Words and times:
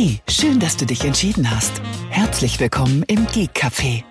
Hey, 0.00 0.20
schön, 0.28 0.60
dass 0.60 0.76
du 0.76 0.86
dich 0.86 1.04
entschieden 1.04 1.50
hast. 1.50 1.82
Herzlich 2.08 2.60
willkommen 2.60 3.02
im 3.08 3.26
Geek 3.26 3.50
Café, 3.50 4.04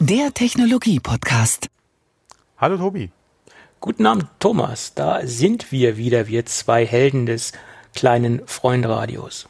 der 0.00 0.34
Technologie-Podcast. 0.34 1.68
Hallo 2.58 2.76
Tobi. 2.76 3.12
Guten 3.78 4.04
Abend, 4.04 4.26
Thomas. 4.40 4.94
Da 4.94 5.24
sind 5.24 5.70
wir 5.70 5.96
wieder, 5.96 6.26
wir 6.26 6.44
zwei 6.46 6.84
Helden 6.84 7.24
des 7.24 7.52
kleinen 7.94 8.42
Freundradios. 8.46 9.48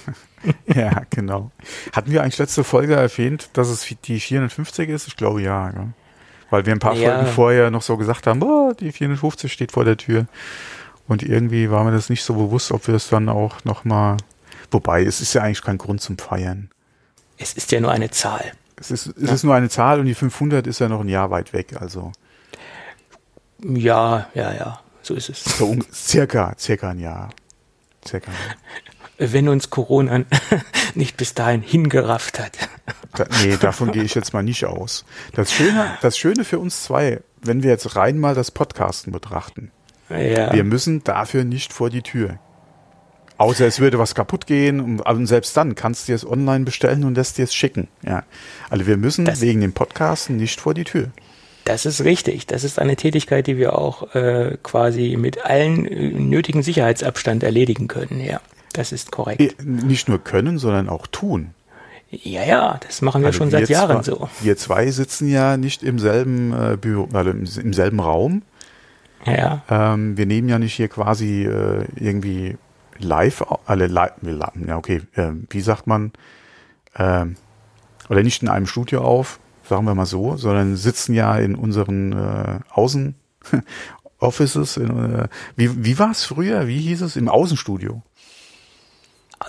ja, 0.74 1.02
genau. 1.10 1.50
Hatten 1.92 2.10
wir 2.10 2.22
eigentlich 2.22 2.38
letzte 2.38 2.64
Folge 2.64 2.94
erwähnt, 2.94 3.50
dass 3.52 3.68
es 3.68 3.86
die 4.04 4.20
450 4.20 4.88
ist? 4.88 5.06
Ich 5.06 5.16
glaube 5.16 5.42
ja. 5.42 5.68
Gell? 5.68 5.88
Weil 6.48 6.64
wir 6.64 6.72
ein 6.72 6.78
paar 6.78 6.94
ja. 6.94 7.10
Folgen 7.10 7.26
vorher 7.30 7.70
noch 7.70 7.82
so 7.82 7.98
gesagt 7.98 8.26
haben, 8.26 8.42
oh, 8.42 8.72
die 8.72 8.92
450 8.92 9.52
steht 9.52 9.72
vor 9.72 9.84
der 9.84 9.98
Tür. 9.98 10.28
Und 11.06 11.22
irgendwie 11.22 11.70
war 11.70 11.84
mir 11.84 11.92
das 11.92 12.08
nicht 12.08 12.22
so 12.22 12.32
bewusst, 12.32 12.72
ob 12.72 12.86
wir 12.86 12.94
es 12.94 13.10
dann 13.10 13.28
auch 13.28 13.66
nochmal 13.66 14.16
Wobei, 14.70 15.04
es 15.04 15.20
ist 15.20 15.34
ja 15.34 15.42
eigentlich 15.42 15.62
kein 15.62 15.78
Grund 15.78 16.00
zum 16.00 16.18
Feiern. 16.18 16.70
Es 17.38 17.52
ist 17.54 17.72
ja 17.72 17.80
nur 17.80 17.90
eine 17.90 18.10
Zahl. 18.10 18.52
Es 18.76 18.90
ist, 18.90 19.06
es 19.06 19.28
ja. 19.28 19.34
ist 19.34 19.44
nur 19.44 19.54
eine 19.54 19.68
Zahl 19.68 20.00
und 20.00 20.06
die 20.06 20.14
500 20.14 20.66
ist 20.66 20.78
ja 20.78 20.88
noch 20.88 21.00
ein 21.00 21.08
Jahr 21.08 21.30
weit 21.30 21.52
weg, 21.52 21.80
also. 21.80 22.12
Ja, 23.62 24.28
ja, 24.34 24.52
ja, 24.54 24.80
so 25.02 25.14
ist 25.14 25.28
es. 25.28 25.44
So 25.44 25.76
circa, 25.92 26.54
circa 26.58 26.90
ein 26.90 27.00
Jahr. 27.00 27.30
Circa. 28.06 28.30
Wenn 29.18 29.48
uns 29.48 29.70
Corona 29.70 30.24
nicht 30.94 31.16
bis 31.16 31.34
dahin 31.34 31.60
hingerafft 31.60 32.38
hat. 32.38 32.56
Da, 33.16 33.26
nee, 33.42 33.56
davon 33.56 33.90
gehe 33.90 34.04
ich 34.04 34.14
jetzt 34.14 34.32
mal 34.32 34.44
nicht 34.44 34.64
aus. 34.64 35.04
Das 35.32 35.52
Schöne, 35.52 35.98
das 36.02 36.16
Schöne 36.16 36.44
für 36.44 36.60
uns 36.60 36.84
zwei, 36.84 37.20
wenn 37.42 37.64
wir 37.64 37.70
jetzt 37.70 37.96
rein 37.96 38.18
mal 38.18 38.36
das 38.36 38.52
Podcasten 38.52 39.12
betrachten. 39.12 39.72
Ja. 40.08 40.52
Wir 40.52 40.62
müssen 40.62 41.02
dafür 41.02 41.44
nicht 41.44 41.72
vor 41.72 41.90
die 41.90 42.02
Tür. 42.02 42.38
Außer 43.38 43.66
es 43.66 43.78
würde 43.78 44.00
was 44.00 44.16
kaputt 44.16 44.46
gehen 44.46 45.00
und, 45.00 45.26
selbst 45.26 45.56
dann 45.56 45.76
kannst 45.76 46.08
du 46.08 46.12
es 46.12 46.26
online 46.26 46.64
bestellen 46.64 47.04
und 47.04 47.14
lässt 47.14 47.38
dir 47.38 47.44
es 47.44 47.54
schicken. 47.54 47.86
Ja. 48.04 48.24
Also 48.68 48.86
wir 48.86 48.96
müssen 48.96 49.24
das, 49.24 49.40
wegen 49.40 49.60
dem 49.60 49.72
Podcasten 49.72 50.36
nicht 50.36 50.60
vor 50.60 50.74
die 50.74 50.84
Tür. 50.84 51.10
Das 51.64 51.86
ist 51.86 52.02
richtig. 52.02 52.46
Das 52.46 52.64
ist 52.64 52.80
eine 52.80 52.96
Tätigkeit, 52.96 53.46
die 53.46 53.56
wir 53.56 53.78
auch 53.78 54.14
äh, 54.14 54.56
quasi 54.62 55.16
mit 55.16 55.44
allen 55.44 55.86
äh, 55.86 56.08
nötigen 56.10 56.62
Sicherheitsabstand 56.62 57.44
erledigen 57.44 57.86
können. 57.86 58.20
Ja, 58.20 58.40
das 58.72 58.90
ist 58.90 59.12
korrekt. 59.12 59.40
Äh, 59.40 59.54
nicht 59.62 60.08
nur 60.08 60.18
können, 60.18 60.58
sondern 60.58 60.88
auch 60.88 61.06
tun. 61.06 61.50
Ja, 62.10 62.42
ja, 62.42 62.80
das 62.84 63.02
machen 63.02 63.20
wir 63.22 63.28
also 63.28 63.38
schon 63.38 63.50
seit 63.50 63.68
Jahren 63.68 64.02
zwei, 64.02 64.14
so. 64.14 64.28
Wir 64.40 64.56
zwei 64.56 64.90
sitzen 64.90 65.28
ja 65.28 65.56
nicht 65.56 65.82
im 65.82 65.98
selben 65.98 66.52
äh, 66.52 66.76
Büro, 66.76 67.06
also 67.12 67.30
im, 67.30 67.44
im 67.62 67.72
selben 67.72 68.00
Raum. 68.00 68.42
Ja. 69.26 69.62
Ähm, 69.68 70.16
wir 70.16 70.26
nehmen 70.26 70.48
ja 70.48 70.58
nicht 70.58 70.74
hier 70.74 70.88
quasi 70.88 71.44
äh, 71.44 71.84
irgendwie 71.96 72.56
live, 72.98 73.44
alle 73.66 73.86
live, 73.86 74.12
ja 74.66 74.76
okay, 74.76 75.02
äh, 75.14 75.32
wie 75.50 75.60
sagt 75.60 75.86
man, 75.86 76.12
äh, 76.94 77.26
oder 78.08 78.22
nicht 78.22 78.42
in 78.42 78.48
einem 78.48 78.66
Studio 78.66 79.02
auf, 79.02 79.38
sagen 79.68 79.84
wir 79.84 79.94
mal 79.94 80.06
so, 80.06 80.36
sondern 80.36 80.76
sitzen 80.76 81.14
ja 81.14 81.36
in 81.38 81.54
unseren 81.54 82.12
äh, 82.12 82.60
Außen 82.70 83.14
Offices. 84.18 84.76
In, 84.76 85.14
äh, 85.14 85.28
wie 85.56 85.84
wie 85.84 85.98
war 85.98 86.10
es 86.10 86.24
früher? 86.24 86.66
Wie 86.66 86.80
hieß 86.80 87.02
es 87.02 87.16
im 87.16 87.28
Außenstudio? 87.28 88.02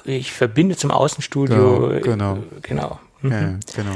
Ich 0.04 0.32
verbinde 0.32 0.76
zum 0.76 0.92
Außenstudio. 0.92 1.94
Ja, 1.94 2.00
genau. 2.00 2.38
Äh, 2.38 2.42
genau. 2.62 3.00
Mhm. 3.22 3.32
Ja, 3.32 3.54
genau. 3.76 3.96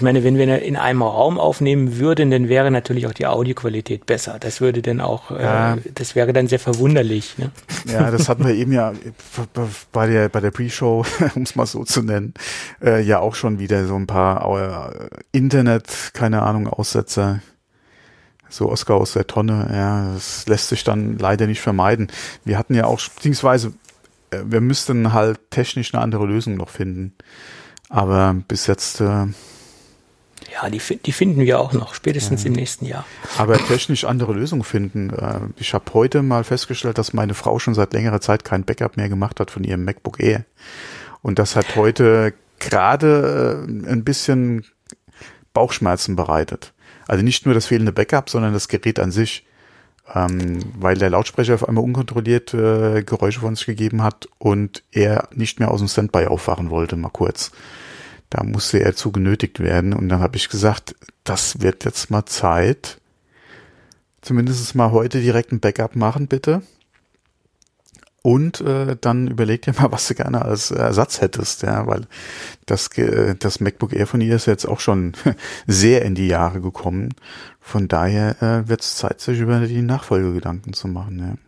Ich 0.00 0.02
meine, 0.02 0.24
wenn 0.24 0.38
wir 0.38 0.62
in 0.62 0.78
einem 0.78 1.02
Raum 1.02 1.38
aufnehmen 1.38 1.98
würden, 1.98 2.30
dann 2.30 2.48
wäre 2.48 2.70
natürlich 2.70 3.06
auch 3.06 3.12
die 3.12 3.26
Audioqualität 3.26 4.06
besser. 4.06 4.38
Das 4.40 4.62
würde 4.62 4.80
dann 4.80 5.02
auch, 5.02 5.30
äh, 5.30 5.42
ja. 5.42 5.74
äh, 5.74 5.78
das 5.94 6.14
wäre 6.14 6.32
dann 6.32 6.46
sehr 6.46 6.58
verwunderlich. 6.58 7.36
Ne? 7.36 7.50
Ja, 7.84 8.10
das 8.10 8.30
hatten 8.30 8.46
wir 8.46 8.54
eben 8.54 8.72
ja 8.72 8.94
bei 9.92 10.06
der 10.06 10.30
bei 10.30 10.40
der 10.40 10.52
Pre-Show, 10.52 11.04
um 11.34 11.42
es 11.42 11.54
mal 11.54 11.66
so 11.66 11.84
zu 11.84 12.00
nennen, 12.02 12.32
äh, 12.82 13.02
ja 13.02 13.18
auch 13.18 13.34
schon 13.34 13.58
wieder 13.58 13.84
so 13.84 13.94
ein 13.94 14.06
paar 14.06 14.90
äh, 14.90 15.10
Internet, 15.32 15.84
keine 16.14 16.44
Ahnung, 16.44 16.66
Aussetzer. 16.66 17.42
So 18.48 18.70
Oscar 18.70 18.94
aus 18.94 19.12
der 19.12 19.26
Tonne, 19.26 19.68
ja, 19.70 20.14
das 20.14 20.46
lässt 20.46 20.70
sich 20.70 20.82
dann 20.82 21.18
leider 21.18 21.46
nicht 21.46 21.60
vermeiden. 21.60 22.08
Wir 22.42 22.56
hatten 22.56 22.72
ja 22.72 22.86
auch, 22.86 23.02
beziehungsweise 23.14 23.74
äh, 24.30 24.38
wir 24.46 24.62
müssten 24.62 25.12
halt 25.12 25.50
technisch 25.50 25.92
eine 25.92 26.02
andere 26.02 26.24
Lösung 26.24 26.54
noch 26.56 26.70
finden. 26.70 27.12
Aber 27.90 28.34
bis 28.48 28.66
jetzt 28.66 29.02
äh, 29.02 29.26
ja, 30.52 30.68
die, 30.68 30.80
die 30.80 31.12
finden 31.12 31.40
wir 31.40 31.60
auch 31.60 31.72
noch, 31.72 31.94
spätestens 31.94 32.42
ja. 32.42 32.48
im 32.48 32.54
nächsten 32.54 32.86
Jahr. 32.86 33.04
Aber 33.38 33.56
technisch 33.58 34.04
andere 34.04 34.32
Lösungen 34.32 34.64
finden. 34.64 35.10
Äh, 35.10 35.40
ich 35.56 35.74
habe 35.74 35.84
heute 35.94 36.22
mal 36.22 36.44
festgestellt, 36.44 36.98
dass 36.98 37.12
meine 37.12 37.34
Frau 37.34 37.58
schon 37.58 37.74
seit 37.74 37.92
längerer 37.92 38.20
Zeit 38.20 38.44
kein 38.44 38.64
Backup 38.64 38.96
mehr 38.96 39.08
gemacht 39.08 39.40
hat 39.40 39.50
von 39.50 39.64
ihrem 39.64 39.84
MacBook 39.84 40.20
Air. 40.20 40.44
Und 41.22 41.38
das 41.38 41.56
hat 41.56 41.76
heute 41.76 42.32
gerade 42.58 43.66
äh, 43.66 43.90
ein 43.90 44.04
bisschen 44.04 44.64
Bauchschmerzen 45.52 46.16
bereitet. 46.16 46.72
Also 47.06 47.24
nicht 47.24 47.44
nur 47.44 47.54
das 47.54 47.66
fehlende 47.66 47.92
Backup, 47.92 48.30
sondern 48.30 48.52
das 48.52 48.68
Gerät 48.68 48.98
an 49.00 49.10
sich. 49.10 49.46
Ähm, 50.12 50.58
weil 50.78 50.96
der 50.96 51.10
Lautsprecher 51.10 51.54
auf 51.54 51.68
einmal 51.68 51.84
unkontrolliert 51.84 52.52
äh, 52.52 53.02
Geräusche 53.04 53.40
von 53.40 53.54
sich 53.54 53.66
gegeben 53.66 54.02
hat 54.02 54.28
und 54.38 54.82
er 54.90 55.28
nicht 55.32 55.60
mehr 55.60 55.70
aus 55.70 55.80
dem 55.80 55.88
Standby 55.88 56.26
aufwachen 56.26 56.70
wollte, 56.70 56.96
mal 56.96 57.10
kurz. 57.10 57.52
Da 58.30 58.44
musste 58.44 58.80
er 58.80 58.94
zu 58.94 59.12
genötigt 59.12 59.60
werden. 59.60 59.92
Und 59.92 60.08
dann 60.08 60.20
habe 60.20 60.36
ich 60.36 60.48
gesagt, 60.48 60.94
das 61.24 61.60
wird 61.60 61.84
jetzt 61.84 62.10
mal 62.10 62.26
Zeit. 62.26 62.98
Zumindest 64.22 64.74
mal 64.74 64.92
heute 64.92 65.20
direkt 65.20 65.52
ein 65.52 65.60
Backup 65.60 65.96
machen, 65.96 66.28
bitte. 66.28 66.62
Und 68.22 68.60
äh, 68.60 68.96
dann 69.00 69.28
überleg 69.28 69.62
dir 69.62 69.72
mal, 69.72 69.90
was 69.92 70.06
du 70.06 70.14
gerne 70.14 70.42
als 70.42 70.70
Ersatz 70.70 71.22
hättest, 71.22 71.62
ja, 71.62 71.86
weil 71.86 72.06
das, 72.66 72.90
das 73.38 73.60
MacBook 73.60 73.94
Air 73.94 74.06
von 74.06 74.20
ihr 74.20 74.36
ist 74.36 74.46
jetzt 74.46 74.66
auch 74.66 74.80
schon 74.80 75.14
sehr 75.66 76.02
in 76.02 76.14
die 76.14 76.28
Jahre 76.28 76.60
gekommen. 76.60 77.14
Von 77.60 77.88
daher 77.88 78.42
äh, 78.42 78.68
wird 78.68 78.82
es 78.82 78.96
Zeit, 78.96 79.20
sich 79.20 79.40
über 79.40 79.60
die 79.60 79.80
Nachfolgegedanken 79.80 80.74
zu 80.74 80.86
machen. 80.88 81.38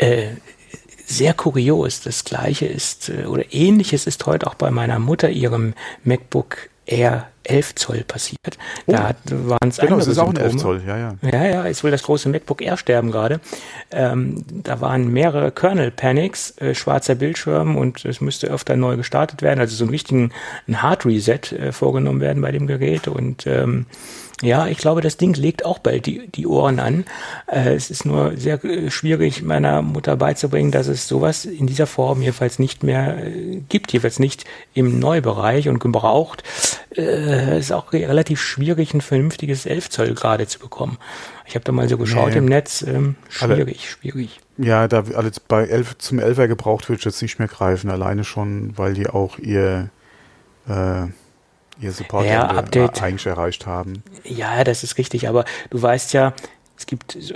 Ja. 0.00 0.06
Äh, 0.06 0.36
sehr 1.06 1.34
kurios. 1.34 2.00
Das 2.00 2.24
gleiche 2.24 2.66
ist 2.66 3.08
äh, 3.08 3.26
oder 3.26 3.52
ähnliches 3.52 4.06
ist 4.06 4.24
heute 4.26 4.46
auch 4.46 4.54
bei 4.54 4.70
meiner 4.70 4.98
Mutter 4.98 5.30
ihrem 5.30 5.74
MacBook 6.04 6.70
Air 6.86 7.28
11 7.44 7.74
Zoll 7.74 8.04
passiert. 8.04 8.58
Oh. 8.86 8.92
Da 8.92 9.14
waren 9.26 9.68
es 9.68 9.78
genau, 9.78 9.98
es 9.98 10.06
ist 10.06 10.18
auch 10.18 10.30
ein 10.30 10.36
11 10.36 10.56
Zoll, 10.56 10.82
ja, 10.86 10.96
ja. 10.98 11.14
Ja, 11.22 11.44
ja, 11.44 11.62
ist 11.64 11.84
wohl 11.84 11.90
das 11.90 12.02
große 12.02 12.28
MacBook 12.28 12.62
Air 12.62 12.76
sterben 12.76 13.10
gerade. 13.10 13.40
Ähm, 13.90 14.44
da 14.48 14.80
waren 14.80 15.12
mehrere 15.12 15.52
Kernel 15.52 15.90
Panics, 15.90 16.56
äh, 16.58 16.74
schwarzer 16.74 17.14
Bildschirm 17.14 17.76
und 17.76 18.04
es 18.04 18.20
müsste 18.20 18.48
öfter 18.48 18.76
neu 18.76 18.96
gestartet 18.96 19.42
werden, 19.42 19.60
also 19.60 19.76
so 19.76 19.84
ein 19.84 19.90
richtigen 19.90 20.32
ein 20.66 20.82
Hard 20.82 21.06
Reset 21.06 21.52
äh, 21.52 21.72
vorgenommen 21.72 22.20
werden 22.20 22.42
bei 22.42 22.52
dem 22.52 22.66
Gerät 22.66 23.08
und 23.08 23.46
ähm, 23.46 23.86
ja, 24.42 24.66
ich 24.66 24.78
glaube, 24.78 25.00
das 25.00 25.16
Ding 25.16 25.34
legt 25.34 25.64
auch 25.64 25.78
bald 25.78 26.06
die, 26.06 26.28
die 26.28 26.46
Ohren 26.46 26.80
an. 26.80 27.04
Äh, 27.46 27.74
es 27.74 27.90
ist 27.90 28.04
nur 28.04 28.36
sehr 28.36 28.62
äh, 28.64 28.90
schwierig, 28.90 29.42
meiner 29.42 29.80
Mutter 29.80 30.16
beizubringen, 30.16 30.70
dass 30.70 30.88
es 30.88 31.06
sowas 31.06 31.44
in 31.44 31.66
dieser 31.66 31.86
Form 31.86 32.20
jedenfalls 32.20 32.58
nicht 32.58 32.82
mehr 32.82 33.24
äh, 33.24 33.60
gibt, 33.68 33.92
jedenfalls 33.92 34.18
nicht 34.18 34.44
im 34.74 34.98
Neubereich 34.98 35.68
und 35.68 35.78
gebraucht. 35.78 36.42
Äh, 36.90 37.33
es 37.34 37.66
ist 37.66 37.72
auch 37.72 37.92
relativ 37.92 38.40
schwierig, 38.40 38.94
ein 38.94 39.00
vernünftiges 39.00 39.66
11 39.66 39.90
Zoll 39.90 40.14
gerade 40.14 40.46
zu 40.46 40.58
bekommen. 40.58 40.98
Ich 41.46 41.54
habe 41.54 41.64
da 41.64 41.72
mal 41.72 41.88
so 41.88 41.98
geschaut 41.98 42.30
nee. 42.30 42.38
im 42.38 42.46
Netz. 42.46 42.82
Ähm, 42.82 43.16
schwierig, 43.28 43.60
Alle, 43.60 43.78
schwierig. 43.78 44.40
Ja, 44.56 44.88
da 44.88 45.04
alles 45.14 45.40
bei 45.40 45.64
11 45.64 45.98
zum 45.98 46.18
11er 46.18 46.48
gebraucht 46.48 46.88
ich 46.88 47.04
jetzt 47.04 47.22
nicht 47.22 47.38
mehr 47.38 47.48
greifen, 47.48 47.90
alleine 47.90 48.24
schon, 48.24 48.76
weil 48.76 48.94
die 48.94 49.08
auch 49.08 49.38
ihr 49.38 49.90
äh, 50.68 51.06
ihr 51.80 51.92
Support 51.92 52.26
ja, 52.26 52.46
Update. 52.46 53.02
eigentlich 53.02 53.26
erreicht 53.26 53.66
haben. 53.66 54.02
Ja, 54.24 54.64
das 54.64 54.84
ist 54.84 54.98
richtig, 54.98 55.28
aber 55.28 55.44
du 55.70 55.80
weißt 55.82 56.12
ja, 56.12 56.32
es 56.76 56.86
gibt 56.86 57.16
so 57.18 57.34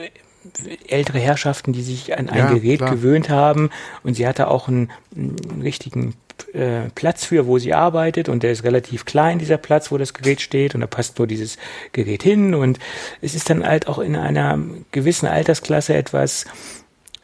ältere 0.86 1.18
Herrschaften, 1.18 1.72
die 1.72 1.82
sich 1.82 2.16
an 2.16 2.28
ein 2.28 2.38
ja, 2.38 2.52
Gerät 2.52 2.78
klar. 2.78 2.90
gewöhnt 2.90 3.28
haben 3.28 3.70
und 4.02 4.14
sie 4.14 4.26
hatte 4.26 4.48
auch 4.48 4.68
einen, 4.68 4.90
einen 5.14 5.62
richtigen 5.62 6.14
äh, 6.54 6.90
Platz 6.94 7.24
für, 7.24 7.46
wo 7.46 7.58
sie 7.58 7.74
arbeitet 7.74 8.28
und 8.28 8.42
der 8.42 8.52
ist 8.52 8.64
relativ 8.64 9.04
klein, 9.04 9.38
dieser 9.38 9.58
Platz, 9.58 9.90
wo 9.90 9.98
das 9.98 10.14
Gerät 10.14 10.40
steht 10.40 10.74
und 10.74 10.80
da 10.80 10.86
passt 10.86 11.18
nur 11.18 11.26
dieses 11.26 11.56
Gerät 11.92 12.22
hin 12.22 12.54
und 12.54 12.78
es 13.20 13.34
ist 13.34 13.50
dann 13.50 13.64
halt 13.64 13.88
auch 13.88 13.98
in 13.98 14.16
einer 14.16 14.58
gewissen 14.92 15.26
Altersklasse 15.26 15.94
etwas 15.94 16.46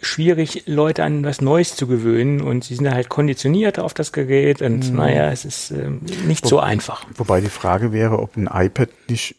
schwierig, 0.00 0.64
Leute 0.66 1.02
an 1.04 1.24
was 1.24 1.40
Neues 1.40 1.76
zu 1.76 1.86
gewöhnen 1.86 2.40
und 2.40 2.64
sie 2.64 2.74
sind 2.74 2.90
halt 2.90 3.08
konditioniert 3.08 3.78
auf 3.78 3.94
das 3.94 4.12
Gerät 4.12 4.62
und 4.62 4.90
mhm. 4.90 4.96
naja, 4.96 5.30
es 5.30 5.44
ist 5.44 5.70
äh, 5.70 5.90
nicht 6.26 6.44
Wo, 6.44 6.48
so 6.48 6.60
einfach. 6.60 7.06
Wobei 7.14 7.40
die 7.40 7.48
Frage 7.48 7.92
wäre, 7.92 8.18
ob 8.18 8.36
ein 8.36 8.48
iPad 8.52 8.90
nicht 9.08 9.36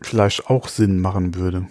vielleicht 0.00 0.48
auch 0.48 0.68
Sinn 0.68 1.00
machen 1.00 1.34
würde. 1.34 1.66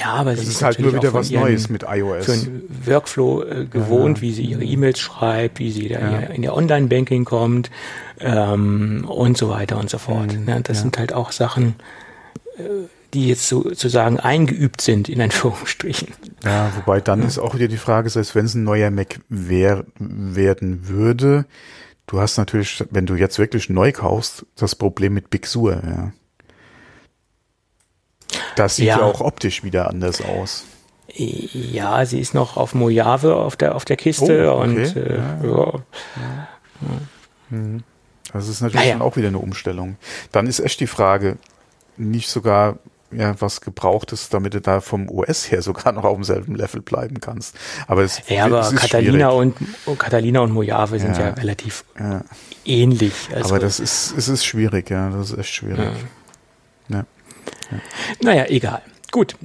Ja, 0.00 0.14
aber 0.14 0.32
es 0.32 0.46
ist 0.46 0.62
halt 0.62 0.80
nur 0.80 0.94
wieder 0.94 1.12
was 1.12 1.30
Neues 1.30 1.68
mit 1.68 1.84
iOS. 1.88 2.24
Für 2.24 2.32
einen 2.32 2.62
Workflow 2.84 3.42
äh, 3.42 3.66
gewohnt, 3.66 4.18
ja. 4.18 4.22
wie 4.22 4.32
sie 4.32 4.44
ihre 4.44 4.64
E-Mails 4.64 4.98
schreibt, 4.98 5.58
wie 5.60 5.70
sie 5.70 5.88
da 5.88 6.00
ja. 6.00 6.18
in 6.28 6.42
ihr 6.42 6.54
Online-Banking 6.54 7.24
kommt 7.24 7.70
ähm, 8.20 9.04
und 9.08 9.36
so 9.36 9.48
weiter 9.48 9.78
und 9.78 9.88
so 9.88 9.98
fort. 9.98 10.34
Mhm. 10.34 10.48
Ja, 10.48 10.60
das 10.60 10.80
sind 10.80 10.98
halt 10.98 11.12
auch 11.12 11.30
Sachen, 11.30 11.76
äh, 12.58 12.62
die 13.14 13.28
jetzt 13.28 13.48
sozusagen 13.48 14.18
eingeübt 14.18 14.80
sind, 14.80 15.08
in 15.08 15.20
Anführungsstrichen. 15.20 16.08
Ja, 16.44 16.72
wobei 16.76 17.00
dann 17.00 17.22
ist 17.22 17.38
auch 17.38 17.54
wieder 17.54 17.68
die 17.68 17.76
Frage, 17.76 18.10
selbst 18.10 18.34
wenn 18.34 18.46
es 18.46 18.54
ein 18.54 18.64
neuer 18.64 18.90
Mac 18.90 19.20
wär, 19.28 19.84
werden 19.98 20.88
würde, 20.88 21.46
du 22.06 22.20
hast 22.20 22.38
natürlich, 22.38 22.84
wenn 22.90 23.06
du 23.06 23.14
jetzt 23.14 23.38
wirklich 23.38 23.70
neu 23.70 23.92
kaufst, 23.92 24.46
das 24.56 24.74
Problem 24.74 25.14
mit 25.14 25.30
Big 25.30 25.46
Sur, 25.46 25.80
ja. 25.84 26.12
Das 28.56 28.76
sieht 28.76 28.86
ja. 28.86 28.98
ja 28.98 29.04
auch 29.04 29.20
optisch 29.20 29.62
wieder 29.62 29.88
anders 29.88 30.20
aus. 30.20 30.64
Ja, 31.08 32.04
sie 32.04 32.20
ist 32.20 32.34
noch 32.34 32.56
auf 32.56 32.74
Mojave 32.74 33.36
auf 33.36 33.56
der, 33.56 33.74
auf 33.74 33.84
der 33.84 33.96
Kiste 33.96 34.52
oh, 34.52 34.58
okay. 34.58 34.68
und 34.68 34.96
äh, 34.96 35.16
ja. 35.16 35.44
ja. 35.44 35.80
Mhm. 37.50 37.84
Das 38.32 38.48
ist 38.48 38.60
natürlich 38.60 38.86
naja. 38.86 39.00
auch 39.00 39.16
wieder 39.16 39.28
eine 39.28 39.38
Umstellung. 39.38 39.96
Dann 40.32 40.46
ist 40.46 40.60
echt 40.60 40.80
die 40.80 40.86
Frage, 40.86 41.38
nicht 41.96 42.28
sogar 42.28 42.78
ja, 43.12 43.40
was 43.40 43.60
gebraucht 43.60 44.12
ist, 44.12 44.34
damit 44.34 44.54
du 44.54 44.60
da 44.60 44.80
vom 44.80 45.08
OS 45.08 45.50
her 45.50 45.62
sogar 45.62 45.92
noch 45.92 46.04
auf 46.04 46.16
demselben 46.16 46.56
Level 46.56 46.82
bleiben 46.82 47.20
kannst. 47.20 47.56
Aber 47.86 48.02
es, 48.02 48.20
ja, 48.28 48.44
aber 48.44 48.68
Catalina 48.74 49.28
und, 49.28 49.56
und 49.86 49.98
Catalina 49.98 50.40
und 50.40 50.52
Mojave 50.52 50.98
sind 50.98 51.16
ja, 51.16 51.28
ja 51.28 51.34
relativ 51.34 51.84
ähnlich. 52.64 53.14
Also 53.32 53.50
aber 53.50 53.60
das 53.60 53.80
ist, 53.80 54.12
es 54.16 54.28
ist 54.28 54.44
schwierig, 54.44 54.90
ja, 54.90 55.10
das 55.10 55.30
ist 55.30 55.38
echt 55.38 55.54
schwierig. 55.54 55.90
Ja. 56.88 57.04
Naja, 58.22 58.46
egal. 58.48 58.82
Gut. 59.10 59.36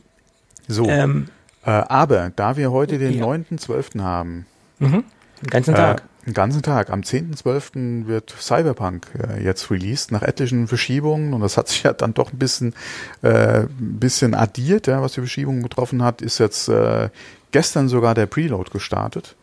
So. 0.67 0.87
Ähm, 0.87 1.27
äh, 1.65 1.69
aber 1.69 2.31
da 2.35 2.57
wir 2.57 2.71
heute 2.71 2.97
den 2.97 3.17
ja. 3.17 3.25
9.12. 3.25 4.01
haben, 4.01 4.45
mhm. 4.79 5.03
den 5.41 5.49
ganzen 5.49 5.75
Tag. 5.75 6.01
Äh, 6.01 6.25
den 6.27 6.33
ganzen 6.33 6.61
Tag. 6.61 6.89
Am 6.91 7.01
10.12. 7.01 8.07
wird 8.07 8.33
Cyberpunk 8.39 9.07
äh, 9.17 9.43
jetzt 9.43 9.71
released, 9.71 10.11
nach 10.11 10.21
etlichen 10.21 10.67
Verschiebungen. 10.67 11.33
Und 11.33 11.41
das 11.41 11.57
hat 11.57 11.67
sich 11.67 11.83
ja 11.83 11.93
dann 11.93 12.13
doch 12.13 12.31
ein 12.31 12.39
bisschen, 12.39 12.73
äh, 13.21 13.61
ein 13.61 13.97
bisschen 13.99 14.33
addiert, 14.33 14.87
ja, 14.87 15.01
was 15.01 15.13
die 15.13 15.21
Verschiebungen 15.21 15.63
betroffen 15.63 16.03
hat. 16.03 16.21
Ist 16.21 16.39
jetzt 16.39 16.67
äh, 16.69 17.09
gestern 17.51 17.89
sogar 17.89 18.13
der 18.13 18.27
Preload 18.27 18.69
gestartet. 18.71 19.35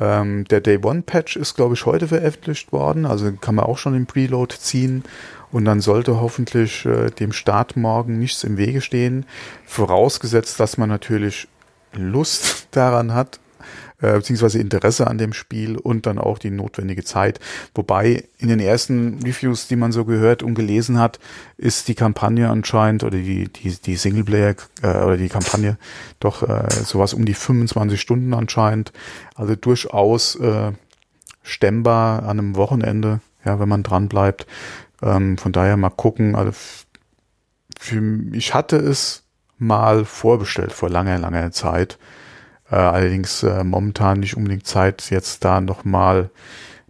Ähm, 0.00 0.44
der 0.46 0.60
Day 0.60 0.78
One 0.82 1.02
Patch 1.02 1.36
ist, 1.36 1.54
glaube 1.54 1.74
ich, 1.74 1.86
heute 1.86 2.08
veröffentlicht 2.08 2.72
worden. 2.72 3.06
Also 3.06 3.30
kann 3.32 3.54
man 3.54 3.66
auch 3.66 3.78
schon 3.78 3.92
den 3.92 4.06
Preload 4.06 4.54
ziehen. 4.56 5.04
Und 5.54 5.66
dann 5.66 5.80
sollte 5.80 6.20
hoffentlich 6.20 6.84
äh, 6.84 7.10
dem 7.10 7.30
Start 7.30 7.76
morgen 7.76 8.18
nichts 8.18 8.42
im 8.42 8.56
Wege 8.56 8.80
stehen. 8.80 9.24
Vorausgesetzt, 9.64 10.58
dass 10.58 10.78
man 10.78 10.88
natürlich 10.88 11.46
Lust 11.92 12.66
daran 12.72 13.14
hat, 13.14 13.38
äh, 14.02 14.14
beziehungsweise 14.14 14.58
Interesse 14.58 15.06
an 15.06 15.16
dem 15.16 15.32
Spiel 15.32 15.76
und 15.76 16.06
dann 16.06 16.18
auch 16.18 16.40
die 16.40 16.50
notwendige 16.50 17.04
Zeit. 17.04 17.38
Wobei 17.72 18.24
in 18.36 18.48
den 18.48 18.58
ersten 18.58 19.20
Reviews, 19.22 19.68
die 19.68 19.76
man 19.76 19.92
so 19.92 20.04
gehört 20.04 20.42
und 20.42 20.56
gelesen 20.56 20.98
hat, 20.98 21.20
ist 21.56 21.86
die 21.86 21.94
Kampagne 21.94 22.50
anscheinend 22.50 23.04
oder 23.04 23.18
die, 23.18 23.44
die, 23.44 23.76
die 23.76 23.94
Singleplayer 23.94 24.56
äh, 24.82 25.04
oder 25.04 25.16
die 25.16 25.28
Kampagne 25.28 25.78
doch 26.18 26.42
äh, 26.42 26.68
sowas 26.68 27.14
um 27.14 27.24
die 27.24 27.34
25 27.34 28.00
Stunden 28.00 28.34
anscheinend. 28.34 28.92
Also 29.36 29.54
durchaus 29.54 30.34
äh, 30.34 30.72
stemmbar 31.44 32.24
an 32.24 32.40
einem 32.40 32.56
Wochenende, 32.56 33.20
ja, 33.44 33.60
wenn 33.60 33.68
man 33.68 33.84
dran 33.84 34.08
bleibt. 34.08 34.48
Ähm, 35.04 35.38
von 35.38 35.52
daher 35.52 35.76
mal 35.76 35.90
gucken. 35.90 36.34
Also 36.34 36.52
für, 37.78 38.02
ich 38.32 38.54
hatte 38.54 38.76
es 38.76 39.22
mal 39.58 40.04
vorbestellt 40.04 40.72
vor 40.72 40.88
langer, 40.88 41.18
langer 41.18 41.52
Zeit. 41.52 41.98
Äh, 42.70 42.76
allerdings 42.76 43.42
äh, 43.42 43.62
momentan 43.62 44.20
nicht 44.20 44.36
unbedingt 44.36 44.66
Zeit, 44.66 45.10
jetzt 45.10 45.44
da 45.44 45.60
nochmal 45.60 46.30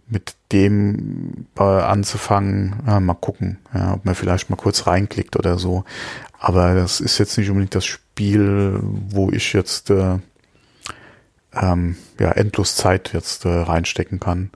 mit 0.07 0.35
dem 0.51 1.47
äh, 1.57 1.63
anzufangen. 1.63 2.75
Äh, 2.87 2.99
mal 2.99 3.15
gucken, 3.15 3.59
ja, 3.73 3.93
ob 3.93 4.05
man 4.05 4.15
vielleicht 4.15 4.49
mal 4.49 4.55
kurz 4.55 4.87
reinklickt 4.87 5.35
oder 5.35 5.57
so. 5.57 5.83
Aber 6.39 6.75
das 6.75 7.01
ist 7.01 7.17
jetzt 7.17 7.37
nicht 7.37 7.49
unbedingt 7.49 7.75
das 7.75 7.85
Spiel, 7.85 8.79
wo 8.81 9.31
ich 9.31 9.53
jetzt 9.53 9.89
äh, 9.89 10.19
ähm, 11.53 11.97
ja 12.19 12.31
endlos 12.31 12.75
Zeit 12.75 13.13
jetzt 13.13 13.45
äh, 13.45 13.49
reinstecken 13.49 14.19
kann. 14.19 14.51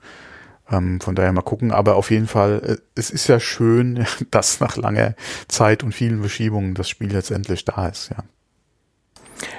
Ähm, 0.72 1.02
von 1.02 1.16
daher 1.16 1.32
mal 1.32 1.42
gucken. 1.42 1.72
Aber 1.72 1.96
auf 1.96 2.12
jeden 2.12 2.28
Fall, 2.28 2.62
äh, 2.64 2.78
es 2.96 3.10
ist 3.10 3.28
ja 3.28 3.40
schön, 3.40 4.06
dass 4.32 4.60
nach 4.60 4.78
langer 4.78 5.16
Zeit 5.48 5.84
und 5.84 5.94
vielen 5.94 6.20
Verschiebungen 6.20 6.74
das 6.74 6.90
Spiel 6.90 7.14
jetzt 7.14 7.32
endlich 7.32 7.66
da 7.66 7.88
ist, 7.88 8.10
ja. 8.10 8.24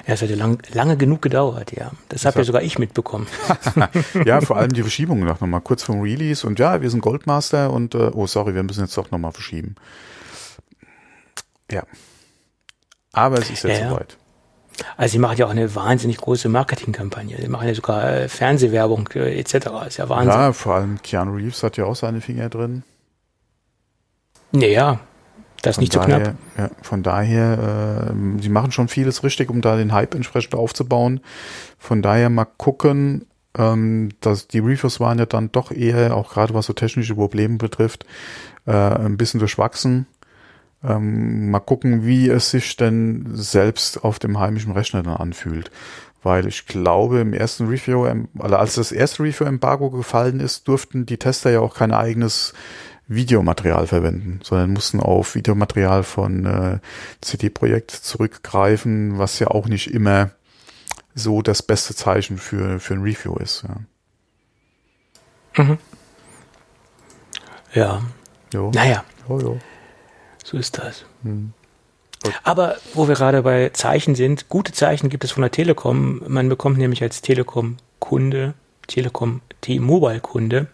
Ja, 0.06 0.12
es 0.14 0.20
hat 0.20 0.28
ja 0.28 0.36
lang, 0.36 0.62
lange 0.74 0.98
genug 0.98 1.22
gedauert, 1.22 1.72
ja. 1.72 1.90
Das 2.10 2.26
habe 2.26 2.40
ja 2.40 2.44
sogar 2.44 2.62
ich 2.62 2.78
mitbekommen. 2.78 3.26
ja, 4.26 4.42
vor 4.42 4.58
allem 4.58 4.72
die 4.72 4.82
Verschiebungen 4.82 5.24
noch 5.24 5.40
mal 5.40 5.60
kurz 5.60 5.82
vom 5.82 6.02
Release 6.02 6.46
und 6.46 6.58
ja, 6.58 6.82
wir 6.82 6.90
sind 6.90 7.00
Goldmaster 7.00 7.72
und 7.72 7.94
äh, 7.94 8.10
oh 8.12 8.26
sorry, 8.26 8.54
wir 8.54 8.62
müssen 8.62 8.82
jetzt 8.82 8.96
doch 8.98 9.10
nochmal 9.10 9.32
verschieben. 9.32 9.76
Ja. 11.70 11.84
Aber 13.12 13.38
es 13.38 13.50
ist 13.50 13.64
jetzt 13.64 13.80
ja, 13.80 13.88
soweit. 13.88 14.18
Also 14.96 15.12
sie 15.12 15.18
machen 15.18 15.36
ja 15.36 15.46
auch 15.46 15.50
eine 15.50 15.74
wahnsinnig 15.74 16.18
große 16.18 16.48
Marketingkampagne. 16.48 17.36
Sie 17.40 17.48
machen 17.48 17.68
ja 17.68 17.74
sogar 17.74 18.10
äh, 18.10 18.28
Fernsehwerbung 18.28 19.08
äh, 19.14 19.38
etc. 19.38 19.54
Ist 19.86 19.98
ja 19.98 20.08
Wahnsinn. 20.08 20.30
Ja, 20.30 20.52
vor 20.52 20.74
allem 20.74 21.00
Keanu 21.02 21.34
Reeves 21.34 21.62
hat 21.62 21.76
ja 21.76 21.84
auch 21.84 21.96
seine 21.96 22.20
Finger 22.20 22.48
drin. 22.48 22.82
Naja, 24.52 25.00
das 25.62 25.76
ist 25.76 25.80
nicht 25.80 25.94
daher, 25.94 26.18
so 26.18 26.22
knapp. 26.22 26.34
Ja, 26.58 26.70
von 26.82 27.02
daher, 27.02 28.08
äh, 28.10 28.42
sie 28.42 28.48
machen 28.48 28.72
schon 28.72 28.88
vieles 28.88 29.22
richtig, 29.22 29.50
um 29.50 29.60
da 29.60 29.76
den 29.76 29.92
Hype 29.92 30.14
entsprechend 30.14 30.54
aufzubauen. 30.54 31.20
Von 31.78 32.02
daher 32.02 32.30
mal 32.30 32.46
gucken, 32.46 33.26
ähm, 33.56 34.10
dass 34.20 34.48
die 34.48 34.60
Reviews 34.60 35.00
waren 35.00 35.18
ja 35.18 35.26
dann 35.26 35.52
doch 35.52 35.70
eher, 35.70 36.16
auch 36.16 36.32
gerade 36.32 36.54
was 36.54 36.66
so 36.66 36.72
technische 36.72 37.14
Probleme 37.14 37.58
betrifft, 37.58 38.06
äh, 38.66 38.72
ein 38.72 39.16
bisschen 39.16 39.40
durchwachsen. 39.40 40.06
Ähm, 40.82 41.50
mal 41.50 41.60
gucken, 41.60 42.06
wie 42.06 42.28
es 42.28 42.50
sich 42.50 42.76
denn 42.76 43.26
selbst 43.34 44.02
auf 44.02 44.18
dem 44.18 44.38
heimischen 44.38 44.72
Rechner 44.72 45.02
dann 45.02 45.16
anfühlt. 45.16 45.70
Weil 46.22 46.46
ich 46.46 46.66
glaube, 46.66 47.20
im 47.20 47.32
ersten 47.32 47.66
Review, 47.66 48.06
also 48.38 48.56
als 48.56 48.74
das 48.74 48.92
erste 48.92 49.22
Review-Embargo 49.22 49.90
gefallen 49.90 50.40
ist, 50.40 50.68
durften 50.68 51.06
die 51.06 51.16
Tester 51.16 51.50
ja 51.50 51.60
auch 51.60 51.74
kein 51.74 51.92
eigenes 51.92 52.52
Videomaterial 53.08 53.86
verwenden, 53.86 54.40
sondern 54.44 54.70
mussten 54.70 55.00
auf 55.00 55.34
Videomaterial 55.34 56.04
von 56.04 56.46
äh, 56.46 56.78
CD-Projekt 57.20 57.90
zurückgreifen, 57.90 59.18
was 59.18 59.38
ja 59.38 59.48
auch 59.48 59.66
nicht 59.66 59.92
immer 59.92 60.30
so 61.14 61.42
das 61.42 61.62
beste 61.62 61.94
Zeichen 61.94 62.38
für, 62.38 62.78
für 62.78 62.94
ein 62.94 63.02
Review 63.02 63.36
ist. 63.36 63.64
Ja. 65.56 65.64
Mhm. 65.64 65.78
Ja. 67.74 68.02
Jo. 68.52 68.70
Naja. 68.72 69.04
Jo, 69.28 69.40
jo. 69.40 69.58
So 70.50 70.56
ist 70.56 70.78
das. 70.78 71.04
Hm. 71.22 71.52
Aber 72.42 72.76
wo 72.94 73.08
wir 73.08 73.14
gerade 73.14 73.42
bei 73.42 73.70
Zeichen 73.72 74.14
sind, 74.14 74.48
gute 74.48 74.72
Zeichen 74.72 75.08
gibt 75.08 75.24
es 75.24 75.30
von 75.30 75.42
der 75.42 75.50
Telekom. 75.50 76.22
Man 76.26 76.48
bekommt 76.48 76.78
nämlich 76.78 77.02
als 77.02 77.22
Telekom-Kunde, 77.22 78.54
Telekom 78.86 79.40
T-Mobile-Kunde 79.60 80.66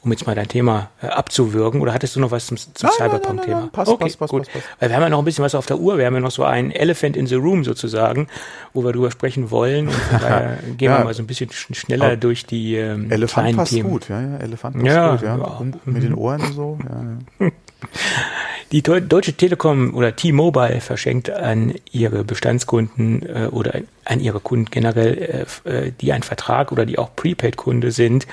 um 0.00 0.12
jetzt 0.12 0.26
mal 0.26 0.34
dein 0.34 0.48
Thema 0.48 0.90
äh, 1.02 1.08
abzuwürgen? 1.08 1.80
Oder 1.80 1.92
hattest 1.92 2.16
du 2.16 2.20
noch 2.20 2.30
was 2.30 2.46
zum, 2.46 2.56
zum 2.56 2.88
Cyberpunk-Thema? 2.90 3.68
Passt, 3.72 3.90
okay, 3.90 4.04
passt, 4.04 4.18
passt, 4.18 4.30
gut. 4.30 4.46
Passt. 4.50 4.64
Weil 4.78 4.90
wir 4.90 4.96
haben 4.96 5.02
ja 5.02 5.08
noch 5.08 5.18
ein 5.18 5.24
bisschen 5.24 5.44
was 5.44 5.54
auf 5.54 5.66
der 5.66 5.78
Uhr. 5.78 5.98
Wir 5.98 6.06
haben 6.06 6.14
ja 6.14 6.20
noch 6.20 6.30
so 6.30 6.44
ein 6.44 6.70
Elephant 6.70 7.16
in 7.16 7.26
the 7.26 7.34
Room 7.34 7.64
sozusagen, 7.64 8.28
wo 8.72 8.84
wir 8.84 8.92
drüber 8.92 9.10
sprechen 9.10 9.50
wollen. 9.50 9.90
Daher 10.10 10.58
gehen 10.76 10.90
ja. 10.90 10.98
wir 10.98 11.04
mal 11.04 11.14
so 11.14 11.22
ein 11.22 11.26
bisschen 11.26 11.50
schneller 11.50 12.16
durch 12.16 12.46
die 12.46 12.76
ähm, 12.76 13.10
Elefant 13.10 13.44
kleinen 13.44 13.56
passt 13.56 13.72
Themen. 13.72 13.90
gut, 13.90 14.08
ja, 14.08 14.20
ja. 14.20 14.36
Elefant 14.38 14.76
passt 14.76 14.86
ja, 14.86 15.10
gut, 15.10 15.22
ja. 15.22 15.34
Und 15.34 15.86
mit 15.86 16.02
den 16.02 16.14
Ohren 16.14 16.40
und 16.42 16.52
so. 16.54 16.78
Ja, 16.88 17.46
ja. 17.46 17.52
Die 18.70 18.82
Deutsche 18.82 19.32
Telekom 19.32 19.94
oder 19.94 20.14
T-Mobile 20.14 20.82
verschenkt 20.82 21.30
an 21.30 21.74
ihre 21.90 22.22
Bestandskunden 22.22 23.24
äh, 23.24 23.48
oder 23.50 23.80
an 24.04 24.20
ihre 24.20 24.40
Kunden 24.40 24.66
generell, 24.70 25.46
äh, 25.64 25.86
äh 25.86 25.92
die 25.98 26.12
einen 26.12 26.22
Vertrag 26.22 26.70
oder 26.70 26.84
die 26.84 26.98
auch 26.98 27.16
Prepaid-Kunde 27.16 27.92
sind, 27.92 28.26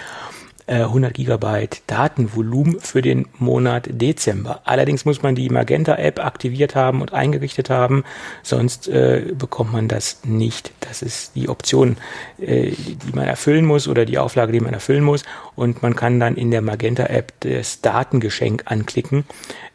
100 0.67 1.11
äh, 1.11 1.13
Gigabyte 1.13 1.83
Datenvolumen 1.87 2.79
für 2.79 3.01
den 3.01 3.27
Monat 3.37 3.87
Dezember. 3.91 4.61
Allerdings 4.63 5.05
muss 5.05 5.21
man 5.21 5.35
die 5.35 5.49
Magenta-App 5.49 6.23
aktiviert 6.23 6.75
haben 6.75 7.01
und 7.01 7.13
eingerichtet 7.13 7.69
haben, 7.69 8.03
sonst 8.41 8.87
äh, 8.87 9.33
bekommt 9.37 9.73
man 9.73 9.87
das 9.87 10.21
nicht. 10.23 10.71
Das 10.79 11.01
ist 11.03 11.35
die 11.35 11.49
Option, 11.49 11.97
äh, 12.39 12.71
die 12.71 13.15
man 13.15 13.27
erfüllen 13.27 13.65
muss 13.65 13.87
oder 13.87 14.05
die 14.05 14.17
Auflage, 14.17 14.51
die 14.51 14.59
man 14.59 14.73
erfüllen 14.73 15.03
muss. 15.03 15.23
Und 15.55 15.83
man 15.83 15.95
kann 15.95 16.19
dann 16.19 16.35
in 16.35 16.49
der 16.49 16.61
Magenta-App 16.61 17.33
das 17.41 17.81
Datengeschenk 17.81 18.63
anklicken. 18.65 19.25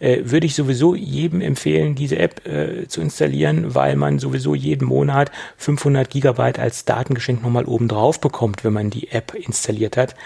Äh, 0.01 0.23
würde 0.25 0.47
ich 0.47 0.57
sowieso 0.57 0.97
jedem 0.97 1.41
empfehlen, 1.41 1.95
diese 1.95 2.19
App 2.19 2.47
äh, 2.49 2.89
zu 2.89 3.01
installieren, 3.01 3.77
weil 3.77 3.95
man 3.95 4.19
sowieso 4.19 4.57
jeden 4.57 4.89
Monat 4.89 5.31
500 5.59 6.11
Gigabyte 6.11 6.59
als 6.59 6.85
Datengeschenk 6.85 7.43
nochmal 7.43 7.67
oben 7.67 7.87
drauf 7.87 8.21
bekommt, 8.21 8.65
wenn 8.65 8.73
man 8.73 8.91
die 8.91 9.13
App 9.13 9.35
installiert 9.35 9.97
hat. 9.97 10.17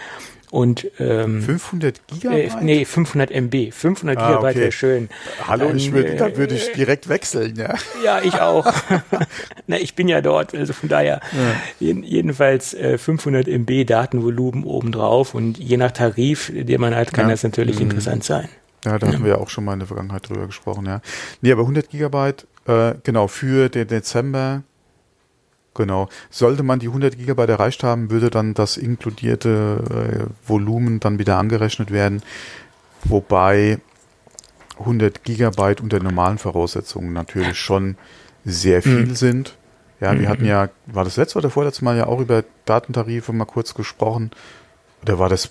Und, 0.54 0.87
ähm, 1.00 1.42
500 1.42 2.06
Gigabyte? 2.06 2.54
Äh, 2.54 2.62
nee, 2.64 2.84
500 2.84 3.32
MB. 3.32 3.73
500 3.73 4.16
ah, 4.16 4.28
Gigabyte 4.28 4.50
okay. 4.50 4.61
wäre 4.61 4.70
schön. 4.73 5.08
Hallo, 5.49 5.66
Dann, 5.66 5.76
ich 5.76 5.92
würde, 5.92 6.14
da 6.14 6.37
würde 6.37 6.54
ich 6.54 6.68
äh, 6.68 6.75
direkt 6.75 7.08
wechseln, 7.08 7.56
ja. 7.56 7.75
Ja, 8.04 8.20
ich 8.23 8.40
auch. 8.40 8.73
Na, 9.66 9.78
ich 9.78 9.96
bin 9.96 10.06
ja 10.06 10.20
dort, 10.20 10.54
also 10.54 10.73
von 10.73 10.88
daher. 10.88 11.20
Ja. 11.80 11.92
jedenfalls 11.92 12.73
äh, 12.73 12.99
500 12.99 13.49
MB 13.49 13.84
Datenvolumen 13.84 14.62
obendrauf 14.62 15.34
und 15.34 15.58
je 15.58 15.76
nach 15.76 15.90
Tarif, 15.90 16.52
den 16.54 16.80
man 16.80 16.94
hat, 16.94 17.12
kann 17.12 17.26
ja. 17.26 17.32
das 17.32 17.42
natürlich 17.42 17.80
mhm. 17.80 17.90
interessant 17.90 18.23
sein. 18.23 18.49
Ja, 18.84 18.96
da 19.00 19.08
ja. 19.08 19.12
haben 19.12 19.25
wir 19.25 19.32
ja 19.32 19.38
auch 19.38 19.49
schon 19.49 19.64
mal 19.64 19.73
in 19.73 19.80
der 19.80 19.88
Vergangenheit 19.88 20.28
drüber 20.28 20.46
gesprochen, 20.46 20.87
ja. 20.87 21.00
Nee, 21.40 21.50
aber 21.50 21.62
100 21.62 21.90
Gigabyte 21.90 22.46
Äh, 22.66 22.94
genau, 23.02 23.26
für 23.26 23.68
den 23.68 23.88
Dezember. 23.88 24.62
Genau. 25.75 26.09
Sollte 26.31 26.62
man 26.62 26.78
die 26.78 26.87
100 26.87 27.19
Gigabyte 27.19 27.50
erreicht 27.50 27.83
haben, 27.83 28.11
würde 28.11 28.31
dann 28.31 28.54
das 28.54 28.76
inkludierte 28.76 30.28
äh, 30.28 30.49
Volumen 30.49 31.00
dann 31.00 31.19
wieder 31.19 31.37
angerechnet 31.37 31.90
werden. 31.90 32.23
Wobei 33.04 33.78
100 34.78 35.25
Gigabyte 35.25 35.81
unter 35.81 36.00
normalen 36.00 36.38
Voraussetzungen 36.38 37.12
natürlich 37.12 37.59
schon 37.59 37.97
sehr 38.45 38.83
viel 38.83 39.07
mhm. 39.07 39.14
sind. 39.14 39.57
Ja, 40.00 40.12
wir 40.12 40.21
mhm. 40.21 40.28
hatten 40.28 40.45
ja, 40.45 40.69
war 40.87 41.04
das 41.04 41.16
letzte 41.16 41.38
oder 41.38 41.50
vorletzte 41.50 41.85
Mal 41.85 41.97
ja 41.97 42.07
auch 42.07 42.21
über 42.21 42.45
Datentarife 42.64 43.33
mal 43.33 43.45
kurz 43.45 43.75
gesprochen. 43.75 44.31
Oder 45.02 45.19
war 45.19 45.28
das 45.28 45.50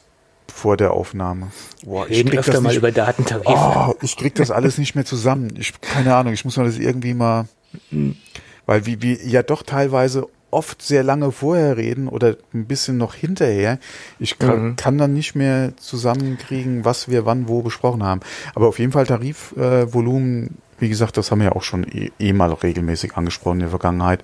vor 0.53 0.77
der 0.77 0.91
Aufnahme? 0.91 1.51
Boah, 1.83 2.07
ich 2.07 2.19
Reden 2.19 2.37
öfter 2.37 2.61
mal 2.61 2.75
über 2.75 2.91
Datentarife. 2.91 3.49
Oh, 3.49 3.95
ich 4.01 4.17
krieg 4.17 4.35
das 4.35 4.51
alles 4.51 4.77
nicht 4.77 4.95
mehr 4.95 5.05
zusammen. 5.05 5.53
Ich, 5.57 5.79
keine 5.81 6.15
Ahnung, 6.15 6.33
ich 6.33 6.45
muss 6.45 6.57
mal 6.57 6.65
das 6.65 6.77
irgendwie 6.77 7.13
mal, 7.13 7.47
mhm. 7.91 8.17
Weil 8.65 8.85
wie, 8.85 9.01
wie 9.01 9.17
ja 9.25 9.43
doch 9.43 9.63
teilweise 9.63 10.27
oft 10.53 10.81
sehr 10.81 11.03
lange 11.03 11.31
vorher 11.31 11.77
reden 11.77 12.07
oder 12.07 12.37
ein 12.53 12.65
bisschen 12.65 12.97
noch 12.97 13.15
hinterher. 13.15 13.79
Ich 14.19 14.39
kann, 14.39 14.63
mhm. 14.63 14.75
kann 14.75 14.97
dann 14.97 15.13
nicht 15.13 15.35
mehr 15.35 15.75
zusammenkriegen, 15.77 16.85
was 16.85 17.09
wir 17.09 17.25
wann 17.25 17.47
wo 17.47 17.61
besprochen 17.61 18.03
haben. 18.03 18.21
Aber 18.55 18.67
auf 18.67 18.79
jeden 18.79 18.91
Fall 18.91 19.07
Tarifvolumen, 19.07 20.45
äh, 20.45 20.49
wie 20.79 20.89
gesagt, 20.89 21.17
das 21.17 21.31
haben 21.31 21.39
wir 21.39 21.47
ja 21.47 21.51
auch 21.53 21.63
schon 21.63 21.83
eh, 21.83 22.11
eh 22.19 22.33
mal 22.33 22.53
regelmäßig 22.53 23.17
angesprochen 23.17 23.55
in 23.55 23.61
der 23.61 23.69
Vergangenheit. 23.69 24.23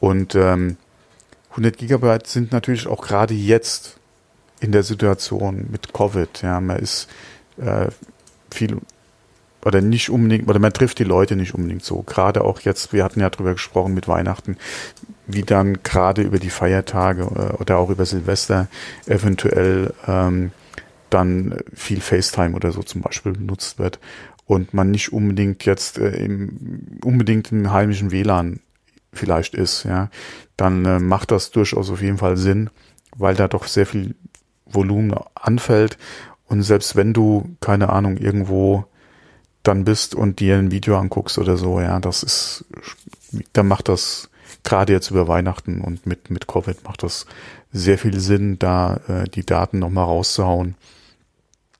Und 0.00 0.34
ähm, 0.34 0.76
100 1.50 1.76
Gigabyte 1.76 2.26
sind 2.26 2.52
natürlich 2.52 2.86
auch 2.86 3.06
gerade 3.06 3.34
jetzt 3.34 3.98
in 4.60 4.72
der 4.72 4.82
Situation 4.82 5.66
mit 5.70 5.92
Covid. 5.92 6.42
Ja, 6.42 6.60
man 6.60 6.78
ist 6.78 7.08
äh, 7.58 7.88
viel 8.50 8.78
oder 9.66 9.80
nicht 9.80 10.10
unbedingt, 10.10 10.48
oder 10.48 10.60
man 10.60 10.72
trifft 10.72 11.00
die 11.00 11.04
Leute 11.04 11.34
nicht 11.34 11.52
unbedingt 11.52 11.84
so. 11.84 12.02
Gerade 12.02 12.44
auch 12.44 12.60
jetzt, 12.60 12.92
wir 12.92 13.02
hatten 13.02 13.18
ja 13.18 13.30
drüber 13.30 13.52
gesprochen 13.52 13.94
mit 13.94 14.06
Weihnachten, 14.06 14.58
wie 15.26 15.42
dann 15.42 15.82
gerade 15.82 16.22
über 16.22 16.38
die 16.38 16.50
Feiertage 16.50 17.22
äh, 17.22 17.60
oder 17.60 17.78
auch 17.78 17.90
über 17.90 18.06
Silvester 18.06 18.68
eventuell 19.06 19.92
ähm, 20.06 20.52
dann 21.10 21.58
viel 21.74 22.00
FaceTime 22.00 22.54
oder 22.54 22.70
so 22.70 22.84
zum 22.84 23.00
Beispiel 23.00 23.32
benutzt 23.32 23.80
wird 23.80 23.98
und 24.44 24.72
man 24.72 24.92
nicht 24.92 25.12
unbedingt 25.12 25.64
jetzt 25.64 25.98
äh, 25.98 26.10
im, 26.10 27.00
unbedingt 27.02 27.50
im 27.50 27.72
heimischen 27.72 28.12
WLAN 28.12 28.60
vielleicht 29.12 29.54
ist, 29.54 29.82
ja, 29.82 30.10
dann 30.56 30.84
äh, 30.84 31.00
macht 31.00 31.32
das 31.32 31.50
durchaus 31.50 31.90
auf 31.90 32.02
jeden 32.02 32.18
Fall 32.18 32.36
Sinn, 32.36 32.70
weil 33.16 33.34
da 33.34 33.48
doch 33.48 33.66
sehr 33.66 33.86
viel 33.86 34.14
Volumen 34.64 35.12
anfällt 35.34 35.98
und 36.44 36.62
selbst 36.62 36.94
wenn 36.94 37.12
du, 37.12 37.56
keine 37.60 37.88
Ahnung, 37.88 38.16
irgendwo 38.16 38.86
dann 39.66 39.84
bist 39.84 40.14
und 40.14 40.40
dir 40.40 40.56
ein 40.56 40.70
Video 40.70 40.98
anguckst 40.98 41.38
oder 41.38 41.56
so, 41.56 41.80
ja, 41.80 42.00
das 42.00 42.22
ist, 42.22 42.64
dann 43.52 43.68
macht 43.68 43.88
das 43.88 44.28
gerade 44.64 44.92
jetzt 44.92 45.10
über 45.10 45.28
Weihnachten 45.28 45.80
und 45.80 46.06
mit, 46.06 46.30
mit 46.30 46.46
Covid 46.46 46.84
macht 46.84 47.02
das 47.02 47.26
sehr 47.72 47.98
viel 47.98 48.18
Sinn, 48.18 48.58
da 48.58 49.00
äh, 49.08 49.28
die 49.28 49.44
Daten 49.44 49.78
nochmal 49.78 50.04
rauszuhauen. 50.04 50.74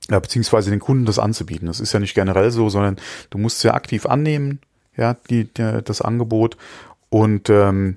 Ja, 0.09 0.21
beziehungsweise 0.21 0.71
den 0.71 0.79
Kunden 0.79 1.05
das 1.05 1.19
anzubieten. 1.19 1.67
Das 1.67 1.81
ist 1.81 1.93
ja 1.93 1.99
nicht 1.99 2.15
generell 2.15 2.51
so, 2.53 2.69
sondern 2.69 2.97
du 3.31 3.39
musst 3.39 3.65
ja 3.65 3.75
aktiv 3.75 4.07
annehmen, 4.07 4.61
ja, 4.97 5.17
die, 5.31 5.53
der, 5.53 5.83
das 5.83 6.01
Angebot. 6.01 6.57
Und 7.09 7.51
ähm, 7.51 7.97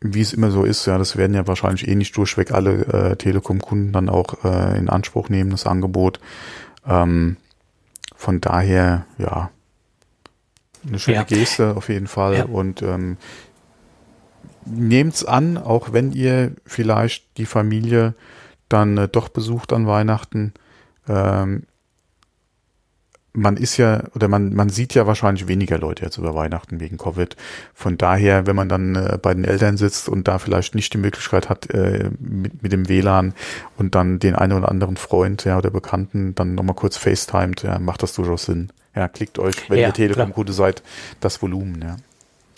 wie 0.00 0.20
es 0.20 0.32
immer 0.32 0.50
so 0.50 0.64
ist, 0.64 0.86
ja, 0.86 0.98
das 0.98 1.16
werden 1.16 1.34
ja 1.34 1.46
wahrscheinlich 1.46 1.86
eh 1.86 1.94
nicht 1.94 2.16
durchweg 2.16 2.52
alle 2.52 2.86
äh, 2.86 3.16
Telekom-Kunden 3.16 3.92
dann 3.92 4.08
auch 4.08 4.44
äh, 4.44 4.78
in 4.78 4.88
Anspruch 4.88 5.28
nehmen, 5.28 5.50
das 5.50 5.66
Angebot. 5.66 6.20
Ähm, 6.86 7.36
von 8.22 8.40
daher, 8.40 9.04
ja, 9.18 9.50
eine 10.86 11.00
schöne 11.00 11.16
ja. 11.16 11.22
Geste 11.24 11.76
auf 11.76 11.88
jeden 11.88 12.06
Fall. 12.06 12.36
Ja. 12.36 12.44
Und 12.44 12.80
ähm, 12.80 13.16
nehmt's 14.64 15.24
an, 15.24 15.58
auch 15.58 15.92
wenn 15.92 16.12
ihr 16.12 16.52
vielleicht 16.64 17.36
die 17.36 17.46
Familie 17.46 18.14
dann 18.68 18.96
äh, 18.96 19.08
doch 19.08 19.28
besucht 19.28 19.72
an 19.72 19.88
Weihnachten. 19.88 20.54
Ähm, 21.08 21.64
man 23.34 23.56
ist 23.56 23.76
ja, 23.78 24.04
oder 24.14 24.28
man, 24.28 24.54
man 24.54 24.68
sieht 24.68 24.94
ja 24.94 25.06
wahrscheinlich 25.06 25.48
weniger 25.48 25.78
Leute 25.78 26.04
jetzt 26.04 26.18
über 26.18 26.34
Weihnachten 26.34 26.80
wegen 26.80 26.98
Covid. 26.98 27.36
Von 27.74 27.96
daher, 27.96 28.46
wenn 28.46 28.56
man 28.56 28.68
dann 28.68 28.94
äh, 28.94 29.18
bei 29.20 29.32
den 29.32 29.44
Eltern 29.44 29.76
sitzt 29.76 30.08
und 30.08 30.28
da 30.28 30.38
vielleicht 30.38 30.74
nicht 30.74 30.92
die 30.92 30.98
Möglichkeit 30.98 31.48
hat, 31.48 31.70
äh, 31.70 32.10
mit, 32.18 32.62
mit 32.62 32.72
dem 32.72 32.88
WLAN 32.88 33.34
und 33.78 33.94
dann 33.94 34.18
den 34.18 34.34
einen 34.34 34.52
oder 34.52 34.68
anderen 34.68 34.96
Freund 34.96 35.44
ja, 35.44 35.58
oder 35.58 35.70
Bekannten 35.70 36.34
dann 36.34 36.54
nochmal 36.54 36.76
kurz 36.76 36.96
FaceTimed, 36.96 37.62
ja, 37.62 37.78
macht 37.78 38.02
das 38.02 38.14
durchaus 38.14 38.44
Sinn. 38.44 38.70
Ja, 38.94 39.08
klickt 39.08 39.38
euch, 39.38 39.70
wenn 39.70 39.78
ja, 39.78 39.88
ihr 39.88 39.94
Telekom-Kunde 39.94 40.52
seid, 40.52 40.82
das 41.20 41.40
Volumen, 41.40 41.80
ja. 41.80 41.96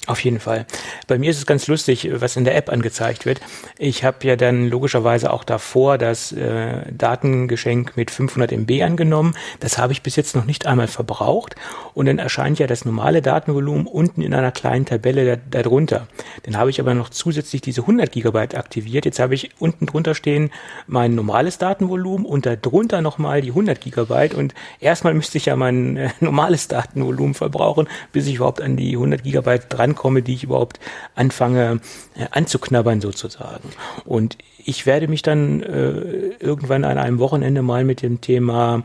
Auf 0.06 0.20
jeden 0.22 0.38
Fall. 0.38 0.66
Bei 1.06 1.18
mir 1.18 1.30
ist 1.30 1.38
es 1.38 1.46
ganz 1.46 1.66
lustig, 1.66 2.10
was 2.12 2.36
in 2.36 2.44
der 2.44 2.56
App 2.56 2.68
angezeigt 2.70 3.24
wird. 3.24 3.40
Ich 3.78 4.04
habe 4.04 4.18
ja 4.26 4.36
dann 4.36 4.68
logischerweise 4.68 5.32
auch 5.32 5.44
davor 5.44 5.96
das 5.96 6.30
äh, 6.32 6.92
Datengeschenk 6.92 7.96
mit 7.96 8.10
500 8.10 8.52
MB 8.52 8.82
angenommen. 8.82 9.34
Das 9.60 9.78
habe 9.78 9.94
ich 9.94 10.02
bis 10.02 10.16
jetzt 10.16 10.36
noch 10.36 10.44
nicht 10.44 10.66
einmal 10.66 10.88
verbraucht. 10.88 11.56
Und 11.94 12.04
dann 12.04 12.18
erscheint 12.18 12.58
ja 12.58 12.66
das 12.66 12.84
normale 12.84 13.22
Datenvolumen 13.22 13.86
unten 13.86 14.20
in 14.20 14.34
einer 14.34 14.52
kleinen 14.52 14.84
Tabelle 14.84 15.40
darunter. 15.50 16.06
Dann 16.42 16.58
habe 16.58 16.68
ich 16.68 16.80
aber 16.80 16.92
noch 16.92 17.08
zusätzlich 17.08 17.62
diese 17.62 17.82
100 17.82 18.12
Gigabyte 18.12 18.56
aktiviert. 18.56 19.06
Jetzt 19.06 19.20
habe 19.20 19.34
ich 19.34 19.52
unten 19.58 19.86
drunter 19.86 20.14
stehen 20.14 20.50
mein 20.86 21.14
normales 21.14 21.56
Datenvolumen 21.56 22.26
und 22.26 22.44
darunter 22.44 23.00
nochmal 23.00 23.40
die 23.40 23.50
100 23.50 23.80
Gigabyte. 23.80 24.34
Und 24.34 24.52
erstmal 24.80 25.14
müsste 25.14 25.38
ich 25.38 25.46
ja 25.46 25.56
mein 25.56 25.96
äh, 25.96 26.10
normales 26.20 26.68
Datenvolumen 26.68 27.32
verbrauchen, 27.32 27.88
bis 28.12 28.26
ich 28.26 28.34
überhaupt 28.36 28.60
an 28.60 28.76
die 28.76 28.92
100 28.92 29.22
Gigabyte 29.22 29.64
dran 29.70 29.93
ankomme, 29.94 30.22
die 30.22 30.34
ich 30.34 30.44
überhaupt 30.44 30.80
anfange 31.14 31.80
äh, 32.16 32.26
anzuknabbern 32.30 33.00
sozusagen. 33.00 33.70
Und 34.04 34.36
ich 34.58 34.86
werde 34.86 35.08
mich 35.08 35.22
dann 35.22 35.62
äh, 35.62 36.34
irgendwann 36.40 36.84
an 36.84 36.98
einem 36.98 37.18
Wochenende 37.18 37.62
mal 37.62 37.84
mit 37.84 38.02
dem 38.02 38.20
Thema 38.20 38.82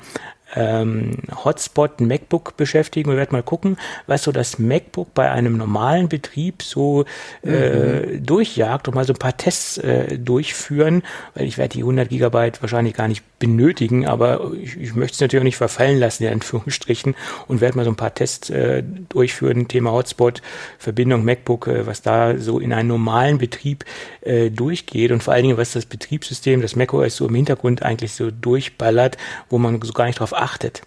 ähm, 0.55 1.17
Hotspot 1.43 2.01
MacBook 2.01 2.57
beschäftigen 2.57 3.09
und 3.09 3.17
werde 3.17 3.33
mal 3.33 3.43
gucken, 3.43 3.77
was 4.07 4.23
so 4.23 4.31
das 4.31 4.59
MacBook 4.59 5.13
bei 5.13 5.29
einem 5.29 5.57
normalen 5.57 6.09
Betrieb 6.09 6.63
so 6.63 7.05
äh, 7.43 7.49
mhm. 8.17 8.25
durchjagt 8.25 8.87
und 8.87 8.95
mal 8.95 9.05
so 9.05 9.13
ein 9.13 9.19
paar 9.19 9.37
Tests 9.37 9.77
äh, 9.77 10.17
durchführen, 10.17 11.03
weil 11.35 11.45
ich 11.45 11.57
werde 11.57 11.73
die 11.73 11.81
100 11.81 12.09
Gigabyte 12.09 12.61
wahrscheinlich 12.61 12.93
gar 12.93 13.07
nicht 13.07 13.23
benötigen, 13.39 14.05
aber 14.05 14.51
ich, 14.61 14.77
ich 14.77 14.93
möchte 14.95 15.15
es 15.15 15.21
natürlich 15.21 15.41
auch 15.41 15.45
nicht 15.45 15.57
verfallen 15.57 15.97
lassen, 15.97 16.23
in 16.23 16.33
Anführungsstrichen, 16.33 17.15
und 17.47 17.61
werde 17.61 17.77
mal 17.77 17.85
so 17.85 17.91
ein 17.91 17.95
paar 17.95 18.13
Tests 18.13 18.49
äh, 18.49 18.83
durchführen, 18.83 19.67
Thema 19.67 19.91
Hotspot, 19.91 20.41
Verbindung 20.77 21.23
MacBook, 21.23 21.67
äh, 21.67 21.87
was 21.87 22.01
da 22.01 22.37
so 22.37 22.59
in 22.59 22.73
einem 22.73 22.89
normalen 22.89 23.37
Betrieb 23.37 23.85
äh, 24.21 24.49
durchgeht 24.49 25.11
und 25.11 25.23
vor 25.23 25.33
allen 25.33 25.43
Dingen, 25.43 25.57
was 25.57 25.73
das 25.73 25.85
Betriebssystem, 25.85 26.61
das 26.61 26.75
macOS 26.75 27.15
so 27.15 27.27
im 27.27 27.35
Hintergrund 27.35 27.83
eigentlich 27.83 28.13
so 28.13 28.29
durchballert, 28.29 29.17
wo 29.49 29.57
man 29.57 29.81
so 29.81 29.93
gar 29.93 30.05
nicht 30.05 30.19
drauf 30.19 30.33
achtet. 30.41 30.81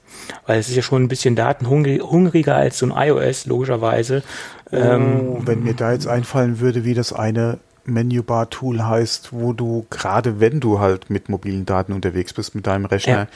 Weil 0.47 0.61
es 0.61 0.69
ist 0.69 0.77
ja 0.77 0.83
schon 0.83 1.03
ein 1.03 1.09
bisschen 1.09 1.37
datenhungriger 1.37 2.55
als 2.55 2.79
so 2.79 2.87
ein 2.87 2.93
iOS, 3.09 3.47
logischerweise. 3.47 4.23
Oh, 4.71 4.77
ähm, 4.77 5.47
wenn 5.47 5.63
mir 5.63 5.75
da 5.75 5.93
jetzt 5.93 6.07
einfallen 6.07 6.61
würde, 6.61 6.85
wie 6.85 6.95
das 6.95 7.13
eine 7.13 7.59
Menübar-Tool 7.85 8.85
heißt, 8.85 9.33
wo 9.33 9.53
du 9.53 9.87
gerade 9.91 10.41
wenn 10.41 10.61
du 10.61 10.79
halt 10.79 11.11
mit 11.11 11.29
mobilen 11.29 11.67
Daten 11.67 11.93
unterwegs 11.93 12.33
bist, 12.33 12.55
mit 12.55 12.67
deinem 12.67 12.85
Rechner, 12.85 13.29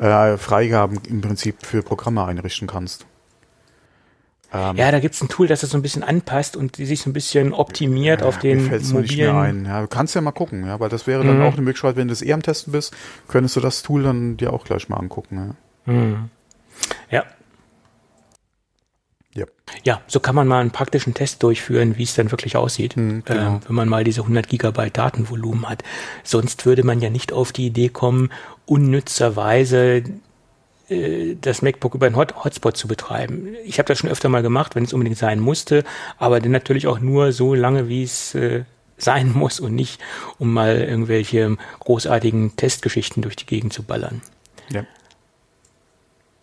ja. 0.00 0.32
äh, 0.32 0.38
Freigaben 0.38 0.98
im 1.08 1.20
Prinzip 1.20 1.64
für 1.64 1.82
Programme 1.82 2.24
einrichten 2.24 2.66
kannst. 2.66 3.06
Ähm, 4.54 4.76
ja, 4.76 4.90
da 4.90 5.00
gibt's 5.00 5.22
ein 5.22 5.28
Tool, 5.28 5.46
das 5.46 5.62
das 5.62 5.70
so 5.70 5.78
ein 5.78 5.82
bisschen 5.82 6.02
anpasst 6.02 6.56
und 6.56 6.76
die 6.76 6.84
sich 6.84 7.00
so 7.00 7.08
ein 7.08 7.14
bisschen 7.14 7.52
optimiert 7.54 8.20
ja, 8.20 8.26
auf 8.26 8.38
den 8.38 8.68
mir 8.68 8.78
mobilen. 8.80 9.00
Nicht 9.02 9.16
mehr 9.16 9.34
ein. 9.34 9.64
Ja, 9.64 9.80
du 9.80 9.86
kannst 9.86 10.14
ja 10.14 10.20
mal 10.20 10.32
gucken, 10.32 10.66
ja, 10.66 10.78
weil 10.78 10.90
das 10.90 11.06
wäre 11.06 11.24
dann 11.24 11.38
mhm. 11.38 11.44
auch 11.44 11.54
eine 11.54 11.62
Möglichkeit, 11.62 11.96
wenn 11.96 12.08
du 12.08 12.12
es 12.12 12.22
eh 12.22 12.32
am 12.32 12.42
Testen 12.42 12.72
bist, 12.72 12.94
könntest 13.28 13.56
du 13.56 13.60
das 13.60 13.82
Tool 13.82 14.02
dann 14.02 14.36
dir 14.36 14.52
auch 14.52 14.64
gleich 14.64 14.88
mal 14.88 14.98
angucken. 14.98 15.56
Ja. 15.86 15.92
Mhm. 15.92 16.30
ja. 17.10 17.24
Ja. 19.34 19.46
ja, 19.82 20.00
so 20.08 20.20
kann 20.20 20.34
man 20.34 20.46
mal 20.46 20.60
einen 20.60 20.72
praktischen 20.72 21.14
Test 21.14 21.42
durchführen, 21.42 21.96
wie 21.96 22.02
es 22.02 22.14
dann 22.14 22.30
wirklich 22.30 22.54
aussieht, 22.54 22.98
mhm, 22.98 23.22
genau. 23.24 23.56
äh, 23.56 23.60
wenn 23.66 23.74
man 23.74 23.88
mal 23.88 24.04
diese 24.04 24.20
100 24.20 24.46
Gigabyte 24.46 24.98
Datenvolumen 24.98 25.66
hat. 25.66 25.82
Sonst 26.22 26.66
würde 26.66 26.84
man 26.84 27.00
ja 27.00 27.08
nicht 27.08 27.32
auf 27.32 27.50
die 27.52 27.64
Idee 27.64 27.88
kommen, 27.88 28.28
unnützerweise 28.66 30.04
das 31.40 31.62
MacBook 31.62 31.94
über 31.94 32.06
einen 32.06 32.16
Hot 32.16 32.44
Hotspot 32.44 32.76
zu 32.76 32.88
betreiben. 32.88 33.54
Ich 33.64 33.78
habe 33.78 33.86
das 33.86 33.98
schon 33.98 34.10
öfter 34.10 34.28
mal 34.28 34.42
gemacht, 34.42 34.74
wenn 34.74 34.84
es 34.84 34.92
unbedingt 34.92 35.18
sein 35.18 35.40
musste, 35.40 35.84
aber 36.18 36.40
dann 36.40 36.52
natürlich 36.52 36.86
auch 36.86 37.00
nur 37.00 37.32
so 37.32 37.54
lange, 37.54 37.88
wie 37.88 38.02
es 38.02 38.34
äh, 38.34 38.64
sein 38.98 39.32
muss 39.34 39.60
und 39.60 39.74
nicht, 39.74 40.00
um 40.38 40.52
mal 40.52 40.76
irgendwelche 40.76 41.56
großartigen 41.80 42.56
Testgeschichten 42.56 43.22
durch 43.22 43.36
die 43.36 43.46
Gegend 43.46 43.72
zu 43.72 43.82
ballern. 43.82 44.22
Ja. 44.70 44.84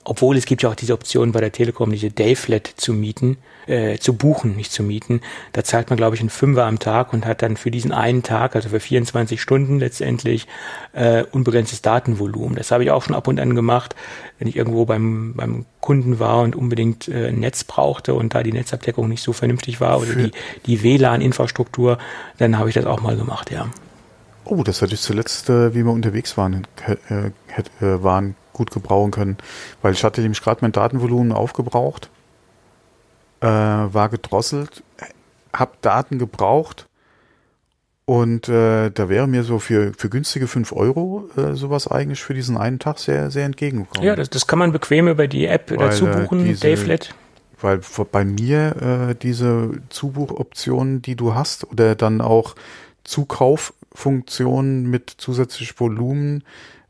Obwohl 0.09 0.37
es 0.37 0.45
gibt 0.45 0.63
ja 0.63 0.69
auch 0.69 0.75
diese 0.75 0.93
Option 0.93 1.33
bei 1.33 1.39
der 1.39 1.51
Telekom, 1.51 1.91
diese 1.91 2.09
Dayflat 2.09 2.65
zu 2.65 2.93
mieten, 2.93 3.37
äh, 3.67 3.99
zu 3.99 4.13
buchen, 4.13 4.55
nicht 4.55 4.71
zu 4.71 4.81
mieten. 4.81 5.21
Da 5.53 5.63
zahlt 5.63 5.91
man, 5.91 5.97
glaube 5.97 6.15
ich, 6.15 6.19
einen 6.19 6.31
Fünfer 6.31 6.65
am 6.65 6.79
Tag 6.79 7.13
und 7.13 7.27
hat 7.27 7.43
dann 7.43 7.57
für 7.57 7.69
diesen 7.69 7.91
einen 7.91 8.23
Tag, 8.23 8.55
also 8.55 8.69
für 8.69 8.79
24 8.79 9.39
Stunden 9.39 9.77
letztendlich, 9.77 10.47
äh, 10.93 11.25
unbegrenztes 11.31 11.83
Datenvolumen. 11.83 12.55
Das 12.55 12.71
habe 12.71 12.83
ich 12.83 12.89
auch 12.89 13.03
schon 13.03 13.13
ab 13.13 13.27
und 13.27 13.39
an 13.39 13.53
gemacht, 13.53 13.95
wenn 14.39 14.47
ich 14.47 14.55
irgendwo 14.55 14.85
beim, 14.85 15.35
beim 15.35 15.67
Kunden 15.79 16.17
war 16.17 16.41
und 16.41 16.55
unbedingt 16.55 17.07
äh, 17.07 17.27
ein 17.27 17.39
Netz 17.39 17.63
brauchte 17.63 18.15
und 18.15 18.33
da 18.33 18.41
die 18.41 18.51
Netzabdeckung 18.51 19.07
nicht 19.07 19.21
so 19.21 19.31
vernünftig 19.31 19.79
war 19.79 20.01
oder 20.01 20.15
die, 20.15 20.31
die 20.65 20.81
WLAN-Infrastruktur, 20.81 21.99
dann 22.39 22.57
habe 22.57 22.69
ich 22.69 22.73
das 22.73 22.87
auch 22.87 23.01
mal 23.01 23.15
gemacht, 23.15 23.51
ja. 23.51 23.67
Oh, 24.43 24.63
das 24.63 24.81
hatte 24.81 24.95
ich 24.95 25.01
zuletzt, 25.01 25.51
äh, 25.51 25.75
wie 25.75 25.83
wir 25.83 25.91
unterwegs 25.91 26.35
waren, 26.35 26.65
äh, 26.87 27.27
äh, 27.85 28.03
waren 28.03 28.35
gut 28.59 28.71
gebrauchen 28.71 29.11
können, 29.11 29.37
weil 29.81 29.93
ich 29.93 30.03
hatte 30.03 30.21
nämlich 30.21 30.41
gerade 30.41 30.59
mein 30.61 30.73
Datenvolumen 30.73 31.31
aufgebraucht, 31.31 32.09
äh, 33.39 33.47
war 33.47 34.09
gedrosselt, 34.09 34.83
habe 35.53 35.71
Daten 35.81 36.19
gebraucht 36.19 36.89
und 38.09 38.49
äh, 38.49 38.89
da 38.89 39.07
wäre 39.07 39.27
mir 39.27 39.43
so 39.43 39.59
für, 39.59 39.93
für 39.95 40.09
günstige 40.09 40.47
5 40.47 40.73
Euro 40.73 41.29
äh, 41.37 41.53
sowas 41.53 41.87
eigentlich 41.87 42.21
für 42.21 42.33
diesen 42.33 42.57
einen 42.57 42.79
Tag 42.79 42.99
sehr, 42.99 43.31
sehr 43.31 43.45
entgegengekommen. 43.45 44.05
Ja, 44.05 44.15
das, 44.15 44.29
das 44.29 44.45
kann 44.45 44.59
man 44.59 44.73
bequem 44.73 45.07
über 45.07 45.27
die 45.27 45.45
App 45.45 45.71
weil, 45.71 45.77
dazu 45.77 46.05
buchen, 46.07 46.43
diese, 46.43 46.61
Dayflat. 46.61 47.15
Weil 47.61 47.79
bei 48.11 48.25
mir 48.25 49.09
äh, 49.11 49.15
diese 49.15 49.71
Zubuchoptionen, 49.89 51.01
die 51.01 51.15
du 51.15 51.33
hast, 51.33 51.71
oder 51.71 51.95
dann 51.95 52.19
auch 52.19 52.55
Zukauffunktionen 53.05 54.89
mit 54.89 55.13
zusätzlich 55.17 55.79
Volumen, 55.79 56.43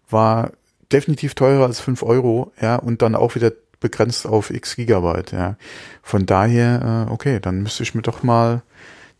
war 0.10 0.52
definitiv 0.92 1.36
teurer 1.36 1.66
als 1.66 1.80
fünf 1.80 2.04
Euro, 2.04 2.52
ja, 2.62 2.76
und 2.76 3.02
dann 3.02 3.16
auch 3.16 3.36
wieder 3.36 3.52
begrenzt 3.80 4.26
auf 4.28 4.50
x 4.50 4.76
Gigabyte, 4.76 5.32
ja. 5.32 5.56
Von 6.04 6.26
daher, 6.26 7.08
äh, 7.08 7.12
okay, 7.12 7.40
dann 7.40 7.62
müsste 7.62 7.84
ich 7.84 7.96
mir 7.96 8.02
doch 8.02 8.24
mal 8.24 8.62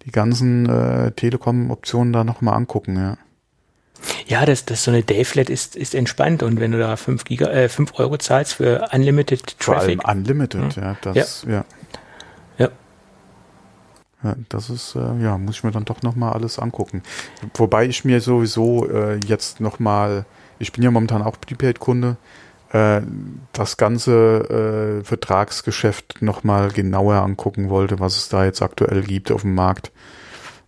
die 0.06 0.12
ganzen 0.12 0.68
äh, 0.68 1.12
Telekom-Optionen 1.12 2.14
da 2.14 2.24
nochmal 2.24 2.56
angucken, 2.56 2.98
ja. 2.98 3.18
Ja, 4.28 4.46
das, 4.46 4.64
das 4.66 4.84
so 4.84 4.92
eine 4.92 5.04
Dayflat 5.04 5.50
ist, 5.50 5.76
ist 5.76 5.94
entspannt 5.94 6.42
und 6.42 6.60
wenn 6.60 6.72
du 6.72 6.80
da 6.80 6.96
fünf 6.96 7.26
Giga, 7.26 7.48
äh, 7.48 7.68
fünf 7.68 8.00
Euro 8.00 8.18
zahlst 8.18 8.54
für 8.54 8.88
Unlimited 8.94 9.60
Traffic. 9.60 10.02
Vor 10.02 10.10
allem 10.10 10.20
Unlimited, 10.20 10.76
ja, 10.78 10.84
ja 10.84 10.98
das, 11.02 11.44
ja. 11.44 11.52
ja. 11.52 11.64
Ja, 14.22 14.36
das 14.50 14.70
ist, 14.70 14.96
äh, 14.96 15.24
ja, 15.24 15.38
muss 15.38 15.56
ich 15.56 15.64
mir 15.64 15.72
dann 15.72 15.86
doch 15.86 16.02
nochmal 16.02 16.34
alles 16.34 16.60
angucken. 16.60 17.04
Wobei 17.54 17.86
ich 17.86 18.04
mir 18.04 18.20
sowieso 18.20 18.90
äh, 18.90 19.18
jetzt 19.26 19.62
nochmal 19.62 20.26
ich 20.60 20.72
bin 20.72 20.84
ja 20.84 20.92
momentan 20.92 21.22
auch 21.22 21.40
Prepaid-Kunde, 21.40 22.18
äh, 22.72 23.02
das 23.54 23.78
ganze 23.78 25.00
äh, 25.02 25.04
Vertragsgeschäft 25.04 26.22
nochmal 26.22 26.70
genauer 26.70 27.16
angucken 27.16 27.70
wollte, 27.70 28.00
was 28.00 28.18
es 28.18 28.30
da 28.30 28.46
jetzt 28.46 28.62
aktuell 28.62 29.02
gibt 29.02 29.32
auf 29.32 29.42
dem 29.42 29.56
Markt. 29.56 29.92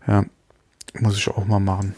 Ja, 0.07 0.25
muss 0.99 1.17
ich 1.17 1.27
auch 1.27 1.45
mal 1.45 1.59
machen. 1.59 1.95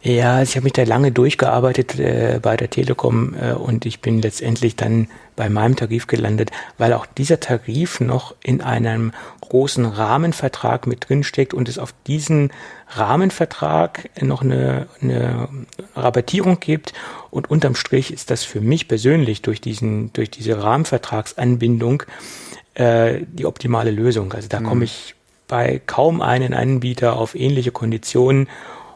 Ja, 0.00 0.42
ich 0.42 0.54
habe 0.54 0.64
mich 0.64 0.74
da 0.74 0.84
lange 0.84 1.10
durchgearbeitet 1.10 1.98
äh, 1.98 2.38
bei 2.40 2.56
der 2.56 2.70
Telekom 2.70 3.34
äh, 3.34 3.52
und 3.52 3.84
ich 3.84 4.00
bin 4.00 4.22
letztendlich 4.22 4.76
dann 4.76 5.08
bei 5.34 5.48
meinem 5.48 5.74
Tarif 5.74 6.06
gelandet, 6.06 6.50
weil 6.78 6.92
auch 6.92 7.04
dieser 7.04 7.40
Tarif 7.40 8.00
noch 8.00 8.34
in 8.42 8.60
einem 8.60 9.12
großen 9.40 9.84
Rahmenvertrag 9.84 10.86
mit 10.86 11.08
drin 11.08 11.24
steckt 11.24 11.52
und 11.52 11.68
es 11.68 11.78
auf 11.78 11.92
diesen 12.06 12.52
Rahmenvertrag 12.90 14.10
noch 14.22 14.42
eine, 14.42 14.86
eine 15.00 15.48
Rabattierung 15.94 16.60
gibt 16.60 16.94
und 17.30 17.50
unterm 17.50 17.74
Strich 17.74 18.12
ist 18.12 18.30
das 18.30 18.44
für 18.44 18.60
mich 18.60 18.88
persönlich 18.88 19.42
durch 19.42 19.60
diesen 19.60 20.12
durch 20.14 20.30
diese 20.30 20.62
Rahmenvertragsanbindung 20.62 22.04
äh, 22.74 23.20
die 23.26 23.46
optimale 23.46 23.90
Lösung. 23.90 24.32
Also 24.32 24.48
da 24.48 24.60
mhm. 24.60 24.64
komme 24.64 24.84
ich 24.84 25.14
bei 25.48 25.80
kaum 25.84 26.20
einen 26.20 26.54
Anbieter 26.54 27.16
auf 27.16 27.34
ähnliche 27.34 27.72
Konditionen 27.72 28.48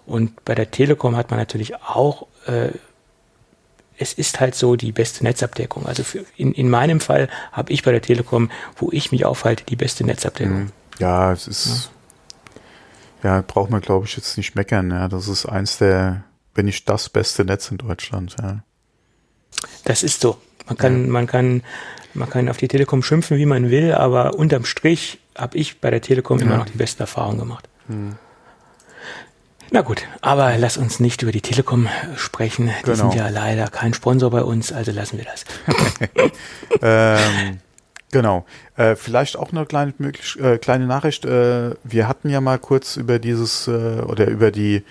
und 0.06 0.44
bei 0.44 0.54
der 0.54 0.70
Telekom 0.70 1.16
hat 1.16 1.30
man 1.30 1.38
natürlich 1.38 1.76
auch, 1.76 2.26
äh, 2.46 2.68
es 3.98 4.12
ist 4.12 4.40
halt 4.40 4.54
so 4.54 4.76
die 4.76 4.92
beste 4.92 5.24
Netzabdeckung. 5.24 5.86
Also 5.86 6.02
für, 6.02 6.24
in, 6.36 6.52
in 6.52 6.68
meinem 6.68 7.00
Fall 7.00 7.28
habe 7.52 7.72
ich 7.72 7.82
bei 7.82 7.92
der 7.92 8.02
Telekom, 8.02 8.50
wo 8.76 8.90
ich 8.90 9.12
mich 9.12 9.24
aufhalte, 9.24 9.64
die 9.64 9.76
beste 9.76 10.04
Netzabdeckung. 10.04 10.64
Mhm. 10.64 10.72
Ja, 10.98 11.32
es 11.32 11.46
ist, 11.46 11.66
ja, 11.66 11.90
ja 13.22 13.42
braucht 13.46 13.70
man 13.70 13.80
glaube 13.80 14.06
ich 14.06 14.16
jetzt 14.16 14.36
nicht 14.36 14.54
meckern. 14.54 14.90
Ja, 14.90 15.08
das 15.08 15.28
ist 15.28 15.46
eins 15.46 15.78
der, 15.78 16.24
wenn 16.54 16.66
nicht 16.66 16.88
das 16.88 17.08
beste 17.08 17.44
Netz 17.44 17.70
in 17.70 17.78
Deutschland. 17.78 18.36
Ja. 18.40 18.62
Das 19.84 20.02
ist 20.02 20.20
so. 20.20 20.38
Man 20.66 20.76
kann, 20.76 21.06
ja. 21.06 21.12
man 21.12 21.26
kann, 21.26 21.62
man 22.14 22.30
kann 22.30 22.48
auf 22.48 22.56
die 22.56 22.68
Telekom 22.68 23.02
schimpfen, 23.02 23.36
wie 23.36 23.46
man 23.46 23.70
will, 23.70 23.94
aber 23.94 24.34
unterm 24.34 24.64
Strich 24.64 25.18
habe 25.36 25.56
ich 25.58 25.80
bei 25.80 25.90
der 25.90 26.00
Telekom 26.00 26.38
ja. 26.38 26.46
immer 26.46 26.56
noch 26.58 26.66
die 26.66 26.78
beste 26.78 27.00
Erfahrung 27.00 27.38
gemacht. 27.38 27.68
Mhm. 27.88 28.16
Na 29.74 29.80
gut, 29.80 30.02
aber 30.20 30.58
lass 30.58 30.76
uns 30.76 31.00
nicht 31.00 31.22
über 31.22 31.32
die 31.32 31.40
Telekom 31.40 31.88
sprechen. 32.16 32.70
Die 32.80 32.90
genau. 32.90 32.96
sind 32.96 33.14
ja 33.14 33.30
leider 33.30 33.68
kein 33.68 33.94
Sponsor 33.94 34.30
bei 34.30 34.42
uns, 34.42 34.70
also 34.70 34.92
lassen 34.92 35.16
wir 35.16 35.24
das. 35.24 35.44
ähm, 36.82 37.58
genau. 38.12 38.46
Äh, 38.76 38.94
vielleicht 38.94 39.36
auch 39.36 39.50
eine 39.50 39.66
kleine, 39.66 39.92
möglich, 39.98 40.38
äh, 40.40 40.58
kleine 40.58 40.86
Nachricht. 40.86 41.24
Äh, 41.24 41.74
wir 41.82 42.06
hatten 42.06 42.30
ja 42.30 42.40
mal 42.40 42.60
kurz 42.60 42.96
über 42.96 43.18
dieses 43.18 43.66
äh, 43.66 44.02
oder 44.06 44.28
über 44.28 44.52
die 44.52 44.84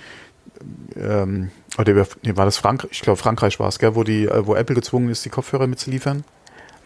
ähm, 0.97 1.51
oder 1.77 1.93
über, 1.93 2.05
nee, 2.23 2.35
war 2.35 2.45
das 2.45 2.57
Frankreich? 2.57 2.91
Ich 2.91 3.01
glaube 3.01 3.17
Frankreich 3.17 3.59
war 3.59 3.69
es, 3.69 3.79
gell, 3.79 3.95
wo 3.95 4.03
die, 4.03 4.25
äh, 4.25 4.45
wo 4.45 4.55
Apple 4.55 4.75
gezwungen 4.75 5.09
ist, 5.09 5.23
die 5.23 5.29
Kopfhörer 5.29 5.67
mitzuliefern. 5.67 6.25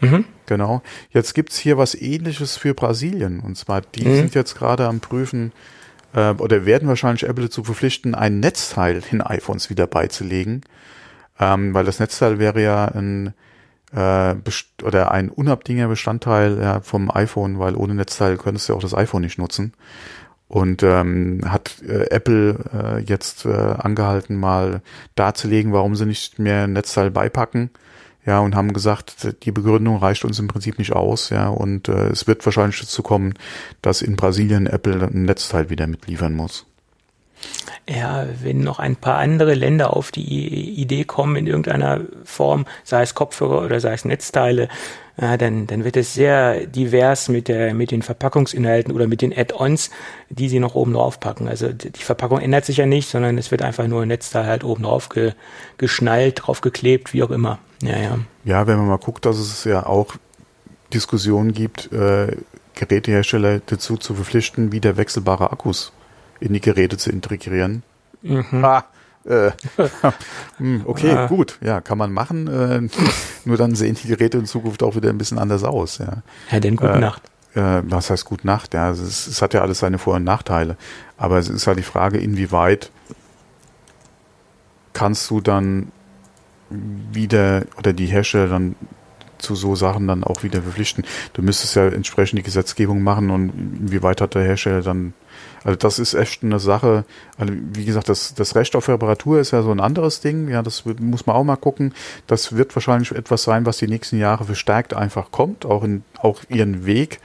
Mhm. 0.00 0.26
Genau. 0.46 0.82
Jetzt 1.10 1.34
gibt's 1.34 1.58
hier 1.58 1.78
was 1.78 1.94
ähnliches 1.94 2.56
für 2.56 2.74
Brasilien. 2.74 3.40
Und 3.40 3.56
zwar, 3.56 3.80
die 3.80 4.06
mhm. 4.06 4.16
sind 4.16 4.34
jetzt 4.34 4.56
gerade 4.56 4.86
am 4.86 5.00
Prüfen, 5.00 5.52
äh, 6.14 6.32
oder 6.32 6.66
werden 6.66 6.88
wahrscheinlich 6.88 7.24
Apple 7.24 7.44
dazu 7.44 7.64
verpflichten, 7.64 8.14
ein 8.14 8.40
Netzteil 8.40 9.02
in 9.10 9.20
iPhones 9.20 9.70
wieder 9.70 9.86
beizulegen, 9.86 10.62
ähm, 11.38 11.74
weil 11.74 11.84
das 11.84 12.00
Netzteil 12.00 12.38
wäre 12.38 12.62
ja 12.62 12.86
ein 12.86 13.34
äh, 13.92 14.34
oder 14.82 15.10
ein 15.10 15.30
unabdingender 15.30 15.88
Bestandteil 15.88 16.58
ja, 16.60 16.80
vom 16.80 17.10
iPhone, 17.14 17.58
weil 17.58 17.76
ohne 17.76 17.94
Netzteil 17.94 18.36
könntest 18.36 18.68
du 18.68 18.74
auch 18.74 18.80
das 18.80 18.94
iPhone 18.94 19.22
nicht 19.22 19.38
nutzen. 19.38 19.72
Und 20.48 20.84
ähm, 20.84 21.40
hat 21.44 21.82
äh, 21.82 22.08
Apple 22.10 22.56
äh, 22.72 23.00
jetzt 23.00 23.46
äh, 23.46 23.50
angehalten, 23.50 24.36
mal 24.36 24.80
darzulegen, 25.16 25.72
warum 25.72 25.96
sie 25.96 26.06
nicht 26.06 26.38
mehr 26.38 26.68
Netzteil 26.68 27.10
beipacken 27.10 27.70
ja, 28.26 28.40
und 28.40 28.56
haben 28.56 28.72
gesagt, 28.72 29.36
die 29.44 29.52
Begründung 29.52 29.98
reicht 29.98 30.24
uns 30.24 30.38
im 30.40 30.48
Prinzip 30.48 30.78
nicht 30.78 30.92
aus, 30.92 31.30
ja, 31.30 31.48
und 31.48 31.88
äh, 31.88 32.08
es 32.08 32.26
wird 32.26 32.44
wahrscheinlich 32.44 32.80
dazu 32.80 33.02
kommen, 33.02 33.34
dass 33.82 34.02
in 34.02 34.16
Brasilien 34.16 34.66
Apple 34.66 35.00
ein 35.06 35.24
Netzteil 35.24 35.70
wieder 35.70 35.86
mitliefern 35.86 36.34
muss. 36.34 36.66
Ja, 37.88 38.26
wenn 38.42 38.60
noch 38.60 38.80
ein 38.80 38.96
paar 38.96 39.18
andere 39.18 39.54
Länder 39.54 39.96
auf 39.96 40.10
die 40.10 40.80
Idee 40.80 41.04
kommen, 41.04 41.36
in 41.36 41.46
irgendeiner 41.46 42.00
Form, 42.24 42.66
sei 42.82 43.02
es 43.02 43.14
Kopfhörer 43.14 43.64
oder 43.64 43.78
sei 43.78 43.92
es 43.92 44.04
Netzteile, 44.04 44.68
ja, 45.20 45.36
dann, 45.36 45.66
dann 45.66 45.84
wird 45.84 45.96
es 45.96 46.12
sehr 46.12 46.66
divers 46.66 47.28
mit, 47.28 47.48
der, 47.48 47.72
mit 47.74 47.90
den 47.90 48.02
Verpackungsinhalten 48.02 48.92
oder 48.92 49.06
mit 49.06 49.22
den 49.22 49.32
Add-ons, 49.36 49.90
die 50.28 50.48
sie 50.48 50.58
noch 50.58 50.74
oben 50.74 50.92
drauf 50.92 51.20
packen. 51.20 51.48
Also 51.48 51.72
die 51.72 52.02
Verpackung 52.02 52.40
ändert 52.40 52.66
sich 52.66 52.76
ja 52.76 52.86
nicht, 52.86 53.08
sondern 53.08 53.38
es 53.38 53.50
wird 53.50 53.62
einfach 53.62 53.86
nur 53.86 54.02
ein 54.02 54.08
Netzteil 54.08 54.46
halt 54.46 54.62
oben 54.62 54.82
drauf 54.82 55.08
ge, 55.08 55.32
geschnallt, 55.78 56.42
drauf 56.42 56.60
geklebt, 56.60 57.14
wie 57.14 57.22
auch 57.22 57.30
immer. 57.30 57.58
Ja, 57.82 57.96
ja. 57.98 58.18
Ja, 58.44 58.66
wenn 58.66 58.76
man 58.76 58.88
mal 58.88 58.98
guckt, 58.98 59.24
dass 59.24 59.38
es 59.38 59.64
ja 59.64 59.86
auch 59.86 60.16
Diskussionen 60.92 61.52
gibt, 61.52 61.90
äh, 61.92 62.36
Gerätehersteller 62.74 63.60
dazu 63.64 63.96
zu 63.96 64.14
verpflichten, 64.14 64.70
wieder 64.70 64.98
wechselbare 64.98 65.50
Akkus 65.50 65.92
in 66.40 66.52
die 66.52 66.60
Geräte 66.60 66.96
zu 66.96 67.10
integrieren. 67.10 67.82
Mhm. 68.22 68.64
Ah, 68.64 68.84
äh, 69.24 69.50
hm, 70.58 70.82
okay, 70.84 71.12
ah. 71.12 71.26
gut, 71.26 71.58
ja, 71.60 71.80
kann 71.80 71.98
man 71.98 72.12
machen. 72.12 72.46
Äh, 72.46 72.88
nur 73.44 73.56
dann 73.56 73.74
sehen 73.74 73.96
die 74.02 74.08
Geräte 74.08 74.38
in 74.38 74.46
Zukunft 74.46 74.82
auch 74.82 74.96
wieder 74.96 75.10
ein 75.10 75.18
bisschen 75.18 75.38
anders 75.38 75.64
aus. 75.64 75.98
Ja, 75.98 76.22
ja 76.50 76.60
denn 76.60 76.76
gute 76.76 76.92
äh, 76.92 77.00
Nacht. 77.00 77.22
Äh, 77.54 77.82
was 77.84 78.10
heißt 78.10 78.24
gute 78.24 78.46
Nacht? 78.46 78.74
Ja, 78.74 78.90
es, 78.90 79.00
ist, 79.00 79.26
es 79.26 79.42
hat 79.42 79.54
ja 79.54 79.62
alles 79.62 79.80
seine 79.80 79.98
Vor- 79.98 80.16
und 80.16 80.24
Nachteile. 80.24 80.76
Aber 81.16 81.38
es 81.38 81.48
ist 81.48 81.66
halt 81.66 81.78
die 81.78 81.82
Frage, 81.82 82.18
inwieweit 82.18 82.90
kannst 84.92 85.28
du 85.30 85.40
dann 85.40 85.92
wieder 86.70 87.64
oder 87.78 87.92
die 87.92 88.06
Hersteller 88.06 88.48
dann 88.48 88.76
zu 89.38 89.54
so 89.54 89.76
Sachen 89.76 90.06
dann 90.08 90.24
auch 90.24 90.42
wieder 90.42 90.62
verpflichten. 90.62 91.04
Du 91.34 91.42
müsstest 91.42 91.76
ja 91.76 91.88
entsprechend 91.88 92.38
die 92.38 92.42
Gesetzgebung 92.42 93.02
machen 93.02 93.30
und 93.30 93.50
inwieweit 93.80 94.20
hat 94.20 94.34
der 94.34 94.42
Hersteller 94.42 94.82
dann, 94.82 95.14
also 95.66 95.76
das 95.76 95.98
ist 95.98 96.14
echt 96.14 96.44
eine 96.44 96.60
Sache, 96.60 97.04
also 97.38 97.52
wie 97.72 97.84
gesagt, 97.84 98.08
das, 98.08 98.34
das 98.34 98.54
Recht 98.54 98.76
auf 98.76 98.88
Reparatur 98.88 99.40
ist 99.40 99.50
ja 99.50 99.62
so 99.62 99.72
ein 99.72 99.80
anderes 99.80 100.20
Ding, 100.20 100.48
ja, 100.48 100.62
das 100.62 100.84
muss 100.84 101.26
man 101.26 101.34
auch 101.34 101.42
mal 101.42 101.56
gucken. 101.56 101.92
Das 102.28 102.56
wird 102.56 102.76
wahrscheinlich 102.76 103.10
etwas 103.10 103.42
sein, 103.42 103.66
was 103.66 103.78
die 103.78 103.88
nächsten 103.88 104.16
Jahre 104.16 104.44
verstärkt 104.44 104.94
einfach 104.94 105.32
kommt, 105.32 105.66
auch 105.66 105.82
in, 105.82 106.04
auch 106.18 106.42
ihren 106.48 106.86
Weg 106.86 107.18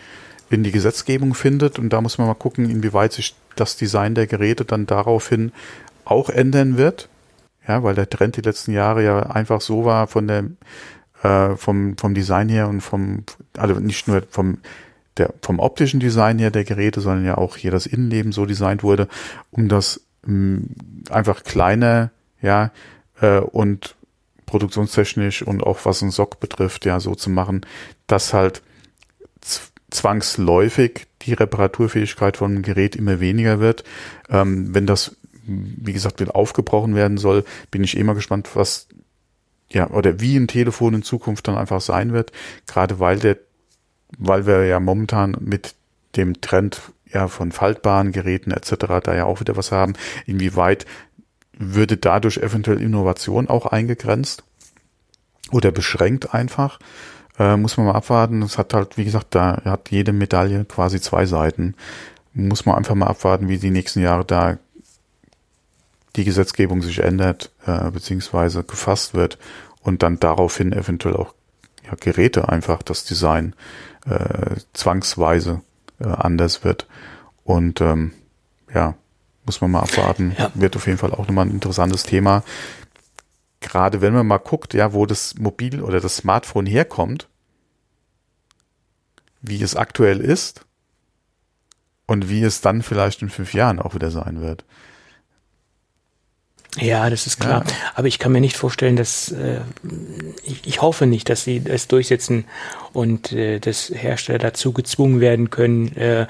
in 0.50 0.64
die 0.64 0.72
Gesetzgebung 0.72 1.36
findet 1.36 1.78
und 1.78 1.90
da 1.90 2.02
muss 2.02 2.18
man 2.18 2.26
mal 2.26 2.34
gucken, 2.34 2.68
inwieweit 2.68 3.14
sich 3.14 3.36
das 3.56 3.78
Design 3.78 4.16
der 4.16 4.26
Geräte 4.26 4.66
dann 4.66 4.88
daraufhin 4.88 5.52
auch 6.04 6.32
ändern 6.32 6.78
wird. 6.78 7.10
Ja, 7.68 7.84
weil 7.84 7.94
der 7.94 8.10
Trend 8.10 8.38
die 8.38 8.42
letzten 8.42 8.72
Jahre 8.72 9.04
ja 9.04 9.20
einfach 9.20 9.62
so 9.62 9.86
war 9.86 10.08
von 10.08 10.28
der 10.28 10.46
äh, 11.22 11.56
vom, 11.58 11.96
vom 11.96 12.16
Design 12.16 12.50
her 12.50 12.68
und 12.68 12.82
vom, 12.82 13.24
also 13.56 13.76
nicht 13.76 14.08
nur 14.08 14.24
vom, 14.32 14.58
der, 15.22 15.34
vom 15.42 15.60
optischen 15.60 16.00
Design 16.00 16.40
her 16.40 16.52
der 16.52 16.64
Geräte, 16.64 17.02
sondern 17.02 17.26
ja 17.26 17.38
auch 17.38 17.56
hier 17.56 17.72
das 17.72 17.86
Innenleben 17.86 18.32
so 18.32 18.46
designt 18.46 18.84
wurde, 18.84 19.08
um 19.52 19.68
das 19.68 20.02
mh, 20.26 20.62
einfach 21.10 21.44
kleiner, 21.44 22.12
ja, 22.42 22.72
äh, 23.22 23.40
und 23.40 23.96
produktionstechnisch 24.48 25.44
und 25.44 25.64
auch 25.64 25.80
was 25.86 26.02
ein 26.02 26.12
Sock 26.12 26.40
betrifft, 26.40 26.86
ja, 26.86 27.00
so 27.00 27.16
zu 27.16 27.30
machen, 27.30 27.62
dass 28.08 28.34
halt 28.34 28.62
zwangsläufig 29.92 31.08
die 31.22 31.34
Reparaturfähigkeit 31.34 32.38
von 32.38 32.52
einem 32.52 32.64
Gerät 32.64 32.96
immer 32.96 33.20
weniger 33.20 33.60
wird. 33.60 33.84
Ähm, 34.30 34.74
wenn 34.74 34.88
das, 34.88 35.16
wie 35.44 35.94
gesagt, 35.94 36.20
wieder 36.20 36.36
aufgebrochen 36.36 36.96
werden 36.96 37.18
soll, 37.18 37.46
bin 37.70 37.84
ich 37.84 37.96
immer 37.96 38.16
gespannt, 38.16 38.50
was 38.56 38.88
ja, 39.70 39.90
oder 39.90 40.20
wie 40.20 40.36
ein 40.36 40.48
Telefon 40.48 40.96
in 40.96 41.04
Zukunft 41.04 41.48
dann 41.48 41.56
einfach 41.58 41.80
sein 41.80 42.12
wird, 42.12 42.32
gerade 42.68 43.00
weil 43.00 43.20
der, 43.20 43.38
weil 44.18 44.46
wir 44.46 44.66
ja 44.66 44.80
momentan 44.80 45.36
mit 45.40 45.76
dem 46.16 46.42
Trend 46.42 46.82
ja 47.12 47.28
von 47.28 47.52
faltbaren 47.52 48.12
Geräten 48.12 48.52
etc. 48.52 48.76
da 49.04 49.16
ja 49.16 49.26
auch 49.26 49.40
wieder 49.40 49.58
was 49.58 49.72
haben, 49.72 49.94
inwieweit 50.26 50.86
würde 51.58 51.98
dadurch 51.98 52.38
eventuell 52.38 52.82
Innovation 52.82 53.48
auch 53.48 53.66
eingegrenzt 53.66 54.44
oder 55.52 55.72
beschränkt 55.72 56.34
einfach. 56.34 56.80
Äh, 57.38 57.58
muss 57.58 57.78
man 57.78 57.86
mal 57.88 57.96
abwarten. 57.96 58.42
Es 58.42 58.58
hat 58.58 58.74
halt, 58.74 58.98
wie 58.98 59.06
gesagt, 59.06 59.28
da 59.32 59.62
hat 59.64 59.92
jede 59.92 60.12
Medaille 60.14 60.66
quasi 60.66 61.00
zwei 61.00 61.26
Seiten. 61.26 61.76
Muss 62.34 62.66
man 62.66 62.76
einfach 62.76 62.96
mal 62.96 63.08
abwarten, 63.08 63.50
wie 63.50 63.58
die 63.58 63.72
nächsten 63.72 64.02
Jahre 64.02 64.26
da 64.26 64.58
die 66.16 66.24
Gesetzgebung 66.24 66.82
sich 66.82 67.00
ändert, 67.00 67.52
äh, 67.66 67.90
beziehungsweise 67.92 68.64
gefasst 68.64 69.14
wird 69.14 69.38
und 69.82 70.04
dann 70.04 70.20
daraufhin 70.20 70.74
eventuell 70.74 71.16
auch 71.16 71.34
ja, 71.86 71.96
Geräte 72.00 72.50
einfach 72.50 72.84
das 72.84 73.06
Design 73.06 73.56
äh, 74.06 74.58
zwangsweise 74.74 75.62
äh, 76.00 76.08
anders 76.08 76.64
wird. 76.64 76.88
Und 77.44 77.82
ähm, 77.82 78.14
ja, 78.74 78.96
muss 79.46 79.62
man 79.62 79.72
mal 79.72 79.82
abwarten. 79.82 80.36
Ja. 80.38 80.52
Wird 80.54 80.76
auf 80.76 80.88
jeden 80.88 80.98
Fall 80.98 81.12
auch 81.12 81.28
nochmal 81.28 81.46
ein 81.46 81.52
interessantes 81.52 82.04
Thema 82.04 82.44
gerade 83.62 84.02
wenn 84.02 84.14
man 84.14 84.28
mal 84.28 84.40
guckt, 84.40 84.74
ja, 84.74 84.92
wo 84.92 85.06
das 85.06 85.36
Mobil 85.36 85.82
oder 85.82 86.02
das 86.02 86.18
Smartphone 86.18 86.66
herkommt, 86.66 87.30
wie 89.42 89.62
es 89.62 89.76
aktuell 89.76 90.20
ist 90.20 90.66
und 92.08 92.28
wie 92.28 92.44
es 92.44 92.60
dann 92.60 92.82
vielleicht 92.82 93.22
in 93.22 93.30
fünf 93.30 93.54
Jahren 93.54 93.80
auch 93.80 93.96
wieder 93.96 94.12
sein 94.12 94.42
wird. 94.42 94.66
Ja, 96.78 97.10
das 97.10 97.28
ist 97.28 97.40
klar. 97.40 97.66
Ja. 97.68 97.74
Aber 97.96 98.08
ich 98.08 98.18
kann 98.18 98.32
mir 98.32 98.40
nicht 98.40 98.56
vorstellen, 98.56 98.96
dass 98.96 99.32
äh, 99.32 99.60
ich, 100.44 100.66
ich 100.66 100.82
hoffe 100.82 101.06
nicht, 101.06 101.30
dass 101.30 101.44
sie 101.44 101.62
es 101.66 101.88
durchsetzen 101.88 102.46
und 102.94 103.34
äh, 103.34 103.60
dass 103.60 103.90
Hersteller 103.90 104.40
dazu 104.40 104.72
gezwungen 104.72 105.20
werden 105.20 105.50
können, 105.50 105.96
äh, 105.98 106.28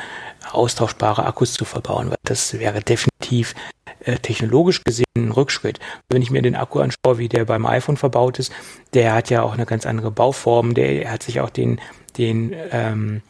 austauschbare 0.51 1.25
Akkus 1.25 1.53
zu 1.53 1.63
verbauen. 1.63 2.09
Weil 2.09 2.17
das 2.23 2.57
wäre 2.57 2.81
definitiv 2.81 3.53
äh, 3.99 4.17
technologisch 4.17 4.83
gesehen 4.83 5.05
ein 5.15 5.31
Rückschritt. 5.31 5.79
Wenn 6.09 6.21
ich 6.21 6.31
mir 6.31 6.41
den 6.41 6.55
Akku 6.55 6.79
anschaue, 6.79 7.19
wie 7.19 7.29
der 7.29 7.45
beim 7.45 7.65
iPhone 7.65 7.97
verbaut 7.97 8.39
ist, 8.39 8.51
der 8.93 9.13
hat 9.13 9.29
ja 9.29 9.43
auch 9.43 9.53
eine 9.53 9.65
ganz 9.65 9.85
andere 9.85 10.09
Bauform, 10.09 10.73
der 10.73 11.11
hat 11.11 11.23
sich 11.23 11.39
auch 11.39 11.51
den, 11.51 11.79
den 12.17 12.53
ähm, 12.71 13.21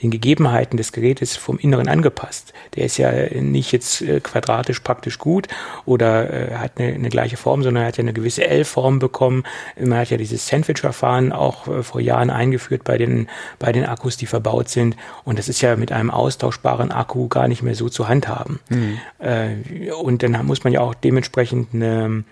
den 0.00 0.10
Gegebenheiten 0.10 0.76
des 0.76 0.92
Gerätes 0.92 1.36
vom 1.36 1.58
Inneren 1.58 1.88
angepasst. 1.88 2.52
Der 2.76 2.84
ist 2.84 2.96
ja 2.96 3.10
nicht 3.40 3.72
jetzt 3.72 4.02
äh, 4.02 4.20
quadratisch 4.20 4.80
praktisch 4.80 5.18
gut 5.18 5.48
oder 5.84 6.50
äh, 6.50 6.54
hat 6.54 6.78
eine, 6.78 6.94
eine, 6.94 7.08
gleiche 7.08 7.36
Form, 7.36 7.62
sondern 7.62 7.84
er 7.84 7.88
hat 7.88 7.96
ja 7.98 8.02
eine 8.02 8.12
gewisse 8.12 8.46
L-Form 8.46 8.98
bekommen. 8.98 9.44
Man 9.78 9.98
hat 9.98 10.10
ja 10.10 10.16
dieses 10.16 10.46
Sandwich-Verfahren 10.46 11.32
auch 11.32 11.68
äh, 11.68 11.82
vor 11.82 12.00
Jahren 12.00 12.30
eingeführt 12.30 12.84
bei 12.84 12.96
den, 12.96 13.28
bei 13.58 13.72
den 13.72 13.84
Akkus, 13.84 14.16
die 14.16 14.26
verbaut 14.26 14.68
sind. 14.68 14.96
Und 15.24 15.38
das 15.38 15.48
ist 15.48 15.60
ja 15.60 15.76
mit 15.76 15.92
einem 15.92 16.10
austauschbaren 16.10 16.90
Akku 16.90 17.28
gar 17.28 17.48
nicht 17.48 17.62
mehr 17.62 17.74
so 17.74 17.88
zu 17.88 18.08
handhaben. 18.08 18.60
Mhm. 18.68 18.98
Äh, 19.18 19.90
und 19.92 20.22
dann 20.22 20.46
muss 20.46 20.64
man 20.64 20.72
ja 20.72 20.80
auch 20.80 20.94
dementsprechend 20.94 21.74
eine 21.74 22.24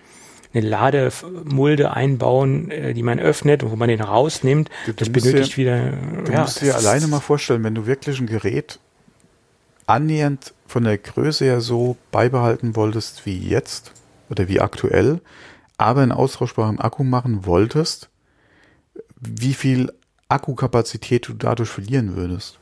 eine 0.53 0.67
Lademulde 0.67 1.91
einbauen, 1.91 2.71
äh, 2.71 2.93
die 2.93 3.03
man 3.03 3.19
öffnet 3.19 3.63
und 3.63 3.71
wo 3.71 3.75
man 3.75 3.89
den 3.89 4.01
rausnimmt. 4.01 4.69
Du, 4.85 4.93
das 4.93 5.09
benötigt 5.09 5.53
dir, 5.53 5.57
wieder. 5.57 5.91
Du 6.25 6.31
ja, 6.31 6.41
musst 6.41 6.61
dir 6.61 6.75
alleine 6.75 7.07
mal 7.07 7.19
vorstellen, 7.19 7.63
wenn 7.63 7.75
du 7.75 7.85
wirklich 7.85 8.19
ein 8.19 8.27
Gerät 8.27 8.79
annähernd 9.85 10.53
von 10.67 10.83
der 10.83 10.97
Größe 10.97 11.45
her 11.45 11.61
so 11.61 11.97
beibehalten 12.11 12.75
wolltest 12.75 13.25
wie 13.25 13.37
jetzt 13.37 13.91
oder 14.29 14.47
wie 14.47 14.61
aktuell, 14.61 15.19
aber 15.77 16.01
einen 16.01 16.11
austauschbaren 16.11 16.79
Akku 16.79 17.03
machen 17.03 17.45
wolltest, 17.45 18.09
wie 19.19 19.53
viel 19.53 19.91
Akkukapazität 20.29 21.27
du 21.27 21.33
dadurch 21.33 21.69
verlieren 21.69 22.15
würdest. 22.15 22.57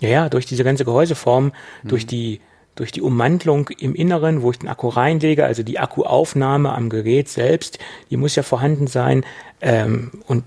Ja, 0.00 0.08
ja, 0.08 0.28
durch 0.28 0.44
diese 0.44 0.64
ganze 0.64 0.84
Gehäuseform, 0.84 1.52
mhm. 1.82 1.88
durch 1.88 2.06
die 2.06 2.40
durch 2.74 2.92
die 2.92 3.02
Ummantelung 3.02 3.68
im 3.78 3.94
Inneren, 3.94 4.42
wo 4.42 4.50
ich 4.50 4.58
den 4.58 4.68
Akku 4.68 4.88
reinlege, 4.88 5.44
also 5.44 5.62
die 5.62 5.78
Akkuaufnahme 5.78 6.72
am 6.72 6.88
Gerät 6.88 7.28
selbst, 7.28 7.78
die 8.10 8.16
muss 8.16 8.34
ja 8.36 8.42
vorhanden 8.42 8.86
sein. 8.86 9.24
Ähm, 9.60 10.10
und 10.26 10.44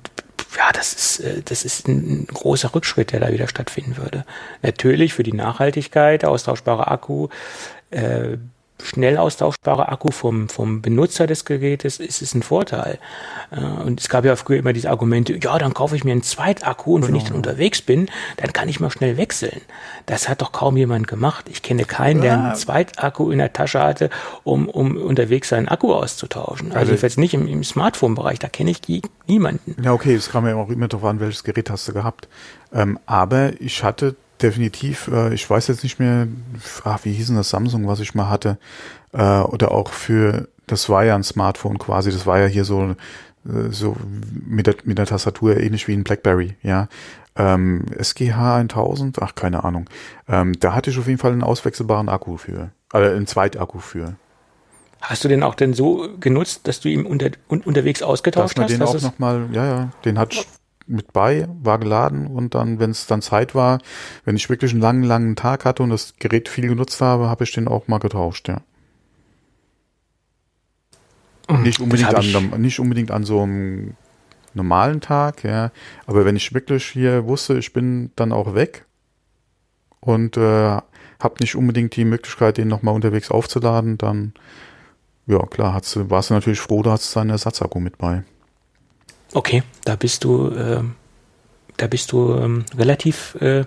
ja, 0.57 0.71
das 0.73 0.93
ist, 0.93 1.19
äh, 1.19 1.41
das 1.43 1.63
ist 1.63 1.87
ein, 1.87 2.27
großer 2.27 2.73
Rückschritt, 2.73 3.11
der 3.11 3.19
da 3.19 3.31
wieder 3.31 3.47
stattfinden 3.47 3.97
würde. 3.97 4.25
Natürlich 4.61 5.13
für 5.13 5.23
die 5.23 5.33
Nachhaltigkeit, 5.33 6.25
austauschbare 6.25 6.87
Akku, 6.87 7.29
äh, 7.91 8.37
schnell 8.81 9.17
austauschbare 9.17 9.89
Akku 9.89 10.11
vom, 10.11 10.49
vom 10.49 10.81
Benutzer 10.81 11.27
des 11.27 11.45
Gerätes 11.45 11.99
ist 11.99 12.21
es 12.21 12.33
ein 12.33 12.43
Vorteil. 12.43 12.99
Äh, 13.51 13.59
und 13.59 13.99
es 13.99 14.09
gab 14.09 14.25
ja 14.25 14.35
früher 14.35 14.57
immer 14.57 14.73
diese 14.73 14.89
Argumente, 14.89 15.37
ja, 15.41 15.57
dann 15.57 15.73
kaufe 15.73 15.95
ich 15.95 16.03
mir 16.03 16.11
einen 16.11 16.23
Zweitakku 16.23 16.95
und 16.95 17.01
genau. 17.01 17.07
wenn 17.07 17.15
ich 17.15 17.23
dann 17.23 17.33
genau. 17.33 17.49
unterwegs 17.49 17.81
bin, 17.81 18.09
dann 18.37 18.53
kann 18.53 18.69
ich 18.69 18.79
mal 18.79 18.91
schnell 18.91 19.17
wechseln. 19.17 19.61
Das 20.05 20.29
hat 20.29 20.41
doch 20.41 20.51
kaum 20.51 20.77
jemand 20.77 21.07
gemacht. 21.07 21.45
Ich 21.49 21.61
kenne 21.61 21.85
keinen, 21.85 22.21
der 22.21 22.33
einen 22.33 22.55
Zweitakku 22.55 23.31
in 23.31 23.39
der 23.39 23.53
Tasche 23.53 23.81
hatte, 23.81 24.09
um, 24.43 24.69
um 24.69 24.97
unterwegs 24.97 25.49
seinen 25.49 25.67
Akku 25.67 25.93
auszutauschen. 25.93 26.67
Also, 26.67 26.79
also 26.79 26.91
jedenfalls 26.91 27.17
nicht 27.17 27.33
im, 27.33 27.47
im 27.47 27.63
Smartphone-Bereich, 27.63 28.39
da 28.39 28.47
kenne 28.47 28.71
ich 28.71 28.81
niemanden. 29.27 29.75
Ja, 29.83 29.93
okay, 29.93 30.15
es 30.15 30.29
kam 30.29 30.47
ja 30.47 30.55
auch 30.55 30.69
immer 30.69 30.87
darauf 30.87 31.05
an, 31.09 31.19
welches 31.19 31.43
Gerät 31.43 31.69
hast 31.69 31.87
du 31.87 31.93
gehabt. 31.93 32.27
Ähm, 32.73 32.99
aber 33.05 33.59
ich 33.59 33.83
hatte 33.83 34.15
definitiv. 34.41 35.07
Äh, 35.07 35.33
ich 35.33 35.49
weiß 35.49 35.67
jetzt 35.67 35.83
nicht 35.83 35.99
mehr, 35.99 36.27
ach, 36.83 36.99
wie 37.03 37.13
hieß 37.13 37.27
denn 37.27 37.35
das 37.35 37.49
Samsung, 37.49 37.87
was 37.87 37.99
ich 37.99 38.15
mal 38.15 38.29
hatte. 38.29 38.57
Äh, 39.13 39.39
oder 39.41 39.71
auch 39.71 39.89
für, 39.91 40.47
das 40.67 40.89
war 40.89 41.03
ja 41.03 41.15
ein 41.15 41.23
Smartphone 41.23 41.77
quasi, 41.77 42.11
das 42.11 42.25
war 42.25 42.39
ja 42.39 42.47
hier 42.47 42.65
so, 42.65 42.95
äh, 43.45 43.69
so 43.71 43.95
mit 44.45 44.67
der, 44.67 44.75
mit 44.83 44.97
der 44.97 45.05
Tastatur 45.05 45.57
ähnlich 45.57 45.87
wie 45.87 45.93
ein 45.93 46.03
Blackberry, 46.03 46.55
ja. 46.61 46.87
Ähm, 47.35 47.85
SGH 47.95 48.57
1000, 48.57 49.21
ach, 49.21 49.35
keine 49.35 49.63
Ahnung. 49.63 49.87
Ähm, 50.27 50.59
da 50.59 50.73
hatte 50.73 50.89
ich 50.89 50.97
auf 50.97 51.07
jeden 51.07 51.19
Fall 51.19 51.31
einen 51.31 51.43
auswechselbaren 51.43 52.09
Akku 52.09 52.37
für, 52.37 52.71
äh, 52.93 52.97
einen 52.97 53.27
Zweitakku 53.27 53.79
für. 53.79 54.15
Hast 55.01 55.23
du 55.23 55.27
den 55.27 55.43
auch 55.43 55.53
denn 55.53 55.73
so 55.73 56.09
genutzt, 56.19 56.67
dass 56.67 56.79
du 56.79 56.89
ihn 56.89 57.05
unter, 57.05 57.29
un, 57.49 57.61
unterwegs 57.61 58.01
ausgetauscht 58.01 58.57
dass 58.57 58.71
man 58.71 58.81
hast? 58.81 58.93
Den 58.93 59.01
auch 59.01 59.11
nochmal, 59.11 59.47
ja, 59.51 59.65
ja, 59.65 59.89
den 60.03 60.17
hat 60.17 60.47
mit 60.87 61.13
bei, 61.13 61.47
war 61.61 61.79
geladen 61.79 62.27
und 62.27 62.55
dann, 62.55 62.79
wenn 62.79 62.91
es 62.91 63.07
dann 63.07 63.21
Zeit 63.21 63.55
war, 63.55 63.79
wenn 64.25 64.35
ich 64.35 64.49
wirklich 64.49 64.71
einen 64.71 64.81
langen, 64.81 65.03
langen 65.03 65.35
Tag 65.35 65.65
hatte 65.65 65.83
und 65.83 65.89
das 65.89 66.15
Gerät 66.19 66.49
viel 66.49 66.67
genutzt 66.67 67.01
habe, 67.01 67.29
habe 67.29 67.43
ich 67.43 67.51
den 67.51 67.67
auch 67.67 67.87
mal 67.87 67.99
getauscht, 67.99 68.47
ja. 68.47 68.61
Nicht 71.61 71.79
unbedingt, 71.79 72.13
an, 72.13 72.61
nicht 72.61 72.79
unbedingt 72.79 73.09
an 73.09 73.23
so 73.23 73.41
einem 73.41 73.95
normalen 74.53 74.99
Tag, 74.99 75.43
ja, 75.43 75.71
aber 76.05 76.25
wenn 76.25 76.35
ich 76.35 76.53
wirklich 76.53 76.85
hier 76.85 77.25
wusste, 77.25 77.57
ich 77.57 77.71
bin 77.71 78.11
dann 78.17 78.33
auch 78.33 78.53
weg 78.53 78.85
und 80.01 80.35
äh, 80.35 80.41
habe 81.19 81.39
nicht 81.39 81.55
unbedingt 81.55 81.95
die 81.95 82.05
Möglichkeit, 82.05 82.57
den 82.57 82.67
nochmal 82.67 82.95
unterwegs 82.95 83.31
aufzuladen, 83.31 83.97
dann 83.97 84.33
ja 85.25 85.45
klar, 85.45 85.73
warst 85.73 86.29
du 86.29 86.33
natürlich 86.33 86.59
froh, 86.59 86.83
da 86.83 86.91
hast 86.91 87.13
du 87.13 87.19
deinen 87.19 87.29
Ersatzakku 87.31 87.79
mit 87.79 87.97
bei. 87.97 88.23
Okay, 89.33 89.63
da 89.83 89.95
bist 89.95 90.23
du, 90.23 90.49
äh, 90.49 90.83
da 91.77 91.87
bist 91.87 92.11
du 92.11 92.33
ähm, 92.35 92.65
relativ 92.77 93.35
äh, 93.35 93.65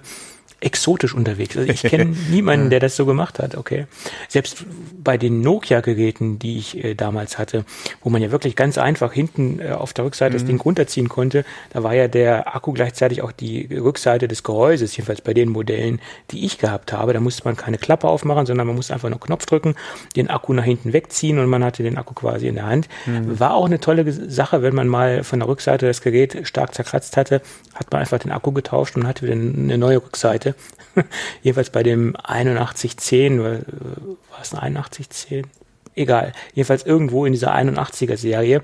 exotisch 0.60 1.14
unterwegs. 1.14 1.56
Also 1.56 1.70
ich 1.70 1.82
kenne 1.90 2.14
niemanden, 2.30 2.70
der 2.70 2.80
das 2.80 2.96
so 2.96 3.06
gemacht 3.06 3.38
hat, 3.38 3.56
okay. 3.56 3.86
Selbst 4.28 4.64
bei 5.02 5.16
den 5.16 5.40
Nokia-Geräten, 5.40 6.38
die 6.38 6.58
ich 6.58 6.84
äh, 6.84 6.94
damals 6.94 7.38
hatte, 7.38 7.64
wo 8.02 8.10
man 8.10 8.22
ja 8.22 8.30
wirklich 8.30 8.56
ganz 8.56 8.78
einfach 8.78 9.12
hinten 9.12 9.60
äh, 9.60 9.70
auf 9.70 9.92
der 9.92 10.04
Rückseite 10.04 10.34
mhm. 10.34 10.38
das 10.38 10.46
Ding 10.46 10.60
runterziehen 10.60 11.08
konnte, 11.08 11.44
da 11.70 11.82
war 11.82 11.94
ja 11.94 12.08
der 12.08 12.54
Akku 12.54 12.72
gleichzeitig 12.72 13.22
auch 13.22 13.32
die 13.32 13.66
Rückseite 13.74 14.28
des 14.28 14.42
Gehäuses, 14.42 14.96
jedenfalls 14.96 15.20
bei 15.20 15.34
den 15.34 15.48
Modellen, 15.48 16.00
die 16.30 16.44
ich 16.44 16.58
gehabt 16.58 16.92
habe. 16.92 17.12
Da 17.12 17.20
musste 17.20 17.44
man 17.44 17.56
keine 17.56 17.78
Klappe 17.78 18.08
aufmachen, 18.08 18.46
sondern 18.46 18.66
man 18.66 18.76
musste 18.76 18.94
einfach 18.94 19.08
nur 19.08 19.20
Knopf 19.20 19.46
drücken, 19.46 19.74
den 20.16 20.28
Akku 20.28 20.52
nach 20.52 20.64
hinten 20.64 20.92
wegziehen 20.92 21.38
und 21.38 21.48
man 21.48 21.64
hatte 21.64 21.82
den 21.82 21.96
Akku 21.96 22.14
quasi 22.14 22.48
in 22.48 22.56
der 22.56 22.66
Hand. 22.66 22.88
Mhm. 23.06 23.40
War 23.40 23.54
auch 23.54 23.66
eine 23.66 23.80
tolle 23.80 24.10
Sache, 24.12 24.62
wenn 24.62 24.74
man 24.74 24.88
mal 24.88 25.24
von 25.24 25.38
der 25.38 25.48
Rückseite 25.48 25.86
das 25.86 26.02
Gerät 26.02 26.46
stark 26.46 26.74
zerkratzt 26.74 27.16
hatte, 27.16 27.40
hat 27.74 27.90
man 27.92 28.00
einfach 28.00 28.18
den 28.18 28.32
Akku 28.32 28.52
getauscht 28.52 28.96
und 28.96 29.06
hatte 29.06 29.22
wieder 29.22 29.34
eine 29.34 29.78
neue 29.78 29.98
Rückseite. 29.98 30.49
Jedenfalls 31.42 31.70
bei 31.70 31.82
dem 31.82 32.16
8110, 32.16 33.40
war 33.40 33.60
es 34.40 34.54
ein 34.54 34.76
8110? 34.76 35.46
egal. 35.94 36.32
Jedenfalls 36.54 36.84
irgendwo 36.84 37.26
in 37.26 37.32
dieser 37.32 37.54
81er 37.54 38.16
Serie. 38.16 38.62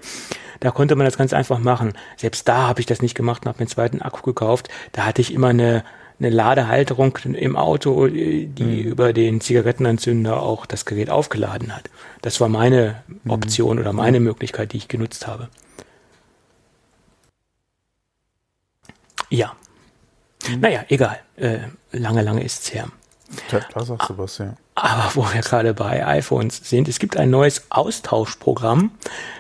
Da 0.61 0.71
konnte 0.71 0.97
man 0.97 1.05
das 1.05 1.19
ganz 1.19 1.33
einfach 1.33 1.59
machen. 1.59 1.93
Selbst 2.17 2.49
da 2.49 2.69
habe 2.69 2.81
ich 2.81 2.87
das 2.87 3.03
nicht 3.03 3.15
gemacht 3.15 3.43
und 3.43 3.49
habe 3.49 3.59
mir 3.59 3.63
einen 3.63 3.69
zweiten 3.69 4.03
Akku 4.03 4.23
gekauft. 4.23 4.69
Da 4.93 5.05
hatte 5.05 5.21
ich 5.21 5.33
immer 5.33 5.49
eine, 5.49 5.85
eine 6.19 6.31
Ladehalterung 6.31 7.19
im 7.19 7.57
Auto, 7.57 8.07
die 8.07 8.53
mhm. 8.59 8.79
über 8.79 9.13
den 9.13 9.41
Zigarettenanzünder 9.41 10.43
auch 10.43 10.67
das 10.67 10.87
Gerät 10.87 11.11
aufgeladen 11.11 11.77
hat. 11.77 11.91
Das 12.23 12.41
war 12.41 12.49
meine 12.49 13.03
mhm. 13.07 13.31
Option 13.31 13.77
mhm. 13.77 13.83
oder 13.83 13.93
meine 13.93 14.21
Möglichkeit, 14.21 14.73
die 14.73 14.79
ich 14.79 14.89
genutzt 14.89 15.27
habe. 15.27 15.49
Ja. 19.29 19.55
Mhm. 20.49 20.61
Naja, 20.61 20.85
egal. 20.89 21.21
Äh, 21.37 21.59
lange, 21.93 22.23
lange 22.23 22.43
ist's 22.43 22.73
her. 22.73 22.89
Da, 23.51 23.61
da 23.75 23.85
sagst 23.85 24.11
du 24.11 24.19
was, 24.19 24.39
ja. 24.39 24.57
Aber 24.77 25.11
wo 25.15 25.23
wir 25.33 25.41
gerade 25.41 25.75
bei 25.75 26.07
iPhones 26.07 26.61
sind, 26.63 26.87
es 26.87 26.99
gibt 26.99 27.17
ein 27.17 27.31
neues 27.31 27.63
Austauschprogramm 27.71 28.93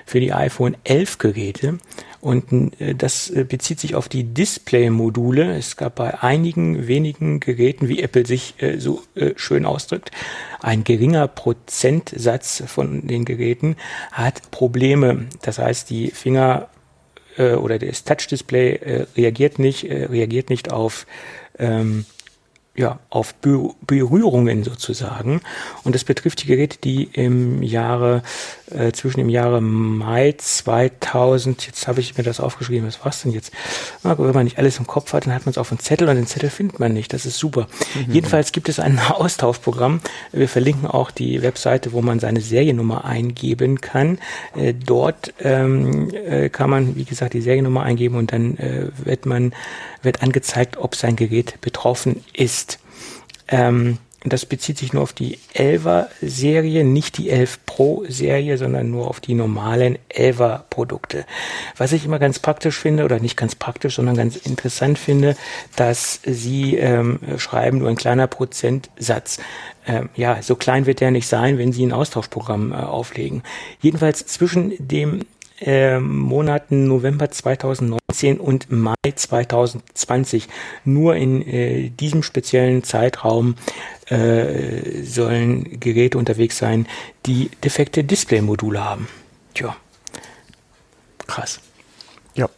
für 0.06 0.18
die 0.18 0.32
iPhone 0.32 0.76
11 0.84 1.18
Geräte 1.18 1.78
und 2.26 2.80
äh, 2.80 2.94
das 2.94 3.30
äh, 3.30 3.44
bezieht 3.44 3.78
sich 3.78 3.94
auf 3.94 4.08
die 4.08 4.24
Display-Module. 4.24 5.56
Es 5.56 5.76
gab 5.76 5.94
bei 5.94 6.22
einigen 6.22 6.88
wenigen 6.88 7.38
Geräten, 7.38 7.88
wie 7.88 8.02
Apple 8.02 8.26
sich 8.26 8.60
äh, 8.60 8.78
so 8.78 9.02
schön 9.36 9.64
ausdrückt, 9.64 10.10
ein 10.60 10.82
geringer 10.82 11.28
Prozentsatz 11.28 12.64
von 12.66 13.06
den 13.06 13.24
Geräten 13.24 13.76
hat 14.10 14.50
Probleme. 14.50 15.26
Das 15.42 15.58
heißt, 15.58 15.88
die 15.90 16.10
Finger 16.10 16.68
oder 17.38 17.78
das 17.78 18.04
Touch-Display 18.04 19.06
reagiert 19.14 19.58
nicht, 19.58 19.84
reagiert 19.84 20.48
nicht 20.48 20.72
auf 20.72 21.06
ähm, 21.58 22.06
ja, 22.76 22.98
auf 23.08 23.34
Berührungen 23.34 24.62
sozusagen. 24.62 25.40
Und 25.82 25.94
das 25.94 26.04
betrifft 26.04 26.42
die 26.42 26.46
Geräte, 26.46 26.78
die 26.78 27.04
im 27.04 27.62
Jahre, 27.62 28.22
äh, 28.70 28.92
zwischen 28.92 29.18
dem 29.18 29.28
Jahre 29.28 29.60
Mai 29.60 30.34
2000, 30.36 31.66
jetzt 31.66 31.86
habe 31.86 32.00
ich 32.00 32.16
mir 32.16 32.24
das 32.24 32.40
aufgeschrieben, 32.40 32.86
was 32.86 33.04
war's 33.04 33.22
denn 33.22 33.32
jetzt? 33.32 33.52
Na, 34.02 34.18
wenn 34.18 34.34
man 34.34 34.44
nicht 34.44 34.58
alles 34.58 34.78
im 34.78 34.86
Kopf 34.86 35.12
hat, 35.12 35.26
dann 35.26 35.34
hat 35.34 35.46
man 35.46 35.50
es 35.50 35.58
auf 35.58 35.68
dem 35.68 35.78
Zettel 35.78 36.08
und 36.08 36.16
den 36.16 36.26
Zettel 36.26 36.50
findet 36.50 36.80
man 36.80 36.92
nicht. 36.92 37.12
Das 37.12 37.26
ist 37.26 37.38
super. 37.38 37.68
Mhm. 37.94 38.12
Jedenfalls 38.12 38.52
gibt 38.52 38.68
es 38.68 38.80
ein 38.80 38.98
Austauschprogramm. 39.08 40.00
Wir 40.32 40.48
verlinken 40.48 40.86
auch 40.86 41.10
die 41.10 41.42
Webseite, 41.42 41.92
wo 41.92 42.02
man 42.02 42.18
seine 42.18 42.40
Seriennummer 42.40 43.04
eingeben 43.04 43.80
kann. 43.80 44.18
Äh, 44.56 44.74
dort 44.74 45.32
ähm, 45.40 46.10
äh, 46.12 46.48
kann 46.48 46.70
man, 46.70 46.96
wie 46.96 47.04
gesagt, 47.04 47.34
die 47.34 47.42
Seriennummer 47.42 47.82
eingeben 47.82 48.16
und 48.16 48.32
dann 48.32 48.56
äh, 48.58 48.88
wird 49.04 49.26
man 49.26 49.54
wird 50.02 50.22
angezeigt, 50.22 50.76
ob 50.76 50.94
sein 50.94 51.16
Gerät 51.16 51.60
betroffen 51.60 52.24
ist. 52.32 52.78
Ähm, 53.48 53.98
das 54.32 54.46
bezieht 54.46 54.78
sich 54.78 54.92
nur 54.92 55.02
auf 55.02 55.12
die 55.12 55.38
11er 55.54 56.06
Serie, 56.20 56.84
nicht 56.84 57.18
die 57.18 57.30
11 57.30 57.66
Pro 57.66 58.04
Serie, 58.08 58.58
sondern 58.58 58.90
nur 58.90 59.08
auf 59.08 59.20
die 59.20 59.34
normalen 59.34 59.98
11er 60.14 60.62
Produkte. 60.70 61.24
Was 61.76 61.92
ich 61.92 62.04
immer 62.04 62.18
ganz 62.18 62.38
praktisch 62.38 62.78
finde, 62.78 63.04
oder 63.04 63.20
nicht 63.20 63.36
ganz 63.36 63.54
praktisch, 63.54 63.96
sondern 63.96 64.16
ganz 64.16 64.36
interessant 64.36 64.98
finde, 64.98 65.36
dass 65.76 66.20
sie 66.24 66.76
ähm, 66.76 67.20
schreiben, 67.38 67.78
nur 67.78 67.88
ein 67.88 67.96
kleiner 67.96 68.26
Prozentsatz. 68.26 69.38
Ähm, 69.86 70.08
ja, 70.16 70.42
so 70.42 70.56
klein 70.56 70.86
wird 70.86 71.00
der 71.00 71.10
nicht 71.10 71.28
sein, 71.28 71.58
wenn 71.58 71.72
sie 71.72 71.84
ein 71.86 71.92
Austauschprogramm 71.92 72.72
äh, 72.72 72.76
auflegen. 72.76 73.42
Jedenfalls 73.80 74.26
zwischen 74.26 74.74
dem 74.78 75.20
äh, 75.60 75.98
Monaten 76.00 76.86
November 76.86 77.30
2019 77.30 78.38
und 78.38 78.70
Mai 78.70 78.94
2020. 79.14 80.48
Nur 80.84 81.16
in 81.16 81.46
äh, 81.46 81.90
diesem 81.90 82.22
speziellen 82.22 82.82
Zeitraum 82.82 83.54
äh, 84.06 85.02
sollen 85.02 85.80
Geräte 85.80 86.18
unterwegs 86.18 86.58
sein, 86.58 86.86
die 87.26 87.50
defekte 87.64 88.04
Display-Module 88.04 88.82
haben. 88.82 89.08
Tja, 89.54 89.76
krass. 91.26 91.60
Ja. 92.34 92.48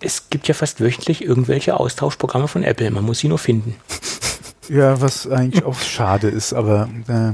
Es 0.00 0.30
gibt 0.30 0.48
ja 0.48 0.54
fast 0.54 0.80
wöchentlich 0.80 1.24
irgendwelche 1.24 1.78
Austauschprogramme 1.78 2.48
von 2.48 2.64
Apple. 2.64 2.90
Man 2.90 3.04
muss 3.04 3.20
sie 3.20 3.28
nur 3.28 3.38
finden. 3.38 3.76
Ja, 4.68 5.00
was 5.00 5.26
eigentlich 5.26 5.64
auch 5.64 5.78
schade 5.80 6.28
ist, 6.28 6.52
aber 6.52 6.88
äh, 7.08 7.32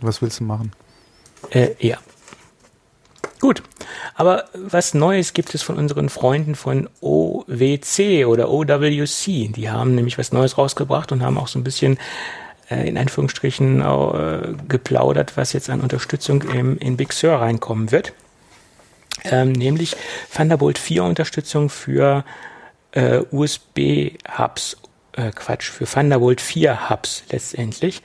was 0.00 0.20
willst 0.20 0.40
du 0.40 0.44
machen? 0.44 0.72
Äh, 1.50 1.70
ja. 1.78 1.98
Gut, 3.40 3.62
aber 4.14 4.44
was 4.54 4.94
Neues 4.94 5.34
gibt 5.34 5.54
es 5.54 5.62
von 5.62 5.76
unseren 5.76 6.08
Freunden 6.08 6.54
von 6.54 6.88
OWC 7.00 8.26
oder 8.26 8.50
OWC. 8.50 9.52
Die 9.52 9.68
haben 9.70 9.94
nämlich 9.94 10.16
was 10.16 10.32
Neues 10.32 10.56
rausgebracht 10.56 11.12
und 11.12 11.22
haben 11.22 11.36
auch 11.36 11.48
so 11.48 11.58
ein 11.58 11.64
bisschen 11.64 11.98
äh, 12.70 12.88
in 12.88 12.96
Anführungsstrichen 12.96 13.80
äh, 13.82 14.54
geplaudert, 14.68 15.36
was 15.36 15.52
jetzt 15.52 15.68
an 15.68 15.82
Unterstützung 15.82 16.42
im, 16.42 16.78
in 16.78 16.96
Big 16.96 17.12
Sur 17.12 17.34
reinkommen 17.34 17.92
wird. 17.92 18.14
Ähm, 19.24 19.52
nämlich 19.52 19.96
Thunderbolt 20.34 20.78
4 20.78 21.04
Unterstützung 21.04 21.68
für 21.68 22.24
äh, 22.92 23.18
USB-Hubs, 23.30 24.78
äh, 25.16 25.30
Quatsch, 25.30 25.70
für 25.70 25.86
Thunderbolt 25.86 26.40
4 26.40 26.90
Hubs 26.90 27.22
letztendlich. 27.30 28.02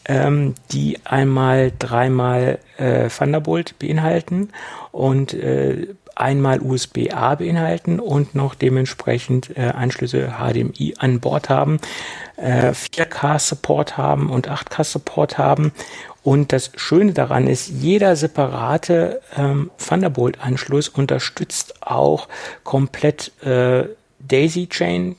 ähm, 0.05 0.55
die 0.71 0.99
einmal 1.05 1.71
dreimal 1.77 2.59
äh, 2.77 3.09
Thunderbolt 3.09 3.77
beinhalten 3.79 4.49
und 4.91 5.33
äh, 5.33 5.87
einmal 6.17 6.61
USB-A 6.61 7.35
beinhalten 7.35 7.99
und 7.99 8.33
noch 8.33 8.55
dementsprechend 8.55 9.55
äh, 9.55 9.71
Anschlüsse 9.75 10.35
HDMI 10.39 10.95
an 10.97 11.19
Bord 11.19 11.49
haben, 11.49 11.79
äh, 12.37 12.71
4K-Support 12.71 13.97
haben 13.97 14.29
und 14.29 14.49
8K-Support 14.49 15.37
haben 15.37 15.71
und 16.27 16.51
das 16.51 16.71
Schöne 16.75 17.13
daran 17.13 17.47
ist, 17.47 17.69
jeder 17.69 18.17
separate 18.17 19.21
ähm, 19.37 19.71
Thunderbolt-Anschluss 19.77 20.89
unterstützt 20.89 21.81
auch 21.81 22.27
komplett 22.65 23.31
äh, 23.45 23.85
Daisy 24.19 24.67
Chain 24.67 25.15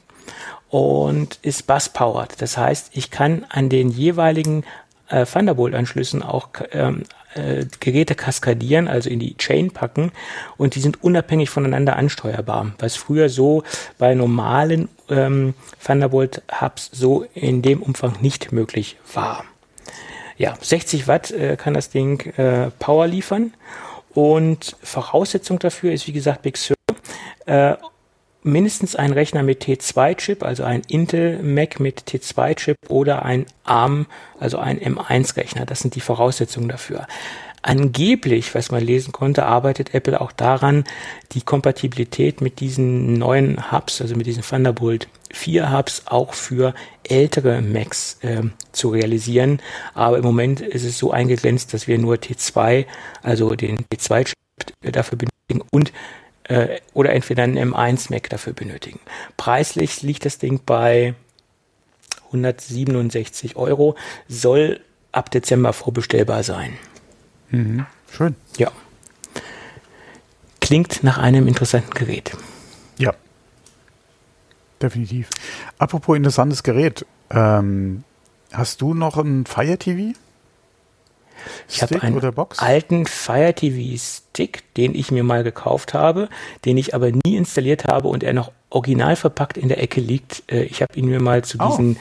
und 0.69 1.39
ist 1.41 1.67
bus-powered. 1.67 2.43
Das 2.43 2.59
heißt, 2.59 2.91
ich 2.93 3.11
kann 3.11 3.47
an 3.49 3.71
den 3.71 3.89
jeweiligen 3.89 4.65
äh, 5.09 5.25
Thunderbolt-Anschlüssen 5.25 6.23
auch 6.23 6.51
ähm, 6.73 7.05
äh, 7.35 7.65
Geräte 7.81 8.15
kaskadieren, 8.15 8.87
also 8.87 9.09
in 9.09 9.19
die 9.19 9.35
Chain 9.39 9.71
packen 9.71 10.13
und 10.59 10.75
die 10.75 10.81
sind 10.81 11.03
unabhängig 11.03 11.49
voneinander 11.49 11.97
ansteuerbar, 11.97 12.73
was 12.81 12.97
früher 12.97 13.31
so 13.31 13.63
bei 13.97 14.15
normalen 14.15 14.91
ähm, 15.09 15.55
Thunderbolt-Hubs 15.83 16.91
so 16.93 17.25
in 17.33 17.63
dem 17.63 17.83
Umfang 17.83 18.17
nicht 18.21 18.53
möglich 18.53 18.99
war. 19.15 19.47
Ja, 20.39 20.57
60 20.61 21.09
Watt 21.09 21.33
äh, 21.33 21.57
kann 21.57 21.75
das 21.75 21.91
Ding 21.91 22.21
äh, 22.37 22.71
Power 22.79 23.07
liefern. 23.09 23.53
Und 24.15 24.77
Voraussetzung 24.83 25.59
dafür 25.59 25.93
ist, 25.93 26.07
wie 26.07 26.13
gesagt, 26.13 26.43
Big 26.43 26.57
Sur. 26.57 26.77
Äh, 27.47 27.75
mindestens 28.43 28.97
ein 28.97 29.13
Rechner 29.13 29.43
mit 29.43 29.65
T2-Chip, 29.65 30.43
also 30.43 30.63
ein 30.63 30.83
Intel 30.89 31.43
Mac 31.43 31.81
mit 31.81 32.03
T2-Chip 32.03 32.77
oder 32.89 33.25
ein 33.25 33.47
ARM, 33.65 34.07
also 34.39 34.59
ein 34.59 34.79
M1-Rechner. 34.81 35.67
Das 35.67 35.81
sind 35.81 35.97
die 35.97 36.01
Voraussetzungen 36.01 36.69
dafür. 36.69 37.07
Angeblich, 37.69 38.55
was 38.55 38.71
man 38.71 38.83
lesen 38.83 39.13
konnte, 39.13 39.45
arbeitet 39.45 39.93
Apple 39.93 40.23
auch 40.23 40.33
daran, 40.33 40.85
die 41.33 41.43
Kompatibilität 41.43 42.41
mit 42.41 42.61
diesen 42.61 43.13
neuen 43.13 43.71
Hubs, 43.71 44.01
also 44.01 44.17
mit 44.17 44.25
diesen 44.25 44.43
Thunderbolt 44.43 45.07
4 45.35 45.71
Hubs 45.71 46.05
auch 46.07 46.33
für 46.33 46.73
ältere 47.05 47.61
Macs 47.61 48.21
äh, 48.23 48.45
zu 48.73 48.89
realisieren. 48.89 49.61
Aber 49.93 50.17
im 50.17 50.25
Moment 50.25 50.63
ist 50.63 50.83
es 50.83 50.97
so 50.97 51.11
eingeglänzt, 51.11 51.75
dass 51.75 51.87
wir 51.87 51.99
nur 51.99 52.15
T2, 52.15 52.87
also 53.23 53.55
den 53.55 53.85
T2-Chip 53.93 54.35
dafür 54.81 55.19
benötigen 55.19 55.69
und 55.71 55.93
äh, 56.45 56.81
oder 56.95 57.13
entweder 57.13 57.43
einen 57.43 57.75
M1 57.75 58.11
Mac 58.11 58.31
dafür 58.31 58.55
benötigen. 58.55 59.01
Preislich 59.37 60.01
liegt 60.01 60.25
das 60.25 60.39
Ding 60.39 60.63
bei 60.65 61.15
167 62.29 63.57
Euro, 63.57 63.95
soll 64.27 64.81
ab 65.13 65.31
Dezember 65.31 65.75
vorbestellbar 65.75 66.43
sein. 66.43 66.79
Mhm. 67.51 67.87
Schön. 68.11 68.35
Ja. 68.57 68.71
Klingt 70.61 71.03
nach 71.03 71.19
einem 71.19 71.47
interessanten 71.47 71.93
Gerät. 71.95 72.37
Ja. 72.99 73.15
Definitiv. 74.83 75.29
Apropos 75.79 76.17
interessantes 76.17 76.63
Gerät. 76.63 77.07
Ähm, 77.31 78.05
hast 78.53 78.81
du 78.81 78.95
noch 78.95 79.17
ein 79.17 79.47
Fire 79.47 79.79
TV? 79.79 80.15
Ich 81.69 81.83
habe 81.83 82.03
einen 82.03 82.21
alten 82.57 83.07
Fire 83.07 83.55
TV 83.55 83.97
Stick, 83.99 84.75
den 84.75 84.95
ich 84.95 85.11
mir 85.11 85.23
mal 85.23 85.45
gekauft 85.45 85.95
habe, 85.95 86.29
den 86.65 86.77
ich 86.77 86.95
aber 86.95 87.11
nie 87.11 87.37
installiert 87.37 87.85
habe 87.85 88.09
und 88.09 88.23
er 88.23 88.33
noch 88.33 88.53
original 88.71 89.17
verpackt 89.17 89.57
in 89.57 89.69
der 89.69 89.83
Ecke 89.83 90.01
liegt. 90.01 90.43
Äh, 90.51 90.65
ich 90.65 90.83
habe 90.83 90.95
ihn 90.97 91.07
mir 91.07 91.21
mal 91.21 91.45
zu 91.45 91.59
oh. 91.61 91.69
diesen 91.69 91.97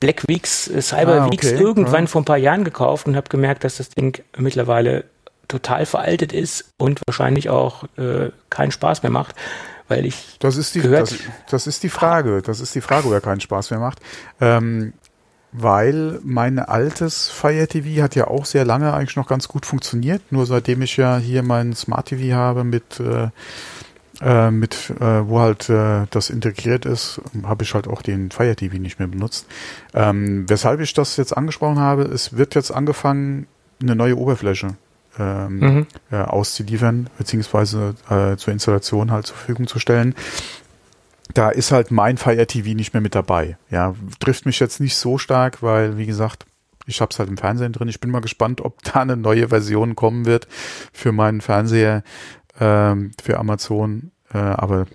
Black 0.00 0.26
Weeks, 0.28 0.68
äh, 0.68 0.80
Cyber 0.80 1.22
ah, 1.22 1.30
Weeks 1.30 1.52
okay. 1.52 1.60
irgendwann 1.60 2.04
ja. 2.04 2.06
vor 2.06 2.22
ein 2.22 2.24
paar 2.24 2.38
Jahren 2.38 2.64
gekauft 2.64 3.06
und 3.06 3.16
habe 3.16 3.28
gemerkt, 3.28 3.64
dass 3.64 3.76
das 3.76 3.90
Ding 3.90 4.22
mittlerweile 4.36 5.04
total 5.48 5.86
veraltet 5.86 6.32
ist 6.32 6.72
und 6.78 7.00
wahrscheinlich 7.06 7.50
auch 7.50 7.84
äh, 7.98 8.30
keinen 8.50 8.70
Spaß 8.70 9.02
mehr 9.02 9.12
macht, 9.12 9.34
weil 9.88 10.06
ich 10.06 10.38
das 10.40 10.56
ist 10.56 10.74
die 10.74 10.80
gehört, 10.80 11.10
das, 11.10 11.18
das, 11.50 11.66
ist 11.66 11.82
die 11.82 11.90
Frage, 11.90 12.40
das 12.40 12.60
ist 12.60 12.74
die 12.74 12.80
Frage, 12.80 13.10
wer 13.10 13.20
keinen 13.20 13.40
Spaß 13.40 13.70
mehr 13.70 13.80
macht. 13.80 14.00
Ähm, 14.40 14.94
weil 15.56 16.18
mein 16.24 16.58
altes 16.58 17.28
Fire 17.28 17.68
TV 17.68 18.02
hat 18.02 18.16
ja 18.16 18.26
auch 18.26 18.44
sehr 18.44 18.64
lange 18.64 18.92
eigentlich 18.92 19.14
noch 19.14 19.28
ganz 19.28 19.46
gut 19.46 19.66
funktioniert. 19.66 20.20
Nur 20.30 20.46
seitdem 20.46 20.82
ich 20.82 20.96
ja 20.96 21.18
hier 21.18 21.44
mein 21.44 21.74
Smart 21.74 22.06
TV 22.06 22.34
habe 22.34 22.64
mit 22.64 22.98
äh, 22.98 23.28
äh, 24.20 24.50
mit 24.50 24.90
äh, 25.00 25.28
wo 25.28 25.40
halt 25.40 25.68
äh, 25.68 26.06
das 26.10 26.30
integriert 26.30 26.86
ist, 26.86 27.20
habe 27.44 27.64
ich 27.64 27.74
halt 27.74 27.88
auch 27.88 28.02
den 28.02 28.30
Fire 28.30 28.54
TV 28.54 28.76
nicht 28.76 28.98
mehr 28.98 29.08
benutzt. 29.08 29.46
Ähm, 29.92 30.48
weshalb 30.48 30.80
ich 30.80 30.94
das 30.94 31.16
jetzt 31.16 31.36
angesprochen 31.36 31.78
habe, 31.78 32.02
es 32.02 32.36
wird 32.36 32.54
jetzt 32.54 32.70
angefangen, 32.70 33.46
eine 33.82 33.96
neue 33.96 34.16
Oberfläche 34.16 34.76
ähm, 35.18 35.58
mhm. 35.58 35.86
äh, 36.10 36.16
auszuliefern, 36.16 37.10
beziehungsweise 37.18 37.94
äh, 38.08 38.36
zur 38.36 38.52
Installation 38.52 39.10
halt 39.10 39.26
zur 39.26 39.36
Verfügung 39.36 39.66
zu 39.66 39.78
stellen 39.78 40.14
da 41.32 41.50
ist 41.50 41.72
halt 41.72 41.90
mein 41.90 42.16
Fire 42.16 42.46
TV 42.46 42.74
nicht 42.74 42.92
mehr 42.92 43.00
mit 43.00 43.14
dabei. 43.14 43.56
Ja, 43.70 43.94
trifft 44.20 44.46
mich 44.46 44.60
jetzt 44.60 44.80
nicht 44.80 44.96
so 44.96 45.18
stark, 45.18 45.62
weil, 45.62 45.96
wie 45.96 46.06
gesagt, 46.06 46.46
ich 46.86 47.00
habe 47.00 47.10
es 47.10 47.18
halt 47.18 47.28
im 47.28 47.36
Fernsehen 47.36 47.72
drin. 47.72 47.88
Ich 47.88 48.00
bin 48.00 48.10
mal 48.10 48.20
gespannt, 48.20 48.60
ob 48.60 48.82
da 48.82 49.00
eine 49.00 49.16
neue 49.16 49.48
Version 49.48 49.96
kommen 49.96 50.26
wird 50.26 50.46
für 50.92 51.12
meinen 51.12 51.40
Fernseher, 51.40 52.02
ähm, 52.60 53.12
für 53.22 53.38
Amazon. 53.38 54.10
Äh, 54.32 54.38
aber 54.38 54.86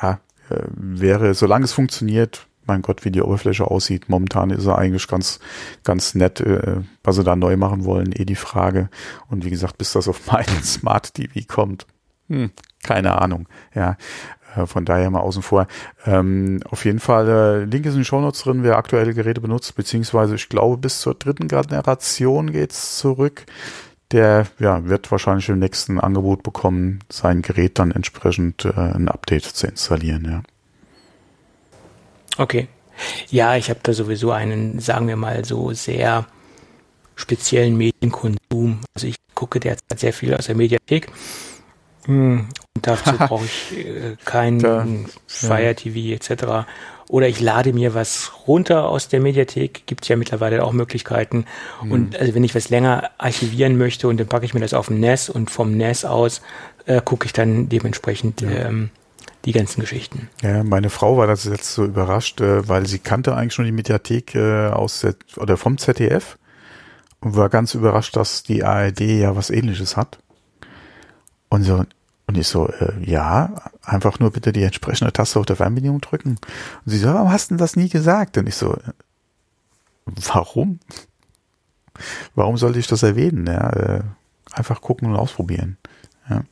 ja, 0.00 0.20
äh, 0.50 0.64
wäre, 0.74 1.34
solange 1.34 1.64
es 1.64 1.72
funktioniert, 1.72 2.46
mein 2.66 2.82
Gott, 2.82 3.04
wie 3.04 3.10
die 3.10 3.22
Oberfläche 3.22 3.64
aussieht. 3.64 4.08
Momentan 4.08 4.50
ist 4.50 4.66
er 4.66 4.78
eigentlich 4.78 5.08
ganz, 5.08 5.40
ganz 5.84 6.14
nett, 6.14 6.40
äh, 6.40 6.80
was 7.02 7.16
sie 7.16 7.24
da 7.24 7.36
neu 7.36 7.56
machen 7.56 7.84
wollen, 7.84 8.12
eh 8.12 8.24
die 8.24 8.36
Frage. 8.36 8.88
Und 9.28 9.44
wie 9.44 9.50
gesagt, 9.50 9.78
bis 9.78 9.92
das 9.92 10.08
auf 10.08 10.26
meinen 10.32 10.62
Smart 10.62 11.14
TV 11.14 11.40
kommt, 11.46 11.86
hm, 12.28 12.50
keine 12.82 13.20
Ahnung. 13.20 13.48
Ja, 13.74 13.96
äh, 14.56 14.66
von 14.66 14.84
daher 14.84 15.10
mal 15.10 15.20
außen 15.20 15.42
vor. 15.42 15.66
Ähm, 16.06 16.60
auf 16.70 16.84
jeden 16.84 17.00
Fall, 17.00 17.28
äh, 17.28 17.64
Link 17.64 17.86
ist 17.86 17.92
in 17.92 18.00
den 18.00 18.04
Shownotes 18.04 18.42
drin, 18.42 18.62
wer 18.62 18.76
aktuelle 18.76 19.14
Geräte 19.14 19.40
benutzt, 19.40 19.74
beziehungsweise 19.74 20.34
ich 20.34 20.48
glaube 20.48 20.78
bis 20.78 21.00
zur 21.00 21.14
dritten 21.14 21.48
Generation 21.48 22.52
geht's 22.52 22.98
zurück. 22.98 23.44
Der 24.12 24.46
ja, 24.58 24.84
wird 24.86 25.10
wahrscheinlich 25.10 25.48
im 25.48 25.58
nächsten 25.58 25.98
Angebot 25.98 26.42
bekommen, 26.42 27.00
sein 27.08 27.42
Gerät 27.42 27.78
dann 27.78 27.90
entsprechend 27.90 28.64
äh, 28.66 28.72
ein 28.72 29.08
Update 29.08 29.44
zu 29.44 29.66
installieren, 29.66 30.26
ja. 30.30 30.42
Okay. 32.36 32.68
Ja, 33.30 33.56
ich 33.56 33.70
habe 33.70 33.80
da 33.82 33.92
sowieso 33.92 34.30
einen, 34.30 34.78
sagen 34.80 35.08
wir 35.08 35.16
mal, 35.16 35.44
so 35.44 35.72
sehr 35.72 36.26
speziellen 37.16 37.76
Medienkonsum. 37.76 38.80
Also 38.94 39.06
ich 39.06 39.16
gucke 39.34 39.60
derzeit 39.60 39.98
sehr 39.98 40.12
viel 40.12 40.34
aus 40.34 40.46
der 40.46 40.56
Mediathek 40.56 41.10
hm, 42.06 42.48
und 42.74 42.86
dazu 42.86 43.12
brauche 43.16 43.44
ich 43.44 43.78
äh, 43.78 44.16
kein 44.24 44.58
da, 44.60 44.86
Fire. 45.26 45.74
TV 45.74 46.14
etc. 46.14 46.66
Oder 47.12 47.28
ich 47.28 47.40
lade 47.40 47.74
mir 47.74 47.92
was 47.92 48.32
runter 48.48 48.88
aus 48.88 49.06
der 49.06 49.20
Mediathek, 49.20 49.82
gibt 49.84 50.04
es 50.04 50.08
ja 50.08 50.16
mittlerweile 50.16 50.64
auch 50.64 50.72
Möglichkeiten. 50.72 51.44
Mhm. 51.82 51.92
Und 51.92 52.16
also 52.16 52.34
wenn 52.34 52.42
ich 52.42 52.54
was 52.54 52.70
länger 52.70 53.10
archivieren 53.18 53.76
möchte 53.76 54.08
und 54.08 54.18
dann 54.18 54.28
packe 54.28 54.46
ich 54.46 54.54
mir 54.54 54.60
das 54.60 54.72
auf 54.72 54.86
dem 54.86 54.98
NAS 54.98 55.28
und 55.28 55.50
vom 55.50 55.76
NAS 55.76 56.06
aus 56.06 56.40
äh, 56.86 57.02
gucke 57.04 57.26
ich 57.26 57.34
dann 57.34 57.68
dementsprechend 57.68 58.40
ja. 58.40 58.48
ähm, 58.50 58.88
die 59.44 59.52
ganzen 59.52 59.82
Geschichten. 59.82 60.30
Ja, 60.40 60.64
meine 60.64 60.88
Frau 60.88 61.18
war 61.18 61.26
das 61.26 61.44
jetzt 61.44 61.74
so 61.74 61.84
überrascht, 61.84 62.40
äh, 62.40 62.66
weil 62.66 62.86
sie 62.86 62.98
kannte 62.98 63.36
eigentlich 63.36 63.52
schon 63.52 63.66
die 63.66 63.72
Mediathek 63.72 64.34
äh, 64.34 64.68
aus 64.68 65.00
der, 65.00 65.14
oder 65.36 65.58
vom 65.58 65.76
ZDF 65.76 66.38
und 67.20 67.36
war 67.36 67.50
ganz 67.50 67.74
überrascht, 67.74 68.16
dass 68.16 68.42
die 68.42 68.64
ARD 68.64 69.00
ja 69.00 69.36
was 69.36 69.50
ähnliches 69.50 69.98
hat. 69.98 70.18
Und 71.50 71.64
so, 71.64 71.84
und 72.32 72.38
ich 72.38 72.48
so, 72.48 72.66
äh, 72.66 72.94
ja, 73.04 73.52
einfach 73.82 74.18
nur 74.18 74.30
bitte 74.30 74.52
die 74.52 74.62
entsprechende 74.62 75.12
Taste 75.12 75.38
auf 75.38 75.44
der 75.44 75.56
Fernbedienung 75.56 76.00
drücken. 76.00 76.30
Und 76.30 76.40
sie 76.86 76.96
so, 76.96 77.08
warum 77.12 77.30
hast 77.30 77.50
du 77.50 77.56
das 77.56 77.76
nie 77.76 77.90
gesagt? 77.90 78.38
Und 78.38 78.48
ich 78.48 78.54
so, 78.54 78.74
warum? 80.06 80.80
Warum 82.34 82.56
sollte 82.56 82.78
ich 82.78 82.86
das 82.86 83.02
erwähnen? 83.02 83.46
Ja, 83.46 83.68
äh, 83.68 84.00
einfach 84.50 84.80
gucken 84.80 85.10
und 85.10 85.16
ausprobieren. 85.16 85.76
Ja. 86.30 86.44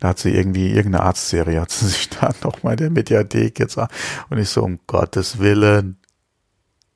Da 0.00 0.08
hat 0.08 0.20
sie 0.20 0.30
irgendwie, 0.30 0.70
irgendeine 0.70 1.04
Arztserie 1.04 1.60
hat 1.60 1.70
sie 1.70 1.86
sich 1.88 2.08
da 2.08 2.32
nochmal 2.42 2.72
in 2.72 2.78
der 2.78 2.90
Mediathek 2.90 3.58
jetzt, 3.58 3.76
und 3.76 4.38
ich 4.38 4.48
so, 4.48 4.62
um 4.62 4.80
Gottes 4.86 5.38
Willen. 5.38 5.98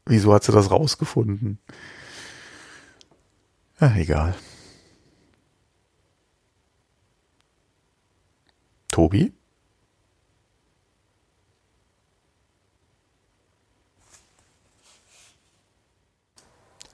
Wieso 0.07 0.33
hat 0.33 0.45
sie 0.45 0.53
das 0.53 0.71
rausgefunden? 0.71 1.59
Ja, 3.79 3.95
egal. 3.97 4.35
Tobi? 8.91 9.33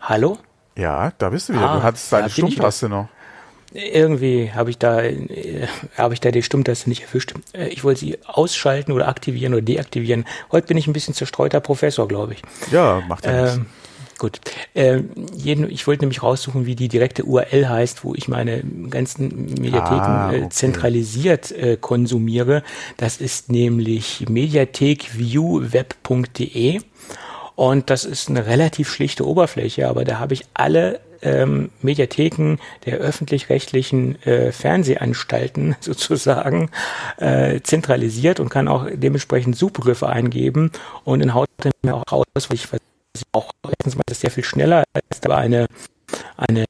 Hallo? 0.00 0.38
Ja, 0.76 1.12
da 1.18 1.30
bist 1.30 1.48
du 1.48 1.54
wieder. 1.54 1.68
Ah, 1.70 1.76
du 1.78 1.82
hattest 1.82 2.12
deine 2.12 2.30
Stummtaste 2.30 2.88
noch. 2.88 3.08
Irgendwie 3.72 4.52
habe 4.52 4.70
ich 4.70 4.78
da 4.78 5.00
äh, 5.02 5.66
habe 5.98 6.14
ich 6.14 6.20
da 6.20 6.30
die 6.30 6.42
Stummtaste 6.42 6.88
nicht 6.88 7.02
erwischt. 7.02 7.34
Äh, 7.52 7.68
ich 7.68 7.82
wollte 7.82 8.00
sie 8.00 8.18
ausschalten 8.24 8.92
oder 8.92 9.08
aktivieren 9.08 9.54
oder 9.54 9.62
deaktivieren. 9.62 10.24
Heute 10.52 10.68
bin 10.68 10.76
ich 10.76 10.86
ein 10.86 10.92
bisschen 10.92 11.14
zerstreuter 11.14 11.60
Professor, 11.60 12.06
glaube 12.06 12.34
ich. 12.34 12.42
Ja, 12.70 13.02
macht 13.08 13.26
ja 13.26 13.42
nichts. 13.42 13.60
Gut. 14.18 14.40
Äh, 14.72 15.02
jeden, 15.34 15.70
ich 15.70 15.86
wollte 15.86 16.00
nämlich 16.02 16.22
raussuchen, 16.22 16.64
wie 16.64 16.74
die 16.74 16.88
direkte 16.88 17.24
URL 17.24 17.68
heißt, 17.68 18.02
wo 18.02 18.14
ich 18.14 18.28
meine 18.28 18.62
ganzen 18.88 19.52
Mediatheken 19.60 20.00
ah, 20.00 20.32
äh, 20.32 20.36
okay. 20.36 20.46
äh, 20.46 20.48
zentralisiert 20.48 21.52
äh, 21.52 21.76
konsumiere. 21.78 22.62
Das 22.96 23.18
ist 23.18 23.50
nämlich 23.50 24.24
mediathekviewweb.de. 24.28 26.80
Und 27.56 27.90
das 27.90 28.04
ist 28.04 28.28
eine 28.28 28.46
relativ 28.46 28.88
schlichte 28.90 29.26
Oberfläche, 29.26 29.88
aber 29.88 30.04
da 30.04 30.18
habe 30.18 30.34
ich 30.34 30.44
alle 30.54 31.00
ähm, 31.22 31.70
Mediatheken 31.82 32.58
der 32.84 32.98
öffentlich-rechtlichen 32.98 34.22
äh, 34.22 34.52
Fernsehanstalten 34.52 35.76
sozusagen 35.80 36.70
äh, 37.18 37.60
zentralisiert 37.62 38.40
und 38.40 38.48
kann 38.48 38.68
auch 38.68 38.86
dementsprechend 38.92 39.56
Suchbegriffe 39.56 40.08
eingeben 40.08 40.70
und 41.04 41.20
dann 41.20 41.34
haut 41.34 41.48
mir 41.82 41.94
auch 41.94 42.04
raus, 42.10 42.24
was 42.34 42.50
ich 42.50 42.68
auch 43.32 43.50
erstens 43.64 43.96
mal 43.96 44.02
ist 44.10 44.20
sehr 44.20 44.30
viel 44.30 44.44
schneller 44.44 44.84
als 44.92 45.20
da 45.20 45.36
eine 45.36 45.66
eine 46.36 46.66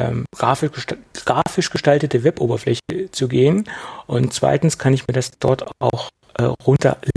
ähm, 0.00 0.24
grafisch, 0.36 0.70
grafisch 1.24 1.70
gestaltete 1.70 2.22
Web-Oberfläche 2.24 3.10
zu 3.10 3.26
gehen. 3.26 3.68
Und 4.06 4.32
zweitens 4.32 4.78
kann 4.78 4.94
ich 4.94 5.06
mir 5.08 5.14
das 5.14 5.32
dort 5.40 5.68
auch 5.80 6.10
äh, 6.34 6.44
runterladen. 6.44 7.08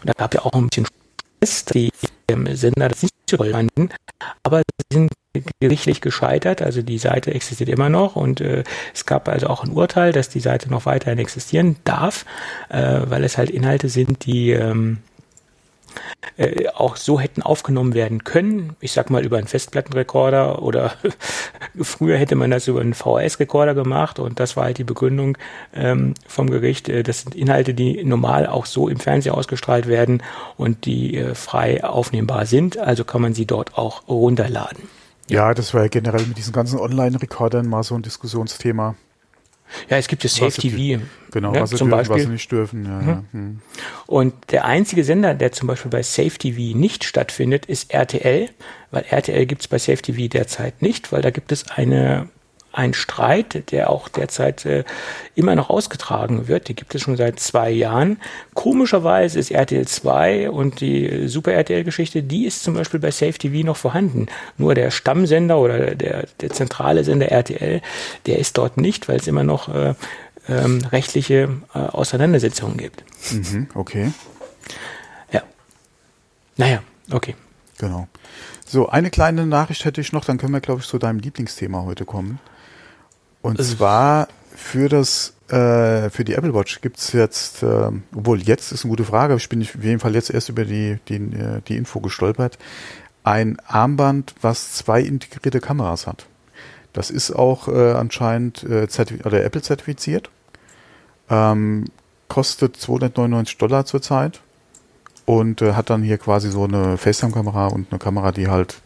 Und 0.00 0.04
da 0.04 0.12
gab 0.12 0.34
ja 0.34 0.42
auch 0.42 0.52
ein 0.52 0.68
bisschen 0.68 0.86
Stress, 1.42 1.64
die 1.66 1.90
ähm, 2.28 2.54
Sender 2.54 2.88
das 2.88 3.02
nicht 3.02 3.14
so 3.30 3.36
toll 3.36 3.52
fanden, 3.52 3.90
aber 4.42 4.58
sie 4.58 4.96
sind 4.96 5.12
gerichtlich 5.60 6.00
gescheitert, 6.00 6.62
also 6.62 6.80
die 6.80 6.98
Seite 6.98 7.34
existiert 7.34 7.68
immer 7.68 7.90
noch 7.90 8.16
und 8.16 8.40
äh, 8.40 8.64
es 8.94 9.04
gab 9.04 9.28
also 9.28 9.48
auch 9.48 9.64
ein 9.64 9.72
Urteil, 9.72 10.12
dass 10.12 10.30
die 10.30 10.40
Seite 10.40 10.70
noch 10.70 10.86
weiterhin 10.86 11.18
existieren 11.18 11.76
darf, 11.84 12.24
äh, 12.70 13.00
weil 13.04 13.22
es 13.22 13.36
halt 13.36 13.50
Inhalte 13.50 13.88
sind, 13.88 14.24
die 14.24 14.52
ähm, 14.52 14.98
äh, 16.36 16.68
auch 16.68 16.96
so 16.96 17.20
hätten 17.20 17.42
aufgenommen 17.42 17.94
werden 17.94 18.24
können. 18.24 18.76
Ich 18.80 18.92
sag 18.92 19.10
mal 19.10 19.24
über 19.24 19.38
einen 19.38 19.46
Festplattenrekorder 19.46 20.62
oder 20.62 20.92
früher 21.80 22.16
hätte 22.16 22.34
man 22.34 22.50
das 22.50 22.68
über 22.68 22.80
einen 22.80 22.94
VHS-Rekorder 22.94 23.74
gemacht 23.74 24.18
und 24.18 24.40
das 24.40 24.56
war 24.56 24.64
halt 24.64 24.78
die 24.78 24.84
Begründung 24.84 25.38
ähm, 25.74 26.14
vom 26.26 26.50
Gericht. 26.50 26.88
Äh, 26.88 27.02
das 27.02 27.22
sind 27.22 27.34
Inhalte, 27.34 27.74
die 27.74 28.04
normal 28.04 28.46
auch 28.46 28.66
so 28.66 28.88
im 28.88 28.98
Fernsehen 28.98 29.34
ausgestrahlt 29.34 29.86
werden 29.86 30.22
und 30.56 30.84
die 30.84 31.16
äh, 31.16 31.34
frei 31.34 31.82
aufnehmbar 31.84 32.46
sind. 32.46 32.78
Also 32.78 33.04
kann 33.04 33.22
man 33.22 33.34
sie 33.34 33.46
dort 33.46 33.78
auch 33.78 34.08
runterladen. 34.08 34.88
Ja, 35.28 35.54
das 35.54 35.74
war 35.74 35.82
ja 35.82 35.88
generell 35.88 36.24
mit 36.26 36.38
diesen 36.38 36.52
ganzen 36.52 36.78
Online-Rekordern 36.78 37.66
mal 37.66 37.82
so 37.82 37.94
ein 37.94 38.02
Diskussionsthema. 38.02 38.94
Ja, 39.88 39.96
es 39.96 40.08
gibt 40.08 40.22
ja 40.24 40.30
Safe 40.30 40.60
TV. 40.60 41.02
Genau, 41.32 41.52
ne, 41.52 41.60
was 41.60 41.70
sie 41.70 41.76
zum 41.76 41.88
dürfen, 41.88 41.98
Beispiel. 41.98 42.16
was 42.16 42.22
sie 42.22 42.28
nicht 42.28 42.52
dürfen. 42.52 42.84
Ja, 42.84 43.00
mhm. 43.00 43.08
ja. 43.08 43.24
Hm. 43.32 43.60
Und 44.06 44.34
der 44.50 44.64
einzige 44.64 45.04
Sender, 45.04 45.34
der 45.34 45.52
zum 45.52 45.68
Beispiel 45.68 45.90
bei 45.90 46.02
Safe 46.02 46.30
TV 46.30 46.76
nicht 46.76 47.04
stattfindet, 47.04 47.66
ist 47.66 47.92
RTL, 47.92 48.48
weil 48.90 49.04
RTL 49.08 49.46
gibt 49.46 49.62
es 49.62 49.68
bei 49.68 49.78
Safe 49.78 49.98
TV 49.98 50.28
derzeit 50.28 50.82
nicht, 50.82 51.12
weil 51.12 51.22
da 51.22 51.30
gibt 51.30 51.52
es 51.52 51.68
eine 51.70 52.28
ein 52.76 52.92
Streit, 52.92 53.70
der 53.72 53.88
auch 53.88 54.08
derzeit 54.08 54.66
äh, 54.66 54.84
immer 55.34 55.54
noch 55.54 55.70
ausgetragen 55.70 56.46
wird. 56.46 56.68
Die 56.68 56.74
gibt 56.74 56.94
es 56.94 57.00
schon 57.00 57.16
seit 57.16 57.40
zwei 57.40 57.70
Jahren. 57.70 58.18
Komischerweise 58.52 59.38
ist 59.38 59.50
RTL 59.50 59.86
2 59.86 60.50
und 60.50 60.80
die 60.82 61.26
Super 61.26 61.52
RTL-Geschichte, 61.52 62.22
die 62.22 62.44
ist 62.44 62.62
zum 62.62 62.74
Beispiel 62.74 63.00
bei 63.00 63.10
Safe 63.10 63.32
TV 63.32 63.66
noch 63.66 63.78
vorhanden. 63.78 64.26
Nur 64.58 64.74
der 64.74 64.90
Stammsender 64.90 65.58
oder 65.58 65.94
der, 65.94 66.26
der 66.40 66.50
zentrale 66.50 67.02
Sender 67.02 67.30
RTL, 67.30 67.80
der 68.26 68.38
ist 68.38 68.58
dort 68.58 68.76
nicht, 68.76 69.08
weil 69.08 69.16
es 69.16 69.26
immer 69.26 69.42
noch 69.42 69.74
äh, 69.74 69.94
ähm, 70.48 70.84
rechtliche 70.92 71.48
äh, 71.74 71.78
Auseinandersetzungen 71.78 72.76
gibt. 72.76 73.04
Mhm, 73.32 73.68
okay. 73.74 74.12
Ja. 75.32 75.42
Naja, 76.56 76.82
okay. 77.10 77.34
Genau. 77.78 78.06
So, 78.66 78.88
eine 78.88 79.10
kleine 79.10 79.46
Nachricht 79.46 79.84
hätte 79.86 80.02
ich 80.02 80.12
noch, 80.12 80.26
dann 80.26 80.36
können 80.36 80.52
wir, 80.52 80.60
glaube 80.60 80.82
ich, 80.82 80.86
zu 80.86 80.98
deinem 80.98 81.20
Lieblingsthema 81.20 81.84
heute 81.84 82.04
kommen. 82.04 82.38
Und 83.42 83.58
also, 83.58 83.76
zwar 83.76 84.28
für 84.54 84.88
das 84.88 85.34
äh, 85.48 86.10
für 86.10 86.24
die 86.24 86.34
Apple 86.34 86.54
Watch 86.54 86.80
gibt 86.80 86.98
es 86.98 87.12
jetzt, 87.12 87.62
äh, 87.62 87.90
obwohl 88.14 88.42
jetzt 88.42 88.72
ist 88.72 88.84
eine 88.84 88.90
gute 88.90 89.04
Frage, 89.04 89.36
ich 89.36 89.48
bin 89.48 89.62
auf 89.62 89.76
jeden 89.80 90.00
Fall 90.00 90.14
jetzt 90.14 90.30
erst 90.30 90.48
über 90.48 90.64
die, 90.64 90.98
die, 91.08 91.16
äh, 91.16 91.60
die 91.68 91.76
Info 91.76 92.00
gestolpert, 92.00 92.58
ein 93.22 93.56
Armband, 93.66 94.34
was 94.40 94.74
zwei 94.74 95.00
integrierte 95.00 95.60
Kameras 95.60 96.06
hat. 96.06 96.26
Das 96.92 97.10
ist 97.10 97.30
auch 97.30 97.68
äh, 97.68 97.92
anscheinend 97.92 98.64
äh, 98.64 98.88
oder 99.24 99.44
Apple 99.44 99.62
zertifiziert. 99.62 100.30
Ähm, 101.28 101.84
kostet 102.28 102.76
299 102.76 103.58
Dollar 103.58 103.84
zurzeit 103.84 104.40
und 105.26 105.62
äh, 105.62 105.74
hat 105.74 105.90
dann 105.90 106.02
hier 106.02 106.18
quasi 106.18 106.50
so 106.50 106.64
eine 106.64 106.96
FaceTime-Kamera 106.96 107.68
und 107.68 107.88
eine 107.90 107.98
Kamera, 107.98 108.32
die 108.32 108.48
halt 108.48 108.80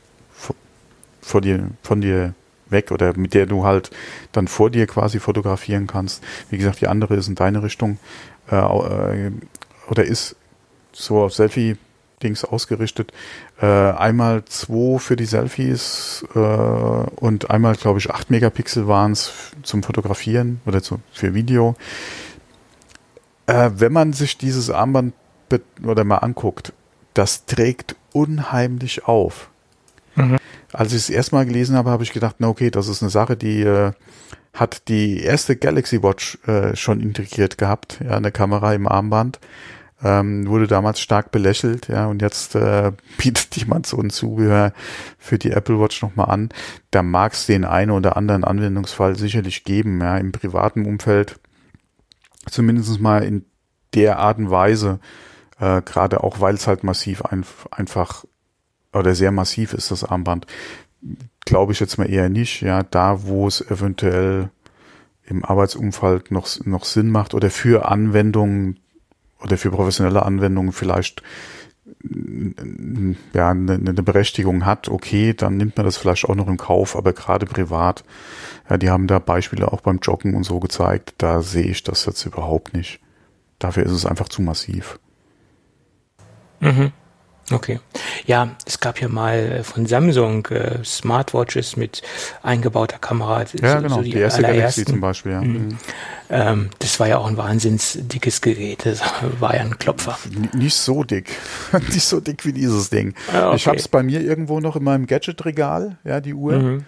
vor 1.22 1.40
dir, 1.40 1.70
von 1.82 2.00
dir 2.00 2.34
weg 2.70 2.90
oder 2.90 3.16
mit 3.16 3.34
der 3.34 3.46
du 3.46 3.64
halt 3.64 3.90
dann 4.32 4.48
vor 4.48 4.70
dir 4.70 4.86
quasi 4.86 5.20
fotografieren 5.20 5.86
kannst. 5.86 6.22
Wie 6.50 6.58
gesagt, 6.58 6.80
die 6.80 6.88
andere 6.88 7.14
ist 7.16 7.28
in 7.28 7.34
deine 7.34 7.62
Richtung 7.62 7.98
äh, 8.50 8.56
äh, 8.56 9.32
oder 9.88 10.04
ist 10.04 10.36
so 10.92 11.22
auf 11.22 11.34
Selfie-Dings 11.34 12.44
ausgerichtet. 12.44 13.12
Äh, 13.60 13.66
einmal 13.66 14.44
zwei 14.46 14.98
für 14.98 15.16
die 15.16 15.24
Selfies 15.24 16.24
äh, 16.34 16.38
und 16.38 17.50
einmal, 17.50 17.74
glaube 17.76 17.98
ich, 17.98 18.10
acht 18.10 18.30
Megapixel 18.30 18.86
waren 18.86 19.12
es 19.12 19.32
zum 19.62 19.82
Fotografieren 19.82 20.60
oder 20.66 20.82
zu, 20.82 21.00
für 21.12 21.34
Video. 21.34 21.76
Äh, 23.46 23.70
wenn 23.74 23.92
man 23.92 24.12
sich 24.12 24.38
dieses 24.38 24.70
Armband 24.70 25.14
oder 25.82 26.04
mal 26.04 26.18
anguckt, 26.18 26.72
das 27.14 27.46
trägt 27.46 27.96
unheimlich 28.12 29.06
auf. 29.06 29.50
Als 30.72 30.92
ich 30.92 30.98
es 30.98 31.10
erstmal 31.10 31.46
gelesen 31.46 31.76
habe, 31.76 31.90
habe 31.90 32.02
ich 32.02 32.12
gedacht, 32.12 32.36
na 32.38 32.48
okay, 32.48 32.70
das 32.70 32.88
ist 32.88 33.02
eine 33.02 33.10
Sache, 33.10 33.36
die 33.36 33.62
äh, 33.62 33.92
hat 34.52 34.88
die 34.88 35.22
erste 35.22 35.56
Galaxy 35.56 36.02
Watch 36.02 36.38
äh, 36.46 36.74
schon 36.76 37.00
integriert 37.00 37.58
gehabt, 37.58 38.00
ja, 38.04 38.16
eine 38.16 38.32
Kamera 38.32 38.74
im 38.74 38.86
Armband. 38.86 39.40
Ähm, 40.02 40.46
wurde 40.46 40.66
damals 40.66 40.98
stark 40.98 41.30
belächelt, 41.30 41.88
ja, 41.88 42.06
und 42.06 42.22
jetzt 42.22 42.54
äh, 42.54 42.92
bietet 43.18 43.54
jemand 43.56 43.86
so 43.86 43.98
ein 43.98 44.08
Zubehör 44.08 44.72
für 45.18 45.38
die 45.38 45.50
Apple 45.50 45.78
Watch 45.78 46.00
nochmal 46.00 46.30
an. 46.30 46.48
Da 46.90 47.02
mag 47.02 47.34
es 47.34 47.44
den 47.44 47.66
einen 47.66 47.90
oder 47.90 48.16
anderen 48.16 48.44
Anwendungsfall 48.44 49.16
sicherlich 49.16 49.64
geben, 49.64 50.00
ja, 50.00 50.16
im 50.16 50.32
privaten 50.32 50.86
Umfeld, 50.86 51.38
zumindest 52.48 52.98
mal 52.98 53.22
in 53.22 53.44
der 53.94 54.18
Art 54.20 54.38
und 54.38 54.50
Weise, 54.50 55.00
äh, 55.58 55.82
gerade 55.82 56.24
auch 56.24 56.40
weil 56.40 56.54
es 56.54 56.66
halt 56.66 56.82
massiv 56.82 57.22
ein, 57.22 57.44
einfach 57.70 58.24
oder 58.92 59.14
sehr 59.14 59.32
massiv 59.32 59.72
ist, 59.72 59.90
das 59.90 60.04
Armband. 60.04 60.46
Glaube 61.44 61.72
ich 61.72 61.80
jetzt 61.80 61.98
mal 61.98 62.10
eher 62.10 62.28
nicht, 62.28 62.60
ja, 62.60 62.82
da 62.82 63.24
wo 63.24 63.46
es 63.46 63.60
eventuell 63.60 64.50
im 65.24 65.44
Arbeitsumfeld 65.44 66.30
noch, 66.30 66.48
noch 66.64 66.84
Sinn 66.84 67.10
macht 67.10 67.34
oder 67.34 67.50
für 67.50 67.88
Anwendungen 67.88 68.80
oder 69.40 69.56
für 69.56 69.70
professionelle 69.70 70.24
Anwendungen 70.24 70.72
vielleicht 70.72 71.22
ja, 73.32 73.50
eine, 73.50 73.74
eine 73.74 74.02
Berechtigung 74.02 74.64
hat, 74.64 74.88
okay, 74.88 75.34
dann 75.34 75.56
nimmt 75.56 75.76
man 75.76 75.86
das 75.86 75.96
vielleicht 75.96 76.24
auch 76.24 76.34
noch 76.34 76.48
im 76.48 76.56
Kauf, 76.56 76.96
aber 76.96 77.12
gerade 77.12 77.46
privat, 77.46 78.04
ja, 78.68 78.78
die 78.78 78.90
haben 78.90 79.06
da 79.06 79.18
Beispiele 79.18 79.72
auch 79.72 79.80
beim 79.80 79.98
Joggen 79.98 80.34
und 80.34 80.44
so 80.44 80.60
gezeigt, 80.60 81.14
da 81.18 81.42
sehe 81.42 81.64
ich 81.64 81.82
das 81.82 82.06
jetzt 82.06 82.24
überhaupt 82.24 82.74
nicht. 82.74 83.00
Dafür 83.58 83.84
ist 83.84 83.92
es 83.92 84.06
einfach 84.06 84.28
zu 84.28 84.42
massiv. 84.42 84.98
Mhm. 86.60 86.92
Okay. 87.52 87.80
Ja, 88.26 88.50
es 88.64 88.80
gab 88.80 89.00
ja 89.00 89.08
mal 89.08 89.38
äh, 89.38 89.62
von 89.64 89.86
Samsung 89.86 90.46
äh, 90.46 90.84
Smartwatches 90.84 91.76
mit 91.76 92.02
eingebauter 92.42 92.98
Kamera. 92.98 93.44
Ja, 93.60 93.80
genau. 93.80 93.96
So 93.96 94.02
die, 94.02 94.10
die, 94.10 94.18
erste 94.18 94.42
Galaxy 94.42 94.84
zum 94.84 95.00
Beispiel, 95.00 95.32
ja. 95.32 95.40
Mhm. 95.40 95.52
mhm. 95.52 95.78
Ähm, 96.32 96.70
das 96.78 97.00
war 97.00 97.08
ja 97.08 97.18
auch 97.18 97.26
ein 97.26 97.36
wahnsinns 97.36 97.98
dickes 98.00 98.40
Gerät. 98.40 98.86
Das 98.86 99.02
war 99.40 99.56
ja 99.56 99.62
ein 99.62 99.78
Klopfer. 99.78 100.16
N 100.32 100.48
nicht 100.56 100.76
so 100.76 101.02
dick. 101.02 101.30
nicht 101.88 102.04
so 102.04 102.20
dick 102.20 102.44
wie 102.44 102.52
dieses 102.52 102.88
Ding. 102.88 103.14
Ah, 103.32 103.48
okay. 103.48 103.56
Ich 103.56 103.66
habe 103.66 103.78
es 103.78 103.88
bei 103.88 104.02
mir 104.04 104.20
irgendwo 104.20 104.60
noch 104.60 104.76
in 104.76 104.84
meinem 104.84 105.06
Gadget-Regal, 105.06 105.98
ja, 106.04 106.20
die 106.20 106.34
Uhr. 106.34 106.58
Mhm. 106.58 106.84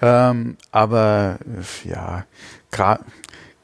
Ähm, 0.00 0.56
aber 0.70 1.38
ja, 1.84 2.24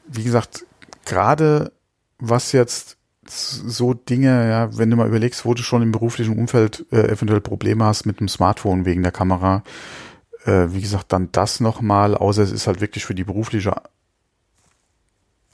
wie 0.07 0.23
gesagt, 0.23 0.65
gerade 1.05 1.71
was 2.19 2.51
jetzt 2.51 2.97
so 3.31 3.93
Dinge, 3.93 4.49
ja, 4.49 4.77
wenn 4.77 4.89
du 4.89 4.97
mal 4.97 5.07
überlegst, 5.07 5.45
wo 5.45 5.53
du 5.53 5.63
schon 5.63 5.81
im 5.81 5.91
beruflichen 5.91 6.37
Umfeld 6.37 6.85
äh, 6.91 7.07
eventuell 7.07 7.41
Probleme 7.41 7.85
hast 7.85 8.05
mit 8.05 8.19
dem 8.19 8.27
Smartphone 8.27 8.85
wegen 8.85 9.03
der 9.03 9.11
Kamera, 9.11 9.63
äh, 10.45 10.67
wie 10.69 10.81
gesagt, 10.81 11.13
dann 11.13 11.29
das 11.31 11.59
nochmal, 11.59 12.15
außer 12.15 12.43
es 12.43 12.51
ist 12.51 12.67
halt 12.67 12.81
wirklich 12.81 13.05
für 13.05 13.15
die 13.15 13.23
berufliche 13.23 13.75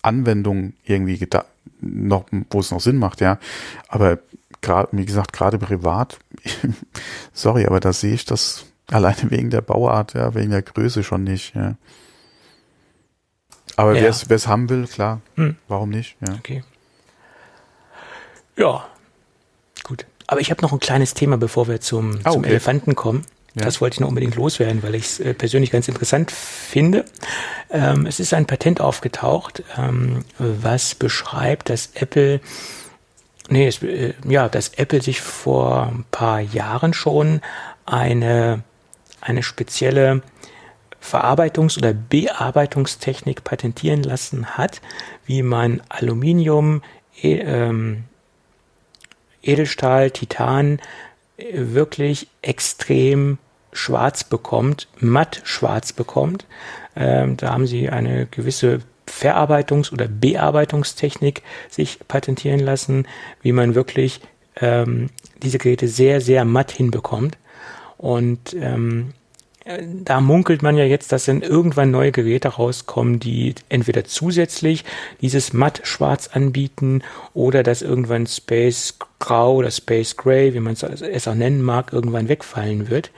Anwendung 0.02 0.74
irgendwie 0.84 1.28
noch, 1.82 2.26
wo 2.50 2.60
es 2.60 2.72
noch 2.72 2.82
Sinn 2.82 2.98
macht, 2.98 3.22
ja. 3.22 3.38
Aber 3.88 4.20
gerade, 4.62 4.90
wie 4.94 5.06
gesagt, 5.06 5.34
gerade 5.34 5.60
privat, 5.60 6.18
sorry, 7.34 7.66
aber 7.66 7.80
da 7.80 7.94
sehe 7.94 8.14
ich 8.14 8.26
das 8.26 8.66
alleine 8.88 9.30
wegen 9.30 9.50
der 9.50 9.62
Bauart, 9.62 10.14
ja, 10.14 10.34
wegen 10.34 10.52
der 10.52 10.64
Größe 10.64 11.04
schon 11.04 11.24
nicht, 11.24 11.56
ja. 11.56 11.76
Aber 13.76 13.94
ja. 13.96 14.12
wer 14.28 14.36
es 14.36 14.48
haben 14.48 14.70
will, 14.70 14.88
klar, 14.88 15.22
hm. 15.36 15.56
warum 15.68 15.90
nicht, 15.90 16.18
ja. 16.26 16.34
Okay. 16.34 16.64
Ja, 18.58 18.88
gut. 19.84 20.06
Aber 20.28 20.42
ich 20.42 20.52
habe 20.52 20.62
noch 20.62 20.74
ein 20.74 20.80
kleines 20.80 21.14
Thema, 21.14 21.38
bevor 21.38 21.68
wir 21.68 21.80
zum, 21.80 22.20
ah, 22.24 22.32
zum 22.32 22.44
Elefanten 22.44 22.96
kommen. 22.96 23.26
Ja. 23.56 23.64
Das 23.64 23.82
wollte 23.82 23.96
ich 23.96 24.00
noch 24.02 24.10
unbedingt 24.10 24.36
loswerden, 24.36 24.84
weil 24.84 24.94
ich 24.94 25.06
es 25.06 25.20
äh, 25.20 25.34
persönlich 25.34 25.72
ganz 25.72 25.88
interessant 25.88 26.32
finde. 26.32 27.06
Ähm, 27.72 28.06
es 28.06 28.20
ist 28.20 28.34
ein 28.34 28.46
Patent 28.46 28.82
aufgetaucht, 28.82 29.64
ähm, 29.78 30.26
was 30.38 30.94
beschreibt, 30.94 31.70
dass 31.70 31.92
Apple, 31.96 32.40
nee, 33.50 33.68
es, 33.68 33.82
äh, 33.82 34.14
ja, 34.28 34.48
dass 34.48 34.70
Apple 34.70 35.02
sich 35.02 35.22
vor 35.22 35.88
ein 35.88 36.06
paar 36.12 36.40
Jahren 36.40 36.94
schon 36.94 37.42
eine, 37.86 38.64
eine 39.22 39.42
spezielle 39.42 40.22
Verarbeitungs- 41.02 41.78
oder 41.78 41.94
Bearbeitungstechnik 41.94 43.44
patentieren 43.44 44.04
lassen 44.04 44.58
hat, 44.58 44.82
wie 45.26 45.42
man 45.42 45.82
Aluminium, 45.90 46.84
e, 47.22 47.40
ähm, 47.40 48.04
Edelstahl, 49.48 50.12
Titan 50.12 50.80
äh, 51.38 51.46
wirklich 51.54 52.28
extrem 52.42 53.38
schwarz 53.72 54.24
bekommt, 54.24 54.88
matt 55.00 55.42
schwarz 55.44 55.94
bekommt. 55.94 56.46
Ähm, 56.96 57.38
da 57.38 57.52
haben 57.52 57.68
sie 57.68 57.90
eine 57.90 58.26
gewisse 58.26 58.80
Verarbeitungs- 59.08 59.94
oder 59.94 60.08
Bearbeitungstechnik 60.08 61.42
sich 61.70 62.00
patentieren 62.08 62.60
lassen, 62.60 63.08
wie 63.42 63.52
man 63.52 63.76
wirklich 63.76 64.20
ähm, 64.60 65.10
diese 65.42 65.60
Geräte 65.60 65.88
sehr, 65.88 66.22
sehr 66.22 66.44
matt 66.44 66.72
hinbekommt. 66.72 67.38
Und 67.98 68.56
ähm, 68.60 69.14
da 70.04 70.22
munkelt 70.22 70.62
man 70.62 70.78
ja 70.78 70.86
jetzt, 70.86 71.12
dass 71.12 71.26
dann 71.26 71.42
irgendwann 71.42 71.92
neue 71.92 72.12
Geräte 72.12 72.48
rauskommen, 72.48 73.20
die 73.20 73.56
entweder 73.70 74.06
zusätzlich 74.06 74.86
dieses 75.22 75.54
matt-schwarz 75.54 76.28
anbieten 76.28 77.02
oder 77.34 77.64
dass 77.64 77.82
irgendwann 77.82 78.28
Space 78.28 78.98
Grau 79.20 79.56
oder 79.56 79.72
Space 79.72 80.16
Gray, 80.16 80.54
wie 80.54 80.60
man 80.60 80.74
es 80.74 81.28
auch 81.28 81.36
nennen 81.36 81.62
mag, 81.62 81.92
irgendwann 81.92 82.30
wegfallen 82.30 82.90
wird. 82.90 83.12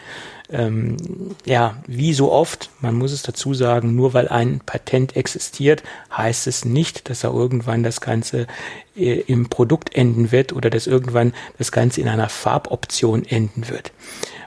Ähm, 0.51 0.97
ja, 1.45 1.77
wie 1.85 2.13
so 2.13 2.31
oft, 2.31 2.71
man 2.81 2.95
muss 2.95 3.11
es 3.11 3.21
dazu 3.21 3.53
sagen, 3.53 3.95
nur 3.95 4.15
weil 4.15 4.27
ein 4.29 4.61
Patent 4.65 5.15
existiert, 5.15 5.83
heißt 6.15 6.47
es 6.47 6.65
nicht, 6.65 7.09
dass 7.09 7.23
er 7.23 7.31
irgendwann 7.31 7.83
das 7.83 8.01
Ganze 8.01 8.47
äh, 8.95 9.19
im 9.27 9.49
Produkt 9.49 9.93
enden 9.95 10.31
wird 10.31 10.53
oder 10.53 10.71
dass 10.71 10.87
irgendwann 10.87 11.33
das 11.59 11.71
Ganze 11.71 12.01
in 12.01 12.07
einer 12.07 12.29
Farboption 12.29 13.25
enden 13.25 13.69
wird. 13.69 13.91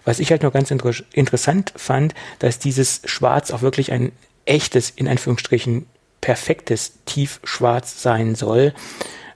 Was 0.04 0.18
ich 0.18 0.30
halt 0.30 0.42
noch 0.42 0.52
ganz 0.52 0.70
inter 0.70 0.92
interessant 1.12 1.72
fand, 1.76 2.14
dass 2.38 2.58
dieses 2.58 3.02
Schwarz 3.04 3.50
auch 3.50 3.62
wirklich 3.62 3.92
ein 3.92 4.12
echtes, 4.44 4.90
in 4.90 5.08
Anführungsstrichen, 5.08 5.86
perfektes 6.20 6.92
Tiefschwarz 7.04 8.02
sein 8.02 8.34
soll, 8.34 8.74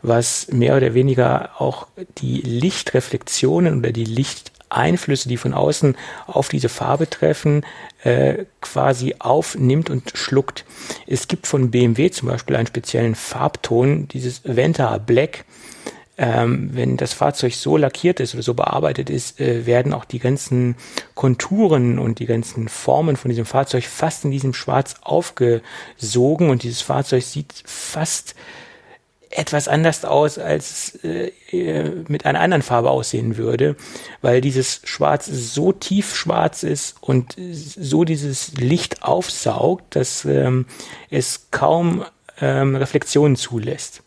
was 0.03 0.49
mehr 0.53 0.77
oder 0.77 0.95
weniger 0.95 1.61
auch 1.61 1.89
die 2.19 2.41
Lichtreflexionen 2.41 3.79
oder 3.79 3.93
die 3.93 4.05
Licht 4.05 4.53
Einflüsse, 4.69 5.29
die 5.29 5.37
von 5.37 5.55
außen 5.55 5.97
auf 6.27 6.49
diese 6.49 6.69
Farbe 6.69 7.09
treffen, 7.09 7.64
äh, 8.03 8.45
quasi 8.61 9.14
aufnimmt 9.19 9.91
und 9.91 10.12
schluckt. 10.14 10.64
Es 11.07 11.29
gibt 11.29 11.47
von 11.47 11.71
BMW 11.71 12.11
zum 12.11 12.29
Beispiel 12.29 12.57
einen 12.57 12.67
speziellen 12.67 13.14
Farbton, 13.14 14.09
dieses 14.09 14.43
Venta 14.45 14.99
Black. 14.99 15.45
Ähm, 16.19 16.71
wenn 16.73 16.97
das 16.97 17.12
Fahrzeug 17.12 17.55
so 17.55 17.77
lackiert 17.77 18.21
ist 18.21 18.33
oder 18.33 18.43
so 18.43 18.55
bearbeitet 18.55 19.11
ist, 19.11 19.39
äh, 19.39 19.67
werden 19.67 19.93
auch 19.93 20.07
die 20.07 20.19
ganzen 20.19 20.77
Konturen 21.14 21.99
und 21.99 22.21
die 22.21 22.27
ganzen 22.27 22.69
Formen 22.69 23.17
von 23.17 23.29
diesem 23.29 23.45
Fahrzeug 23.45 23.85
fast 23.85 24.25
in 24.25 24.31
diesem 24.31 24.55
Schwarz 24.55 24.95
aufgesogen 25.03 26.49
und 26.49 26.62
dieses 26.62 26.81
Fahrzeug 26.81 27.23
sieht 27.23 27.62
fast 27.67 28.35
etwas 29.31 29.69
anders 29.69 30.05
aus, 30.05 30.39
als 30.39 30.99
äh, 31.05 31.33
mit 32.09 32.25
einer 32.25 32.41
anderen 32.41 32.62
Farbe 32.62 32.91
aussehen 32.91 33.37
würde, 33.37 33.77
weil 34.23 34.41
dieses 34.41 34.81
Schwarz 34.85 35.27
so 35.27 35.73
tief 35.73 36.14
schwarz 36.14 36.62
ist 36.62 36.97
und 37.03 37.37
so 37.37 38.05
dieses 38.05 38.55
Licht 38.55 39.03
aufsaugt, 39.03 39.97
dass 39.97 40.25
ähm, 40.25 40.67
es 41.11 41.49
kaum 41.51 42.05
ähm, 42.41 42.77
Reflexionen 42.77 43.37
zulässt. 43.37 44.03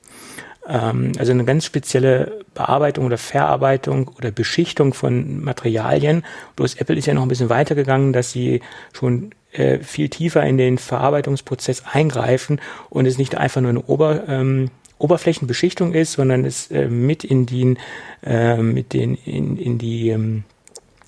Ähm, 0.70 1.14
also 1.18 1.32
eine 1.32 1.46
ganz 1.46 1.66
spezielle 1.66 2.46
Bearbeitung 2.54 3.06
oder 3.06 3.18
Verarbeitung 3.18 4.08
oder 4.08 4.32
Beschichtung 4.32 4.94
von 4.94 5.44
Materialien. 5.44 6.24
Bloß 6.56 6.76
Apple 6.76 6.96
ist 6.96 7.08
ja 7.08 7.14
noch 7.14 7.24
ein 7.24 7.28
bisschen 7.28 7.50
weiter 7.50 7.76
gegangen, 7.76 8.14
dass 8.14 8.32
sie 8.32 8.62
schon 8.94 9.32
äh, 9.52 9.80
viel 9.80 10.10
tiefer 10.10 10.44
in 10.44 10.58
den 10.58 10.78
Verarbeitungsprozess 10.78 11.84
eingreifen 11.92 12.62
und 12.90 13.08
es 13.08 13.18
nicht 13.18 13.36
einfach 13.36 13.62
nur 13.62 13.72
eine 13.72 13.84
Ober 13.84 14.28
ähm, 14.28 14.70
Oberflächenbeschichtung 15.00 15.94
ist, 15.94 16.14
sondern 16.14 16.46
es 16.46 16.70
äh, 16.72 16.88
mit 16.88 17.24
in 17.24 17.46
die, 17.46 17.78
äh, 18.22 18.58
mit 18.58 18.94
den, 18.94 19.16
in, 19.16 19.58
in 19.58 19.78
die, 19.78 20.10
ähm, 20.10 20.44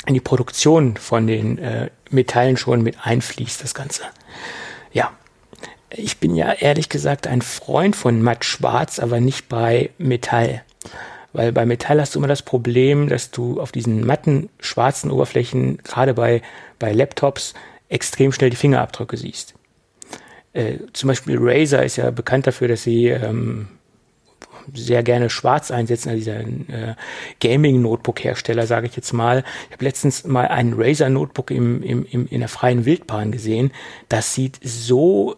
in 0.08 0.14
die 0.14 0.22
Produktion 0.22 0.96
von 0.96 1.28
den 1.28 1.58
äh, 1.58 1.90
Metallen 2.10 2.58
schon 2.58 2.82
mit 2.82 3.06
einfließt, 3.06 3.62
das 3.62 3.74
Ganze. 3.74 4.04
Ja. 4.94 5.12
Ich 5.94 6.20
bin 6.20 6.36
ja 6.36 6.54
ehrlich 6.54 6.90
gesagt 6.90 7.28
ein 7.28 7.42
Freund 7.42 7.96
von 7.96 8.22
matt 8.22 8.46
schwarz, 8.46 9.00
aber 9.00 9.20
nicht 9.20 9.50
bei 9.50 9.90
Metall. 9.98 10.64
Weil 11.34 11.52
bei 11.52 11.66
Metall 11.66 12.00
hast 12.00 12.16
du 12.16 12.20
immer 12.20 12.28
das 12.28 12.42
Problem, 12.42 13.08
dass 13.10 13.32
du 13.32 13.60
auf 13.60 13.72
diesen 13.72 14.06
matten 14.06 14.50
schwarzen 14.60 15.12
Oberflächen, 15.12 15.78
gerade 15.78 16.14
bei, 16.14 16.42
bei 16.80 16.92
Laptops, 16.92 17.54
extrem 17.90 18.32
schnell 18.32 18.50
die 18.50 18.58
Fingerabdrücke 18.58 19.18
siehst. 19.18 19.54
Äh, 20.54 20.80
zum 20.94 21.08
Beispiel 21.08 21.38
Razer 21.40 21.84
ist 21.84 21.98
ja 21.98 22.12
bekannt 22.12 22.48
dafür, 22.48 22.68
dass 22.68 22.84
sie 22.84 23.08
ähm, 23.08 23.68
sehr 24.74 25.04
gerne 25.04 25.30
schwarz 25.30 25.72
einsetzen, 25.72 26.10
also 26.10 26.20
dieser 26.20 26.40
äh, 26.40 26.96
Gaming-Notebook-Hersteller, 27.40 28.68
sage 28.68 28.88
ich 28.88 28.96
jetzt 28.96 29.14
mal. 29.14 29.44
Ich 29.68 29.74
habe 29.74 29.86
letztens 29.86 30.26
mal 30.26 30.48
einen 30.48 30.74
Razer-Notebook 30.74 31.52
im, 31.52 31.82
im, 31.84 32.06
im, 32.06 32.28
in 32.28 32.40
der 32.40 32.50
freien 32.50 32.86
Wildbahn 32.86 33.32
gesehen. 33.32 33.72
Das 34.10 34.34
sieht 34.34 34.60
so 34.62 35.36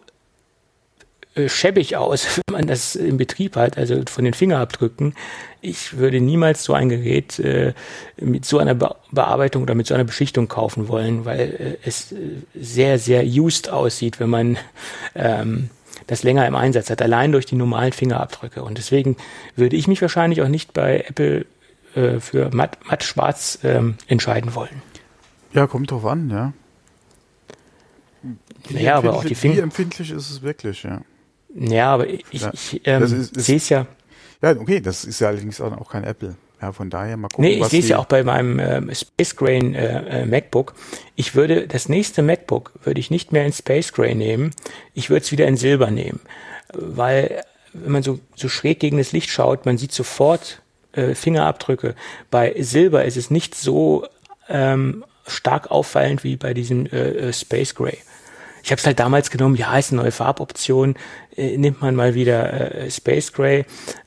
äh, 1.34 1.48
schäbig 1.48 1.96
aus, 1.96 2.40
wenn 2.46 2.52
man 2.58 2.66
das 2.66 2.96
im 2.96 3.16
Betrieb 3.16 3.56
hat, 3.56 3.76
also 3.78 4.00
von 4.08 4.24
den 4.24 4.34
Fingerabdrücken. 4.34 5.14
Ich 5.60 5.96
würde 5.96 6.20
niemals 6.20 6.64
so 6.64 6.74
ein 6.74 6.88
Gerät 6.88 7.38
äh, 7.38 7.72
mit 8.20 8.44
so 8.44 8.58
einer 8.58 8.74
Be 8.74 8.94
Bearbeitung 9.10 9.62
oder 9.62 9.74
mit 9.74 9.86
so 9.86 9.94
einer 9.94 10.04
Beschichtung 10.04 10.48
kaufen 10.48 10.88
wollen, 10.88 11.24
weil 11.24 11.78
äh, 11.84 11.88
es 11.88 12.12
äh, 12.12 12.16
sehr, 12.54 12.98
sehr 12.98 13.24
used 13.24 13.70
aussieht, 13.70 14.20
wenn 14.20 14.30
man 14.30 14.58
ähm, 15.14 15.70
das 16.06 16.22
länger 16.22 16.46
im 16.46 16.54
Einsatz 16.54 16.90
hat, 16.90 17.00
allein 17.00 17.32
durch 17.32 17.46
die 17.46 17.54
normalen 17.54 17.92
Fingerabdrücke. 17.92 18.62
Und 18.62 18.78
deswegen 18.78 19.16
würde 19.56 19.76
ich 19.76 19.88
mich 19.88 20.02
wahrscheinlich 20.02 20.42
auch 20.42 20.48
nicht 20.48 20.72
bei 20.72 21.04
Apple 21.08 21.46
äh, 21.94 22.20
für 22.20 22.50
matt, 22.52 22.78
matt 22.88 23.04
schwarz 23.04 23.58
ähm, 23.62 23.96
entscheiden 24.06 24.54
wollen. 24.54 24.82
Ja, 25.52 25.66
kommt 25.66 25.90
drauf 25.90 26.04
an, 26.04 26.30
ja. 26.30 26.52
Wie 28.68 28.74
naja, 28.74 28.96
aber 28.96 29.14
auch 29.14 29.24
die 29.24 29.34
Finger. 29.34 29.56
Wie 29.56 29.60
empfindlich 29.60 30.10
ist 30.10 30.30
es 30.30 30.42
wirklich, 30.42 30.82
ja. 30.82 31.00
Ja, 31.54 31.94
aber 31.94 32.08
ich, 32.08 32.24
ich 32.30 32.80
ähm, 32.84 33.06
sehe 33.06 33.56
es 33.56 33.68
ja. 33.68 33.86
Ja, 34.42 34.50
okay, 34.50 34.80
das 34.80 35.04
ist 35.04 35.20
ja 35.20 35.28
allerdings 35.28 35.60
auch 35.60 35.88
kein 35.88 36.04
Apple. 36.04 36.36
Ja, 36.60 36.72
von 36.72 36.90
daher 36.90 37.16
mal 37.16 37.28
gucken. 37.28 37.44
Nee, 37.44 37.60
ich 37.60 37.66
sehe 37.66 37.80
es 37.80 37.88
ja 37.88 37.98
auch 37.98 38.06
bei 38.06 38.24
meinem 38.24 38.58
äh, 38.58 38.94
Space 38.94 39.36
Gray 39.36 39.58
äh, 39.58 40.22
äh, 40.22 40.26
MacBook. 40.26 40.74
Ich 41.14 41.34
würde 41.34 41.66
das 41.68 41.88
nächste 41.88 42.22
MacBook 42.22 42.72
würde 42.84 43.00
ich 43.00 43.10
nicht 43.10 43.32
mehr 43.32 43.44
in 43.44 43.52
Space 43.52 43.92
Gray 43.92 44.14
nehmen. 44.14 44.52
Ich 44.94 45.10
würde 45.10 45.22
es 45.22 45.32
wieder 45.32 45.46
in 45.46 45.56
Silber 45.56 45.90
nehmen, 45.90 46.20
weil 46.72 47.42
wenn 47.72 47.92
man 47.92 48.02
so 48.02 48.18
so 48.34 48.48
schräg 48.48 48.80
gegen 48.80 48.98
das 48.98 49.12
Licht 49.12 49.30
schaut, 49.30 49.66
man 49.66 49.78
sieht 49.78 49.92
sofort 49.92 50.62
äh, 50.92 51.14
Fingerabdrücke. 51.14 51.94
Bei 52.30 52.54
Silber 52.58 53.04
ist 53.04 53.16
es 53.16 53.30
nicht 53.30 53.54
so 53.54 54.06
ähm, 54.48 55.04
stark 55.26 55.70
auffallend 55.70 56.24
wie 56.24 56.36
bei 56.36 56.54
diesem 56.54 56.86
äh, 56.86 57.28
äh 57.28 57.32
Space 57.32 57.74
Gray. 57.74 57.98
Ich 58.62 58.70
habe 58.70 58.78
es 58.78 58.86
halt 58.86 58.98
damals 58.98 59.30
genommen, 59.30 59.56
ja, 59.56 59.76
ist 59.76 59.92
eine 59.92 60.00
neue 60.00 60.12
Farboption, 60.12 60.96
äh, 61.36 61.56
nimmt 61.56 61.80
man 61.80 61.94
mal 61.94 62.14
wieder 62.14 62.74
äh, 62.74 62.90
Space 62.90 63.32
Gray. 63.32 63.64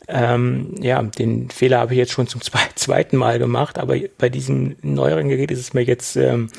Ähm, 0.08 0.76
ja, 0.80 1.02
den 1.02 1.50
Fehler 1.50 1.80
habe 1.80 1.94
ich 1.94 1.98
jetzt 1.98 2.12
schon 2.12 2.28
zum 2.28 2.42
zweiten 2.76 3.18
Mal 3.18 3.40
gemacht, 3.40 3.78
aber 3.78 3.98
bei 4.18 4.30
diesem 4.30 4.76
neueren 4.82 5.30
Gerät 5.30 5.52
ist 5.52 5.60
es 5.60 5.74
mir 5.74 5.84
jetzt 5.84 6.16
ähm, 6.16 6.50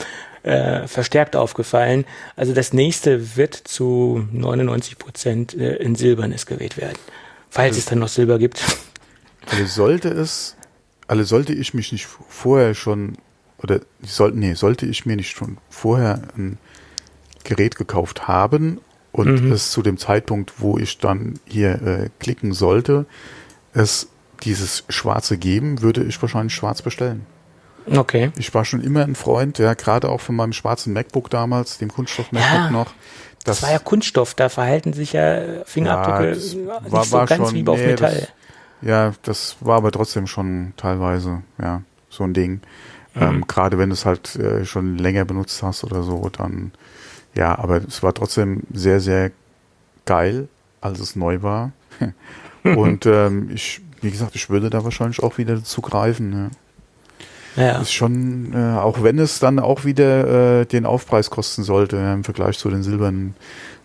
äh, 0.42 0.86
verstärkt 0.86 1.36
aufgefallen. 1.36 2.04
Also 2.36 2.52
das 2.52 2.72
nächste 2.72 3.36
wird 3.36 3.54
zu 3.54 4.26
99 4.32 4.98
Prozent 4.98 5.54
äh, 5.54 5.76
in 5.76 5.94
Silbernes 5.94 6.46
Gerät 6.46 6.76
werden, 6.76 6.98
falls 7.50 7.68
also, 7.68 7.78
es 7.78 7.84
dann 7.86 7.98
noch 7.98 8.08
Silber 8.08 8.38
gibt. 8.38 8.62
Also 9.50 9.64
sollte 9.64 10.10
es, 10.10 10.56
also 11.06 11.24
sollte 11.24 11.54
ich 11.54 11.72
mich 11.72 11.90
nicht 11.90 12.06
vorher 12.28 12.74
schon 12.74 13.16
oder 13.62 13.80
sollte, 14.02 14.38
nee, 14.38 14.52
sollte 14.52 14.84
ich 14.84 15.06
mir 15.06 15.16
nicht 15.16 15.34
schon 15.34 15.56
vorher 15.70 16.20
ein 16.36 16.58
Gerät 17.44 17.76
gekauft 17.76 18.28
haben 18.28 18.78
und 19.18 19.44
mhm. 19.44 19.52
es 19.52 19.70
zu 19.72 19.82
dem 19.82 19.98
Zeitpunkt, 19.98 20.54
wo 20.58 20.78
ich 20.78 20.98
dann 20.98 21.34
hier 21.44 21.82
äh, 21.82 22.10
klicken 22.20 22.52
sollte, 22.52 23.06
es 23.72 24.08
dieses 24.44 24.84
Schwarze 24.88 25.36
geben, 25.36 25.82
würde 25.82 26.04
ich 26.04 26.20
wahrscheinlich 26.22 26.54
schwarz 26.54 26.82
bestellen. 26.82 27.26
Okay. 27.90 28.30
Ich 28.36 28.54
war 28.54 28.64
schon 28.64 28.80
immer 28.80 29.02
ein 29.02 29.14
Freund, 29.14 29.58
ja, 29.58 29.74
gerade 29.74 30.08
auch 30.08 30.20
von 30.20 30.36
meinem 30.36 30.52
schwarzen 30.52 30.92
MacBook 30.92 31.30
damals, 31.30 31.78
dem 31.78 31.90
Kunststoff 31.90 32.30
MacBook 32.32 32.52
ja, 32.52 32.70
noch. 32.70 32.92
Das, 33.44 33.60
das, 33.60 33.62
war 33.62 33.72
ja 33.72 33.78
Kunststoff, 33.78 34.34
da 34.34 34.48
verhalten 34.48 34.92
sich 34.92 35.14
ja 35.14 35.64
Fingerabdrücke 35.64 36.28
ja, 36.28 36.80
nicht 36.80 36.92
war, 36.92 37.04
so 37.04 37.16
ganz 37.18 37.32
schon, 37.32 37.54
wie 37.54 37.66
auf 37.66 37.78
nee, 37.78 37.86
Metall. 37.86 38.28
Das, 38.80 38.88
ja, 38.88 39.12
das 39.22 39.56
war 39.60 39.78
aber 39.78 39.90
trotzdem 39.90 40.26
schon 40.26 40.74
teilweise, 40.76 41.42
ja, 41.60 41.82
so 42.10 42.24
ein 42.24 42.34
Ding. 42.34 42.60
Mhm. 43.14 43.22
Ähm, 43.22 43.46
gerade 43.48 43.78
wenn 43.78 43.88
du 43.88 43.94
es 43.94 44.04
halt 44.04 44.36
äh, 44.36 44.64
schon 44.64 44.98
länger 44.98 45.24
benutzt 45.24 45.62
hast 45.62 45.82
oder 45.82 46.02
so, 46.02 46.28
dann 46.28 46.72
ja, 47.38 47.56
aber 47.58 47.80
es 47.86 48.02
war 48.02 48.12
trotzdem 48.12 48.62
sehr, 48.72 49.00
sehr 49.00 49.30
geil, 50.04 50.48
als 50.80 50.98
es 50.98 51.16
neu 51.16 51.42
war. 51.42 51.72
Und 52.64 53.06
ähm, 53.06 53.50
ich, 53.54 53.80
wie 54.00 54.10
gesagt, 54.10 54.34
ich 54.34 54.50
würde 54.50 54.70
da 54.70 54.84
wahrscheinlich 54.84 55.22
auch 55.22 55.38
wieder 55.38 55.54
dazu 55.54 55.80
greifen. 55.80 56.30
Ne? 56.30 56.50
Ja. 57.56 57.80
Ist 57.80 57.92
schon, 57.92 58.52
äh, 58.52 58.78
auch 58.78 59.02
wenn 59.02 59.18
es 59.18 59.38
dann 59.38 59.58
auch 59.60 59.84
wieder 59.84 60.60
äh, 60.60 60.66
den 60.66 60.84
Aufpreis 60.84 61.30
kosten 61.30 61.62
sollte 61.62 61.96
ja, 61.96 62.12
im 62.12 62.24
Vergleich 62.24 62.58
zu 62.58 62.68
den 62.70 62.82
silbernen, 62.82 63.36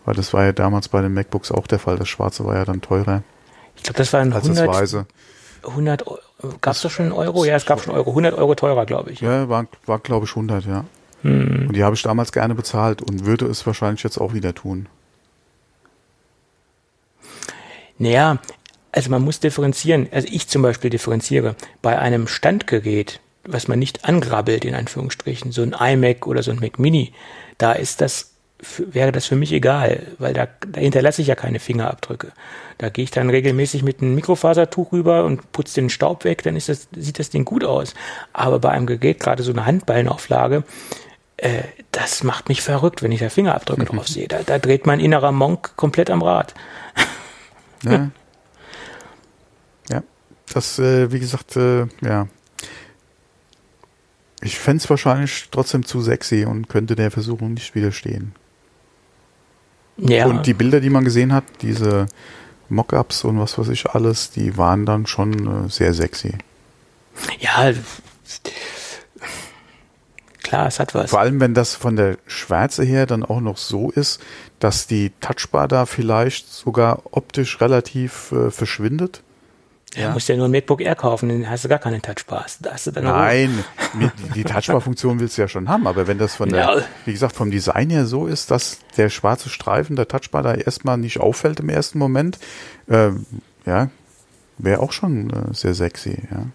weil 0.05 0.15
das 0.15 0.33
war 0.33 0.43
ja 0.43 0.51
damals 0.51 0.89
bei 0.89 1.01
den 1.01 1.13
MacBooks 1.13 1.51
auch 1.51 1.67
der 1.67 1.79
Fall. 1.79 1.97
Das 1.97 2.09
schwarze 2.09 2.45
war 2.45 2.55
ja 2.55 2.65
dann 2.65 2.81
teurer. 2.81 3.21
Ich 3.77 3.83
glaube, 3.83 3.99
das 3.99 4.11
war 4.13 4.21
ein 4.21 4.33
100, 4.33 4.67
das 4.67 4.67
Weise. 4.67 5.05
100 5.63 6.03
Gab 6.59 6.75
es 6.75 6.81
da 6.81 6.89
schon 6.89 7.05
einen 7.05 7.13
Euro? 7.13 7.45
Ja, 7.45 7.55
es 7.55 7.65
gab 7.65 7.81
schon 7.81 7.93
Euro. 7.93 8.09
100 8.09 8.33
Euro 8.33 8.53
teurer, 8.55 8.85
glaube 8.85 9.11
ich. 9.11 9.21
Ja, 9.21 9.47
war, 9.47 9.65
war 9.85 9.99
glaube 9.99 10.25
ich 10.25 10.31
100, 10.31 10.65
ja. 10.65 10.85
Hm. 11.23 11.67
Und 11.67 11.75
die 11.75 11.83
habe 11.83 11.95
ich 11.95 12.01
damals 12.01 12.31
gerne 12.31 12.55
bezahlt 12.55 13.01
und 13.01 13.25
würde 13.25 13.45
es 13.45 13.65
wahrscheinlich 13.65 14.03
jetzt 14.03 14.17
auch 14.17 14.33
wieder 14.33 14.53
tun. 14.53 14.87
Naja, 17.97 18.39
also 18.91 19.09
man 19.09 19.23
muss 19.23 19.39
differenzieren. 19.39 20.07
Also 20.11 20.27
ich 20.31 20.47
zum 20.47 20.61
Beispiel 20.61 20.89
differenziere. 20.89 21.55
Bei 21.81 21.97
einem 21.97 22.27
Standgerät, 22.27 23.19
was 23.43 23.67
man 23.67 23.79
nicht 23.79 24.05
angrabbelt, 24.05 24.65
in 24.65 24.75
Anführungsstrichen, 24.75 25.51
so 25.51 25.63
ein 25.63 25.73
iMac 25.73 26.27
oder 26.27 26.43
so 26.43 26.51
ein 26.51 26.59
Mac 26.59 26.79
Mini, 26.79 27.13
da 27.57 27.73
ist 27.73 28.01
das 28.01 28.33
wäre 28.77 29.11
das 29.11 29.25
für 29.25 29.35
mich 29.35 29.51
egal, 29.51 30.07
weil 30.19 30.33
da, 30.33 30.47
da 30.67 30.79
hinterlasse 30.79 31.21
ich 31.21 31.27
ja 31.27 31.35
keine 31.35 31.59
Fingerabdrücke. 31.59 32.31
Da 32.77 32.89
gehe 32.89 33.03
ich 33.03 33.11
dann 33.11 33.29
regelmäßig 33.29 33.83
mit 33.83 34.01
einem 34.01 34.15
Mikrofasertuch 34.15 34.91
rüber 34.91 35.25
und 35.25 35.51
putze 35.51 35.81
den 35.81 35.89
Staub 35.89 36.23
weg, 36.23 36.43
dann 36.43 36.55
ist 36.55 36.69
das, 36.69 36.87
sieht 36.95 37.19
das 37.19 37.29
Ding 37.29 37.45
gut 37.45 37.63
aus. 37.63 37.93
Aber 38.31 38.59
bei 38.59 38.69
einem 38.69 38.85
Gerät, 38.85 39.19
gerade 39.19 39.43
so 39.43 39.51
eine 39.51 39.65
Handballenauflage, 39.65 40.63
äh, 41.43 41.63
das 41.91 42.23
macht 42.23 42.47
mich 42.47 42.61
verrückt, 42.61 43.03
wenn 43.03 43.11
ich 43.11 43.19
da 43.19 43.29
Fingerabdrücke 43.29 43.85
drauf 43.93 44.07
sehe. 44.07 44.27
Da, 44.29 44.43
da, 44.43 44.59
dreht 44.59 44.85
mein 44.85 45.01
innerer 45.01 45.33
Monk 45.33 45.75
komplett 45.75 46.09
am 46.09 46.21
Rad. 46.21 46.53
ja. 47.83 48.09
ja. 49.89 50.03
Das, 50.53 50.79
äh, 50.79 51.11
wie 51.11 51.19
gesagt, 51.19 51.57
äh, 51.57 51.87
ja. 52.01 52.27
Ich 54.41 54.57
fände 54.57 54.83
es 54.83 54.89
wahrscheinlich 54.89 55.49
trotzdem 55.51 55.85
zu 55.85 56.01
sexy 56.01 56.45
und 56.45 56.69
könnte 56.69 56.95
der 56.95 57.11
Versuchung 57.11 57.53
nicht 57.53 57.75
widerstehen. 57.75 58.35
Ja. 59.97 60.25
Und 60.25 60.47
die 60.47 60.53
Bilder, 60.53 60.79
die 60.79 60.89
man 60.89 61.03
gesehen 61.03 61.33
hat, 61.33 61.43
diese 61.61 62.07
Mockups 62.69 63.25
und 63.25 63.39
was 63.39 63.57
weiß 63.57 63.69
ich 63.69 63.91
alles, 63.91 64.31
die 64.31 64.57
waren 64.57 64.85
dann 64.85 65.05
schon 65.07 65.65
äh, 65.65 65.69
sehr 65.69 65.93
sexy. 65.93 66.37
Ja, 67.39 67.71
klar, 70.53 70.67
es 70.67 70.79
hat 70.79 70.93
was. 70.93 71.09
Vor 71.09 71.19
allem, 71.19 71.39
wenn 71.39 71.53
das 71.53 71.75
von 71.75 71.95
der 71.95 72.17
Schwärze 72.27 72.83
her 72.83 73.05
dann 73.05 73.23
auch 73.23 73.41
noch 73.41 73.57
so 73.57 73.89
ist, 73.89 74.21
dass 74.59 74.87
die 74.87 75.11
Touchbar 75.19 75.67
da 75.67 75.85
vielleicht 75.85 76.51
sogar 76.51 77.01
optisch 77.11 77.59
relativ 77.59 78.31
äh, 78.31 78.51
verschwindet. 78.51 79.23
Ja. 79.95 80.07
Du 80.07 80.13
musst 80.13 80.27
ja 80.27 80.35
nur 80.35 80.45
ein 80.45 80.51
MacBook 80.51 80.81
Air 80.81 80.95
kaufen, 80.95 81.29
dann 81.29 81.49
hast 81.49 81.65
du 81.65 81.69
gar 81.69 81.77
keine 81.77 82.01
Touchbar. 82.01 82.45
Da 82.61 82.73
hast 82.73 82.87
du 82.87 82.91
dann 82.91 83.03
Nein, 83.03 83.63
die 84.35 84.43
Touchbar-Funktion 84.43 85.19
willst 85.19 85.37
du 85.37 85.43
ja 85.43 85.47
schon 85.47 85.69
haben, 85.69 85.85
aber 85.85 86.07
wenn 86.07 86.17
das 86.17 86.35
von 86.35 86.49
der, 86.49 86.59
Ja. 86.59 86.81
wie 87.05 87.11
gesagt, 87.11 87.35
vom 87.35 87.51
Design 87.51 87.91
her 87.91 88.05
so 88.05 88.25
ist, 88.25 88.49
dass 88.49 88.79
der 88.97 89.09
schwarze 89.09 89.49
Streifen 89.49 89.95
der 89.95 90.07
Touchbar 90.07 90.41
da 90.41 90.55
erstmal 90.55 90.97
nicht 90.97 91.19
auffällt 91.19 91.59
im 91.59 91.69
ersten 91.69 91.99
Moment, 91.99 92.39
ähm, 92.89 93.25
ja, 93.67 93.89
wäre 94.57 94.81
auch 94.81 94.93
schon 94.93 95.29
äh, 95.29 95.53
sehr 95.53 95.75
sexy, 95.75 96.17
ja. 96.31 96.45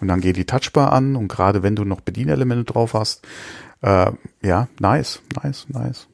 Und 0.00 0.08
dann 0.08 0.20
geht 0.20 0.36
die 0.36 0.44
Touchbar 0.46 0.92
an 0.92 1.16
und 1.16 1.28
gerade 1.28 1.62
wenn 1.62 1.76
du 1.76 1.84
noch 1.84 2.00
Bedienelemente 2.00 2.64
drauf 2.72 2.94
hast, 2.94 3.26
äh, 3.82 4.10
ja, 4.42 4.68
nice, 4.80 5.20
nice, 5.42 5.66
nice. 5.68 6.06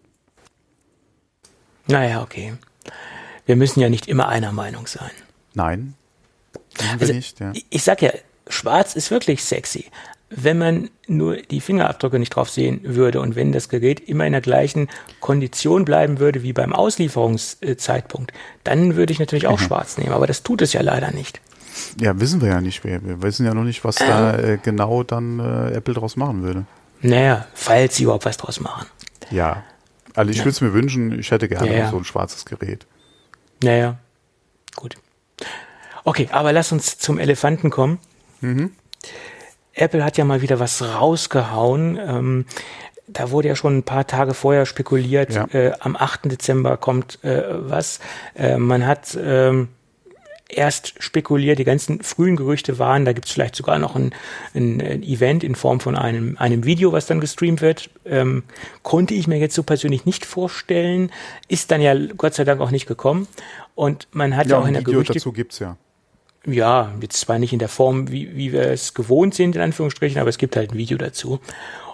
Naja, 1.86 2.22
okay. 2.22 2.54
Wir 3.46 3.56
müssen 3.56 3.80
ja 3.80 3.88
nicht 3.90 4.08
immer 4.08 4.28
einer 4.28 4.52
Meinung 4.52 4.86
sein. 4.86 5.10
Nein. 5.54 5.94
Also, 6.98 7.12
nicht, 7.12 7.40
ja. 7.40 7.52
ich- 7.54 7.66
Ich 7.70 7.82
sag 7.84 8.00
ja, 8.02 8.10
schwarz 8.48 8.94
ist 8.96 9.10
wirklich 9.10 9.44
sexy. 9.44 9.86
Wenn 10.30 10.58
man 10.58 10.90
nur 11.06 11.36
die 11.36 11.60
Fingerabdrücke 11.60 12.18
nicht 12.18 12.30
drauf 12.34 12.50
sehen 12.50 12.80
würde 12.82 13.20
und 13.20 13.36
wenn 13.36 13.52
das 13.52 13.68
Gerät 13.68 14.00
immer 14.00 14.26
in 14.26 14.32
der 14.32 14.40
gleichen 14.40 14.88
Kondition 15.20 15.84
bleiben 15.84 16.18
würde 16.18 16.42
wie 16.42 16.52
beim 16.52 16.72
Auslieferungszeitpunkt, 16.72 18.32
dann 18.64 18.96
würde 18.96 19.12
ich 19.12 19.20
natürlich 19.20 19.44
Mhm. 19.44 19.50
auch 19.50 19.58
schwarz 19.60 19.98
nehmen. 19.98 20.12
Aber 20.12 20.26
das 20.26 20.42
tut 20.42 20.62
es 20.62 20.72
ja 20.72 20.80
leider 20.80 21.12
nicht. 21.12 21.40
Ja, 22.00 22.18
wissen 22.20 22.40
wir 22.40 22.48
ja 22.48 22.60
nicht. 22.60 22.84
Wir, 22.84 23.04
wir 23.04 23.22
wissen 23.22 23.44
ja 23.46 23.54
noch 23.54 23.64
nicht, 23.64 23.84
was 23.84 23.96
da 23.96 24.36
äh, 24.38 24.58
genau 24.62 25.02
dann 25.02 25.38
äh, 25.40 25.72
Apple 25.76 25.94
draus 25.94 26.16
machen 26.16 26.42
würde. 26.42 26.64
Naja, 27.02 27.46
falls 27.54 27.96
sie 27.96 28.04
überhaupt 28.04 28.24
was 28.24 28.36
draus 28.36 28.60
machen. 28.60 28.86
Ja. 29.30 29.62
Also 30.14 30.30
ich 30.30 30.38
würde 30.38 30.50
es 30.50 30.60
mir 30.60 30.72
wünschen, 30.72 31.18
ich 31.18 31.30
hätte 31.30 31.48
gerne 31.48 31.70
Ja, 31.72 31.78
ja. 31.84 31.90
so 31.90 31.96
ein 31.96 32.04
schwarzes 32.04 32.44
Gerät. 32.44 32.86
Naja, 33.62 33.96
gut. 34.76 34.96
Okay, 36.04 36.28
aber 36.30 36.52
lass 36.52 36.70
uns 36.70 36.98
zum 36.98 37.18
Elefanten 37.18 37.70
kommen. 37.70 37.98
Apple 39.74 40.04
hat 40.04 40.16
ja 40.18 40.24
mal 40.24 40.42
wieder 40.42 40.60
was 40.60 40.82
rausgehauen. 40.82 41.98
Ähm, 41.98 42.46
da 43.08 43.30
wurde 43.30 43.48
ja 43.48 43.56
schon 43.56 43.78
ein 43.78 43.82
paar 43.82 44.06
Tage 44.06 44.34
vorher 44.34 44.66
spekuliert, 44.66 45.34
Ja. 45.34 45.46
äh, 45.52 45.72
am 45.80 45.96
8. 45.96 46.30
Dezember 46.30 46.76
kommt 46.76 47.22
äh, 47.24 47.42
was. 47.48 48.00
Äh, 48.34 48.56
man 48.58 48.86
hat 48.86 49.16
ähm, 49.20 49.68
erst 50.56 50.94
spekuliert, 51.02 51.58
die 51.58 51.64
ganzen 51.64 52.02
frühen 52.02 52.36
Gerüchte 52.36 52.78
waren, 52.78 53.04
da 53.04 53.12
gibt 53.12 53.26
es 53.26 53.32
vielleicht 53.32 53.56
sogar 53.56 53.78
noch 53.78 53.94
ein, 53.96 54.14
ein, 54.54 54.80
ein 54.80 55.02
Event 55.02 55.44
in 55.44 55.54
Form 55.54 55.80
von 55.80 55.96
einem, 55.96 56.36
einem 56.38 56.64
Video, 56.64 56.92
was 56.92 57.06
dann 57.06 57.20
gestreamt 57.20 57.60
wird. 57.60 57.90
Ähm, 58.04 58.44
konnte 58.82 59.14
ich 59.14 59.26
mir 59.26 59.38
jetzt 59.38 59.54
so 59.54 59.62
persönlich 59.62 60.04
nicht 60.06 60.26
vorstellen, 60.26 61.10
ist 61.48 61.70
dann 61.70 61.80
ja 61.80 61.94
Gott 62.16 62.34
sei 62.34 62.44
Dank 62.44 62.60
auch 62.60 62.70
nicht 62.70 62.86
gekommen. 62.86 63.28
Und 63.74 64.08
man 64.12 64.36
hat 64.36 64.46
ja, 64.46 64.56
Ja, 64.56 64.62
auch 64.62 64.66
in 64.66 64.74
der 64.74 64.82
Video 64.82 64.94
Gerüchte 64.94 65.14
dazu 65.14 65.32
gibt's 65.32 65.58
ja. 65.58 65.76
ja, 66.46 66.92
jetzt 67.00 67.20
zwar 67.20 67.38
nicht 67.38 67.52
in 67.52 67.58
der 67.58 67.68
Form, 67.68 68.10
wie, 68.10 68.36
wie 68.36 68.52
wir 68.52 68.68
es 68.70 68.94
gewohnt 68.94 69.34
sind, 69.34 69.56
in 69.56 69.62
Anführungsstrichen, 69.62 70.20
aber 70.20 70.30
es 70.30 70.38
gibt 70.38 70.56
halt 70.56 70.72
ein 70.72 70.78
Video 70.78 70.98
dazu. 70.98 71.40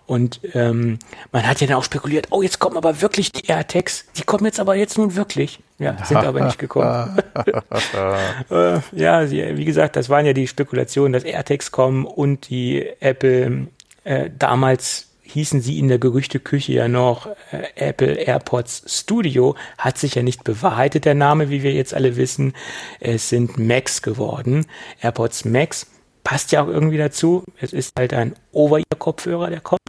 Und 0.07 0.41
ähm, 0.55 0.99
man 1.31 1.47
hat 1.47 1.61
ja 1.61 1.69
dann 1.69 1.77
auch 1.77 1.85
spekuliert, 1.85 2.27
oh, 2.31 2.43
jetzt 2.43 2.59
kommen 2.59 2.77
aber 2.77 3.01
wirklich 3.01 3.31
die 3.31 3.47
AirTags, 3.47 4.07
die 4.17 4.23
kommen 4.23 4.45
jetzt 4.45 4.59
aber 4.59 4.75
jetzt 4.75 4.99
nun 4.99 5.15
wirklich. 5.15 5.61
Ja, 5.81 5.97
sind 6.05 6.19
aber 6.19 6.45
nicht 6.45 6.59
gekommen. 6.59 7.19
äh, 8.51 8.79
ja, 8.93 9.31
wie 9.31 9.65
gesagt, 9.65 9.97
das 9.97 10.11
waren 10.11 10.27
ja 10.27 10.35
die 10.35 10.47
Spekulationen, 10.47 11.15
dass 11.15 11.25
AirTags 11.25 11.71
kommen 11.71 12.05
und 12.05 12.51
die 12.51 12.87
Apple, 13.01 13.69
äh, 14.05 14.29
damals 14.39 15.07
hießen 15.23 15.63
sie 15.63 15.79
in 15.79 15.89
der 15.89 15.99
Gerüchteküche 15.99 16.73
ja 16.73 16.89
noch 16.89 17.29
äh, 17.51 17.63
Apple 17.77 18.13
AirPods 18.13 18.85
Studio, 18.87 19.57
hat 19.79 19.97
sich 19.97 20.17
ja 20.17 20.23
nicht 20.23 20.45
bewahrheitet, 20.45 21.07
der 21.07 21.15
Name, 21.15 21.49
wie 21.49 21.63
wir 21.63 21.73
jetzt 21.73 21.95
alle 21.95 22.17
wissen. 22.17 22.53
Es 22.99 23.31
sind 23.31 23.59
Max 23.59 24.03
geworden. 24.03 24.67
AirPods 25.01 25.47
Max 25.47 25.87
passt 26.25 26.53
ja 26.53 26.63
auch 26.63 26.69
irgendwie 26.69 26.99
dazu. 26.99 27.43
Es 27.59 27.73
ist 27.73 27.93
halt 27.99 28.13
ein 28.13 28.35
Over-Ear-Kopfhörer, 28.53 29.49
der 29.49 29.61
kommt. 29.61 29.81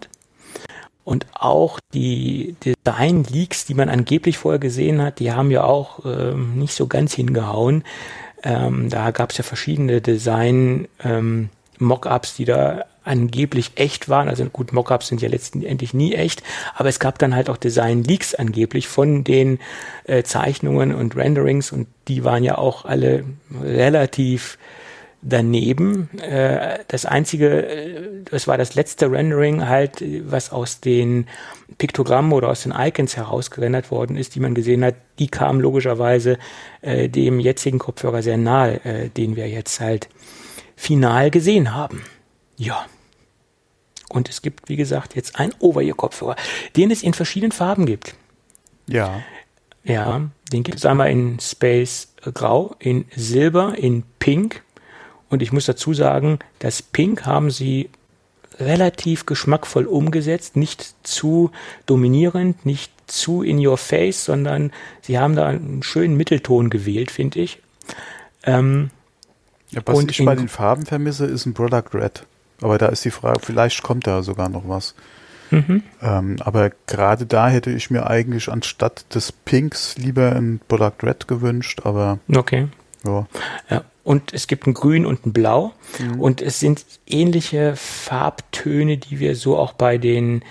Und 1.03 1.25
auch 1.33 1.79
die 1.93 2.55
Design-Leaks, 2.63 3.65
die 3.65 3.73
man 3.73 3.89
angeblich 3.89 4.37
vorher 4.37 4.59
gesehen 4.59 5.01
hat, 5.01 5.19
die 5.19 5.31
haben 5.31 5.49
ja 5.51 5.63
auch 5.63 6.05
ähm, 6.05 6.57
nicht 6.57 6.73
so 6.73 6.87
ganz 6.87 7.13
hingehauen. 7.13 7.83
Ähm, 8.43 8.89
da 8.89 9.11
gab 9.11 9.31
es 9.31 9.37
ja 9.37 9.43
verschiedene 9.43 10.01
Design-Mockups, 10.01 12.35
die 12.35 12.45
da 12.45 12.85
angeblich 13.03 13.71
echt 13.75 14.09
waren. 14.09 14.29
Also 14.29 14.45
gut, 14.45 14.73
Mockups 14.73 15.07
sind 15.07 15.21
ja 15.21 15.29
letztendlich 15.29 15.93
nie 15.93 16.13
echt, 16.13 16.43
aber 16.75 16.89
es 16.89 16.99
gab 16.99 17.17
dann 17.19 17.35
halt 17.35 17.49
auch 17.49 17.57
Design-Leaks 17.57 18.35
angeblich 18.35 18.87
von 18.87 19.23
den 19.23 19.59
äh, 20.05 20.23
Zeichnungen 20.23 20.93
und 20.93 21.15
Renderings 21.15 21.71
und 21.71 21.87
die 22.07 22.23
waren 22.23 22.43
ja 22.43 22.57
auch 22.57 22.85
alle 22.85 23.25
relativ 23.59 24.57
daneben. 25.21 26.09
Äh, 26.19 26.79
das 26.87 27.05
einzige, 27.05 27.67
äh, 27.67 28.23
das 28.29 28.47
war 28.47 28.57
das 28.57 28.75
letzte 28.75 29.11
Rendering 29.11 29.67
halt, 29.67 30.01
äh, 30.01 30.23
was 30.25 30.51
aus 30.51 30.79
den 30.79 31.27
Piktogrammen 31.77 32.31
oder 32.31 32.49
aus 32.49 32.63
den 32.63 32.73
Icons 32.75 33.15
herausgerendert 33.15 33.91
worden 33.91 34.17
ist, 34.17 34.35
die 34.35 34.39
man 34.39 34.55
gesehen 34.55 34.83
hat, 34.83 34.95
die 35.19 35.27
kam 35.27 35.59
logischerweise 35.59 36.37
äh, 36.81 37.09
dem 37.09 37.39
jetzigen 37.39 37.79
Kopfhörer 37.79 38.23
sehr 38.23 38.37
nahe, 38.37 38.83
äh, 38.83 39.09
den 39.09 39.35
wir 39.35 39.47
jetzt 39.47 39.79
halt 39.79 40.09
final 40.75 41.29
gesehen 41.31 41.73
haben. 41.73 42.03
Ja. 42.57 42.85
Und 44.09 44.29
es 44.29 44.41
gibt, 44.41 44.67
wie 44.67 44.75
gesagt, 44.75 45.15
jetzt 45.15 45.39
einen 45.39 45.53
Over-Ear-Kopfhörer, 45.59 46.35
den 46.75 46.91
es 46.91 47.01
in 47.01 47.13
verschiedenen 47.13 47.51
Farben 47.51 47.85
gibt. 47.85 48.15
Ja. 48.87 49.21
Ja, 49.83 50.29
den 50.51 50.63
gibt 50.63 50.77
es 50.77 50.85
einmal 50.85 51.09
in 51.09 51.39
Space 51.39 52.13
Grau, 52.33 52.75
in 52.77 53.05
Silber, 53.15 53.75
in 53.77 54.03
Pink. 54.19 54.63
Und 55.31 55.41
ich 55.41 55.53
muss 55.53 55.65
dazu 55.65 55.93
sagen, 55.93 56.39
das 56.59 56.81
Pink 56.81 57.25
haben 57.25 57.51
sie 57.51 57.89
relativ 58.59 59.25
geschmackvoll 59.25 59.85
umgesetzt, 59.85 60.57
nicht 60.57 60.93
zu 61.03 61.51
dominierend, 61.85 62.65
nicht 62.65 62.91
zu 63.07 63.41
in 63.41 63.65
your 63.65 63.77
face, 63.77 64.25
sondern 64.25 64.71
sie 65.01 65.17
haben 65.17 65.35
da 65.35 65.47
einen 65.47 65.83
schönen 65.83 66.17
Mittelton 66.17 66.69
gewählt, 66.69 67.11
finde 67.11 67.39
ich. 67.39 67.59
Ähm, 68.43 68.91
ja 69.69 69.81
was 69.85 69.97
Und 69.97 70.11
ich 70.11 70.23
bei 70.23 70.35
den 70.35 70.49
Farben 70.49 70.85
vermisse, 70.85 71.25
ist 71.25 71.45
ein 71.45 71.53
Product 71.53 71.93
Red. 71.93 72.25
Aber 72.59 72.77
da 72.77 72.87
ist 72.87 73.05
die 73.05 73.11
Frage, 73.11 73.39
vielleicht 73.41 73.81
kommt 73.83 74.05
da 74.05 74.23
sogar 74.23 74.49
noch 74.49 74.67
was. 74.67 74.95
mhm. 75.49 75.81
Ähm, 76.01 76.35
aber 76.41 76.71
gerade 76.87 77.25
da 77.25 77.47
hätte 77.47 77.71
ich 77.71 77.89
mir 77.89 78.07
eigentlich 78.07 78.49
anstatt 78.49 79.15
des 79.15 79.31
Pinks 79.31 79.97
lieber 79.97 80.33
ein 80.33 80.59
Product 80.67 81.03
Red 81.03 81.29
gewünscht, 81.29 81.81
aber 81.85 82.19
Okay. 82.33 82.67
Ja. 83.05 83.27
Ja. 83.69 83.83
Und 84.03 84.33
es 84.33 84.47
gibt 84.47 84.65
ein 84.65 84.73
Grün 84.73 85.05
und 85.05 85.25
ein 85.25 85.33
Blau. 85.33 85.73
Und 86.17 86.41
es 86.41 86.59
sind 86.59 86.83
ähnliche 87.05 87.75
Farbtöne, 87.75 88.97
die 88.97 89.19
wir 89.19 89.35
so 89.35 89.57
auch 89.57 89.73
bei 89.73 89.99
den 89.99 90.43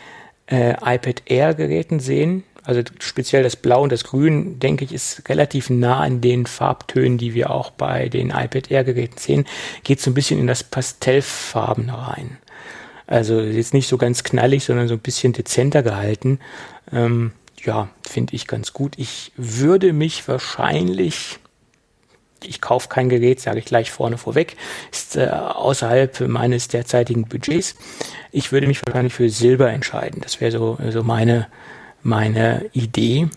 äh, 0.47 0.73
iPad 0.73 1.23
Air 1.27 1.55
Geräten 1.55 1.99
sehen. 1.99 2.45
Also 2.63 2.83
speziell 3.01 3.43
das 3.43 3.57
Blau 3.57 3.83
und 3.83 3.91
das 3.91 4.05
Grün, 4.05 4.61
denke 4.61 4.85
ich, 4.85 4.93
ist 4.93 5.29
relativ 5.29 5.71
nah 5.71 5.99
an 6.01 6.21
den 6.21 6.47
Farbtönen, 6.47 7.19
die 7.19 7.35
wir 7.35 7.51
auch 7.51 7.71
bei 7.71 8.09
den 8.09 8.31
iPad 8.31 8.71
Air 8.71 8.85
Geräten 8.85 9.19
sehen. 9.19 9.47
Geht 9.83 10.01
so 10.01 10.11
ein 10.11 10.15
bisschen 10.15 10.39
in 10.39 10.47
das 10.47 10.63
Pastellfarben 10.63 11.91
rein. 11.91 12.39
Also 13.09 13.41
jetzt 13.41 13.75
nicht 13.75 13.89
so 13.89 13.99
ganz 13.99 14.23
knallig, 14.23 14.63
sondern 14.63 14.87
so 14.87 14.95
ein 14.95 15.01
bisschen 15.01 15.33
dezenter 15.33 15.83
gehalten. 15.83 16.39
Ähm, 16.93 17.33
ja, 17.65 17.89
finde 18.09 18.37
ich 18.37 18.47
ganz 18.47 18.73
gut. 18.73 18.95
Ich 18.97 19.33
würde 19.37 19.93
mich 19.93 20.29
wahrscheinlich 20.29 21.40
ich 22.45 22.61
kaufe 22.61 22.89
kein 22.89 23.09
Gerät, 23.09 23.41
sage 23.41 23.59
ich 23.59 23.65
gleich 23.65 23.91
vorne 23.91 24.19
vorweg, 24.19 24.57
ist 24.91 25.17
äh, 25.17 25.27
außerhalb 25.29 26.21
meines 26.29 26.69
derzeitigen 26.69 27.25
Budgets. 27.25 27.75
Ich 28.33 28.53
würde 28.53 28.67
mich 28.67 28.81
wahrscheinlich 28.87 29.15
für 29.15 29.29
Silber 29.29 29.71
entscheiden. 29.71 30.21
Das 30.23 30.41
wäre 30.41 30.51
so, 30.53 30.79
so 30.91 31.03
meine, 31.03 31.47
meine 32.03 32.67
Idee. 32.73 33.29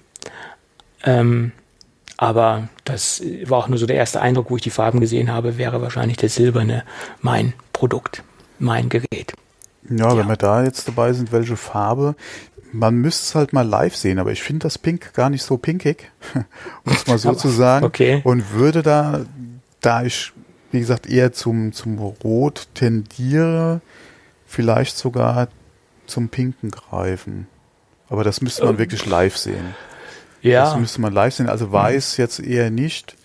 Ähm, 1.03 1.51
aber 2.17 2.69
das 2.85 3.21
war 3.45 3.57
auch 3.59 3.67
nur 3.67 3.77
so 3.77 3.85
der 3.85 3.97
erste 3.97 4.21
Eindruck, 4.21 4.49
wo 4.49 4.55
ich 4.55 4.61
die 4.61 4.69
Farben 4.69 4.99
gesehen 4.99 5.31
habe, 5.31 5.57
wäre 5.57 5.81
wahrscheinlich 5.81 6.17
der 6.17 6.29
silberne 6.29 6.83
mein 7.21 7.53
Produkt, 7.73 8.23
mein 8.59 8.89
Gerät. 8.89 9.33
Ja, 9.89 10.09
Ja. 10.09 10.17
wenn 10.17 10.27
wir 10.27 10.37
da 10.37 10.63
jetzt 10.63 10.87
dabei 10.87 11.11
sind, 11.13 11.31
welche 11.31 11.57
Farbe? 11.57 12.15
Man 12.73 12.95
müsste 12.95 13.23
es 13.23 13.35
halt 13.35 13.53
mal 13.53 13.67
live 13.67 13.95
sehen, 13.95 14.19
aber 14.19 14.31
ich 14.31 14.41
finde 14.41 14.63
das 14.63 14.77
Pink 14.77 15.13
gar 15.13 15.29
nicht 15.29 15.43
so 15.43 15.57
pinkig, 15.57 16.11
um 16.33 16.91
es 16.91 17.07
mal 17.07 17.17
so 17.17 17.33
zu 17.33 17.49
sagen. 17.49 17.85
okay. 17.85 18.21
Und 18.23 18.51
würde 18.53 18.81
da, 18.81 19.25
da 19.79 20.03
ich, 20.03 20.33
wie 20.71 20.79
gesagt, 20.79 21.07
eher 21.07 21.33
zum, 21.33 21.71
zum 21.71 21.99
Rot 21.99 22.67
tendiere, 22.73 23.81
vielleicht 24.47 24.97
sogar 24.97 25.47
zum 26.07 26.29
Pinken 26.29 26.71
greifen. 26.71 27.47
Aber 28.09 28.23
das 28.23 28.41
müsste 28.41 28.65
man 28.65 28.77
wirklich 28.77 29.05
live 29.05 29.37
sehen. 29.37 29.75
Das 30.41 30.51
Ja, 30.51 30.77
müsste 30.77 30.99
man 31.01 31.13
live 31.13 31.33
sehen. 31.33 31.49
Also 31.49 31.71
weiß 31.71 32.17
jetzt 32.17 32.39
eher 32.39 32.69
nicht. 32.69 33.15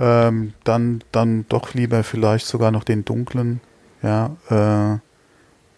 Ähm, 0.00 0.54
dann, 0.64 1.02
dann 1.12 1.46
doch 1.48 1.74
lieber 1.74 2.04
vielleicht 2.04 2.46
sogar 2.46 2.70
noch 2.70 2.84
den 2.84 3.04
dunklen. 3.04 3.60
Ja, 4.02 4.36
äh, 4.48 4.98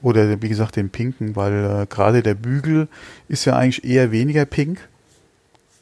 Oder 0.03 0.41
wie 0.41 0.49
gesagt 0.49 0.77
den 0.77 0.91
pinken, 0.91 1.37
weil 1.37 1.83
äh, 1.83 1.87
gerade 1.87 2.23
der 2.23 2.35
Bügel 2.35 2.89
ist 3.29 3.45
ja 3.45 3.55
eigentlich 3.57 3.85
eher 3.85 4.13
weniger 4.13 4.45
pink. 4.47 4.89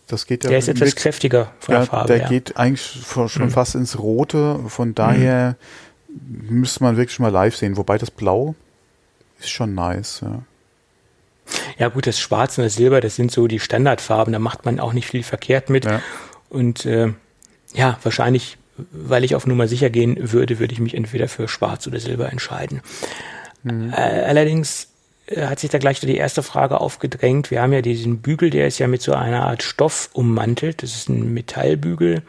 Das 0.09 0.27
geht 0.27 0.43
ja 0.45 0.51
Der 0.51 0.59
ist 0.59 0.69
etwas 0.69 0.89
mit- 0.89 0.97
kräftiger 0.97 1.53
von 1.61 1.73
ja, 1.75 1.79
der 1.81 1.87
Farbe. 1.87 2.07
der 2.09 2.17
ja. 2.23 2.29
geht 2.29 2.57
eigentlich 2.57 3.05
schon 3.29 3.45
Mhm. 3.47 3.51
fast 3.51 3.75
ins 3.75 3.99
Rote. 3.99 4.59
Von 4.69 4.95
daher 4.95 5.57
müsste 6.27 6.83
man 6.83 6.97
wirklich 6.97 7.19
mal 7.21 7.29
live 7.31 7.55
sehen. 7.55 7.77
Wobei 7.77 7.99
das 7.99 8.11
Blau 8.11 8.55
ist 9.39 9.51
schon 9.51 9.75
nice. 9.75 10.21
Ja. 10.23 10.43
Ja 11.79 11.89
gut, 11.89 12.07
das 12.07 12.19
Schwarz 12.19 12.59
und 12.59 12.65
das 12.65 12.75
Silber, 12.75 13.01
das 13.01 13.17
sind 13.17 13.31
so 13.31 13.47
die 13.47 13.61
Standardfarben, 13.61 14.33
da 14.33 14.39
macht 14.39 14.65
man 14.65 14.81
auch 14.81 14.93
nicht 14.93 15.07
viel 15.07 15.23
verkehrt 15.23 15.71
mit. 15.71 15.85
Ja. 15.85 16.03
Und 16.51 16.85
äh, 16.87 17.13
ja, 17.75 17.99
wahrscheinlich, 18.03 18.59
weil 18.91 19.25
ich 19.25 19.35
auf 19.35 19.47
Nummer 19.47 19.69
sicher 19.69 19.91
gehen 19.91 20.33
würde, 20.33 20.59
würde 20.59 20.73
ich 20.73 20.81
mich 20.81 20.95
entweder 20.95 21.29
für 21.29 21.47
Schwarz 21.49 21.87
oder 21.87 22.01
Silber 22.01 22.31
entscheiden. 22.33 22.81
Mhm. 23.63 23.93
Äh, 23.93 24.25
allerdings 24.25 24.89
äh, 25.27 25.47
hat 25.47 25.59
sich 25.59 25.71
da 25.71 25.79
gleich 25.79 26.01
die 26.01 26.17
erste 26.17 26.43
Frage 26.43 26.81
aufgedrängt. 26.81 27.51
Wir 27.51 27.63
haben 27.63 27.73
ja 27.73 27.83
diesen 27.83 28.19
Bügel, 28.19 28.51
der 28.51 28.67
ist 28.67 28.79
ja 28.79 28.87
mit 28.87 29.03
so 29.03 29.13
einer 29.13 29.47
Art 29.47 29.63
Stoff 29.63 30.11
ummantelt. 30.13 30.83
Das 30.83 30.95
ist 30.95 31.09
ein 31.09 31.33
Metallbügel. 31.35 32.23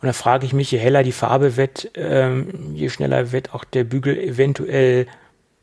Und 0.00 0.06
da 0.06 0.12
frage 0.12 0.46
ich 0.46 0.52
mich, 0.52 0.70
je 0.72 0.78
heller 0.78 1.04
die 1.04 1.12
Farbe 1.12 1.56
wird, 1.56 1.90
ähm, 1.94 2.74
je 2.74 2.88
schneller 2.88 3.30
wird 3.30 3.54
auch 3.54 3.64
der 3.64 3.84
Bügel 3.84 4.18
eventuell 4.18 5.06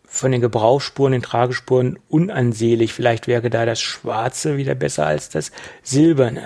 von 0.05 0.31
den 0.31 0.39
Gebrauchsspuren, 0.41 1.11
den 1.11 1.21
Tragespuren 1.21 1.99
unansehlich. 2.07 2.93
Vielleicht 2.93 3.27
wäre 3.27 3.49
da 3.49 3.65
das 3.65 3.81
Schwarze 3.81 4.57
wieder 4.57 4.75
besser 4.75 5.05
als 5.05 5.29
das 5.29 5.51
Silberne. 5.83 6.43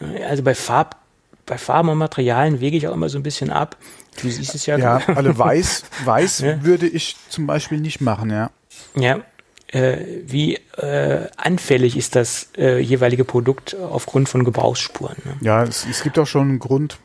Äh, 0.00 0.24
Also 0.24 0.42
bei 0.42 0.54
Farb, 0.54 0.96
bei 1.44 1.58
Farben 1.58 1.90
und 1.90 1.98
Materialien 1.98 2.60
wege 2.60 2.76
ich 2.78 2.88
auch 2.88 2.94
immer 2.94 3.10
so 3.10 3.18
ein 3.18 3.22
bisschen 3.22 3.50
ab. 3.50 3.76
Du 4.20 4.28
siehst 4.30 4.54
es 4.54 4.66
ja. 4.66 4.76
Ja, 4.78 5.00
alle 5.14 5.36
weiß, 5.36 5.84
weiß 6.04 6.38
Ja. 6.40 6.62
würde 6.64 6.86
ich 6.86 7.16
zum 7.28 7.46
Beispiel 7.46 7.78
nicht 7.80 8.00
machen, 8.00 8.30
ja. 8.30 8.50
Ja. 8.94 9.20
Äh, 9.68 9.98
wie 10.26 10.54
äh, 10.78 11.26
anfällig 11.36 11.96
ist 11.96 12.14
das 12.14 12.50
äh, 12.56 12.78
jeweilige 12.78 13.24
Produkt 13.24 13.74
aufgrund 13.76 14.28
von 14.28 14.44
Gebrauchsspuren? 14.44 15.16
Ne? 15.24 15.36
Ja, 15.40 15.64
es, 15.64 15.84
es 15.90 16.02
gibt 16.02 16.18
auch 16.20 16.26
schon 16.26 16.48
einen 16.50 16.58
Grund, 16.60 16.98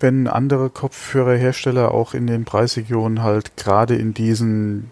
wenn 0.00 0.26
andere 0.26 0.70
Kopfhörerhersteller 0.70 1.92
auch 1.92 2.14
in 2.14 2.26
den 2.26 2.44
Preisregionen 2.46 3.22
halt 3.22 3.56
gerade 3.58 3.96
in 3.96 4.14
diesen, 4.14 4.90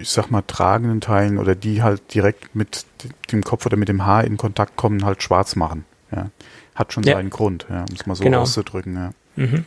ich 0.00 0.10
sag 0.10 0.30
mal, 0.32 0.42
tragenden 0.42 1.00
Teilen 1.00 1.38
oder 1.38 1.54
die 1.54 1.82
halt 1.82 2.12
direkt 2.12 2.56
mit 2.56 2.86
dem 3.30 3.42
Kopf 3.44 3.64
oder 3.66 3.76
mit 3.76 3.88
dem 3.88 4.04
Haar 4.04 4.24
in 4.24 4.36
Kontakt 4.36 4.76
kommen, 4.76 5.04
halt 5.04 5.22
schwarz 5.22 5.54
machen. 5.54 5.84
Ja. 6.14 6.30
Hat 6.74 6.92
schon 6.92 7.04
Ja. 7.04 7.14
seinen 7.14 7.30
Grund, 7.30 7.66
ja, 7.70 7.80
um 7.88 7.94
es 7.94 8.04
mal 8.06 8.14
so 8.16 8.24
Genau. 8.24 8.40
auszudrücken, 8.40 8.96
ja. 8.96 9.10
Mhm. 9.36 9.64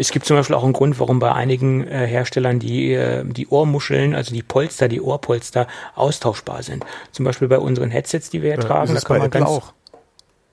Es 0.00 0.12
gibt 0.12 0.26
zum 0.26 0.36
Beispiel 0.36 0.54
auch 0.54 0.62
einen 0.64 0.72
Grund, 0.72 1.00
warum 1.00 1.18
bei 1.18 1.32
einigen 1.32 1.86
äh, 1.86 2.06
Herstellern 2.06 2.60
die, 2.60 2.92
äh, 2.94 3.24
die 3.24 3.48
Ohrmuscheln, 3.48 4.14
also 4.14 4.32
die 4.32 4.42
Polster, 4.44 4.86
die 4.88 5.00
Ohrpolster 5.00 5.66
austauschbar 5.96 6.62
sind. 6.62 6.84
Zum 7.12 7.24
Beispiel 7.24 7.48
bei 7.48 7.58
unseren 7.58 7.90
Headsets, 7.90 8.30
die 8.30 8.40
wir 8.42 8.52
hier 8.54 8.60
Äh, 8.64 8.66
tragen. 8.66 8.92
ist 8.92 8.98
es 8.98 9.04
bei 9.04 9.18
Apple 9.18 9.46
auch. 9.46 9.72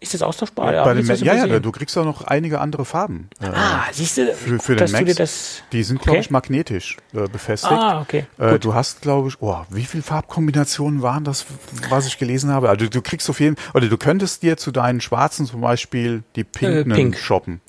Ist 0.01 0.13
das 0.13 0.21
austauschbar? 0.21 0.71
den 0.93 0.99
ich 1.01 1.07
das 1.07 1.21
ja, 1.21 1.45
ja, 1.45 1.59
du 1.59 1.71
kriegst 1.71 1.97
auch 1.97 2.03
noch 2.05 2.23
einige 2.23 2.59
andere 2.59 2.85
Farben. 2.85 3.29
Äh, 3.39 3.47
Ah, 3.47 3.83
siehst 3.91 4.17
du, 4.17 4.33
für, 4.33 4.59
für 4.59 4.75
den 4.75 4.87
du 4.87 4.93
dir 4.97 5.05
Max. 5.05 5.15
das. 5.15 5.63
Die 5.71 5.83
sind, 5.83 5.99
glaube 6.01 6.17
Okay. 6.17 6.21
ich, 6.25 6.31
magnetisch 6.31 6.97
äh, 7.13 7.27
befestigt. 7.27 7.71
Ah, 7.71 8.01
okay. 8.01 8.25
Äh, 8.37 8.59
du 8.59 8.73
hast, 8.73 9.01
glaube 9.01 9.29
ich, 9.29 9.41
oh, 9.41 9.57
wie 9.69 9.85
viele 9.85 10.03
Farbkombinationen 10.03 11.01
waren 11.01 11.23
das, 11.23 11.45
was 11.89 12.07
ich 12.07 12.17
gelesen 12.17 12.51
habe? 12.51 12.69
Also 12.69 12.87
du 12.87 13.01
kriegst 13.01 13.29
auf 13.29 13.39
jeden 13.39 13.55
oder 13.73 13.87
du 13.87 13.97
könntest 13.97 14.43
dir 14.43 14.57
zu 14.57 14.71
deinen 14.71 15.01
Schwarzen 15.01 15.45
zum 15.45 15.61
Beispiel 15.61 16.23
die 16.35 16.43
pinken 16.43 16.91
Äh, 16.91 16.95
pink. 16.95 17.17
shoppen. 17.17 17.61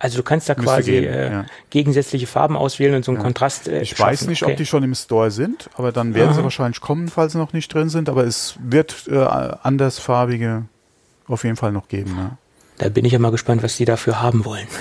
Also 0.00 0.18
du 0.18 0.22
kannst 0.22 0.48
da 0.48 0.54
Müsste 0.54 0.64
quasi 0.64 0.90
gehen, 0.92 1.04
äh, 1.04 1.32
ja. 1.32 1.46
gegensätzliche 1.70 2.28
Farben 2.28 2.56
auswählen 2.56 2.94
und 2.94 3.04
so 3.04 3.10
einen 3.10 3.20
Kontrast. 3.20 3.66
Äh, 3.66 3.80
Ich 3.82 3.98
weiß 3.98 4.20
schaffen. 4.20 4.30
nicht, 4.30 4.42
okay. 4.42 4.52
ob 4.52 4.56
die 4.58 4.66
schon 4.66 4.84
im 4.84 4.94
Store 4.94 5.30
sind, 5.32 5.68
aber 5.74 5.90
dann 5.90 6.14
werden 6.14 6.32
sie 6.32 6.38
Aha. 6.38 6.44
wahrscheinlich 6.44 6.80
kommen, 6.80 7.08
falls 7.08 7.32
sie 7.32 7.38
noch 7.38 7.52
nicht 7.52 7.72
drin 7.74 7.88
sind. 7.88 8.08
Aber 8.08 8.24
es 8.24 8.54
wird 8.62 9.08
äh, 9.10 9.16
andersfarbige 9.18 10.66
auf 11.26 11.42
jeden 11.44 11.56
Fall 11.56 11.72
noch 11.72 11.88
geben. 11.88 12.14
Ne? 12.14 12.38
Da 12.78 12.88
bin 12.88 13.04
ich 13.04 13.12
ja 13.12 13.18
mal 13.18 13.30
gespannt, 13.32 13.62
was 13.62 13.76
die 13.76 13.84
dafür 13.84 14.20
haben 14.22 14.44
wollen. 14.44 14.66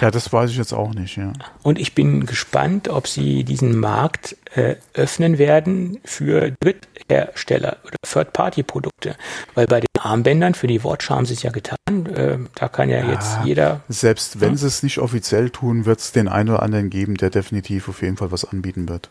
Ja, 0.00 0.10
das 0.10 0.30
weiß 0.32 0.50
ich 0.50 0.56
jetzt 0.56 0.74
auch 0.74 0.92
nicht. 0.92 1.16
Ja. 1.16 1.32
Und 1.62 1.78
ich 1.78 1.94
bin 1.94 2.26
gespannt, 2.26 2.88
ob 2.88 3.06
sie 3.06 3.44
diesen 3.44 3.78
Markt 3.78 4.36
äh, 4.54 4.74
öffnen 4.92 5.38
werden 5.38 6.00
für 6.04 6.50
Dritthersteller 6.60 7.76
oder 7.84 7.96
Third-Party-Produkte. 8.06 9.16
Weil 9.54 9.66
bei 9.66 9.80
den 9.80 9.86
Armbändern 9.98 10.54
für 10.54 10.66
die 10.66 10.82
Watch 10.84 11.08
haben 11.08 11.24
sie 11.26 11.34
es 11.34 11.42
ja 11.42 11.50
getan. 11.52 11.76
Äh, 12.14 12.38
da 12.56 12.68
kann 12.68 12.90
ja 12.90 13.08
jetzt 13.08 13.36
Ah. 13.38 13.42
jeder. 13.44 13.80
Selbst 13.88 14.40
wenn 14.40 14.56
sie 14.56 14.66
es 14.66 14.82
nicht 14.82 14.98
offiziell 14.98 15.48
tun, 15.48 15.86
wird 15.86 16.00
es 16.00 16.12
den 16.12 16.28
einen 16.28 16.50
oder 16.50 16.62
anderen 16.62 16.90
geben, 16.90 17.14
der 17.16 17.30
definitiv 17.30 17.88
auf 17.88 18.02
jeden 18.02 18.16
Fall 18.16 18.32
was 18.32 18.44
anbieten 18.44 18.88
wird. 18.88 19.08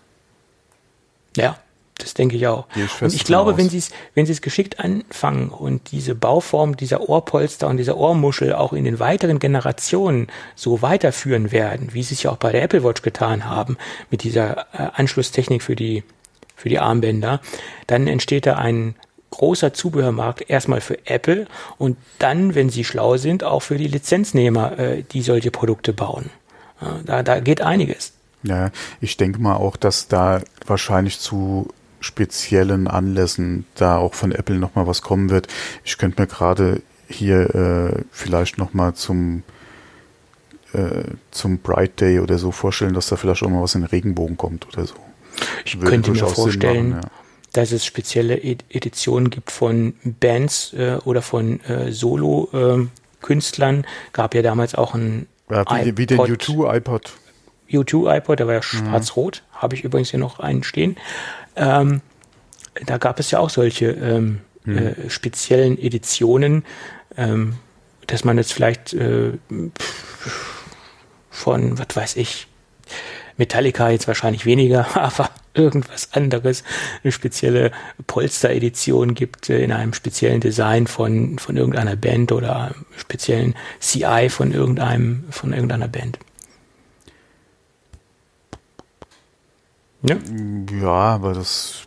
Ja, 1.37 1.57
das 1.97 2.13
denke 2.13 2.35
ich 2.35 2.47
auch. 2.47 2.65
Ich 2.75 3.01
und 3.01 3.13
ich 3.13 3.23
glaube, 3.23 3.51
aus. 3.51 3.57
wenn 3.57 3.69
sie 3.69 3.77
es, 3.77 3.91
wenn 4.15 4.25
sie 4.25 4.31
es 4.31 4.41
geschickt 4.41 4.79
anfangen 4.79 5.49
und 5.49 5.91
diese 5.91 6.15
Bauform 6.15 6.75
dieser 6.75 7.07
Ohrpolster 7.07 7.67
und 7.67 7.77
dieser 7.77 7.97
Ohrmuschel 7.97 8.53
auch 8.53 8.73
in 8.73 8.83
den 8.83 8.99
weiteren 8.99 9.39
Generationen 9.39 10.27
so 10.55 10.81
weiterführen 10.81 11.51
werden, 11.51 11.93
wie 11.93 12.03
sie 12.03 12.15
es 12.15 12.23
ja 12.23 12.31
auch 12.31 12.37
bei 12.37 12.51
der 12.51 12.63
Apple 12.63 12.83
Watch 12.83 13.01
getan 13.01 13.45
haben, 13.45 13.77
mit 14.09 14.23
dieser 14.23 14.65
äh, 14.73 14.89
Anschlusstechnik 14.93 15.61
für 15.61 15.75
die, 15.75 16.03
für 16.55 16.69
die 16.69 16.79
Armbänder, 16.79 17.41
dann 17.87 18.07
entsteht 18.07 18.45
da 18.45 18.55
ein 18.55 18.95
großer 19.29 19.73
Zubehörmarkt 19.73 20.49
erstmal 20.49 20.81
für 20.81 21.07
Apple 21.07 21.47
und 21.77 21.97
dann, 22.19 22.53
wenn 22.53 22.69
sie 22.69 22.83
schlau 22.83 23.17
sind, 23.17 23.43
auch 23.43 23.61
für 23.61 23.77
die 23.77 23.87
Lizenznehmer, 23.87 24.77
äh, 24.77 25.03
die 25.03 25.21
solche 25.21 25.51
Produkte 25.51 25.93
bauen. 25.93 26.29
Ja, 26.81 26.99
da, 27.05 27.23
da 27.23 27.39
geht 27.39 27.61
einiges. 27.61 28.13
Ja, 28.43 28.71
ich 28.99 29.17
denke 29.17 29.41
mal 29.41 29.55
auch, 29.55 29.77
dass 29.77 30.07
da 30.07 30.41
wahrscheinlich 30.67 31.19
zu 31.19 31.69
speziellen 32.03 32.87
Anlässen 32.87 33.65
da 33.75 33.97
auch 33.97 34.13
von 34.13 34.31
Apple 34.31 34.57
nochmal 34.57 34.87
was 34.87 35.01
kommen 35.01 35.29
wird. 35.29 35.47
Ich 35.83 35.97
könnte 35.97 36.21
mir 36.21 36.27
gerade 36.27 36.81
hier 37.07 37.55
äh, 37.55 38.01
vielleicht 38.11 38.57
nochmal 38.57 38.93
zum 38.93 39.43
äh, 40.73 41.03
zum 41.31 41.59
Bright 41.59 42.01
Day 42.01 42.19
oder 42.19 42.37
so 42.37 42.51
vorstellen, 42.51 42.93
dass 42.93 43.07
da 43.07 43.15
vielleicht 43.15 43.43
auch 43.43 43.49
mal 43.49 43.61
was 43.61 43.75
in 43.75 43.81
den 43.81 43.87
Regenbogen 43.89 44.37
kommt 44.37 44.67
oder 44.67 44.85
so. 44.85 44.95
Ich 45.65 45.75
Würde 45.77 45.89
könnte 45.91 46.11
mir 46.11 46.25
vorstellen, 46.27 46.89
machen, 46.91 47.01
ja. 47.03 47.09
dass 47.53 47.71
es 47.71 47.85
spezielle 47.85 48.37
Ed 48.43 48.63
Editionen 48.69 49.29
gibt 49.29 49.51
von 49.51 49.93
Bands 50.03 50.73
äh, 50.73 50.97
oder 51.05 51.21
von 51.21 51.61
äh, 51.61 51.91
Solo-Künstlern. 51.91 53.85
Gab 54.13 54.33
ja 54.35 54.41
damals 54.41 54.75
auch 54.75 54.93
ein 54.95 55.27
Ja, 55.49 55.65
wie, 55.85 55.97
wie 55.97 56.05
den 56.05 56.19
iPod. 56.19 56.41
U2 56.43 56.75
iPod. 56.77 57.13
U2 57.71 58.17
iPod, 58.17 58.39
der 58.39 58.47
war 58.47 58.53
ja 58.55 58.59
Mhm. 58.59 58.63
schwarz-rot, 58.63 59.43
habe 59.53 59.75
ich 59.75 59.83
übrigens 59.83 60.09
hier 60.11 60.19
noch 60.19 60.39
einen 60.39 60.63
stehen. 60.63 60.95
Ähm, 61.55 62.01
da 62.85 62.97
gab 62.97 63.19
es 63.19 63.31
ja 63.31 63.39
auch 63.39 63.49
solche 63.49 63.91
ähm, 63.91 64.41
Mhm. 64.65 64.77
äh, 64.77 65.09
speziellen 65.09 65.77
Editionen, 65.77 66.63
ähm, 67.17 67.55
dass 68.07 68.23
man 68.23 68.37
jetzt 68.37 68.53
vielleicht 68.53 68.93
äh, 68.93 69.31
von, 71.29 71.77
was 71.77 71.87
weiß 71.95 72.15
ich, 72.17 72.47
Metallica 73.37 73.89
jetzt 73.89 74.07
wahrscheinlich 74.07 74.45
weniger, 74.45 74.95
aber 74.97 75.29
irgendwas 75.53 76.13
anderes, 76.13 76.63
eine 77.03 77.11
spezielle 77.11 77.71
Polster-Edition 78.07 79.15
gibt 79.15 79.49
äh, 79.49 79.63
in 79.63 79.71
einem 79.71 79.93
speziellen 79.93 80.39
Design 80.39 80.87
von, 80.87 81.39
von 81.39 81.57
irgendeiner 81.57 81.95
Band 81.95 82.31
oder 82.31 82.73
speziellen 82.97 83.55
CI 83.79 84.29
von 84.29 84.51
irgendeinem, 84.51 85.25
von 85.29 85.51
irgendeiner 85.51 85.87
Band. 85.87 86.19
Ja, 90.03 90.17
Ja, 90.81 90.89
aber 90.89 91.33
das 91.33 91.85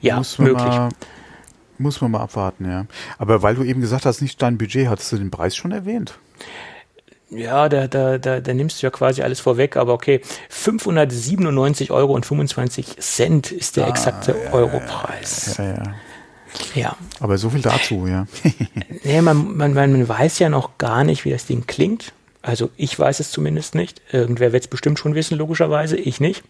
ja 0.00 0.16
muss 0.18 0.38
man 0.38 0.48
möglich. 0.48 0.66
mal 0.68 0.88
muss 1.78 2.00
man 2.00 2.10
mal 2.10 2.20
abwarten, 2.20 2.64
ja. 2.70 2.86
Aber 3.18 3.42
weil 3.42 3.54
du 3.54 3.62
eben 3.62 3.80
gesagt 3.82 4.06
hast, 4.06 4.22
nicht 4.22 4.40
dein 4.40 4.56
Budget, 4.56 4.88
hattest 4.88 5.12
du 5.12 5.18
den 5.18 5.30
Preis 5.30 5.54
schon 5.54 5.72
erwähnt? 5.72 6.18
Ja, 7.28 7.68
da, 7.68 7.86
da, 7.88 8.18
da, 8.18 8.40
da 8.40 8.54
nimmst 8.54 8.80
du 8.82 8.86
ja 8.86 8.90
quasi 8.90 9.20
alles 9.22 9.40
vorweg, 9.40 9.76
aber 9.76 9.92
okay. 9.92 10.20
597 10.48 11.90
Euro 11.90 12.14
und 12.14 12.24
25 12.24 12.96
Cent 13.00 13.52
ist 13.52 13.76
der 13.76 13.88
exakte 13.88 14.34
Europreis. 14.52 15.56
Ja, 15.58 15.64
ja. 15.64 15.82
Ja. 16.74 16.96
Aber 17.20 17.36
so 17.36 17.50
viel 17.50 17.60
dazu, 17.60 18.06
ja. 18.06 18.26
Nee, 19.04 19.20
man, 19.20 19.56
man 19.56 19.74
man 19.74 20.08
weiß 20.08 20.38
ja 20.38 20.48
noch 20.48 20.78
gar 20.78 21.04
nicht, 21.04 21.24
wie 21.24 21.30
das 21.30 21.44
Ding 21.46 21.66
klingt. 21.66 22.12
Also 22.46 22.70
ich 22.76 22.96
weiß 22.96 23.18
es 23.18 23.32
zumindest 23.32 23.74
nicht. 23.74 24.00
Irgendwer 24.12 24.52
wird 24.52 24.62
es 24.62 24.68
bestimmt 24.68 25.00
schon 25.00 25.16
wissen, 25.16 25.36
logischerweise. 25.36 25.96
Ich 25.96 26.20
nicht. 26.20 26.44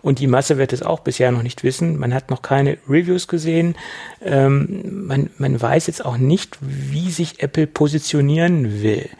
Und 0.00 0.18
die 0.18 0.28
Masse 0.28 0.56
wird 0.56 0.72
es 0.72 0.82
auch 0.82 1.00
bisher 1.00 1.30
noch 1.30 1.42
nicht 1.42 1.62
wissen. 1.62 1.98
Man 1.98 2.14
hat 2.14 2.30
noch 2.30 2.40
keine 2.40 2.78
Reviews 2.88 3.28
gesehen. 3.28 3.74
Ähm, 4.22 5.06
man, 5.06 5.30
man 5.36 5.60
weiß 5.60 5.88
jetzt 5.88 6.04
auch 6.04 6.16
nicht, 6.16 6.56
wie 6.60 7.10
sich 7.10 7.42
Apple 7.42 7.66
positionieren 7.66 8.82
will. 8.82 9.10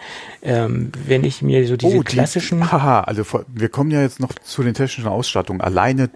Ähm, 0.43 0.91
wenn 1.07 1.25
ich 1.25 1.43
mir 1.43 1.67
so 1.67 1.77
diese 1.77 1.97
Oh, 1.97 2.03
die- 2.03 2.05
klassischen... 2.05 2.73
Haha, 2.73 3.01
also 3.03 3.23
wir 3.49 3.69
kommen 3.69 3.91
ja 3.91 4.01
jetzt 4.01 4.21
noch 4.21 4.33
zu 4.35 4.63
den 4.63 4.73
technischen 4.75 5.09
Ausstattungen. 5.09 5.61
Alleine 5.61 6.09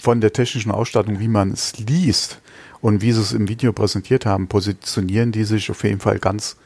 von 0.00 0.20
der 0.20 0.32
technischen 0.32 0.70
Ausstattung, 0.70 1.18
wie 1.18 1.28
man 1.28 1.50
es 1.50 1.76
liest 1.78 2.40
und 2.82 3.02
wie 3.02 3.12
sie 3.12 3.20
es 3.20 3.32
im 3.32 3.48
Video 3.48 3.72
präsentiert 3.72 4.26
haben, 4.26 4.46
positionieren 4.46 5.32
die 5.32 5.44
sich 5.44 5.70
auf 5.70 5.82
jeden 5.82 6.00
Fall 6.00 6.18
ganz, 6.18 6.56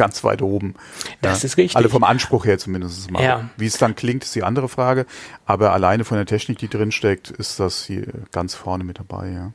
ganz 0.00 0.24
weit 0.24 0.40
oben. 0.40 0.74
Das 1.20 1.42
ja. 1.42 1.46
ist 1.46 1.56
richtig. 1.58 1.76
Alle 1.76 1.90
vom 1.90 2.04
Anspruch 2.04 2.46
her 2.46 2.58
zumindest 2.58 3.10
mal. 3.10 3.22
Ja. 3.22 3.50
Wie 3.58 3.66
es 3.66 3.76
dann 3.76 3.94
klingt, 3.94 4.24
ist 4.24 4.34
die 4.34 4.42
andere 4.42 4.70
Frage. 4.70 5.04
Aber 5.44 5.74
alleine 5.74 6.04
von 6.04 6.16
der 6.16 6.24
Technik, 6.24 6.56
die 6.56 6.68
drin 6.68 6.90
steckt, 6.90 7.28
ist 7.28 7.60
das 7.60 7.84
hier 7.84 8.06
ganz 8.32 8.54
vorne 8.54 8.82
mit 8.82 8.98
dabei, 8.98 9.30
ja. 9.30 9.52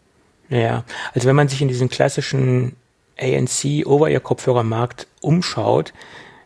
Ja, 0.48 0.84
also 1.16 1.28
wenn 1.28 1.36
man 1.36 1.48
sich 1.48 1.64
in 1.64 1.68
diesen 1.68 1.90
klassischen 1.90 2.76
ANC 3.20 3.88
Over-Ear-Kopfhörermarkt 3.88 5.08
umschaut, 5.20 5.94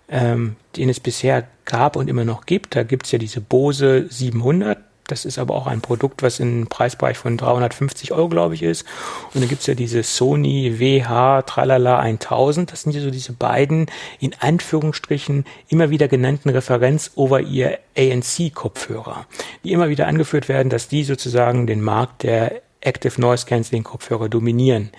ähm, 0.07 0.55
den 0.77 0.87
es 0.87 1.01
bisher 1.01 1.45
gab 1.65 1.97
und 1.97 2.09
immer 2.09 2.23
noch 2.23 2.45
gibt, 2.45 2.77
da 2.77 2.83
gibt 2.83 3.05
es 3.05 3.11
ja 3.11 3.19
diese 3.19 3.41
Bose 3.41 4.07
700, 4.09 4.77
das 5.11 5.25
ist 5.25 5.37
aber 5.39 5.55
auch 5.55 5.67
ein 5.67 5.81
Produkt, 5.81 6.23
was 6.23 6.39
im 6.39 6.67
Preisbereich 6.67 7.17
von 7.17 7.37
350 7.37 8.11
Euro, 8.11 8.29
glaube 8.29 8.55
ich, 8.55 8.63
ist. 8.63 8.85
Und 9.33 9.41
dann 9.41 9.49
gibt's 9.49 9.67
ja 9.67 9.73
diese 9.73 10.03
Sony 10.03 10.79
WH 10.79 11.43
Tralala 11.43 11.99
1000. 11.99 12.71
Das 12.71 12.83
sind 12.83 12.93
ja 12.93 13.01
so 13.01 13.11
diese 13.11 13.33
beiden, 13.33 13.87
in 14.19 14.33
Anführungsstrichen, 14.39 15.45
immer 15.67 15.89
wieder 15.89 16.07
genannten 16.07 16.49
Referenz 16.49 17.11
over 17.15 17.41
ihr 17.41 17.79
ANC-Kopfhörer, 17.97 19.25
die 19.63 19.71
immer 19.71 19.89
wieder 19.89 20.07
angeführt 20.07 20.49
werden, 20.49 20.69
dass 20.69 20.87
die 20.87 21.03
sozusagen 21.03 21.67
den 21.67 21.81
Markt 21.81 22.23
der 22.23 22.61
Active 22.81 23.19
Noise 23.19 23.45
Cancelling 23.45 23.83
Kopfhörer 23.83 24.29
dominieren. 24.29 24.91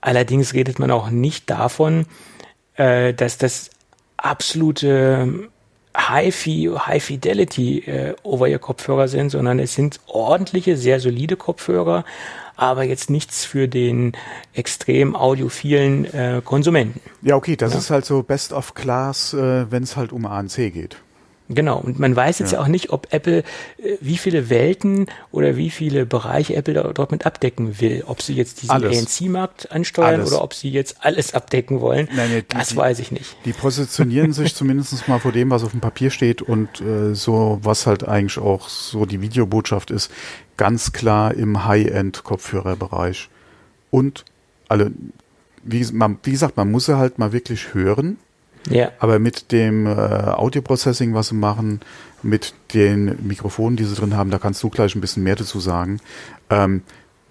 Allerdings 0.00 0.54
redet 0.54 0.78
man 0.78 0.90
auch 0.90 1.10
nicht 1.10 1.50
davon, 1.50 2.06
äh, 2.74 3.12
dass 3.12 3.38
das 3.38 3.70
absolute 4.16 5.50
High-Fi, 5.96 6.70
High-Fidelity 6.86 7.78
äh, 7.80 8.14
Over-Ear-Kopfhörer 8.22 9.08
sind, 9.08 9.30
sondern 9.30 9.58
es 9.58 9.74
sind 9.74 10.00
ordentliche, 10.06 10.76
sehr 10.76 11.00
solide 11.00 11.36
Kopfhörer, 11.36 12.04
aber 12.56 12.84
jetzt 12.84 13.10
nichts 13.10 13.44
für 13.44 13.68
den 13.68 14.12
extrem 14.52 15.16
audiophilen 15.16 16.04
äh, 16.04 16.42
Konsumenten. 16.44 17.00
Ja, 17.22 17.36
okay, 17.36 17.56
das 17.56 17.72
ja. 17.72 17.78
ist 17.78 17.90
halt 17.90 18.04
so 18.04 18.22
Best 18.22 18.52
of 18.52 18.74
Class, 18.74 19.34
äh, 19.34 19.70
wenn 19.70 19.82
es 19.82 19.96
halt 19.96 20.12
um 20.12 20.26
ANC 20.26 20.72
geht. 20.72 20.96
Genau, 21.52 21.78
und 21.78 21.98
man 21.98 22.14
weiß 22.14 22.38
jetzt 22.38 22.52
ja. 22.52 22.58
ja. 22.58 22.64
auch 22.64 22.68
nicht, 22.68 22.90
ob 22.90 23.12
Apple, 23.12 23.38
äh, 23.38 23.96
wie 24.00 24.16
viele 24.16 24.50
Welten 24.50 25.06
oder 25.32 25.56
wie 25.56 25.70
viele 25.70 26.06
Bereiche 26.06 26.54
Apple 26.54 26.74
da, 26.74 26.92
dort 26.92 27.10
mit 27.10 27.26
abdecken 27.26 27.80
will. 27.80 28.04
Ob 28.06 28.22
sie 28.22 28.34
jetzt 28.34 28.62
diesen 28.62 28.70
ANC-Markt 28.70 29.72
ansteuern 29.72 30.20
alles. 30.20 30.32
oder 30.32 30.44
ob 30.44 30.54
sie 30.54 30.70
jetzt 30.70 30.98
alles 31.00 31.34
abdecken 31.34 31.80
wollen, 31.80 32.08
nein, 32.14 32.30
nee, 32.30 32.42
die, 32.42 32.56
das 32.56 32.76
weiß 32.76 33.00
ich 33.00 33.10
nicht. 33.10 33.36
Die 33.44 33.52
positionieren 33.52 34.32
sich 34.32 34.54
zumindest 34.60 35.08
mal 35.08 35.18
vor 35.18 35.32
dem, 35.32 35.50
was 35.50 35.64
auf 35.64 35.72
dem 35.72 35.80
Papier 35.80 36.10
steht 36.10 36.40
und 36.40 36.80
äh, 36.80 37.14
so, 37.16 37.58
was 37.62 37.84
halt 37.84 38.06
eigentlich 38.06 38.38
auch 38.38 38.68
so 38.68 39.04
die 39.04 39.20
Videobotschaft 39.20 39.90
ist, 39.90 40.12
ganz 40.56 40.92
klar 40.92 41.34
im 41.34 41.64
High-End-Kopfhörerbereich. 41.64 43.28
Und 43.90 44.24
alle, 44.68 44.92
wie, 45.64 45.84
man, 45.92 46.18
wie 46.22 46.30
gesagt, 46.30 46.56
man 46.56 46.70
muss 46.70 46.86
sie 46.86 46.96
halt 46.96 47.18
mal 47.18 47.32
wirklich 47.32 47.74
hören 47.74 48.18
ja. 48.68 48.92
Aber 48.98 49.18
mit 49.18 49.52
dem 49.52 49.86
äh, 49.86 49.90
Audio-Processing, 49.90 51.14
was 51.14 51.28
sie 51.28 51.34
machen, 51.34 51.80
mit 52.22 52.54
den 52.74 53.26
Mikrofonen, 53.26 53.76
die 53.76 53.84
sie 53.84 53.94
drin 53.94 54.16
haben, 54.16 54.30
da 54.30 54.38
kannst 54.38 54.62
du 54.62 54.68
gleich 54.68 54.94
ein 54.94 55.00
bisschen 55.00 55.22
mehr 55.22 55.36
dazu 55.36 55.60
sagen. 55.60 56.00
Ähm, 56.50 56.82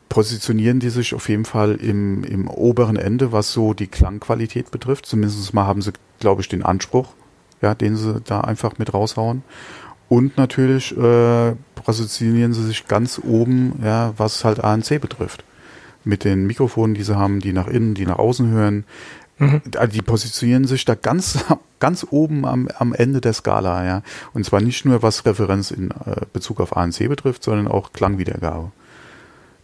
positionieren 0.09 0.79
die 0.79 0.89
sich 0.89 1.13
auf 1.13 1.29
jeden 1.29 1.45
Fall 1.45 1.75
im, 1.75 2.23
im 2.23 2.47
oberen 2.47 2.97
Ende, 2.97 3.31
was 3.31 3.53
so 3.53 3.73
die 3.73 3.87
Klangqualität 3.87 4.71
betrifft. 4.71 5.05
Zumindest 5.05 5.53
mal 5.53 5.67
haben 5.67 5.83
sie, 5.83 5.93
glaube 6.19 6.41
ich, 6.41 6.49
den 6.49 6.63
Anspruch, 6.63 7.13
ja, 7.61 7.75
den 7.75 7.95
sie 7.95 8.19
da 8.21 8.41
einfach 8.41 8.79
mit 8.79 8.93
raushauen. 8.93 9.43
Und 10.09 10.37
natürlich 10.37 10.97
äh, 10.97 11.53
positionieren 11.75 12.53
sie 12.53 12.65
sich 12.65 12.87
ganz 12.87 13.21
oben, 13.23 13.79
ja, 13.83 14.13
was 14.17 14.43
halt 14.43 14.63
ANC 14.63 14.99
betrifft. 14.99 15.43
Mit 16.03 16.23
den 16.23 16.47
Mikrofonen, 16.47 16.95
die 16.95 17.03
sie 17.03 17.15
haben, 17.15 17.39
die 17.39 17.53
nach 17.53 17.67
innen, 17.67 17.93
die 17.93 18.07
nach 18.07 18.17
außen 18.17 18.49
hören, 18.49 18.85
Mhm. 19.39 19.61
Die 19.91 20.01
positionieren 20.01 20.65
sich 20.65 20.85
da 20.85 20.95
ganz, 20.95 21.45
ganz 21.79 22.05
oben 22.09 22.45
am, 22.45 22.67
am 22.77 22.93
Ende 22.93 23.21
der 23.21 23.33
Skala, 23.33 23.85
ja. 23.85 24.01
Und 24.33 24.45
zwar 24.45 24.61
nicht 24.61 24.85
nur 24.85 25.01
was 25.01 25.25
Referenz 25.25 25.71
in 25.71 25.91
äh, 25.91 26.21
Bezug 26.31 26.59
auf 26.59 26.75
ANC 26.75 27.07
betrifft, 27.07 27.43
sondern 27.43 27.67
auch 27.67 27.93
Klangwiedergabe. 27.93 28.71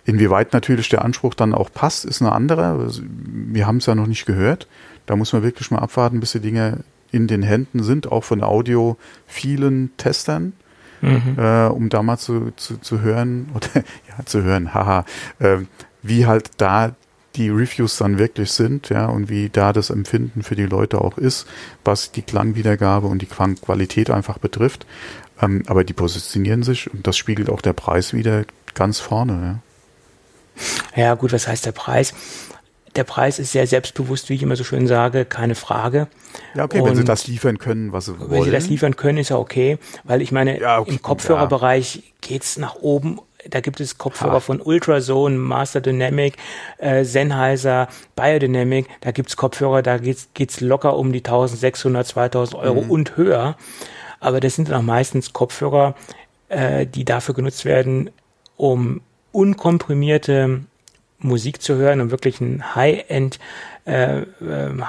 Inwieweit 0.06 0.54
natürlich 0.54 0.88
der 0.90 1.04
Anspruch 1.04 1.34
dann 1.34 1.54
auch 1.54 1.72
passt, 1.74 2.06
ist 2.06 2.22
eine 2.22 2.32
andere. 2.32 2.90
Wir 3.28 3.68
haben 3.68 3.78
es 3.78 3.88
ja 3.88 3.96
noch 3.96 4.08
nicht 4.08 4.26
gehört. 4.26 4.68
Da 5.08 5.16
muss 5.16 5.34
man 5.34 5.44
wirklich 5.44 5.72
mal 5.72 5.80
abwarten, 5.80 6.20
bis 6.20 6.32
die 6.32 6.40
Dinge 6.40 6.84
in 7.12 7.28
den 7.28 7.44
Händen 7.44 7.82
sind, 7.84 8.12
auch 8.12 8.24
von 8.24 8.44
Audio 8.44 8.98
vielen 9.26 9.96
Testern, 9.98 10.54
mhm. 11.02 11.38
äh, 11.38 11.68
um 11.68 11.90
da 11.90 12.04
mal 12.04 12.18
zu, 12.18 12.52
zu, 12.56 12.78
zu 12.78 13.02
hören, 13.02 13.50
oder 13.56 13.84
ja, 14.08 14.26
zu 14.26 14.44
hören, 14.44 14.74
haha, 14.74 15.06
äh, 15.40 15.58
wie 16.04 16.26
halt 16.28 16.52
da 16.58 16.96
die 17.36 17.50
Reviews 17.50 17.98
dann 17.98 18.18
wirklich 18.18 18.52
sind, 18.52 18.90
ja, 18.90 19.08
und 19.08 19.30
wie 19.30 19.50
da 19.50 19.74
das 19.74 19.90
Empfinden 19.90 20.44
für 20.44 20.56
die 20.56 20.66
Leute 20.66 21.02
auch 21.02 21.18
ist, 21.18 21.46
was 21.84 22.12
die 22.12 22.22
Klangwiedergabe 22.22 23.08
und 23.08 23.22
die 23.22 23.26
Klangqualität 23.26 24.10
einfach 24.10 24.38
betrifft. 24.38 24.86
Ähm, 25.42 25.64
aber 25.68 25.84
die 25.84 25.94
positionieren 25.94 26.64
sich 26.64 26.92
und 26.92 27.06
das 27.06 27.18
spiegelt 27.18 27.50
auch 27.50 27.62
der 27.62 27.74
Preis 27.74 28.14
wieder 28.14 28.46
ganz 28.74 29.00
vorne. 29.00 29.62
Ja. 30.96 31.02
ja, 31.02 31.14
gut, 31.16 31.34
was 31.34 31.48
heißt 31.48 31.66
der 31.66 31.74
Preis? 31.74 32.14
Der 32.96 33.04
Preis 33.04 33.40
ist 33.40 33.52
sehr 33.52 33.68
selbstbewusst, 33.68 34.30
wie 34.30 34.36
ich 34.36 34.44
immer 34.44 34.56
so 34.56 34.64
schön 34.64 34.88
sage, 34.88 35.26
keine 35.26 35.56
Frage. 35.56 36.08
Ja, 36.54 36.64
okay, 36.64 36.80
und 36.80 36.88
wenn 36.88 36.96
sie 36.96 37.04
das 37.04 37.28
liefern 37.28 37.58
können, 37.58 37.92
was 37.92 38.06
sie 38.06 38.18
wollen. 38.18 38.32
Wenn 38.32 38.44
sie 38.44 38.52
das 38.52 38.68
liefern 38.68 38.96
können, 38.96 39.18
ist 39.18 39.30
ja 39.30 39.38
okay, 39.38 39.78
weil 40.06 40.22
ich 40.22 40.32
meine, 40.32 40.62
ja, 40.62 40.80
okay, 40.80 40.92
im 40.92 41.02
Kopfhörerbereich 41.02 41.96
ja. 41.96 42.02
geht's 42.22 42.58
nach 42.58 42.76
oben 42.76 43.20
da 43.50 43.60
gibt 43.62 43.80
es 43.80 43.98
Kopfhörer 43.98 44.34
ha. 44.34 44.40
von 44.40 44.62
Ultrason, 44.62 45.38
Master 45.38 45.82
Dynamic, 45.82 46.38
äh, 46.78 47.04
Sennheiser, 47.04 47.88
Biodynamic. 48.16 48.88
Da 49.02 49.12
gibt's 49.12 49.38
Kopfhörer, 49.38 49.82
da 49.82 49.98
geht's, 49.98 50.30
geht's 50.34 50.62
locker 50.62 50.98
um 50.98 51.12
die 51.12 51.20
1600, 51.20 52.08
2000 52.08 52.62
Euro 52.62 52.82
mhm. 52.82 52.92
und 52.92 53.18
höher. 53.18 53.58
Aber 54.20 54.40
das 54.40 54.56
sind 54.56 54.70
dann 54.70 54.82
auch 54.82 54.86
meistens 54.86 55.34
Kopfhörer, 55.34 55.96
äh, 56.50 56.86
die 56.86 57.06
dafür 57.06 57.36
genutzt 57.36 57.66
werden, 57.66 58.10
um 58.58 59.02
unkomprimierte 59.32 60.62
Musik 61.26 61.62
zu 61.62 61.76
hören, 61.76 62.02
um 62.02 62.12
wirklich 62.12 62.42
ein 62.42 62.76
High-End 62.76 63.40
äh, 63.88 64.22
äh, 64.22 64.26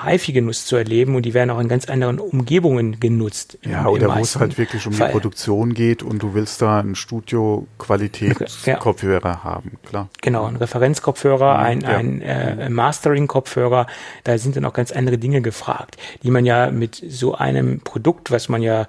HiFi-Genuss 0.04 0.64
zu 0.64 0.76
erleben 0.76 1.16
und 1.16 1.26
die 1.26 1.34
werden 1.34 1.50
auch 1.50 1.60
in 1.60 1.68
ganz 1.68 1.86
anderen 1.86 2.18
Umgebungen 2.18 2.98
genutzt. 2.98 3.58
Ja, 3.62 3.88
oder 3.88 4.16
wo 4.16 4.20
es 4.20 4.36
halt 4.36 4.56
wirklich 4.56 4.86
um 4.86 4.94
Fall. 4.94 5.08
die 5.08 5.12
Produktion 5.12 5.74
geht 5.74 6.02
und 6.02 6.22
du 6.22 6.32
willst 6.32 6.62
da 6.62 6.80
einen 6.80 6.94
Studio-Qualität-Kopfhörer 6.94 9.28
ja. 9.28 9.44
haben, 9.44 9.72
klar. 9.86 10.08
Genau, 10.22 10.46
ein 10.46 10.56
Referenzkopfhörer, 10.56 11.58
ein, 11.58 11.82
ja. 11.82 11.88
ein 11.88 12.22
äh, 12.22 12.70
Mastering-Kopfhörer, 12.70 13.86
da 14.24 14.38
sind 14.38 14.56
dann 14.56 14.64
auch 14.64 14.72
ganz 14.72 14.92
andere 14.92 15.18
Dinge 15.18 15.42
gefragt, 15.42 15.98
die 16.22 16.30
man 16.30 16.46
ja 16.46 16.70
mit 16.70 16.94
so 17.06 17.34
einem 17.34 17.80
Produkt, 17.80 18.30
was 18.30 18.48
man 18.48 18.62
ja 18.62 18.86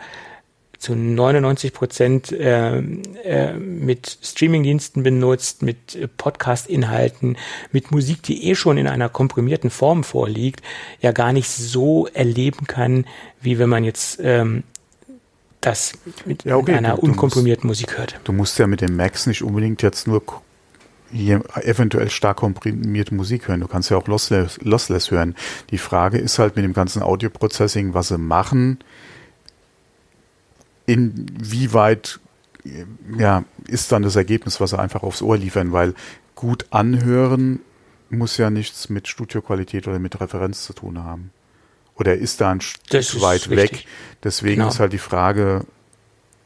zu 0.77 0.95
99 0.95 1.73
Prozent 1.73 2.31
äh, 2.31 2.77
äh, 2.77 3.53
mit 3.53 4.17
Streamingdiensten 4.21 5.03
benutzt, 5.03 5.61
mit 5.61 5.95
äh, 5.95 6.07
Podcast-Inhalten, 6.07 7.37
mit 7.71 7.91
Musik, 7.91 8.23
die 8.23 8.49
eh 8.49 8.55
schon 8.55 8.77
in 8.77 8.87
einer 8.87 9.09
komprimierten 9.09 9.69
Form 9.69 10.03
vorliegt, 10.03 10.61
ja 11.01 11.11
gar 11.11 11.33
nicht 11.33 11.49
so 11.49 12.07
erleben 12.07 12.67
kann, 12.67 13.05
wie 13.41 13.59
wenn 13.59 13.69
man 13.69 13.83
jetzt 13.83 14.19
ähm, 14.21 14.63
das 15.61 15.93
mit 16.25 16.43
ja, 16.43 16.55
okay. 16.55 16.75
einer 16.75 16.95
du, 16.95 17.01
unkomprimierten 17.01 17.67
musst, 17.67 17.81
Musik 17.81 17.97
hört. 17.97 18.19
Du 18.23 18.31
musst 18.31 18.59
ja 18.59 18.67
mit 18.67 18.81
dem 18.81 18.95
Max 18.95 19.25
nicht 19.25 19.41
unbedingt 19.41 19.81
jetzt 19.81 20.07
nur 20.07 20.21
hier 21.11 21.41
eventuell 21.63 22.09
stark 22.09 22.37
komprimierte 22.37 23.15
Musik 23.15 23.47
hören. 23.47 23.61
Du 23.61 23.67
kannst 23.67 23.89
ja 23.89 23.97
auch 23.97 24.07
lossless, 24.07 24.59
lossless 24.61 25.11
hören. 25.11 25.35
Die 25.71 25.77
Frage 25.77 26.17
ist 26.17 26.37
halt 26.37 26.55
mit 26.55 26.65
dem 26.65 26.73
ganzen 26.73 27.01
Audio-Processing, 27.01 27.93
was 27.93 28.09
sie 28.09 28.17
machen, 28.17 28.79
inwieweit 30.87 32.19
ja, 33.17 33.43
ist 33.67 33.91
dann 33.91 34.01
das 34.01 34.15
Ergebnis, 34.15 34.59
was 34.59 34.71
sie 34.71 34.79
einfach 34.79 35.03
aufs 35.03 35.21
Ohr 35.21 35.37
liefern, 35.37 35.71
weil 35.71 35.93
gut 36.35 36.65
anhören 36.71 37.59
muss 38.09 38.37
ja 38.37 38.49
nichts 38.49 38.89
mit 38.89 39.07
Studioqualität 39.07 39.87
oder 39.87 39.99
mit 39.99 40.19
Referenz 40.19 40.63
zu 40.63 40.73
tun 40.73 41.03
haben. 41.03 41.31
Oder 41.95 42.15
ist 42.15 42.41
da 42.41 42.51
ein 42.51 42.61
Stück 42.61 43.21
weit 43.21 43.49
weg. 43.49 43.85
Deswegen 44.23 44.57
genau. 44.57 44.69
ist 44.69 44.79
halt 44.79 44.93
die 44.93 44.97
Frage, 44.97 45.65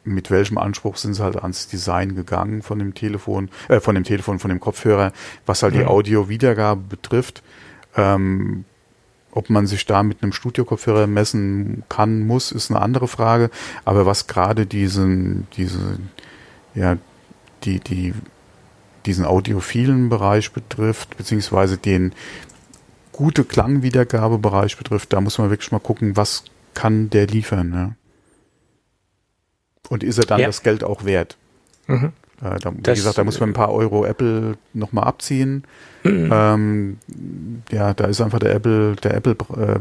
mit 0.03 0.31
welchem 0.31 0.57
Anspruch 0.57 0.97
sind 0.97 1.13
sie 1.13 1.23
halt 1.23 1.35
ans 1.35 1.67
Design 1.67 2.15
gegangen 2.15 2.61
von 2.61 2.79
dem 2.79 2.93
Telefon, 2.93 3.49
äh, 3.67 3.79
von 3.79 3.95
dem 3.95 4.03
Telefon, 4.03 4.39
von 4.39 4.49
dem 4.49 4.59
Kopfhörer, 4.59 5.11
was 5.45 5.61
halt 5.61 5.75
mhm. 5.75 5.79
die 5.79 5.85
Audio-Wiedergabe 5.85 6.81
betrifft. 6.81 7.43
Ähm, 7.95 8.65
ob 9.31 9.49
man 9.49 9.67
sich 9.67 9.85
da 9.85 10.03
mit 10.03 10.21
einem 10.21 10.33
Studiokopfhörer 10.33 11.07
messen 11.07 11.83
kann, 11.89 12.25
muss, 12.25 12.51
ist 12.51 12.69
eine 12.69 12.81
andere 12.81 13.07
Frage. 13.07 13.49
Aber 13.85 14.05
was 14.05 14.27
gerade 14.27 14.65
diesen, 14.65 15.47
diese, 15.55 15.99
ja, 16.75 16.97
die, 17.63 17.79
die, 17.79 18.13
diesen 19.05 19.25
audiophilen 19.25 20.09
Bereich 20.09 20.51
betrifft, 20.51 21.17
beziehungsweise 21.17 21.77
den 21.77 22.13
gute 23.11 23.43
Klangwiedergabebereich 23.43 24.77
betrifft, 24.77 25.13
da 25.13 25.21
muss 25.21 25.37
man 25.37 25.49
wirklich 25.49 25.71
mal 25.71 25.79
gucken, 25.79 26.17
was 26.17 26.43
kann 26.73 27.09
der 27.09 27.27
liefern. 27.27 27.69
Ne? 27.69 27.95
Und 29.89 30.03
ist 30.03 30.17
er 30.17 30.25
dann 30.25 30.39
ja. 30.39 30.47
das 30.47 30.63
Geld 30.63 30.83
auch 30.83 31.05
wert? 31.05 31.37
Mhm. 31.87 32.13
Äh, 32.41 32.59
da, 32.59 32.73
wie 32.75 32.81
das, 32.81 32.97
gesagt, 32.97 33.17
da 33.17 33.23
muss 33.23 33.39
man 33.39 33.49
ein 33.49 33.53
paar 33.53 33.71
Euro 33.71 34.05
Apple 34.05 34.57
nochmal 34.73 35.05
abziehen. 35.05 35.63
Mhm. 36.03 36.29
Ähm, 36.31 36.97
ja, 37.71 37.93
da 37.93 38.05
ist 38.05 38.21
einfach 38.21 38.39
der 38.39 38.55
Apple, 38.55 38.95
der 38.95 39.15
Apple 39.15 39.35
äh, 39.57 39.79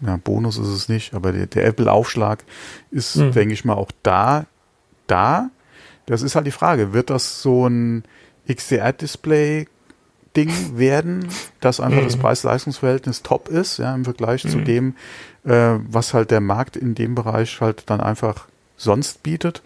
ja, 0.00 0.16
Bonus 0.16 0.58
ist 0.58 0.68
es 0.68 0.88
nicht, 0.88 1.14
aber 1.14 1.32
der, 1.32 1.46
der 1.46 1.66
Apple-Aufschlag 1.66 2.44
ist, 2.90 3.16
mhm. 3.16 3.32
denke 3.32 3.54
ich 3.54 3.64
mal, 3.64 3.74
auch 3.74 3.90
da, 4.02 4.46
da. 5.06 5.50
Das 6.06 6.22
ist 6.22 6.36
halt 6.36 6.46
die 6.46 6.52
Frage, 6.52 6.92
wird 6.92 7.10
das 7.10 7.42
so 7.42 7.66
ein 7.66 8.04
XDR-Display 8.48 9.66
Ding 10.36 10.78
werden, 10.78 11.28
dass 11.60 11.80
einfach 11.80 12.02
mhm. 12.02 12.04
das 12.04 12.16
Preis-Leistungs-Verhältnis 12.16 13.22
top 13.22 13.48
ist, 13.48 13.78
ja, 13.78 13.94
im 13.94 14.04
Vergleich 14.04 14.44
mhm. 14.44 14.50
zu 14.50 14.60
dem, 14.60 14.94
äh, 15.44 15.78
was 15.88 16.14
halt 16.14 16.30
der 16.30 16.40
Markt 16.40 16.76
in 16.76 16.94
dem 16.94 17.14
Bereich 17.14 17.60
halt 17.60 17.84
dann 17.86 18.00
einfach 18.00 18.46
sonst 18.76 19.22
bietet. 19.22 19.62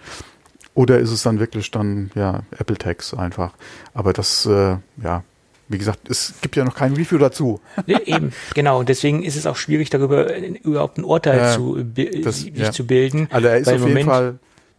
Oder 0.74 0.98
ist 1.00 1.10
es 1.10 1.22
dann 1.22 1.38
wirklich 1.38 1.70
dann, 1.70 2.10
ja, 2.14 2.42
Apple 2.58 2.78
Tags 2.78 3.12
einfach. 3.14 3.52
Aber 3.94 4.12
das, 4.12 4.46
äh, 4.46 4.76
ja, 5.02 5.22
wie 5.68 5.78
gesagt, 5.78 6.08
es 6.08 6.34
gibt 6.40 6.56
ja 6.56 6.64
noch 6.64 6.74
kein 6.74 6.94
Review 6.94 7.18
dazu. 7.18 7.60
Nee, 7.86 7.96
eben, 8.06 8.32
genau. 8.54 8.78
Und 8.80 8.88
deswegen 8.88 9.22
ist 9.22 9.36
es 9.36 9.46
auch 9.46 9.56
schwierig, 9.56 9.90
darüber 9.90 10.34
überhaupt 10.36 10.98
ein 10.98 11.04
Urteil 11.04 11.38
Ja, 11.38 11.52
zu, 11.54 11.82
das- 11.84 12.40
sich 12.40 12.56
ja. 12.56 12.72
zu 12.72 12.86
bilden. 12.86 13.28
Also 13.30 13.48
er 13.48 13.58
ist 13.58 13.68
auf 13.68 13.74
jeden 13.74 13.88
Moment- 13.88 14.06
Fall 14.06 14.38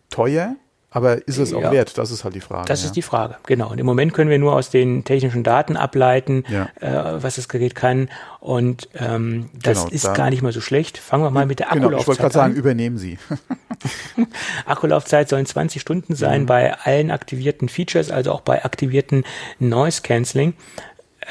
teuer, 0.09 0.55
aber 0.93 1.27
ist 1.27 1.37
es 1.39 1.53
auch 1.53 1.61
Ja. 1.61 1.71
wert? 1.71 1.97
Das 1.97 2.11
ist 2.11 2.23
halt 2.23 2.35
die 2.35 2.39
Frage. 2.39 2.65
Das 2.67 2.81
ja. 2.81 2.85
ist 2.87 2.95
die 2.95 3.01
Frage, 3.01 3.35
genau. 3.45 3.69
Und 3.71 3.79
im 3.79 3.85
Moment 3.85 4.13
können 4.13 4.29
wir 4.29 4.39
nur 4.39 4.53
aus 4.55 4.69
den 4.69 5.03
technischen 5.03 5.43
Daten 5.43 5.75
ableiten, 5.75 6.43
Ja. 6.49 6.69
äh, 6.79 7.21
was 7.21 7.35
das 7.35 7.49
Gerät 7.49 7.75
kann. 7.75 8.09
Und 8.39 8.87
ähm, 8.95 9.49
das 9.53 9.79
Genau, 9.79 9.93
ist 9.93 10.05
da- 10.05 10.13
gar 10.13 10.29
nicht 10.29 10.41
mal 10.43 10.51
so 10.53 10.61
schlecht. 10.61 10.97
Fangen 10.97 11.23
wir 11.23 11.31
mal 11.31 11.45
mit 11.45 11.59
der 11.59 11.67
Genau, 11.67 11.75
ich 11.77 11.83
wollte 11.83 11.97
Akkulaufzeit 11.97 12.19
gerade 12.21 12.33
sagen, 12.33 12.53
an. 12.53 12.59
übernehmen 12.59 12.97
Sie. 12.97 13.17
Akkulaufzeit 14.65 15.29
sollen 15.29 15.45
20 15.45 15.81
Stunden 15.81 16.15
sein 16.15 16.41
Mhm. 16.41 16.45
bei 16.45 16.73
allen 16.79 17.11
aktivierten 17.11 17.69
Features, 17.69 18.11
also 18.11 18.31
auch 18.31 18.41
bei 18.41 18.63
aktivierten 18.63 19.23
Noise 19.59 20.01
Cancelling. 20.01 20.53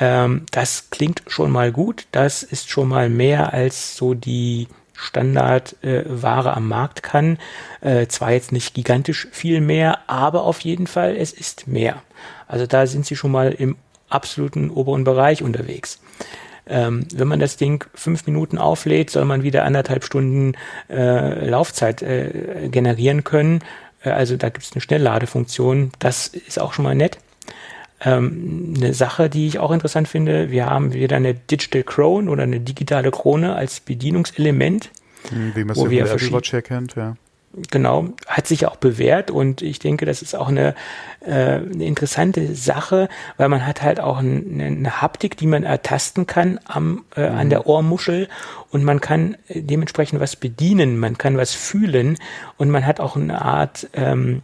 Ähm, 0.00 0.46
das 0.50 0.88
klingt 0.90 1.22
schon 1.26 1.50
mal 1.50 1.70
gut. 1.70 2.06
Das 2.12 2.42
ist 2.42 2.70
schon 2.70 2.88
mal 2.88 3.08
mehr 3.10 3.52
als 3.52 3.96
so 3.96 4.14
die 4.14 4.68
Standardware 5.02 6.48
äh, 6.48 6.52
am 6.52 6.68
Markt 6.68 7.02
kann. 7.02 7.38
Äh, 7.80 8.06
zwar 8.06 8.32
jetzt 8.32 8.52
nicht 8.52 8.74
gigantisch 8.74 9.28
viel 9.32 9.60
mehr, 9.60 9.98
aber 10.08 10.44
auf 10.44 10.60
jeden 10.60 10.86
Fall 10.86 11.16
es 11.16 11.32
ist 11.32 11.68
mehr. 11.68 12.02
Also 12.46 12.66
da 12.66 12.86
sind 12.86 13.06
sie 13.06 13.16
schon 13.16 13.32
mal 13.32 13.52
im 13.52 13.76
absoluten 14.08 14.70
oberen 14.70 15.04
Bereich 15.04 15.42
unterwegs. 15.42 16.00
Ähm, 16.66 17.06
wenn 17.12 17.28
man 17.28 17.40
das 17.40 17.56
Ding 17.56 17.84
fünf 17.94 18.26
Minuten 18.26 18.58
auflädt, 18.58 19.10
soll 19.10 19.24
man 19.24 19.42
wieder 19.42 19.64
anderthalb 19.64 20.04
Stunden 20.04 20.54
äh, 20.88 21.46
Laufzeit 21.46 22.02
äh, 22.02 22.68
generieren 22.70 23.24
können. 23.24 23.60
Äh, 24.02 24.10
also 24.10 24.36
da 24.36 24.48
gibt 24.48 24.64
es 24.64 24.72
eine 24.72 24.80
Schnellladefunktion. 24.80 25.92
Das 25.98 26.28
ist 26.28 26.60
auch 26.60 26.72
schon 26.72 26.84
mal 26.84 26.94
nett. 26.94 27.18
Ähm, 28.04 28.74
eine 28.76 28.94
Sache, 28.94 29.30
die 29.30 29.46
ich 29.46 29.58
auch 29.58 29.70
interessant 29.70 30.08
finde, 30.08 30.50
wir 30.50 30.66
haben 30.66 30.92
wieder 30.92 31.16
eine 31.16 31.34
Digital 31.34 31.82
Crone 31.84 32.30
oder 32.30 32.42
eine 32.42 32.60
digitale 32.60 33.10
Krone 33.10 33.54
als 33.54 33.80
Bedienungselement. 33.80 34.90
Hm, 35.28 35.52
Wie 35.54 35.64
man 35.64 35.76
es 35.76 35.78
Wo 35.78 35.86
ja 35.86 36.06
von 36.06 36.16
Apple 36.16 36.32
Watch 36.32 36.52
her 36.52 36.62
kennt, 36.62 36.96
ja. 36.96 37.16
Genau, 37.70 38.08
hat 38.26 38.46
sich 38.46 38.66
auch 38.66 38.76
bewährt 38.76 39.30
und 39.30 39.60
ich 39.60 39.78
denke, 39.78 40.06
das 40.06 40.22
ist 40.22 40.34
auch 40.34 40.48
eine, 40.48 40.74
äh, 41.20 41.32
eine 41.32 41.84
interessante 41.84 42.54
Sache, 42.54 43.10
weil 43.36 43.50
man 43.50 43.66
hat 43.66 43.82
halt 43.82 44.00
auch 44.00 44.20
ein, 44.20 44.58
eine 44.58 45.02
Haptik, 45.02 45.36
die 45.36 45.46
man 45.46 45.62
ertasten 45.62 46.26
kann 46.26 46.58
am, 46.64 47.04
äh, 47.14 47.26
an 47.26 47.50
der 47.50 47.66
Ohrmuschel 47.66 48.28
und 48.70 48.84
man 48.84 49.02
kann 49.02 49.36
äh, 49.48 49.60
dementsprechend 49.60 50.18
was 50.18 50.34
bedienen, 50.34 50.98
man 50.98 51.18
kann 51.18 51.36
was 51.36 51.52
fühlen 51.52 52.16
und 52.56 52.70
man 52.70 52.86
hat 52.86 53.00
auch 53.00 53.16
eine 53.16 53.42
Art 53.42 53.86
ähm, 53.92 54.40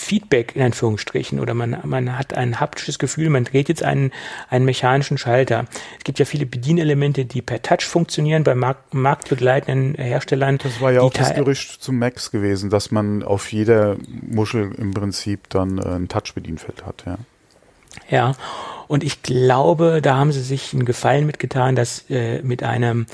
Feedback 0.00 0.56
in 0.56 0.62
Anführungsstrichen 0.62 1.40
oder 1.40 1.54
man, 1.54 1.78
man 1.84 2.18
hat 2.18 2.34
ein 2.34 2.60
haptisches 2.60 2.98
Gefühl, 2.98 3.30
man 3.30 3.44
dreht 3.44 3.68
jetzt 3.68 3.82
einen, 3.82 4.12
einen 4.48 4.64
mechanischen 4.64 5.18
Schalter. 5.18 5.66
Es 5.98 6.04
gibt 6.04 6.18
ja 6.18 6.24
viele 6.24 6.46
Bedienelemente, 6.46 7.24
die 7.24 7.42
per 7.42 7.62
Touch 7.62 7.82
funktionieren 7.82 8.44
bei 8.44 8.54
markt, 8.54 8.94
marktbegleitenden 8.94 9.94
Herstellern. 9.94 10.58
Das 10.58 10.80
war 10.80 10.92
ja 10.92 11.00
auch 11.00 11.12
das 11.12 11.34
Gerücht 11.34 11.82
zum 11.82 11.98
Max 11.98 12.30
gewesen, 12.30 12.70
dass 12.70 12.90
man 12.90 13.22
auf 13.22 13.52
jeder 13.52 13.96
Muschel 14.06 14.72
im 14.76 14.94
Prinzip 14.94 15.48
dann 15.50 15.78
äh, 15.78 15.82
ein 15.82 16.08
Touch-Bedienfeld 16.08 16.84
hat, 16.84 17.04
ja. 17.06 17.18
Ja, 18.10 18.34
und 18.86 19.02
ich 19.02 19.22
glaube, 19.22 20.00
da 20.02 20.16
haben 20.16 20.32
sie 20.32 20.42
sich 20.42 20.72
einen 20.72 20.84
Gefallen 20.84 21.26
mitgetan, 21.26 21.74
das 21.74 22.04
äh, 22.10 22.42
mit 22.42 22.62
einem 22.62 23.06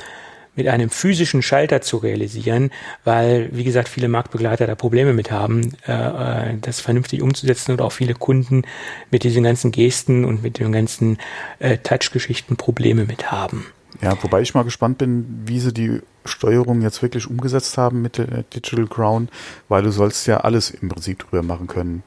mit 0.57 0.69
einem 0.69 0.91
physischen 0.91 1.43
Schalter 1.43 1.81
zu 1.81 1.97
realisieren, 1.97 2.71
weil, 3.05 3.49
wie 3.53 3.65
gesagt, 3.65 3.89
viele 3.89 4.09
Marktbegleiter 4.09 4.67
da 4.67 4.75
Probleme 4.75 5.13
mit 5.13 5.31
haben, 5.31 5.77
äh, 5.87 5.93
äh, 6.53 6.57
das 6.61 6.81
vernünftig 6.81 7.23
umzusetzen 7.23 7.73
und 7.73 7.81
auch 7.81 7.93
viele 7.93 8.15
Kunden 8.15 8.63
mit 9.11 9.25
diesen 9.25 9.45
ganzen 9.45 9.73
Gesten 9.73 10.25
und 10.25 10.43
mit 10.43 10.59
den 10.59 10.73
ganzen 10.73 11.19
äh, 11.59 11.79
Touch-Geschichten 11.79 12.57
Probleme 12.57 13.05
mit 13.05 13.33
haben. 13.33 13.67
Ja, 14.01 14.17
wobei 14.23 14.41
ich 14.41 14.55
mal 14.55 14.65
gespannt 14.65 14.99
bin, 14.99 15.43
wie 15.47 15.61
sie 15.61 15.73
die 15.73 16.01
Steuerung 16.25 16.83
jetzt 16.83 17.03
wirklich 17.03 17.29
umgesetzt 17.29 17.79
haben 17.79 18.03
mit 18.03 18.19
der 18.19 18.43
Digital 18.43 18.87
Crown, 18.87 19.29
weil 19.69 19.83
du 19.83 19.91
sollst 19.91 20.27
ja 20.27 20.39
alles 20.39 20.71
im 20.71 20.89
Prinzip 20.89 21.21
drüber 21.21 21.43
machen 21.43 21.67
können. 21.67 22.03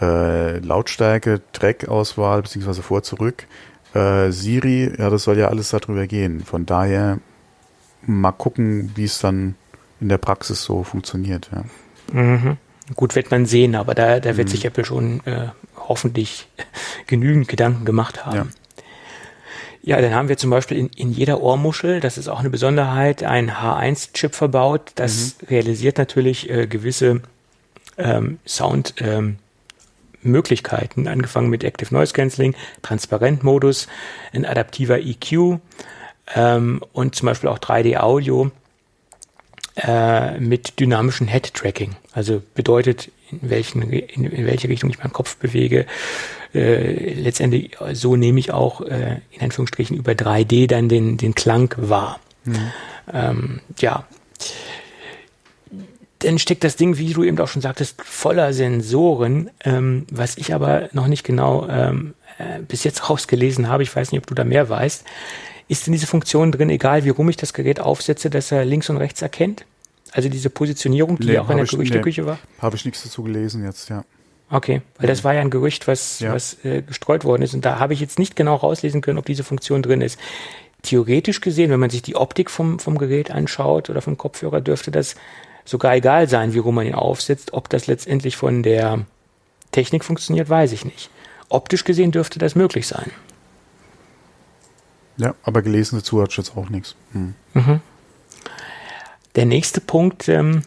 Äh, 0.00 0.58
Lautstärke, 0.60 1.42
Track-Auswahl, 1.52 2.42
beziehungsweise 2.42 2.82
vor, 2.82 3.02
zurück. 3.02 3.46
Äh, 3.92 4.30
Siri, 4.30 4.92
ja, 4.96 5.10
das 5.10 5.24
soll 5.24 5.38
ja 5.38 5.48
alles 5.48 5.70
darüber 5.70 6.06
gehen. 6.06 6.40
Von 6.40 6.64
daher 6.64 7.18
mal 8.06 8.32
gucken, 8.32 8.92
wie 8.94 9.04
es 9.04 9.18
dann 9.18 9.54
in 10.00 10.08
der 10.08 10.18
Praxis 10.18 10.62
so 10.62 10.82
funktioniert, 10.82 11.50
ja. 11.52 11.64
Mhm. 12.12 12.56
Gut, 12.96 13.14
wird 13.14 13.30
man 13.30 13.46
sehen, 13.46 13.76
aber 13.76 13.94
da, 13.94 14.18
da 14.18 14.36
wird 14.36 14.48
sich 14.48 14.64
Apple 14.64 14.84
schon 14.84 15.24
äh, 15.24 15.48
hoffentlich 15.76 16.48
genügend 17.06 17.46
Gedanken 17.46 17.84
gemacht 17.84 18.26
haben. 18.26 18.36
Ja. 18.36 18.46
Ja, 19.82 20.00
dann 20.02 20.14
haben 20.14 20.28
wir 20.28 20.36
zum 20.36 20.50
Beispiel 20.50 20.76
in, 20.76 20.88
in 20.88 21.10
jeder 21.10 21.40
Ohrmuschel, 21.40 22.00
das 22.00 22.18
ist 22.18 22.28
auch 22.28 22.40
eine 22.40 22.50
Besonderheit, 22.50 23.22
ein 23.22 23.50
H1-Chip 23.50 24.34
verbaut. 24.34 24.92
Das 24.96 25.36
realisiert 25.48 25.96
natürlich 25.96 26.50
äh, 26.50 26.66
gewisse 26.66 27.22
ähm, 27.96 28.38
Sound. 28.46 28.96
Ähm, 28.98 29.38
Möglichkeiten, 30.22 31.08
angefangen 31.08 31.48
mit 31.48 31.64
Active 31.64 31.94
Noise 31.94 32.12
Cancelling, 32.12 32.54
Transparentmodus, 32.82 33.88
ein 34.32 34.44
adaptiver 34.44 34.98
EQ 34.98 35.60
ähm, 36.34 36.82
und 36.92 37.14
zum 37.14 37.26
Beispiel 37.26 37.48
auch 37.48 37.58
3D-Audio 37.58 38.50
äh, 39.76 40.38
mit 40.38 40.80
dynamischem 40.80 41.26
Head-Tracking. 41.26 41.96
Also 42.12 42.42
bedeutet, 42.54 43.10
in, 43.30 43.50
welchen, 43.50 43.82
in, 43.82 44.24
in 44.24 44.46
welche 44.46 44.68
Richtung 44.68 44.90
ich 44.90 44.98
meinen 44.98 45.12
Kopf 45.12 45.36
bewege. 45.36 45.86
Äh, 46.54 47.14
letztendlich, 47.14 47.76
so 47.92 48.16
nehme 48.16 48.40
ich 48.40 48.52
auch 48.52 48.80
äh, 48.80 49.20
in 49.30 49.40
Anführungsstrichen 49.40 49.96
über 49.96 50.12
3D 50.12 50.66
dann 50.66 50.88
den, 50.88 51.16
den 51.16 51.34
Klang 51.34 51.74
wahr. 51.76 52.18
Ähm, 53.12 53.60
ja. 53.78 54.04
Dann 56.20 56.38
steckt 56.38 56.64
das 56.64 56.76
Ding, 56.76 56.98
wie 56.98 57.12
du 57.12 57.22
eben 57.22 57.38
auch 57.38 57.48
schon 57.48 57.62
sagtest, 57.62 58.02
voller 58.02 58.52
Sensoren, 58.52 59.50
ähm, 59.64 60.06
was 60.10 60.36
ich 60.36 60.52
aber 60.52 60.90
noch 60.92 61.06
nicht 61.06 61.24
genau 61.24 61.66
ähm, 61.68 62.14
äh, 62.38 62.60
bis 62.60 62.84
jetzt 62.84 63.08
rausgelesen 63.08 63.68
habe. 63.68 63.82
Ich 63.82 63.94
weiß 63.94 64.12
nicht, 64.12 64.20
ob 64.20 64.26
du 64.26 64.34
da 64.34 64.44
mehr 64.44 64.68
weißt. 64.68 65.04
Ist 65.70 65.86
denn 65.86 65.92
diese 65.92 66.08
Funktion 66.08 66.50
drin, 66.50 66.68
egal 66.68 67.04
wie 67.04 67.10
rum 67.10 67.28
ich 67.28 67.36
das 67.36 67.52
Gerät 67.52 67.78
aufsetze, 67.78 68.28
dass 68.28 68.50
er 68.50 68.64
links 68.64 68.90
und 68.90 68.96
rechts 68.96 69.22
erkennt? 69.22 69.64
Also 70.10 70.28
diese 70.28 70.50
Positionierung, 70.50 71.16
die 71.16 71.28
Nee, 71.28 71.38
auch 71.38 71.48
in 71.48 71.58
der 71.58 71.66
Gerüchteküche 71.66 72.26
war? 72.26 72.40
Habe 72.58 72.74
ich 72.74 72.84
nichts 72.84 73.04
dazu 73.04 73.22
gelesen 73.22 73.62
jetzt, 73.64 73.88
ja. 73.88 74.04
Okay, 74.50 74.82
weil 74.98 75.06
das 75.06 75.22
war 75.22 75.32
ja 75.32 75.40
ein 75.40 75.50
Gerücht, 75.50 75.86
was, 75.86 76.18
Ja. 76.18 76.32
was 76.34 76.56
äh, 76.64 76.82
gestreut 76.82 77.22
worden 77.22 77.42
ist. 77.42 77.54
Und 77.54 77.64
da 77.64 77.78
habe 77.78 77.92
ich 77.92 78.00
jetzt 78.00 78.18
nicht 78.18 78.34
genau 78.34 78.56
rauslesen 78.56 79.00
können, 79.00 79.18
ob 79.18 79.26
diese 79.26 79.44
Funktion 79.44 79.80
drin 79.80 80.00
ist. 80.00 80.18
Theoretisch 80.82 81.40
gesehen, 81.40 81.70
wenn 81.70 81.78
man 81.78 81.90
sich 81.90 82.02
die 82.02 82.16
Optik 82.16 82.50
vom, 82.50 82.80
vom 82.80 82.98
Gerät 82.98 83.30
anschaut 83.30 83.90
oder 83.90 84.02
vom 84.02 84.18
Kopfhörer, 84.18 84.60
dürfte 84.60 84.90
das 84.90 85.14
sogar 85.64 85.94
egal 85.94 86.28
sein, 86.28 86.52
wie 86.52 86.58
rum 86.58 86.74
man 86.74 86.86
ihn 86.88 86.96
aufsetzt. 86.96 87.52
Ob 87.52 87.68
das 87.68 87.86
letztendlich 87.86 88.36
von 88.36 88.64
der 88.64 89.06
Technik 89.70 90.04
funktioniert, 90.04 90.48
weiß 90.48 90.72
ich 90.72 90.84
nicht. 90.84 91.10
Optisch 91.48 91.84
gesehen 91.84 92.10
dürfte 92.10 92.40
das 92.40 92.56
möglich 92.56 92.88
sein. 92.88 93.12
Ja, 95.20 95.34
aber 95.42 95.60
gelesen 95.60 95.98
dazu 95.98 96.22
hat 96.22 96.30
ich 96.30 96.38
jetzt 96.38 96.56
auch 96.56 96.70
nichts. 96.70 96.96
Hm. 97.12 97.34
Der 99.36 99.44
nächste 99.44 99.82
Punkt, 99.82 100.28
ähm, 100.30 100.62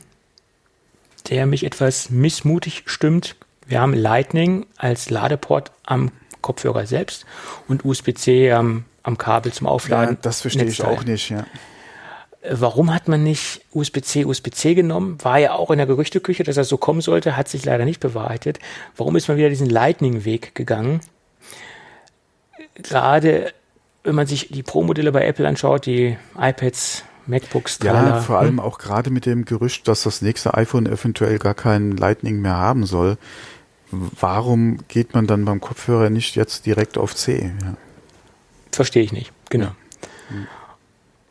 der 1.30 1.48
mich 1.48 1.66
etwas 1.66 2.12
missmutig 2.12 2.84
stimmt, 2.86 3.36
wir 3.66 3.82
haben 3.82 3.96
Lightning 3.96 4.68
als 4.78 5.10
Ladeport 5.10 5.72
am 5.84 6.12
Kopfhörer 6.42 6.86
selbst 6.86 7.26
und 7.68 7.84
USB-C 7.84 8.52
am, 8.52 8.86
am 9.02 9.18
Kabel 9.18 9.52
zum 9.52 9.66
Aufladen. 9.66 10.16
Ja, 10.16 10.20
das 10.22 10.42
verstehe 10.42 10.66
ich 10.66 10.78
Netzteil. 10.78 10.98
auch 10.98 11.04
nicht, 11.04 11.30
ja. 11.30 11.48
Äh, 12.42 12.56
Warum 12.60 12.94
hat 12.94 13.08
man 13.08 13.24
nicht 13.24 13.62
USB-C, 13.72 14.26
USB-C 14.26 14.76
genommen? 14.76 15.18
War 15.24 15.40
ja 15.40 15.54
auch 15.54 15.72
in 15.72 15.78
der 15.78 15.88
Gerüchteküche, 15.88 16.44
dass 16.44 16.58
das 16.58 16.68
so 16.70 16.78
kommen 16.78 17.02
sollte, 17.02 17.38
hat 17.38 17.48
sich 17.48 17.66
leider 17.66 17.86
nicht 17.86 18.02
bewahrheitet. 18.02 18.60
Warum 18.96 19.16
ist 19.16 19.30
man 19.30 19.38
wieder 19.38 19.50
diesen 19.50 19.70
Lightning-Weg 19.70 20.54
gegangen? 20.54 21.02
Gerade 22.76 23.52
wenn 24.04 24.16
man 24.16 24.28
sich 24.28 24.50
die 24.50 24.64
Pro-Modelle 24.64 25.12
bei 25.12 25.26
Apple 25.26 25.48
anschaut, 25.48 25.86
die 25.86 26.18
iPads, 26.38 27.04
MacBooks, 27.26 27.80
Ja, 27.84 27.94
tralala, 27.94 28.22
vor 28.22 28.40
allem 28.40 28.60
auch 28.60 28.78
gerade 28.78 29.10
mit 29.10 29.26
dem 29.26 29.46
Gerücht, 29.46 29.88
dass 29.88 30.04
das 30.04 30.22
nächste 30.22 30.56
iPhone 30.56 30.86
eventuell 30.86 31.40
gar 31.40 31.54
kein 31.54 31.96
Lightning 31.96 32.42
mehr 32.42 32.58
haben 32.58 32.86
soll. 32.86 33.18
Warum 33.92 34.80
geht 34.88 35.14
man 35.14 35.28
dann 35.28 35.46
beim 35.46 35.62
Kopfhörer 35.62 36.10
nicht 36.10 36.36
jetzt 36.36 36.66
direkt 36.66 36.98
auf 36.98 37.16
C? 37.16 37.54
Ja. 37.62 37.76
Verstehe 38.72 39.04
ich 39.04 39.14
nicht, 39.14 39.32
genau. 39.50 39.72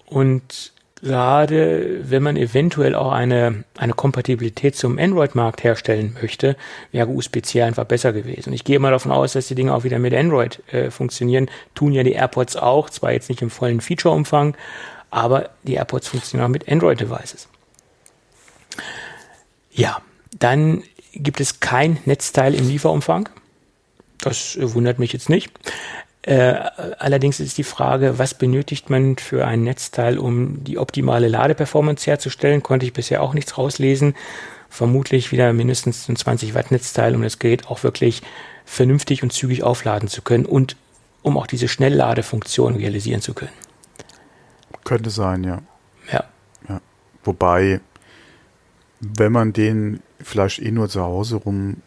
Und 0.07 0.73
gerade 1.03 2.09
wenn 2.09 2.23
man 2.23 2.37
eventuell 2.37 2.95
auch 2.95 3.11
eine, 3.11 3.65
eine 3.77 3.93
Kompatibilität 3.93 4.77
zum 4.77 4.99
Android-Markt 4.99 5.65
herstellen 5.65 6.17
möchte, 6.21 6.57
wäre 6.93 7.09
USB-C 7.09 7.63
einfach 7.63 7.85
besser 7.85 8.13
gewesen. 8.13 8.53
Ich 8.53 8.65
gehe 8.65 8.79
mal 8.79 8.93
davon 8.93 9.11
aus, 9.11 9.33
dass 9.33 9.49
die 9.49 9.57
Dinge 9.57 9.75
auch 9.75 9.83
wieder 9.83 9.99
mit 9.99 10.15
Android 10.15 10.63
äh, 10.73 10.91
funktionieren. 10.91 11.51
Tun 11.75 11.93
ja 11.93 12.05
die 12.05 12.13
AirPods 12.13 12.57
auch, 12.57 12.89
zwar 12.89 13.13
jetzt 13.13 13.29
nicht 13.29 13.43
im 13.43 13.51
vollen 13.51 13.81
Feature-Umfang, 13.81 14.57
aber 15.11 15.51
die 15.65 15.75
AirPods 15.75 16.09
funktionieren 16.09 16.47
auch 16.47 16.53
mit 16.53 16.71
Android-Devices. 16.71 17.49
Ja, 19.73 20.01
dann 20.39 20.85
gibt 21.15 21.41
es 21.41 21.59
kein 21.61 21.99
Netzteil 22.05 22.55
im 22.55 22.69
Lieferumfang. 22.69 23.29
Das 24.21 24.57
wundert 24.61 25.01
mich 25.01 25.13
jetzt 25.13 25.29
nicht. 25.29 25.51
Äh, 26.23 26.55
allerdings 26.99 27.41
ist 27.41 27.59
die 27.59 27.65
Frage, 27.65 28.19
was 28.19 28.35
benötigt 28.35 28.91
man 28.91 29.17
für 29.17 29.45
ein 29.45 29.65
Netzteil, 29.65 30.19
um 30.19 30.63
die 30.63 30.79
optimale 30.79 31.27
Ladeperformance 31.27 32.07
herzustellen? 32.07 32.63
Konnte 32.63 32.87
ich 32.87 32.93
bisher 32.93 33.23
auch 33.23 33.35
nichts 33.35 33.59
rauslesen. 33.59 34.15
Vermutlich 34.69 35.33
wieder 35.33 35.53
mindestens 35.53 36.09
ein 36.09 36.17
20 36.17 36.55
Watt 36.55 36.71
Netzteil, 36.71 37.17
um 37.17 37.23
das 37.23 37.41
Gerät 37.41 37.67
auch 37.67 37.83
wirklich 37.83 38.23
vernünftig 38.65 39.25
und 39.25 39.33
zügig 39.33 39.65
aufladen 39.65 40.09
zu 40.09 40.23
können 40.23 40.47
und 40.47 40.77
um 41.23 41.37
auch 41.37 41.47
diese 41.47 41.69
Schnellladefunktion 41.69 42.77
realisieren 42.77 43.21
zu 43.21 43.35
können. 43.35 43.53
Könnte 44.85 45.11
sein, 45.11 45.45
ja. 45.45 45.63
Ja. 46.13 46.25
ja. 46.69 46.81
Wobei, 47.25 47.81
wenn 49.01 49.33
man 49.33 49.53
den 49.53 50.01
vielleicht 50.21 50.61
eh 50.61 50.71
nur 50.71 50.89
zu 50.89 51.03
Hause 51.03 51.37
rum 51.37 51.79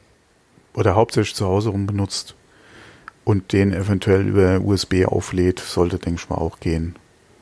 oder 0.73 0.95
hauptsächlich 0.95 1.35
zu 1.35 1.45
Hause 1.45 1.69
rum 1.69 1.87
benutzt, 1.87 2.35
und 3.25 3.51
den 3.51 3.73
eventuell 3.73 4.27
über 4.27 4.61
USB 4.61 5.05
auflädt, 5.05 5.59
sollte, 5.59 5.99
denke 5.99 6.21
ich 6.23 6.29
mal, 6.29 6.37
auch 6.37 6.59
gehen. 6.61 6.95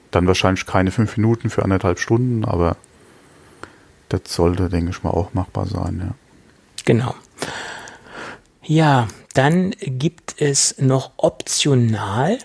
Dann 0.10 0.26
wahrscheinlich 0.26 0.66
keine 0.66 0.90
fünf 0.90 1.18
Minuten 1.18 1.50
für 1.50 1.64
anderthalb 1.64 2.00
Stunden, 2.00 2.46
aber 2.46 2.78
das 4.10 4.22
sollte, 4.26 4.70
denke 4.70 4.92
ich 4.92 5.04
mal, 5.04 5.12
auch 5.12 5.34
machbar 5.34 5.68
sein, 5.68 6.02
ja. 6.04 6.16
Genau. 6.86 7.16
Ja, 8.64 9.08
dann 9.34 9.72
gibt 9.82 10.36
es 10.40 10.76
noch 10.80 11.12
optional 11.18 12.38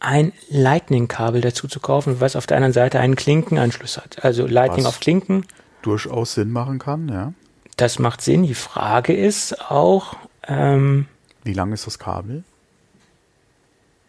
ein 0.00 0.32
Lightning-Kabel 0.48 1.40
dazu 1.40 1.66
zu 1.66 1.80
kaufen, 1.80 2.20
was 2.20 2.36
auf 2.36 2.46
der 2.46 2.56
anderen 2.56 2.72
Seite 2.72 3.00
einen 3.00 3.16
Klinkenanschluss 3.16 3.96
hat. 3.96 4.24
Also 4.24 4.46
Lightning 4.46 4.84
was 4.84 4.94
auf 4.94 5.00
Klinken. 5.00 5.44
Durchaus 5.82 6.34
Sinn 6.34 6.52
machen 6.52 6.78
kann, 6.78 7.08
ja. 7.08 7.32
Das 7.76 7.98
macht 7.98 8.20
Sinn. 8.20 8.44
Die 8.44 8.54
Frage 8.54 9.12
ist 9.12 9.70
auch, 9.70 10.16
ähm, 10.46 11.06
wie 11.48 11.54
lang 11.54 11.72
ist 11.72 11.86
das 11.86 11.98
Kabel? 11.98 12.44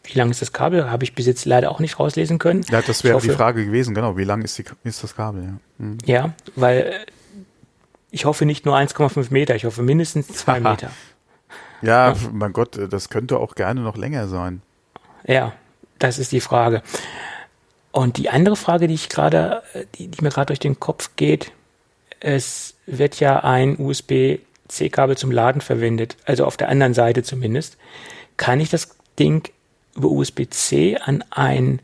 Wie 0.04 0.18
lang 0.18 0.30
ist 0.30 0.42
das 0.42 0.52
Kabel? 0.52 0.92
Habe 0.92 1.06
ich 1.06 1.16
bis 1.16 1.26
jetzt 1.26 1.46
leider 1.46 1.72
auch 1.72 1.80
nicht 1.80 1.98
rauslesen 1.98 2.38
können. 2.38 2.66
Ja, 2.70 2.82
das 2.82 3.06
wäre 3.06 3.22
die 3.22 3.30
Frage 3.30 3.66
gewesen, 3.66 3.96
genau. 3.96 4.18
Wie 4.18 4.26
lang 4.26 4.42
ist, 4.42 4.58
die, 4.58 4.66
ist 4.84 5.02
das 5.02 5.16
Kabel? 5.16 5.44
Ja, 5.44 5.54
hm. 5.78 5.98
ja 6.06 6.34
weil 6.58 7.06
ich 8.12 8.26
hoffe 8.26 8.46
nicht 8.46 8.66
nur 8.66 8.76
1,5 8.76 9.28
Meter, 9.32 9.56
ich 9.56 9.64
hoffe 9.64 9.84
mindestens 9.84 10.28
2 10.28 10.60
Meter. 10.60 10.92
ja, 11.82 12.10
ja, 12.10 12.16
mein 12.34 12.52
Gott, 12.52 12.78
das 12.90 13.10
könnte 13.10 13.40
auch 13.40 13.56
gerne 13.56 13.80
noch 13.80 13.96
länger 13.96 14.28
sein. 14.28 14.62
Ja, 15.26 15.54
das 15.98 16.20
ist 16.20 16.34
die 16.34 16.42
Frage. 16.42 16.84
Und 17.92 18.18
die 18.18 18.30
andere 18.30 18.58
Frage, 18.58 18.90
die 18.90 18.96
ich 18.96 19.08
gerade, 19.08 19.64
die, 19.96 20.10
die 20.10 20.22
mir 20.22 20.30
gerade 20.30 20.48
durch 20.48 20.60
den 20.60 20.82
Kopf 20.82 21.12
geht, 21.16 21.54
es 22.20 22.76
wird 22.86 23.22
ja 23.22 23.46
ein 23.46 23.80
USB 23.80 24.40
C-Kabel 24.70 25.18
zum 25.18 25.32
Laden 25.32 25.62
verwendet, 25.62 26.16
also 26.26 26.46
auf 26.46 26.58
der 26.58 26.70
anderen 26.70 26.94
Seite 26.94 27.24
zumindest, 27.24 27.78
kann 28.38 28.60
ich 28.60 28.70
das 28.70 28.96
Ding 29.20 29.50
über 29.96 30.10
USB-C 30.10 30.98
an 30.98 31.24
ein 31.32 31.82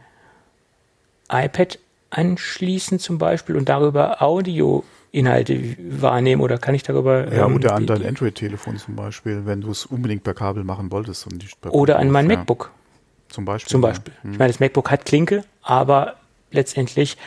iPad 1.30 1.80
anschließen 2.12 3.00
zum 3.00 3.18
Beispiel 3.18 3.58
und 3.58 3.68
darüber 3.68 4.22
Audio-Inhalte 4.22 5.76
wahrnehmen 6.02 6.42
oder 6.42 6.58
kann 6.58 6.76
ich 6.76 6.84
darüber... 6.84 7.32
Ja, 7.34 7.46
ähm, 7.48 7.56
oder 7.56 7.76
an 7.76 7.86
dein 7.86 8.06
Android-Telefon 8.06 8.78
zum 8.78 8.96
Beispiel, 8.96 9.46
wenn 9.46 9.62
du 9.62 9.72
es 9.72 9.86
unbedingt 9.86 10.24
per 10.24 10.34
Kabel 10.34 10.64
machen 10.64 10.92
wolltest. 10.92 11.26
Und 11.28 11.38
nicht 11.38 11.60
per 11.60 11.74
oder 11.74 12.00
an 12.00 12.10
mein 12.12 12.30
ja. 12.30 12.38
MacBook. 12.38 12.72
Zum 13.30 13.44
Beispiel. 13.44 13.72
Zum 13.72 13.82
Beispiel. 13.82 14.14
Ja. 14.24 14.32
Ich 14.32 14.40
meine, 14.40 14.52
das 14.52 14.60
MacBook 14.60 14.92
hat 14.92 15.06
Klinke, 15.06 15.44
aber 15.62 16.16
letztendlich, 16.52 17.18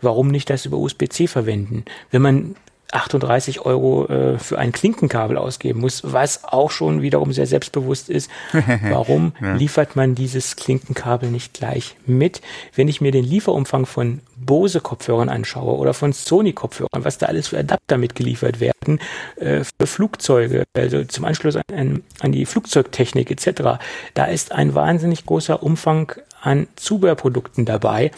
warum 0.00 0.28
nicht 0.28 0.50
das 0.50 0.66
über 0.66 0.78
USB-C 0.78 1.28
verwenden? 1.28 1.84
Wenn 2.10 2.22
man 2.22 2.56
38 2.94 3.60
Euro 3.60 4.06
äh, 4.06 4.38
für 4.38 4.58
ein 4.58 4.72
Klinkenkabel 4.72 5.36
ausgeben 5.36 5.80
muss, 5.80 6.02
was 6.04 6.44
auch 6.44 6.70
schon 6.70 7.02
wiederum 7.02 7.32
sehr 7.32 7.46
selbstbewusst 7.46 8.08
ist. 8.08 8.30
Warum 8.82 9.32
ja. 9.40 9.54
liefert 9.54 9.96
man 9.96 10.14
dieses 10.14 10.56
Klinkenkabel 10.56 11.30
nicht 11.30 11.54
gleich 11.54 11.96
mit? 12.06 12.40
Wenn 12.74 12.88
ich 12.88 13.00
mir 13.00 13.12
den 13.12 13.24
Lieferumfang 13.24 13.86
von 13.86 14.20
Bose 14.36 14.80
Kopfhörern 14.80 15.28
anschaue 15.28 15.76
oder 15.76 15.94
von 15.94 16.12
Sony 16.12 16.52
Kopfhörern, 16.52 17.04
was 17.04 17.18
da 17.18 17.26
alles 17.26 17.48
für 17.48 17.58
Adapter 17.58 17.98
mitgeliefert 17.98 18.60
werden, 18.60 19.00
äh, 19.36 19.64
für 19.64 19.86
Flugzeuge, 19.86 20.64
also 20.74 21.04
zum 21.04 21.24
Anschluss 21.24 21.56
an, 21.56 22.02
an 22.20 22.32
die 22.32 22.46
Flugzeugtechnik 22.46 23.30
etc., 23.30 23.78
da 24.14 24.24
ist 24.26 24.52
ein 24.52 24.74
wahnsinnig 24.74 25.26
großer 25.26 25.62
Umfang 25.62 26.12
an 26.42 26.68
Zubehörprodukten 26.76 27.64
dabei. 27.64 28.10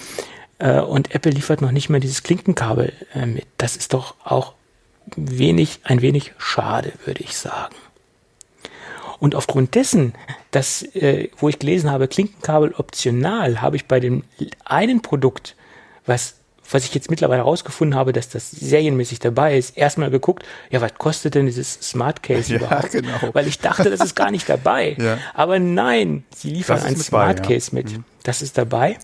Äh, 0.58 0.80
und 0.80 1.14
Apple 1.14 1.32
liefert 1.32 1.60
noch 1.60 1.72
nicht 1.72 1.88
mal 1.88 2.00
dieses 2.00 2.22
Klinkenkabel 2.22 2.92
äh, 3.14 3.26
mit. 3.26 3.46
Das 3.58 3.76
ist 3.76 3.94
doch 3.94 4.14
auch 4.24 4.54
wenig, 5.14 5.80
ein 5.84 6.02
wenig 6.02 6.32
schade, 6.38 6.92
würde 7.04 7.22
ich 7.22 7.36
sagen. 7.36 7.74
Und 9.18 9.34
aufgrund 9.34 9.74
dessen, 9.74 10.14
dass, 10.50 10.82
äh, 10.94 11.30
wo 11.38 11.48
ich 11.48 11.58
gelesen 11.58 11.90
habe, 11.90 12.08
Klinkenkabel 12.08 12.74
optional, 12.76 13.62
habe 13.62 13.76
ich 13.76 13.86
bei 13.86 14.00
dem 14.00 14.24
einen 14.64 15.00
Produkt, 15.00 15.56
was, 16.04 16.34
was 16.70 16.84
ich 16.84 16.94
jetzt 16.94 17.10
mittlerweile 17.10 17.42
herausgefunden 17.42 17.98
habe, 17.98 18.12
dass 18.12 18.28
das 18.28 18.50
serienmäßig 18.50 19.18
dabei 19.20 19.56
ist, 19.56 19.76
erstmal 19.76 20.10
geguckt, 20.10 20.44
ja, 20.70 20.80
was 20.80 20.94
kostet 20.94 21.34
denn 21.34 21.46
dieses 21.46 21.74
Smart 21.74 22.22
Case 22.22 22.52
ja, 22.52 22.58
überhaupt? 22.58 22.92
Genau. 22.92 23.30
Weil 23.32 23.46
ich 23.46 23.58
dachte, 23.58 23.88
das 23.88 24.00
ist 24.00 24.14
gar 24.14 24.30
nicht 24.30 24.48
dabei. 24.48 24.96
ja. 24.98 25.18
Aber 25.32 25.58
nein, 25.58 26.24
sie 26.34 26.50
liefern 26.50 26.82
ein 26.82 26.96
Smart 26.96 27.42
bei, 27.42 27.54
Case 27.54 27.70
ja. 27.70 27.78
mit. 27.78 27.92
Mhm. 27.92 28.04
Das 28.22 28.42
ist 28.42 28.58
dabei. 28.58 28.98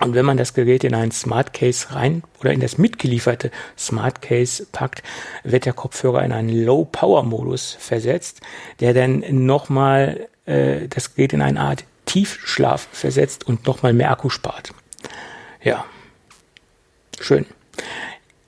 Und 0.00 0.14
wenn 0.14 0.26
man 0.26 0.36
das 0.36 0.52
Gerät 0.52 0.84
in 0.84 0.94
einen 0.94 1.10
Smart 1.10 1.54
Case 1.54 1.94
rein 1.94 2.22
oder 2.40 2.52
in 2.52 2.60
das 2.60 2.76
mitgelieferte 2.76 3.50
Smart 3.78 4.20
Case 4.20 4.66
packt, 4.70 5.02
wird 5.42 5.64
der 5.64 5.72
Kopfhörer 5.72 6.22
in 6.22 6.32
einen 6.32 6.64
Low 6.64 6.84
Power 6.84 7.22
Modus 7.22 7.76
versetzt, 7.78 8.40
der 8.80 8.92
dann 8.92 9.24
nochmal 9.28 10.28
äh, 10.44 10.88
das 10.88 11.14
Gerät 11.14 11.32
in 11.32 11.40
eine 11.40 11.60
Art 11.60 11.84
Tiefschlaf 12.04 12.88
versetzt 12.92 13.46
und 13.46 13.66
nochmal 13.66 13.94
mehr 13.94 14.10
Akku 14.10 14.28
spart. 14.28 14.72
Ja, 15.62 15.84
schön. 17.18 17.46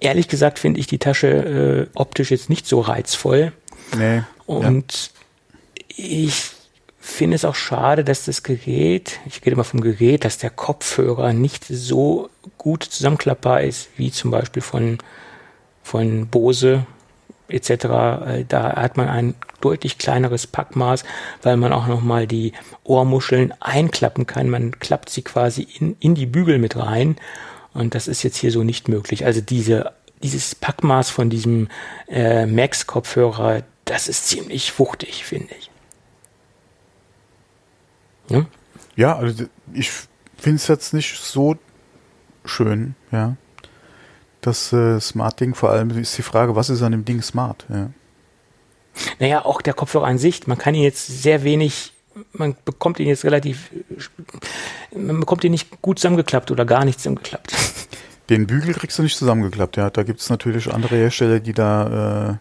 Ehrlich 0.00 0.28
gesagt 0.28 0.58
finde 0.58 0.80
ich 0.80 0.86
die 0.86 0.98
Tasche 0.98 1.88
äh, 1.94 1.98
optisch 1.98 2.30
jetzt 2.30 2.50
nicht 2.50 2.66
so 2.66 2.80
reizvoll. 2.80 3.52
Nee. 3.96 4.22
Und 4.46 5.10
ja. 5.96 6.04
ich 6.04 6.50
finde 7.08 7.36
es 7.36 7.44
auch 7.44 7.54
schade, 7.54 8.04
dass 8.04 8.24
das 8.24 8.42
Gerät, 8.42 9.20
ich 9.26 9.44
rede 9.44 9.56
mal 9.56 9.64
vom 9.64 9.80
Gerät, 9.80 10.24
dass 10.24 10.38
der 10.38 10.50
Kopfhörer 10.50 11.32
nicht 11.32 11.64
so 11.64 12.30
gut 12.58 12.84
zusammenklappbar 12.84 13.62
ist, 13.62 13.88
wie 13.96 14.10
zum 14.10 14.30
Beispiel 14.30 14.62
von, 14.62 14.98
von 15.82 16.28
Bose 16.28 16.86
etc. 17.48 17.70
Äh, 17.70 18.44
da 18.48 18.76
hat 18.76 18.96
man 18.96 19.08
ein 19.08 19.34
deutlich 19.60 19.98
kleineres 19.98 20.46
Packmaß, 20.46 21.04
weil 21.42 21.56
man 21.56 21.72
auch 21.72 21.86
nochmal 21.86 22.26
die 22.26 22.52
Ohrmuscheln 22.84 23.52
einklappen 23.60 24.26
kann. 24.26 24.50
Man 24.50 24.78
klappt 24.78 25.10
sie 25.10 25.22
quasi 25.22 25.62
in, 25.62 25.96
in 26.00 26.14
die 26.14 26.26
Bügel 26.26 26.58
mit 26.58 26.76
rein. 26.76 27.16
Und 27.74 27.94
das 27.94 28.08
ist 28.08 28.22
jetzt 28.22 28.36
hier 28.36 28.50
so 28.50 28.64
nicht 28.64 28.88
möglich. 28.88 29.24
Also 29.24 29.40
diese, 29.40 29.92
dieses 30.22 30.54
Packmaß 30.54 31.10
von 31.10 31.30
diesem 31.30 31.68
äh, 32.08 32.46
Max-Kopfhörer, 32.46 33.62
das 33.84 34.08
ist 34.08 34.28
ziemlich 34.28 34.78
wuchtig, 34.78 35.24
finde 35.24 35.54
ich. 35.58 35.70
Ja, 38.28 38.46
ja 38.96 39.16
also 39.16 39.44
ich 39.72 39.90
finde 40.36 40.56
es 40.56 40.68
jetzt 40.68 40.94
nicht 40.94 41.18
so 41.18 41.56
schön, 42.44 42.94
ja. 43.12 43.36
Das 44.40 44.72
äh, 44.72 45.00
Smart-Ding, 45.00 45.54
vor 45.54 45.70
allem 45.70 45.90
ist 45.90 46.16
die 46.16 46.22
Frage, 46.22 46.54
was 46.54 46.70
ist 46.70 46.82
an 46.82 46.92
dem 46.92 47.04
Ding 47.04 47.22
smart, 47.22 47.66
ja. 47.68 47.90
Naja, 49.18 49.44
auch 49.44 49.62
der 49.62 49.74
Kopfhörer 49.74 50.06
an 50.06 50.18
sich, 50.18 50.46
man 50.46 50.58
kann 50.58 50.74
ihn 50.74 50.82
jetzt 50.82 51.06
sehr 51.22 51.44
wenig, 51.44 51.92
man 52.32 52.56
bekommt 52.64 52.98
ihn 52.98 53.08
jetzt 53.08 53.24
relativ, 53.24 53.70
man 54.94 55.20
bekommt 55.20 55.44
ihn 55.44 55.52
nicht 55.52 55.82
gut 55.82 55.98
zusammengeklappt 55.98 56.50
oder 56.50 56.64
gar 56.64 56.84
nicht 56.84 56.98
zusammengeklappt. 56.98 57.54
Den 58.28 58.46
Bügel 58.46 58.74
kriegst 58.74 58.98
du 58.98 59.02
nicht 59.02 59.16
zusammengeklappt, 59.16 59.76
ja. 59.76 59.90
Da 59.90 60.02
gibt 60.02 60.20
es 60.20 60.28
natürlich 60.28 60.72
andere 60.72 60.96
Hersteller, 60.96 61.40
die 61.40 61.52
da 61.52 62.38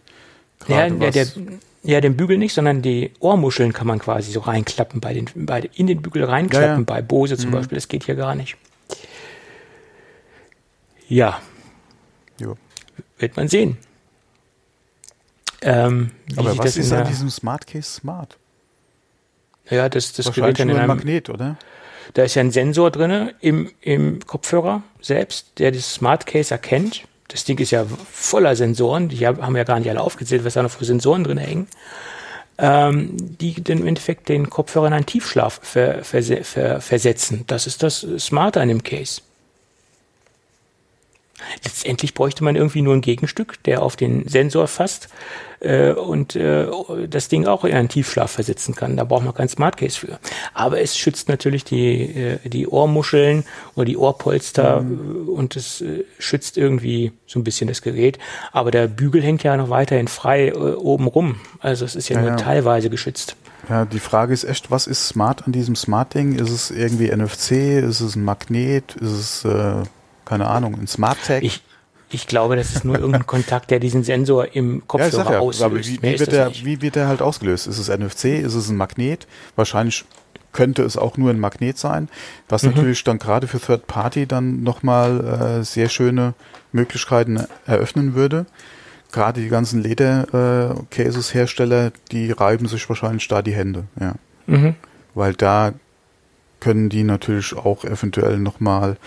äh, 0.68 0.72
ja, 0.72 0.90
der, 0.90 1.12
der, 1.12 1.28
ja, 1.84 2.02
den 2.02 2.18
Bügel 2.18 2.38
nicht, 2.38 2.54
sondern 2.54 2.82
die 2.82 3.12
Ohrmuscheln 3.20 3.74
kann 3.74 3.88
man 3.88 4.00
quasi 4.00 4.32
so 4.32 4.42
reinklappen, 4.42 5.00
bei 5.00 5.14
den, 5.14 5.30
bei, 5.36 5.70
in 5.76 5.88
den 5.88 6.02
Bügel 6.02 6.24
reinklappen, 6.24 6.68
ja, 6.68 6.78
ja. 6.78 6.84
bei 6.84 7.02
Bose 7.02 7.38
zum 7.38 7.50
mhm. 7.50 7.56
Beispiel. 7.56 7.76
Das 7.78 7.88
geht 7.88 8.06
hier 8.06 8.16
gar 8.16 8.36
nicht. 8.36 8.58
Ja. 11.08 11.40
Jo. 12.40 12.58
Wird 13.18 13.38
man 13.38 13.48
sehen. 13.48 13.78
Ähm, 15.62 16.12
Aber 16.36 16.58
was 16.58 16.78
ist 16.78 16.92
an 16.92 17.08
diesem 17.08 17.30
Smart 17.30 17.66
Case 17.66 17.90
smart? 17.90 18.38
Ja, 19.70 19.90
das, 19.90 20.14
das 20.14 20.32
Gerät 20.32 20.60
dann 20.60 20.70
in 20.70 20.78
einem 20.78 20.88
Magnet, 20.88 21.30
oder? 21.30 21.58
Da 22.14 22.24
ist 22.24 22.36
ja 22.36 22.42
ein 22.42 22.52
Sensor 22.52 22.92
drin 22.92 23.32
im, 23.42 23.72
im 23.82 24.26
Kopfhörer 24.26 24.84
selbst, 25.02 25.60
der 25.60 25.72
das 25.72 25.94
Smart 25.94 26.26
Case 26.26 26.54
erkennt. 26.54 27.04
Das 27.28 27.44
Ding 27.44 27.60
ist 27.60 27.72
ja 27.72 27.86
voller 28.12 28.56
Sensoren. 28.56 29.10
Die 29.10 29.28
haben 29.28 29.56
ja 29.56 29.64
gar 29.64 29.80
nicht 29.80 29.90
alle 29.90 30.02
aufgezählt, 30.02 30.46
was 30.46 30.54
da 30.54 30.64
noch 30.64 30.72
für 30.72 30.86
Sensoren 30.86 31.24
drin 31.24 31.38
hängen. 31.38 31.68
Ähm, 32.60 33.16
die 33.18 33.56
im 33.68 33.86
Endeffekt 33.86 34.30
den 34.30 34.50
Kopfhörer 34.50 34.88
in 34.88 34.94
einen 34.94 35.06
Tiefschlaf 35.06 35.60
ver, 35.62 36.04
ver, 36.04 36.24
ver, 36.44 36.82
versetzen. 36.82 37.44
Das 37.48 37.68
ist 37.68 37.84
das 37.84 38.06
Smarte 38.18 38.62
an 38.62 38.70
dem 38.70 38.82
Case. 38.82 39.22
Letztendlich 41.64 42.14
bräuchte 42.14 42.44
man 42.44 42.56
irgendwie 42.56 42.82
nur 42.82 42.96
ein 42.96 43.02
Gegenstück, 43.02 43.62
der 43.64 43.84
auf 43.84 43.96
den 43.96 44.28
Sensor 44.28 44.68
fasst 44.68 45.10
äh, 45.60 45.92
und 45.92 46.36
äh, 46.36 46.68
das 47.08 47.28
Ding 47.28 47.46
auch 47.46 47.64
in 47.64 47.76
einen 47.76 47.90
Tiefschlaf 47.90 48.32
versetzen 48.32 48.76
kann. 48.76 48.98
Da 48.98 49.04
braucht 49.04 49.24
man 49.24 49.34
kein 49.34 49.48
Smart 49.48 49.78
Case 49.78 50.00
für. 50.00 50.20
Aber 50.54 50.82
es 50.82 50.98
schützt 50.98 51.30
natürlich 51.30 51.64
die, 51.64 52.16
äh, 52.16 52.50
die 52.50 52.68
Ohrmuscheln 52.68 53.44
oder 53.76 53.86
die 53.86 53.98
Ohrpolster 53.98 54.82
mhm. 54.82 55.30
und 55.30 55.56
es 55.56 55.82
äh, 55.82 56.06
schützt 56.18 56.58
irgendwie 56.58 57.12
so 57.28 57.40
ein 57.40 57.44
bisschen 57.44 57.68
das 57.68 57.82
Gerät. 57.82 58.18
Aber 58.52 58.72
der 58.72 58.88
Bügel 58.88 59.22
hängt 59.22 59.44
ja 59.44 59.56
noch 59.58 59.70
weiterhin 59.70 60.08
frei 60.08 60.48
äh, 60.48 60.54
oben 60.54 61.08
rum. 61.08 61.40
Also 61.60 61.86
es 61.86 61.96
ist 61.96 62.10
ja, 62.10 62.16
ja 62.16 62.22
nur 62.22 62.32
ja. 62.32 62.38
teilweise 62.38 62.90
geschützt. 62.90 63.36
Ja, 63.70 63.86
die 63.86 64.00
Frage 64.00 64.34
ist 64.34 64.44
echt, 64.44 64.72
was 64.72 64.88
ist 64.88 65.08
smart 65.08 65.46
an 65.46 65.52
diesem 65.52 65.76
Smart-Ding? 65.76 66.36
Ist 66.36 66.52
es 66.52 66.72
irgendwie 66.72 67.14
NFC? 67.14 67.84
Ist 67.84 68.00
es 68.00 68.16
ein 68.16 68.24
Magnet? 68.24 68.96
Ist 68.96 69.44
es, 69.44 69.46
äh, 69.46 69.84
keine 70.28 70.48
Ahnung, 70.48 70.78
ein 70.80 70.88
Smart-Tag? 70.88 71.44
Ich, 71.44 71.62
ich 72.10 72.28
glaube, 72.28 72.56
das 72.56 72.76
ist 72.76 72.86
nur 72.86 72.96
irgendein 72.96 73.28
Kontakt, 73.28 73.72
der 73.72 73.80
diesen 73.80 74.04
Sensor 74.04 74.54
im 74.54 74.88
Kopfhörer 74.88 75.26
ja, 75.26 75.32
ja, 75.34 75.40
auslöst. 75.40 75.64
Aber 75.64 75.80
wie, 75.80 76.00
wie, 76.02 76.20
wird 76.20 76.32
der, 76.32 76.54
wie 76.54 76.82
wird 76.82 76.96
der 76.96 77.08
halt 77.08 77.22
ausgelöst? 77.22 77.68
Ist 77.68 77.80
es 77.80 77.90
NFC? 77.90 78.26
Ist 78.26 78.56
es 78.56 78.70
ein 78.70 78.78
Magnet? 78.78 79.28
Wahrscheinlich 79.56 80.06
könnte 80.54 80.84
es 80.84 80.96
auch 80.98 81.18
nur 81.18 81.30
ein 81.30 81.40
Magnet 81.40 81.78
sein, 81.78 82.10
was 82.50 82.64
mhm. 82.64 82.72
natürlich 82.72 83.04
dann 83.04 83.20
gerade 83.20 83.48
für 83.48 83.60
Third 83.60 83.86
Party 83.88 84.26
dann 84.26 84.64
nochmal 84.64 85.60
äh, 85.60 85.64
sehr 85.64 85.90
schöne 85.90 86.34
Möglichkeiten 86.72 87.46
eröffnen 87.66 88.16
würde. 88.16 88.46
Gerade 89.12 89.42
die 89.42 89.50
ganzen 89.50 89.84
Leder-Cases-Hersteller, 89.84 91.88
äh, 91.88 91.92
die 92.12 92.32
reiben 92.32 92.68
sich 92.68 92.88
wahrscheinlich 92.90 93.28
da 93.28 93.42
die 93.42 93.54
Hände, 93.54 93.84
ja. 94.00 94.14
Mhm. 94.48 94.76
Weil 95.14 95.34
da 95.34 95.74
können 96.60 96.90
die 96.90 97.04
natürlich 97.04 97.56
auch 97.56 97.84
eventuell 97.84 98.40
nochmal 98.40 98.98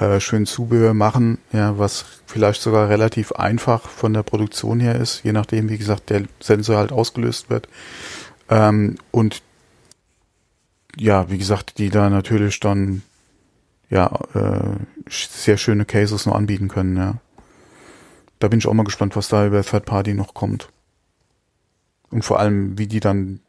äh, 0.00 0.18
schön 0.18 0.46
Zubehör 0.46 0.94
machen, 0.94 1.38
ja, 1.52 1.78
was 1.78 2.04
vielleicht 2.26 2.62
sogar 2.62 2.88
relativ 2.88 3.32
einfach 3.32 3.88
von 3.88 4.14
der 4.14 4.22
Produktion 4.22 4.80
her 4.80 4.96
ist, 4.96 5.22
je 5.24 5.32
nachdem, 5.32 5.68
wie 5.68 5.78
gesagt, 5.78 6.10
der 6.10 6.24
Sensor 6.40 6.78
halt 6.78 6.90
ausgelöst 6.90 7.50
wird. 7.50 7.68
Ähm, 8.48 8.96
und 9.10 9.42
ja, 10.96 11.30
wie 11.30 11.38
gesagt, 11.38 11.78
die 11.78 11.90
da 11.90 12.10
natürlich 12.10 12.60
dann 12.60 13.02
ja 13.90 14.10
äh, 14.34 15.10
sehr 15.10 15.56
schöne 15.56 15.84
Cases 15.84 16.26
noch 16.26 16.34
anbieten 16.34 16.68
können, 16.68 16.96
ja. 16.96 17.14
Da 18.38 18.48
bin 18.48 18.58
ich 18.58 18.66
auch 18.66 18.72
mal 18.72 18.84
gespannt, 18.84 19.16
was 19.16 19.28
da 19.28 19.46
über 19.46 19.62
Third 19.62 19.84
Party 19.84 20.14
noch 20.14 20.32
kommt. 20.32 20.70
Und 22.08 22.24
vor 22.24 22.40
allem, 22.40 22.78
wie 22.78 22.86
die 22.86 23.00
dann, 23.00 23.40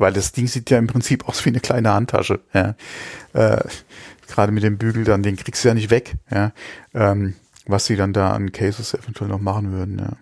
weil 0.00 0.12
das 0.12 0.32
Ding 0.32 0.46
sieht 0.46 0.70
ja 0.70 0.78
im 0.78 0.86
Prinzip 0.86 1.28
aus 1.28 1.44
wie 1.44 1.50
eine 1.50 1.60
kleine 1.60 1.92
Handtasche, 1.92 2.40
ja. 2.54 2.74
Äh, 3.32 3.62
gerade 4.26 4.50
mit 4.52 4.62
dem 4.62 4.78
Bügel 4.78 5.04
dann, 5.04 5.22
den 5.22 5.36
kriegst 5.36 5.62
du 5.62 5.68
ja 5.68 5.74
nicht 5.74 5.90
weg, 5.90 6.14
ja. 6.30 6.52
Ähm, 6.94 7.34
was 7.66 7.86
sie 7.86 7.96
dann 7.96 8.12
da 8.12 8.32
an 8.32 8.50
Cases 8.50 8.94
eventuell 8.94 9.28
noch 9.28 9.40
machen 9.40 9.72
würden, 9.72 9.98
ja. 9.98 10.16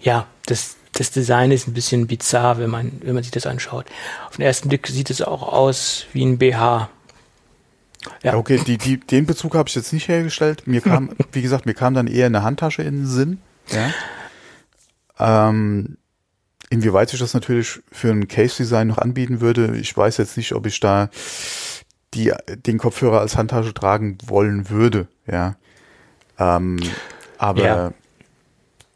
Ja, 0.00 0.26
das, 0.46 0.76
das 0.92 1.10
Design 1.10 1.50
ist 1.50 1.66
ein 1.66 1.74
bisschen 1.74 2.06
bizarr, 2.06 2.58
wenn 2.58 2.70
man, 2.70 2.92
wenn 3.02 3.14
man 3.14 3.24
sich 3.24 3.32
das 3.32 3.46
anschaut. 3.46 3.86
Auf 4.28 4.36
den 4.36 4.44
ersten 4.44 4.68
Blick 4.68 4.86
sieht 4.86 5.10
es 5.10 5.20
auch 5.20 5.42
aus 5.42 6.06
wie 6.12 6.24
ein 6.24 6.38
BH. 6.38 6.88
Ja, 8.22 8.32
ja 8.32 8.36
okay, 8.36 8.60
die, 8.64 8.78
die, 8.78 8.98
den 9.00 9.26
Bezug 9.26 9.56
habe 9.56 9.68
ich 9.68 9.74
jetzt 9.74 9.92
nicht 9.92 10.06
hergestellt. 10.06 10.66
Mir 10.66 10.80
kam, 10.80 11.10
wie 11.32 11.42
gesagt, 11.42 11.66
mir 11.66 11.74
kam 11.74 11.94
dann 11.94 12.06
eher 12.06 12.26
eine 12.26 12.44
Handtasche 12.44 12.82
in 12.82 12.98
den 12.98 13.06
Sinn. 13.06 13.40
Ja. 13.70 15.48
Ähm, 15.48 15.96
inwieweit 16.70 17.10
sich 17.10 17.20
das 17.20 17.34
natürlich 17.34 17.80
für 17.92 18.10
ein 18.10 18.28
Case-Design 18.28 18.88
noch 18.88 18.98
anbieten 18.98 19.40
würde, 19.40 19.76
ich 19.76 19.96
weiß 19.96 20.16
jetzt 20.18 20.36
nicht, 20.36 20.52
ob 20.52 20.66
ich 20.66 20.80
da 20.80 21.10
die 22.14 22.32
den 22.48 22.78
Kopfhörer 22.78 23.20
als 23.20 23.36
Handtasche 23.36 23.74
tragen 23.74 24.18
wollen 24.26 24.70
würde, 24.70 25.08
ja. 25.30 25.56
Ähm, 26.38 26.78
aber 27.38 27.62
ja. 27.62 27.92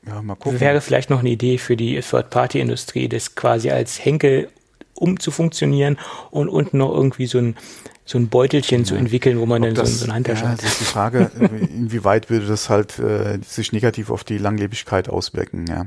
ja, 0.06 0.22
mal 0.22 0.36
gucken. 0.36 0.60
Wäre 0.60 0.80
vielleicht 0.80 1.10
noch 1.10 1.20
eine 1.20 1.30
Idee 1.30 1.58
für 1.58 1.76
die 1.76 2.00
Third-Party-Industrie, 2.00 3.08
das 3.08 3.34
quasi 3.34 3.70
als 3.70 4.02
Henkel 4.02 4.48
umzufunktionieren 4.94 5.98
und 6.30 6.48
unten 6.48 6.78
noch 6.78 6.94
irgendwie 6.94 7.26
so 7.26 7.38
ein 7.38 7.56
so 8.04 8.18
ein 8.18 8.28
Beutelchen 8.28 8.80
ja. 8.80 8.84
zu 8.86 8.96
entwickeln, 8.96 9.38
wo 9.38 9.46
man 9.46 9.62
dann 9.62 9.74
das, 9.74 9.92
so, 9.92 9.98
so 9.98 10.04
eine 10.06 10.14
Handtasche 10.14 10.42
ja, 10.42 10.50
hat. 10.50 10.58
Das 10.58 10.72
ist 10.72 10.80
die 10.80 10.84
Frage, 10.84 11.30
inwieweit 11.38 12.28
würde 12.28 12.46
das 12.46 12.68
halt 12.68 12.98
äh, 12.98 13.38
sich 13.46 13.72
negativ 13.72 14.10
auf 14.10 14.24
die 14.24 14.36
Langlebigkeit 14.36 15.08
auswirken, 15.08 15.66
ja. 15.68 15.86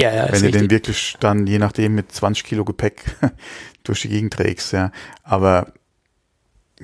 Ja, 0.00 0.14
ja, 0.14 0.32
Wenn 0.32 0.42
du 0.42 0.50
den 0.50 0.70
wirklich 0.70 1.16
dann 1.18 1.46
je 1.46 1.58
nachdem 1.58 1.94
mit 1.94 2.12
20 2.12 2.44
Kilo 2.44 2.64
Gepäck 2.64 3.16
durch 3.82 4.02
die 4.02 4.08
Gegend 4.08 4.32
trägst, 4.32 4.72
ja. 4.72 4.92
Aber 5.24 5.72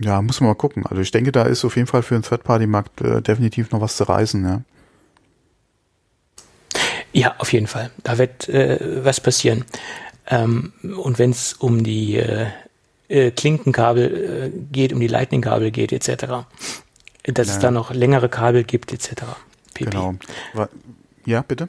ja, 0.00 0.20
muss 0.20 0.40
man 0.40 0.48
mal 0.50 0.54
gucken. 0.54 0.84
Also 0.86 1.00
ich 1.00 1.10
denke, 1.10 1.30
da 1.30 1.44
ist 1.44 1.64
auf 1.64 1.76
jeden 1.76 1.86
Fall 1.86 2.02
für 2.02 2.14
den 2.14 2.22
Third-Party-Markt 2.22 3.00
äh, 3.00 3.22
definitiv 3.22 3.70
noch 3.70 3.80
was 3.80 3.96
zu 3.96 4.04
reisen, 4.04 4.44
ja. 4.44 4.62
Ja, 7.12 7.36
auf 7.38 7.52
jeden 7.52 7.68
Fall. 7.68 7.92
Da 8.02 8.18
wird 8.18 8.48
äh, 8.48 9.04
was 9.04 9.20
passieren. 9.20 9.64
Ähm, 10.26 10.72
und 10.96 11.20
wenn 11.20 11.30
es 11.30 11.52
um 11.52 11.84
die 11.84 12.16
äh, 12.16 12.46
äh, 13.08 13.30
Klinkenkabel 13.30 14.52
äh, 14.52 14.58
geht, 14.72 14.92
um 14.92 14.98
die 14.98 15.06
Lightning-Kabel 15.06 15.70
geht, 15.70 15.92
etc., 15.92 16.46
dass 17.22 17.48
ja. 17.48 17.54
es 17.54 17.58
da 17.60 17.70
noch 17.70 17.92
längere 17.92 18.28
Kabel 18.28 18.64
gibt, 18.64 18.92
etc. 18.92 19.22
Genau. 19.74 20.14
Ja, 21.24 21.42
bitte? 21.42 21.68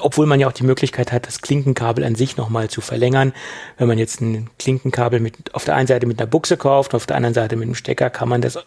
Obwohl 0.00 0.26
man 0.26 0.38
ja 0.38 0.46
auch 0.48 0.52
die 0.52 0.64
Möglichkeit 0.64 1.12
hat, 1.12 1.26
das 1.26 1.40
Klinkenkabel 1.40 2.04
an 2.04 2.14
sich 2.14 2.36
nochmal 2.36 2.68
zu 2.68 2.80
verlängern. 2.80 3.32
Wenn 3.78 3.88
man 3.88 3.98
jetzt 3.98 4.20
ein 4.20 4.50
Klinkenkabel 4.58 5.20
mit, 5.20 5.54
auf 5.54 5.64
der 5.64 5.76
einen 5.76 5.86
Seite 5.86 6.06
mit 6.06 6.20
einer 6.20 6.26
Buchse 6.26 6.56
kauft, 6.56 6.94
auf 6.94 7.06
der 7.06 7.16
anderen 7.16 7.34
Seite 7.34 7.56
mit 7.56 7.64
einem 7.64 7.74
Stecker, 7.74 8.10
kann 8.10 8.28
man 8.28 8.42
das 8.42 8.58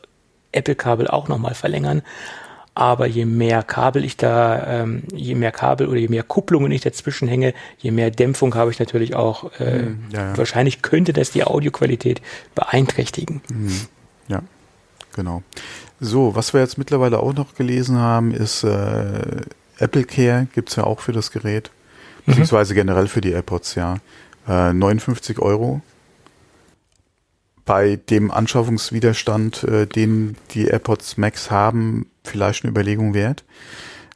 Apple-Kabel 0.52 1.08
auch 1.08 1.28
nochmal 1.28 1.54
verlängern. 1.54 2.02
Aber 2.74 3.06
je 3.06 3.26
mehr 3.26 3.64
Kabel 3.64 4.06
ich 4.06 4.16
da, 4.16 4.82
ähm, 4.82 5.04
je 5.14 5.36
mehr 5.36 5.52
Kabel 5.52 5.88
oder 5.88 6.00
je 6.00 6.08
mehr 6.08 6.24
Kupplungen 6.24 6.72
ich 6.72 6.82
dazwischen 6.82 7.28
hänge, 7.28 7.54
je 7.78 7.92
mehr 7.92 8.12
Dämpfung 8.12 8.56
habe 8.56 8.72
ich 8.72 8.80
natürlich 8.80 9.14
auch. 9.14 9.52
Äh, 9.60 9.80
hm, 9.80 10.06
ja, 10.12 10.30
ja. 10.30 10.38
Wahrscheinlich 10.38 10.82
könnte 10.82 11.12
das 11.12 11.32
die 11.32 11.44
Audioqualität 11.44 12.22
beeinträchtigen. 12.56 13.42
Hm, 13.50 13.82
ja, 14.30 14.42
genau. 15.14 15.44
So, 16.00 16.34
was 16.34 16.54
wir 16.54 16.62
jetzt 16.62 16.78
mittlerweile 16.78 17.20
auch 17.20 17.34
noch 17.34 17.56
gelesen 17.56 17.98
haben, 18.00 18.32
ist 18.34 18.64
äh, 18.64 19.42
Apple 19.82 20.04
Care 20.04 20.48
gibt's 20.54 20.76
ja 20.76 20.84
auch 20.84 21.00
für 21.00 21.12
das 21.12 21.32
Gerät, 21.32 21.72
mhm. 21.72 22.24
beziehungsweise 22.26 22.74
generell 22.74 23.08
für 23.08 23.22
die 23.22 23.32
AirPods, 23.32 23.76
ja. 23.76 23.98
Äh, 24.48 24.74
59 24.74 25.40
Euro. 25.40 25.82
Bei 27.66 27.96
dem 27.96 28.32
Anschaffungswiderstand, 28.32 29.64
äh, 29.64 29.88
den 29.88 30.36
die 30.52 30.66
AirPods 30.66 31.18
Max 31.18 31.52
haben, 31.52 32.08
vielleicht 32.24 32.64
eine 32.64 32.72
Überlegung 32.72 33.14
wert. 33.14 33.44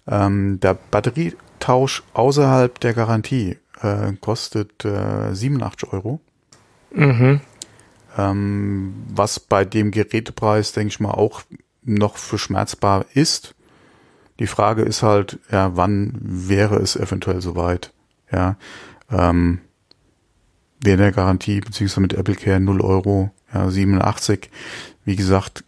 Ähm, 0.08 0.60
der 0.60 0.74
Batterietausch 0.76 2.04
außerhalb 2.14 2.80
der 2.80 2.94
Garantie 2.94 3.58
äh, 3.82 4.14
kostet 4.20 4.86
äh, 4.86 5.34
87 5.34 5.92
Euro. 5.94 6.20
Mhm. 6.92 7.42
Ähm, 8.18 8.94
was 9.14 9.40
bei 9.40 9.66
dem 9.66 9.92
Gerätepreis, 9.92 10.72
denke 10.72 10.90
ich 10.90 11.00
mal, 11.00 11.12
auch 11.12 11.42
noch 11.84 12.18
verschmerzbar 12.18 13.06
ist. 13.14 13.55
Die 14.40 14.48
Frage 14.48 14.82
ist 14.82 15.02
halt, 15.02 15.40
ja, 15.52 15.76
wann 15.78 16.14
wäre 16.22 16.78
es 16.78 16.96
eventuell 16.96 17.42
soweit? 17.42 17.92
Ja, 18.32 18.58
ähm, 19.12 19.62
wäre 20.82 20.98
der 20.98 21.12
Garantie, 21.12 21.62
beziehungsweise 21.62 22.02
mit 22.02 22.14
Apple 22.14 22.36
Care 22.36 22.60
0 22.60 22.82
Euro, 22.82 23.32
ja, 23.54 23.70
87. 23.70 24.50
Wie 25.06 25.16
gesagt, 25.16 25.64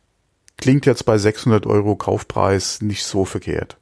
klingt 0.57 0.85
jetzt 0.85 1.05
bei 1.05 1.17
600 1.17 1.65
Euro 1.65 1.95
Kaufpreis 1.95 2.81
nicht 2.81 3.05
so 3.05 3.25
verkehrt. 3.25 3.77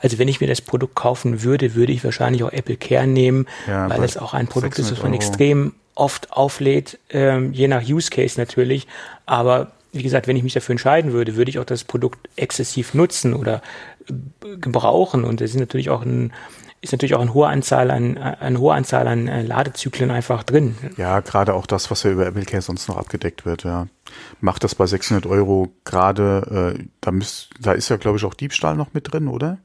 Also 0.00 0.18
wenn 0.18 0.28
ich 0.28 0.40
mir 0.40 0.46
das 0.46 0.60
Produkt 0.60 0.94
kaufen 0.94 1.42
würde, 1.42 1.74
würde 1.74 1.92
ich 1.92 2.04
wahrscheinlich 2.04 2.42
auch 2.42 2.52
Apple 2.52 2.76
Care 2.76 3.06
nehmen, 3.06 3.46
ja, 3.66 3.88
weil 3.88 4.02
es 4.02 4.16
auch 4.16 4.34
ein 4.34 4.46
Produkt 4.46 4.78
ist, 4.78 4.90
das 4.90 4.98
man 4.98 5.12
Euro. 5.12 5.16
extrem 5.16 5.74
oft 5.94 6.32
auflädt, 6.32 6.98
ähm, 7.10 7.52
je 7.52 7.68
nach 7.68 7.82
Use 7.82 8.10
Case 8.10 8.38
natürlich. 8.38 8.86
Aber 9.26 9.72
wie 9.94 10.02
gesagt, 10.02 10.26
wenn 10.26 10.36
ich 10.36 10.42
mich 10.42 10.54
dafür 10.54 10.72
entscheiden 10.72 11.12
würde, 11.12 11.36
würde 11.36 11.50
ich 11.50 11.58
auch 11.58 11.64
das 11.64 11.84
Produkt 11.84 12.28
exzessiv 12.36 12.94
nutzen 12.94 13.34
oder 13.34 13.62
äh, 14.08 14.56
gebrauchen. 14.56 15.24
Und 15.24 15.40
es 15.40 15.52
ist 15.52 15.60
natürlich 15.60 15.90
auch 15.90 16.02
ein, 16.02 16.32
ist 16.80 16.92
natürlich 16.92 17.14
auch 17.14 17.20
eine 17.20 17.32
hohe 17.32 17.46
Anzahl 17.48 17.90
an, 17.90 18.18
eine 18.18 18.58
hohe 18.58 18.74
Anzahl 18.74 19.08
an 19.08 19.28
äh, 19.28 19.42
Ladezyklen 19.42 20.10
einfach 20.10 20.42
drin. 20.42 20.76
Ja, 20.96 21.20
gerade 21.20 21.54
auch 21.54 21.66
das, 21.66 21.90
was 21.90 22.02
ja 22.02 22.10
über 22.10 22.26
Apple 22.26 22.44
Care 22.44 22.62
sonst 22.62 22.88
noch 22.88 22.96
abgedeckt 22.96 23.46
wird, 23.46 23.64
ja. 23.64 23.86
Macht 24.40 24.64
das 24.64 24.74
bei 24.74 24.86
600 24.86 25.26
Euro 25.26 25.72
gerade, 25.84 26.74
äh, 26.76 26.84
da, 27.00 27.10
müsst, 27.10 27.50
da 27.60 27.72
ist 27.72 27.88
ja, 27.88 27.96
glaube 27.96 28.18
ich, 28.18 28.24
auch 28.24 28.34
Diebstahl 28.34 28.76
noch 28.76 28.92
mit 28.92 29.12
drin, 29.12 29.28
oder? 29.28 29.58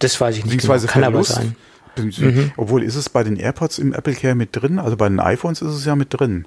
Das 0.00 0.20
weiß 0.20 0.38
ich 0.38 0.44
nicht 0.44 0.60
genau. 0.60 0.72
Kann 0.72 1.02
Verlust. 1.02 1.36
aber 1.36 1.42
sein. 1.42 1.56
Mhm. 1.96 2.52
Obwohl, 2.56 2.82
ist 2.82 2.96
es 2.96 3.08
bei 3.08 3.22
den 3.22 3.36
AirPods 3.36 3.78
im 3.78 3.92
Apple 3.92 4.14
Care 4.14 4.34
mit 4.34 4.50
drin? 4.52 4.78
Also 4.78 4.96
bei 4.96 5.08
den 5.08 5.20
iPhones 5.20 5.62
ist 5.62 5.74
es 5.74 5.84
ja 5.84 5.94
mit 5.96 6.08
drin. 6.10 6.46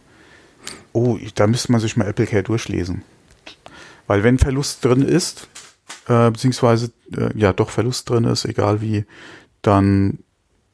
Oh, 0.94 1.18
da 1.36 1.48
müsste 1.48 1.72
man 1.72 1.82
sich 1.82 1.98
mal 1.98 2.08
Apple 2.08 2.28
Care 2.28 2.44
durchlesen. 2.44 3.04
Weil 4.08 4.24
wenn 4.24 4.38
Verlust 4.38 4.84
drin 4.86 5.02
ist, 5.02 5.48
äh, 6.08 6.32
beziehungsweise 6.32 6.92
äh, 7.16 7.30
ja 7.36 7.54
doch 7.54 7.70
Verlust 7.70 8.10
drin 8.10 8.26
ist, 8.26 8.46
egal 8.46 8.82
wie, 8.82 9.06
dann 9.62 10.20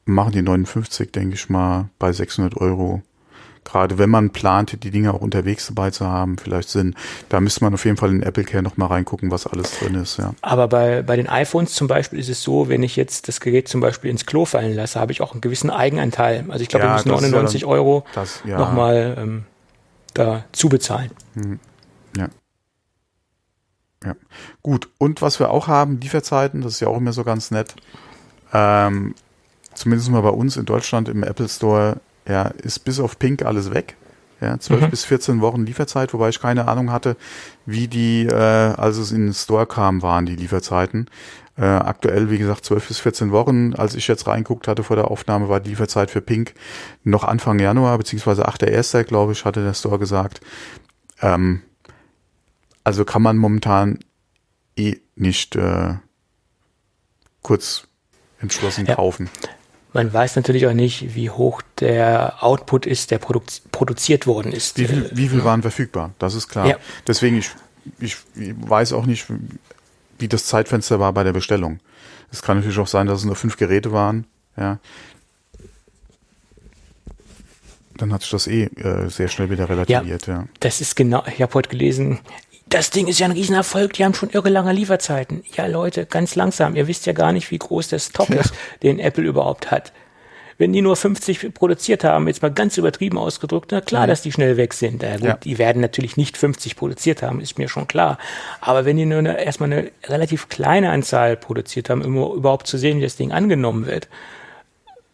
machen 0.04 0.32
die 0.32 0.42
59, 0.42 1.12
denke 1.12 1.34
ich 1.34 1.48
mal, 1.48 1.88
bei 1.98 2.12
600 2.12 2.56
Euro 2.56 3.02
gerade 3.64 3.98
wenn 3.98 4.10
man 4.10 4.30
plant, 4.30 4.82
die 4.82 4.90
Dinge 4.90 5.14
auch 5.14 5.20
unterwegs 5.20 5.66
dabei 5.66 5.90
zu 5.90 6.06
haben, 6.06 6.38
vielleicht 6.38 6.68
Sinn. 6.68 6.94
Da 7.28 7.40
müsste 7.40 7.64
man 7.64 7.74
auf 7.74 7.84
jeden 7.84 7.96
Fall 7.96 8.10
in 8.10 8.22
Apple 8.22 8.44
Care 8.44 8.62
nochmal 8.62 8.88
reingucken, 8.88 9.30
was 9.30 9.46
alles 9.46 9.78
drin 9.78 9.94
ist, 9.94 10.18
ja. 10.18 10.34
Aber 10.42 10.68
bei, 10.68 11.02
bei 11.02 11.16
den 11.16 11.28
iPhones 11.28 11.74
zum 11.74 11.86
Beispiel 11.86 12.18
ist 12.18 12.28
es 12.28 12.42
so, 12.42 12.68
wenn 12.68 12.82
ich 12.82 12.96
jetzt 12.96 13.28
das 13.28 13.40
Gerät 13.40 13.68
zum 13.68 13.80
Beispiel 13.80 14.10
ins 14.10 14.26
Klo 14.26 14.44
fallen 14.44 14.74
lasse, 14.74 14.98
habe 14.98 15.12
ich 15.12 15.20
auch 15.20 15.32
einen 15.32 15.40
gewissen 15.40 15.70
Eigenanteil. 15.70 16.44
Also 16.48 16.62
ich 16.62 16.68
glaube, 16.68 16.86
ja, 16.86 16.98
ich 16.98 17.04
muss 17.04 17.20
99 17.22 17.62
ja 17.62 17.68
Euro 17.68 18.04
das, 18.14 18.40
ja. 18.44 18.58
nochmal 18.58 19.16
ähm, 19.18 19.44
da 20.14 20.44
zubezahlen. 20.52 21.10
Hm. 21.34 21.58
Ja. 22.16 22.28
Ja. 24.04 24.16
Gut. 24.62 24.88
Und 24.98 25.22
was 25.22 25.38
wir 25.40 25.50
auch 25.50 25.68
haben, 25.68 26.00
Lieferzeiten, 26.00 26.62
das 26.62 26.74
ist 26.74 26.80
ja 26.80 26.88
auch 26.88 26.96
immer 26.96 27.12
so 27.12 27.24
ganz 27.24 27.50
nett. 27.50 27.74
Ähm, 28.52 29.14
zumindest 29.74 30.10
mal 30.10 30.22
bei 30.22 30.30
uns 30.30 30.56
in 30.56 30.64
Deutschland 30.64 31.08
im 31.08 31.22
Apple 31.22 31.48
Store 31.48 32.00
ja, 32.26 32.42
ist 32.42 32.80
bis 32.80 33.00
auf 33.00 33.18
Pink 33.18 33.42
alles 33.44 33.72
weg. 33.72 33.96
Ja, 34.40 34.58
12 34.58 34.80
mhm. 34.80 34.90
bis 34.90 35.04
14 35.04 35.40
Wochen 35.42 35.66
Lieferzeit, 35.66 36.14
wobei 36.14 36.30
ich 36.30 36.40
keine 36.40 36.66
Ahnung 36.66 36.90
hatte, 36.90 37.16
wie 37.66 37.88
die, 37.88 38.24
äh, 38.24 38.32
als 38.32 38.96
es 38.96 39.12
in 39.12 39.26
den 39.26 39.34
Store 39.34 39.66
kam, 39.66 40.00
waren 40.00 40.24
die 40.24 40.36
Lieferzeiten. 40.36 41.10
Äh, 41.60 41.66
aktuell, 41.66 42.30
wie 42.30 42.38
gesagt, 42.38 42.64
12 42.64 42.88
bis 42.88 43.00
14 43.00 43.32
Wochen. 43.32 43.74
Als 43.74 43.94
ich 43.94 44.08
jetzt 44.08 44.26
reinguckt 44.26 44.66
hatte 44.66 44.82
vor 44.82 44.96
der 44.96 45.10
Aufnahme, 45.10 45.50
war 45.50 45.60
die 45.60 45.68
Lieferzeit 45.68 46.10
für 46.10 46.22
Pink 46.22 46.54
noch 47.04 47.22
Anfang 47.22 47.58
Januar, 47.58 47.98
beziehungsweise 47.98 48.48
8.1., 48.48 49.04
glaube 49.04 49.32
ich, 49.32 49.44
hatte 49.44 49.62
der 49.62 49.74
Store 49.74 49.98
gesagt. 49.98 50.40
Ähm, 51.20 51.60
also 52.82 53.04
kann 53.04 53.20
man 53.20 53.36
momentan 53.36 53.98
eh 54.74 54.96
nicht 55.16 55.54
äh, 55.54 55.96
kurz 57.42 57.88
entschlossen 58.40 58.86
ja. 58.86 58.94
kaufen. 58.94 59.28
Man 59.92 60.10
weiß 60.10 60.36
natürlich 60.36 60.66
auch 60.66 60.72
nicht, 60.72 61.14
wie 61.14 61.28
hoch 61.28 61.60
der 61.80 62.42
Output 62.42 62.86
ist, 62.86 63.10
der 63.10 63.18
produ 63.18 63.42
produziert 63.70 64.26
worden 64.26 64.52
ist. 64.52 64.78
Wie 64.78 64.86
viel, 64.86 65.10
wie 65.12 65.28
viel 65.28 65.44
waren 65.44 65.60
verfügbar? 65.60 66.14
Das 66.18 66.32
ist 66.32 66.48
klar. 66.48 66.66
Ja. 66.66 66.76
Deswegen, 67.06 67.36
ich, 67.36 67.50
ich 67.98 68.16
weiß 68.38 68.94
auch 68.94 69.04
nicht, 69.04 69.26
wie 70.20 70.28
das 70.28 70.46
Zeitfenster 70.46 71.00
war 71.00 71.12
bei 71.12 71.24
der 71.24 71.32
Bestellung. 71.32 71.80
Es 72.30 72.42
kann 72.42 72.58
natürlich 72.58 72.78
auch 72.78 72.86
sein, 72.86 73.06
dass 73.06 73.20
es 73.20 73.24
nur 73.24 73.36
fünf 73.36 73.56
Geräte 73.56 73.92
waren. 73.92 74.26
Ja. 74.56 74.78
Dann 77.96 78.12
hat 78.12 78.22
sich 78.22 78.30
das 78.30 78.46
eh 78.46 78.64
äh, 78.64 79.08
sehr 79.08 79.28
schnell 79.28 79.50
wieder 79.50 79.68
relativiert. 79.68 80.26
Ja, 80.26 80.34
ja. 80.34 80.44
Das 80.60 80.80
ist 80.80 80.96
genau, 80.96 81.22
ich 81.26 81.42
habe 81.42 81.52
heute 81.54 81.68
gelesen, 81.68 82.20
das 82.70 82.90
Ding 82.90 83.08
ist 83.08 83.18
ja 83.18 83.26
ein 83.26 83.32
Riesenerfolg, 83.32 83.94
die 83.94 84.04
haben 84.04 84.14
schon 84.14 84.30
irre 84.30 84.48
lange 84.48 84.72
Lieferzeiten. 84.72 85.42
Ja, 85.56 85.66
Leute, 85.66 86.06
ganz 86.06 86.36
langsam. 86.36 86.76
Ihr 86.76 86.86
wisst 86.86 87.04
ja 87.04 87.12
gar 87.12 87.32
nicht, 87.32 87.50
wie 87.50 87.58
groß 87.58 87.88
der 87.88 87.98
Stock 87.98 88.30
ja. 88.30 88.36
ist, 88.36 88.54
den 88.82 89.00
Apple 89.00 89.24
überhaupt 89.24 89.70
hat. 89.70 89.92
Wenn 90.60 90.74
die 90.74 90.82
nur 90.82 90.94
50 90.94 91.54
produziert 91.54 92.04
haben, 92.04 92.28
jetzt 92.28 92.42
mal 92.42 92.50
ganz 92.50 92.76
übertrieben 92.76 93.16
ausgedrückt, 93.16 93.70
na 93.72 93.80
klar, 93.80 94.06
dass 94.06 94.20
die 94.20 94.30
schnell 94.30 94.58
weg 94.58 94.74
sind. 94.74 95.02
Ja, 95.02 95.16
gut, 95.16 95.24
ja. 95.24 95.34
Die 95.36 95.56
werden 95.56 95.80
natürlich 95.80 96.18
nicht 96.18 96.36
50 96.36 96.76
produziert 96.76 97.22
haben, 97.22 97.40
ist 97.40 97.58
mir 97.58 97.66
schon 97.66 97.88
klar. 97.88 98.18
Aber 98.60 98.84
wenn 98.84 98.98
die 98.98 99.06
nur 99.06 99.20
eine, 99.20 99.42
erstmal 99.42 99.72
eine 99.72 99.90
relativ 100.04 100.50
kleine 100.50 100.90
Anzahl 100.90 101.38
produziert 101.38 101.88
haben, 101.88 102.02
um 102.02 102.14
überhaupt 102.36 102.66
zu 102.66 102.76
sehen, 102.76 102.98
wie 102.98 103.04
das 103.04 103.16
Ding 103.16 103.32
angenommen 103.32 103.86
wird, 103.86 104.10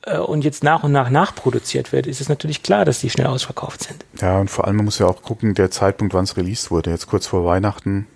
äh, 0.02 0.18
und 0.18 0.43
jetzt 0.43 0.64
nach 0.64 0.82
und 0.82 0.90
nach 0.90 1.10
nachproduziert 1.10 1.93
wird, 1.93 2.09
ist 2.09 2.20
es 2.20 2.28
natürlich 2.28 2.64
klar, 2.64 2.85
dass 2.85 2.98
die 2.98 3.10
schnell 3.10 3.28
ausverkauft 3.28 3.85
sind. 3.85 4.05
Ja, 4.20 4.40
und 4.40 4.51
vor 4.51 4.66
allem 4.66 4.74
man 4.74 4.86
muss 4.86 4.98
ja 4.98 5.06
auch 5.06 5.23
gucken, 5.23 5.55
der 5.55 5.70
Zeitpunkt, 5.70 6.12
wann 6.12 6.24
es 6.24 6.36
released 6.36 6.73
wurde. 6.73 6.90
Jetzt 6.90 7.06
kurz 7.06 7.28
vor 7.28 7.44
Weihnachten. 7.44 8.09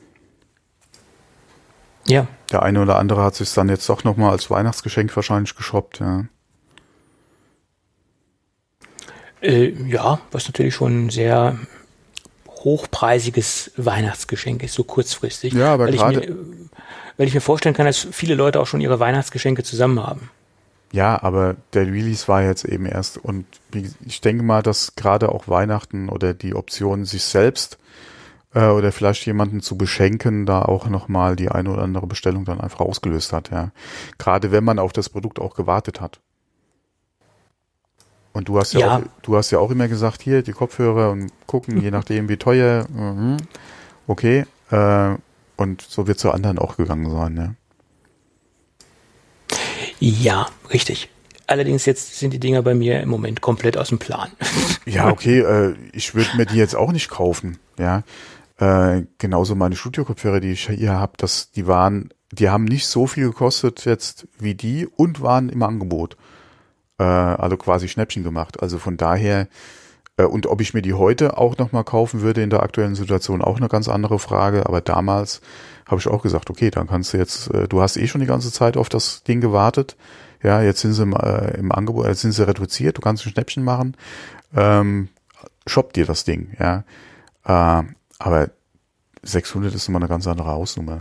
Ja. 2.09 2.27
Der 2.51 2.65
eine 2.65 2.83
oder 2.83 2.99
andere 2.99 3.23
hat 3.23 3.37
sich 3.37 3.55
dann 3.55 3.69
jetzt 3.69 3.89
doch 3.89 4.03
nochmal 4.03 4.33
als 4.33 4.51
Weihnachtsgeschenk 4.51 5.15
wahrscheinlich 5.15 5.55
geshoppt, 5.55 6.01
ja. 6.01 6.25
Äh, 9.41 9.71
ja, 9.89 10.21
was 10.31 10.47
natürlich 10.47 10.75
schon 10.75 11.07
ein 11.07 11.11
sehr 11.11 11.59
hochpreisiges 12.49 13.73
Weihnachtsgeschenk 13.77 14.63
ist, 14.63 14.75
so 14.75 14.85
kurzfristig. 14.85 15.55
Ja, 15.55 15.73
aber 15.73 15.91
gerade. 15.91 16.37
Weil 17.17 17.27
ich 17.27 17.35
mir 17.35 17.41
vorstellen 17.41 17.75
kann, 17.75 17.87
dass 17.87 18.07
viele 18.13 18.35
Leute 18.35 18.61
auch 18.61 18.67
schon 18.67 18.81
ihre 18.81 18.99
Weihnachtsgeschenke 18.99 19.63
zusammen 19.63 20.03
haben. 20.03 20.31
Ja, 20.93 21.23
aber 21.23 21.57
der 21.73 21.87
Release 21.87 22.27
war 22.29 22.43
jetzt 22.43 22.65
eben 22.65 22.87
erst 22.87 23.19
und 23.19 23.47
ich 24.05 24.21
denke 24.21 24.43
mal, 24.43 24.63
dass 24.63 24.97
gerade 24.97 25.31
auch 25.31 25.47
Weihnachten 25.47 26.09
oder 26.09 26.35
die 26.35 26.55
Option, 26.55 27.05
sich 27.05 27.23
selbst 27.23 27.79
äh, 28.55 28.67
oder 28.67 28.91
vielleicht 28.91 29.25
jemanden 29.27 29.61
zu 29.61 29.79
beschenken, 29.79 30.47
da 30.47 30.63
auch 30.63 30.89
nochmal 30.89 31.37
die 31.37 31.51
eine 31.51 31.71
oder 31.71 31.83
andere 31.83 32.07
Bestellung 32.07 32.45
dann 32.45 32.61
einfach 32.61 32.81
ausgelöst 32.81 33.33
hat, 33.33 33.51
ja. 33.51 33.71
Gerade 34.19 34.51
wenn 34.51 34.65
man 34.65 34.79
auf 34.79 34.93
das 34.93 35.09
Produkt 35.09 35.39
auch 35.39 35.55
gewartet 35.55 36.01
hat. 36.01 36.21
Und 38.33 38.49
du 38.49 38.59
hast 38.59 38.73
ja, 38.75 38.81
ja. 38.81 38.97
Auch, 38.97 39.03
du 39.23 39.37
hast 39.37 39.51
ja 39.51 39.59
auch 39.59 39.71
immer 39.71 39.89
gesagt, 39.89 40.23
hier 40.23 40.43
die 40.43 40.53
Kopfhörer 40.53 41.11
und 41.11 41.33
gucken, 41.47 41.81
je 41.81 41.91
nachdem 41.93 42.29
wie 42.29 42.37
teuer, 42.37 42.87
mhm. 42.89 43.39
okay. 44.07 44.45
Äh, 44.71 45.17
und 45.57 45.83
so 45.83 46.07
wird 46.07 46.19
zu 46.19 46.31
anderen 46.31 46.59
auch 46.59 46.77
gegangen 46.77 47.11
sein, 47.11 47.37
ja. 47.37 47.55
Ja, 49.99 50.47
richtig. 50.73 51.11
Allerdings 51.47 51.85
jetzt 51.85 52.19
sind 52.19 52.33
die 52.33 52.39
Dinger 52.39 52.63
bei 52.63 52.75
mir 52.75 53.01
im 53.01 53.09
Moment 53.09 53.41
komplett 53.41 53.77
aus 53.77 53.89
dem 53.89 53.99
Plan. 53.99 54.31
Ja, 54.87 55.09
okay, 55.11 55.41
äh, 55.41 55.77
ich 55.93 56.15
würde 56.15 56.37
mir 56.37 56.47
die 56.47 56.57
jetzt 56.57 56.75
auch 56.75 56.91
nicht 56.91 57.11
kaufen, 57.11 57.59
ja. 57.79 58.03
Äh, 58.59 59.05
genauso 59.19 59.55
meine 59.55 59.77
Studio-Kopfhörer, 59.77 60.41
die 60.41 60.53
ich 60.53 60.69
hier 60.69 60.93
habe, 60.95 61.13
das, 61.17 61.51
die 61.53 61.67
waren, 61.67 62.13
die 62.33 62.49
haben 62.49 62.65
nicht 62.65 62.87
so 62.87 63.07
viel 63.07 63.29
gekostet 63.29 63.85
jetzt 63.85 64.27
wie 64.39 64.55
die 64.55 64.87
und 64.87 65.21
waren 65.21 65.49
im 65.49 65.63
Angebot. 65.63 66.17
Äh, 67.01 67.03
also 67.03 67.57
quasi 67.57 67.89
Schnäppchen 67.89 68.23
gemacht. 68.23 68.63
Also 68.63 68.79
von 68.79 68.99
daher, 68.99 69.49
äh, 70.19 70.25
und 70.25 70.47
ob 70.47 70.61
ich 70.61 70.75
mir 70.75 70.83
die 70.83 70.93
heute 70.93 71.39
auch 71.39 71.57
nochmal 71.57 71.85
kaufen 71.85 72.21
würde 72.21 72.43
in 72.43 72.51
der 72.51 72.63
aktuellen 72.63 72.95
Situation, 72.95 73.41
auch 73.41 73.57
eine 73.57 73.69
ganz 73.69 73.89
andere 73.89 74.19
Frage. 74.19 74.67
Aber 74.67 74.83
damals 74.83 75.41
habe 75.87 75.99
ich 75.99 76.09
auch 76.09 76.23
gesagt, 76.23 76.51
okay, 76.51 76.71
dann 76.71 76.87
kannst 76.87 77.15
du 77.15 77.17
jetzt, 77.17 77.49
äh, 77.55 77.67
du 77.67 77.81
hast 77.81 77.97
eh 77.97 78.07
schon 78.07 78.21
die 78.21 78.27
ganze 78.27 78.53
Zeit 78.53 78.77
auf 78.77 78.91
das 78.91 79.23
Ding 79.23 79.41
gewartet. 79.41 79.97
Ja, 80.43 80.61
jetzt 80.61 80.81
sind 80.81 80.93
sie 80.93 81.03
im, 81.03 81.15
äh, 81.15 81.57
im 81.57 81.73
Angebot, 81.73 82.07
jetzt 82.07 82.21
sind 82.21 82.33
sie 82.33 82.47
reduziert, 82.47 82.99
du 82.99 83.01
kannst 83.01 83.27
ein 83.27 83.31
Schnäppchen 83.33 83.65
machen. 83.65 83.97
Ähm, 84.55 85.09
shop 85.67 85.93
dir 85.95 86.07
das 86.07 86.25
Ding, 86.25 86.57
ja. 86.59 86.85
Äh, 87.45 87.85
aber 88.19 88.51
600 89.23 89.75
ist 89.75 89.89
immer 89.89 89.99
eine 89.99 90.09
ganz 90.09 90.27
andere 90.27 90.49
Hausnummer. 90.49 91.01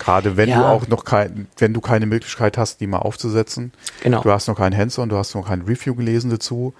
Gerade 0.00 0.36
wenn 0.36 0.48
ja. 0.48 0.58
du 0.58 0.64
auch 0.64 0.88
noch 0.88 1.04
kein, 1.04 1.46
wenn 1.58 1.72
du 1.72 1.80
keine 1.80 2.06
Möglichkeit 2.06 2.58
hast, 2.58 2.80
die 2.80 2.88
mal 2.88 2.98
aufzusetzen. 2.98 3.72
Genau. 4.02 4.22
Du 4.22 4.32
hast 4.32 4.48
noch 4.48 4.56
kein 4.56 4.76
Hands-on, 4.76 5.08
du 5.08 5.16
hast 5.16 5.34
noch 5.34 5.46
kein 5.46 5.62
Review 5.62 5.94
gelesen 5.94 6.30
dazu. 6.30 6.74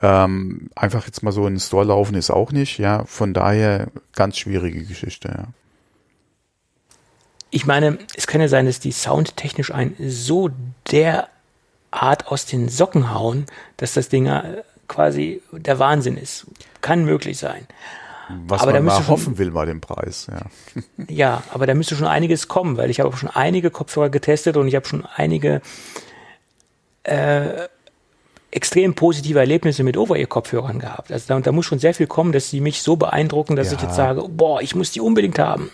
Ähm, 0.00 0.70
einfach 0.76 1.06
jetzt 1.06 1.24
mal 1.24 1.32
so 1.32 1.46
in 1.48 1.54
den 1.54 1.60
Store 1.60 1.84
laufen 1.84 2.14
ist 2.14 2.30
auch 2.30 2.52
nicht, 2.52 2.78
ja. 2.78 3.04
Von 3.06 3.34
daher 3.34 3.88
ganz 4.14 4.38
schwierige 4.38 4.84
Geschichte, 4.84 5.28
ja 5.28 5.48
ich 7.50 7.66
meine, 7.66 7.98
es 8.16 8.26
kann 8.26 8.40
ja 8.40 8.48
sein, 8.48 8.66
dass 8.66 8.80
die 8.80 8.92
soundtechnisch 8.92 9.72
ein 9.72 9.94
so 9.98 10.50
derart 10.90 12.26
aus 12.26 12.46
den 12.46 12.68
Socken 12.68 13.14
hauen, 13.14 13.46
dass 13.76 13.94
das 13.94 14.08
Ding 14.08 14.26
äh, 14.26 14.62
quasi 14.86 15.42
der 15.52 15.78
Wahnsinn 15.78 16.16
ist. 16.16 16.46
Kann 16.80 17.04
möglich 17.04 17.38
sein. 17.38 17.66
Was 18.46 18.62
aber 18.62 18.72
man 18.72 18.84
da 18.86 18.92
mal 18.92 18.96
schon, 18.96 19.08
hoffen 19.08 19.38
will 19.38 19.50
bei 19.50 19.64
dem 19.64 19.80
Preis, 19.80 20.28
ja. 20.30 20.84
Ja, 21.08 21.42
aber 21.50 21.66
da 21.66 21.74
müsste 21.74 21.96
schon 21.96 22.06
einiges 22.06 22.48
kommen, 22.48 22.76
weil 22.76 22.90
ich 22.90 23.00
habe 23.00 23.08
auch 23.08 23.16
schon 23.16 23.30
einige 23.30 23.70
Kopfhörer 23.70 24.10
getestet 24.10 24.56
und 24.56 24.68
ich 24.68 24.74
habe 24.74 24.86
schon 24.86 25.06
einige 25.06 25.62
äh, 27.04 27.68
extrem 28.50 28.94
positive 28.94 29.38
Erlebnisse 29.38 29.82
mit 29.82 29.96
Over-Ear-Kopfhörern 29.96 30.78
gehabt. 30.78 31.12
Also 31.12 31.26
da, 31.28 31.40
da, 31.40 31.52
muss 31.52 31.66
schon 31.66 31.78
sehr 31.78 31.94
viel 31.94 32.06
kommen, 32.06 32.32
dass 32.32 32.50
sie 32.50 32.60
mich 32.60 32.82
so 32.82 32.96
beeindrucken, 32.96 33.56
dass 33.56 33.68
ja. 33.68 33.76
ich 33.76 33.82
jetzt 33.82 33.96
sage, 33.96 34.22
boah, 34.28 34.60
ich 34.62 34.74
muss 34.74 34.90
die 34.90 35.00
unbedingt 35.00 35.38
haben. 35.38 35.70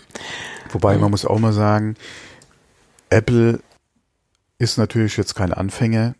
Wobei 0.71 0.97
man 0.97 1.11
muss 1.11 1.25
auch 1.25 1.39
mal 1.39 1.53
sagen, 1.53 1.95
Apple 3.09 3.59
ist 4.57 4.77
natürlich 4.77 5.17
jetzt 5.17 5.35
kein 5.35 5.53
Anfänger. 5.53 6.15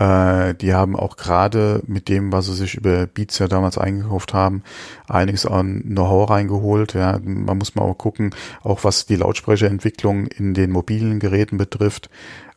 Äh, 0.00 0.54
die 0.54 0.72
haben 0.72 0.96
auch 0.96 1.16
gerade 1.16 1.82
mit 1.86 2.08
dem, 2.08 2.32
was 2.32 2.46
sie 2.46 2.54
sich 2.54 2.74
über 2.74 3.06
Beats 3.06 3.38
ja 3.38 3.48
damals 3.48 3.76
eingekauft 3.76 4.32
haben, 4.32 4.62
einiges 5.06 5.44
an 5.44 5.82
Know-how 5.82 6.30
reingeholt. 6.30 6.94
Ja, 6.94 7.20
man 7.22 7.58
muss 7.58 7.74
mal 7.74 7.82
auch 7.82 7.98
gucken, 7.98 8.34
auch 8.62 8.82
was 8.82 9.04
die 9.04 9.16
Lautsprecherentwicklung 9.16 10.26
in 10.26 10.54
den 10.54 10.70
mobilen 10.70 11.20
Geräten 11.20 11.58
betrifft, 11.58 12.08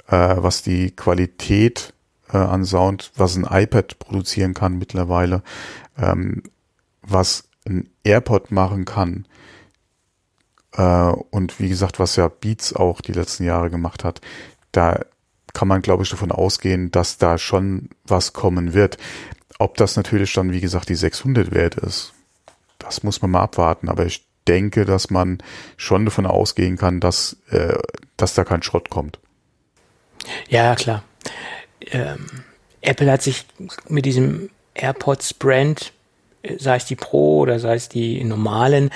äh, 0.07 0.35
was 0.37 0.63
die 0.63 0.91
Qualität 0.91 1.93
äh, 2.31 2.37
an 2.37 2.63
Sound, 2.63 3.11
was 3.17 3.35
ein 3.35 3.45
iPad 3.49 3.99
produzieren 3.99 4.53
kann 4.53 4.77
mittlerweile, 4.77 5.43
ähm, 5.97 6.43
was 7.01 7.43
ein 7.67 7.89
AirPod 8.05 8.51
machen 8.51 8.85
kann 8.85 9.25
äh, 10.77 11.11
und 11.31 11.59
wie 11.59 11.67
gesagt, 11.67 11.99
was 11.99 12.15
ja 12.15 12.29
Beats 12.29 12.73
auch 12.73 13.01
die 13.01 13.11
letzten 13.11 13.43
Jahre 13.43 13.69
gemacht 13.69 14.05
hat, 14.05 14.21
da 14.71 15.01
kann 15.53 15.67
man, 15.67 15.81
glaube 15.81 16.03
ich, 16.03 16.09
davon 16.09 16.31
ausgehen, 16.31 16.91
dass 16.91 17.17
da 17.17 17.37
schon 17.37 17.89
was 18.05 18.33
kommen 18.33 18.73
wird. 18.73 18.97
Ob 19.59 19.77
das 19.77 19.95
natürlich 19.95 20.33
dann, 20.33 20.51
wie 20.51 20.61
gesagt, 20.61 20.89
die 20.89 20.95
600 20.95 21.51
wert 21.51 21.75
ist, 21.75 22.13
das 22.79 23.03
muss 23.03 23.21
man 23.21 23.31
mal 23.31 23.41
abwarten. 23.41 23.87
Aber 23.87 24.05
ich 24.05 24.25
denke, 24.47 24.85
dass 24.85 25.09
man 25.09 25.41
schon 25.77 26.05
davon 26.05 26.25
ausgehen 26.25 26.77
kann, 26.77 26.99
dass, 26.99 27.37
äh, 27.49 27.77
dass 28.17 28.33
da 28.33 28.43
kein 28.43 28.63
Schrott 28.63 28.89
kommt. 28.89 29.19
Ja, 30.49 30.75
klar. 30.75 31.03
Ähm, 31.91 32.25
Apple 32.81 33.11
hat 33.11 33.21
sich 33.21 33.45
mit 33.87 34.05
diesem 34.05 34.49
AirPods 34.73 35.33
Brand 35.35 35.93
sei 36.57 36.75
es 36.75 36.85
die 36.85 36.95
Pro 36.95 37.39
oder 37.39 37.59
sei 37.59 37.75
es 37.75 37.89
die 37.89 38.23
normalen, 38.23 38.89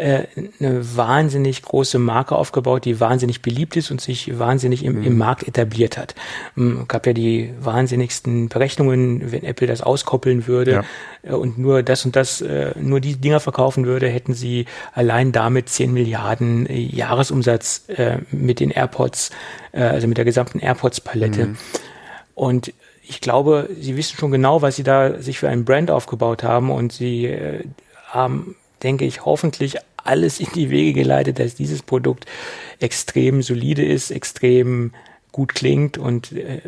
äh, 0.00 0.28
eine 0.58 0.96
wahnsinnig 0.96 1.60
große 1.60 1.98
Marke 1.98 2.34
aufgebaut, 2.34 2.86
die 2.86 3.00
wahnsinnig 3.00 3.42
beliebt 3.42 3.76
ist 3.76 3.90
und 3.90 4.00
sich 4.00 4.38
wahnsinnig 4.38 4.82
im, 4.82 5.00
mhm. 5.00 5.04
im 5.04 5.18
Markt 5.18 5.46
etabliert 5.46 5.98
hat. 5.98 6.14
Es 6.56 6.88
gab 6.88 7.06
ja 7.06 7.12
die 7.12 7.52
wahnsinnigsten 7.60 8.48
Berechnungen, 8.48 9.30
wenn 9.30 9.44
Apple 9.44 9.66
das 9.66 9.82
auskoppeln 9.82 10.46
würde 10.46 10.70
ja. 10.70 10.84
Äh, 11.22 11.34
und 11.34 11.58
nur 11.58 11.82
das 11.82 12.06
und 12.06 12.16
das, 12.16 12.40
äh, 12.40 12.72
nur 12.80 13.00
die 13.00 13.16
Dinger 13.16 13.40
verkaufen 13.40 13.84
würde, 13.84 14.08
hätten 14.08 14.32
sie 14.32 14.64
allein 14.94 15.32
damit 15.32 15.68
10 15.68 15.92
Milliarden 15.92 16.66
Jahresumsatz 16.70 17.84
mit 18.30 18.60
den 18.60 18.70
AirPods, 18.70 19.30
also 19.72 20.06
mit 20.06 20.16
der 20.16 20.24
gesamten 20.24 20.60
AirPods-Palette. 20.60 21.46
Mhm. 21.46 21.56
Und 22.34 22.72
ich 23.10 23.20
glaube, 23.20 23.68
sie 23.78 23.96
wissen 23.96 24.16
schon 24.16 24.30
genau, 24.30 24.62
was 24.62 24.76
sie 24.76 24.84
da 24.84 25.20
sich 25.20 25.40
für 25.40 25.48
einen 25.48 25.64
Brand 25.64 25.90
aufgebaut 25.90 26.44
haben 26.44 26.70
und 26.70 26.92
sie 26.92 27.26
äh, 27.26 27.64
haben, 28.06 28.54
denke 28.84 29.04
ich, 29.04 29.24
hoffentlich 29.24 29.78
alles 29.96 30.38
in 30.38 30.46
die 30.54 30.70
Wege 30.70 31.00
geleitet, 31.00 31.40
dass 31.40 31.56
dieses 31.56 31.82
Produkt 31.82 32.26
extrem 32.78 33.42
solide 33.42 33.84
ist, 33.84 34.12
extrem 34.12 34.92
gut 35.32 35.56
klingt 35.56 35.98
und 35.98 36.30
äh, 36.32 36.60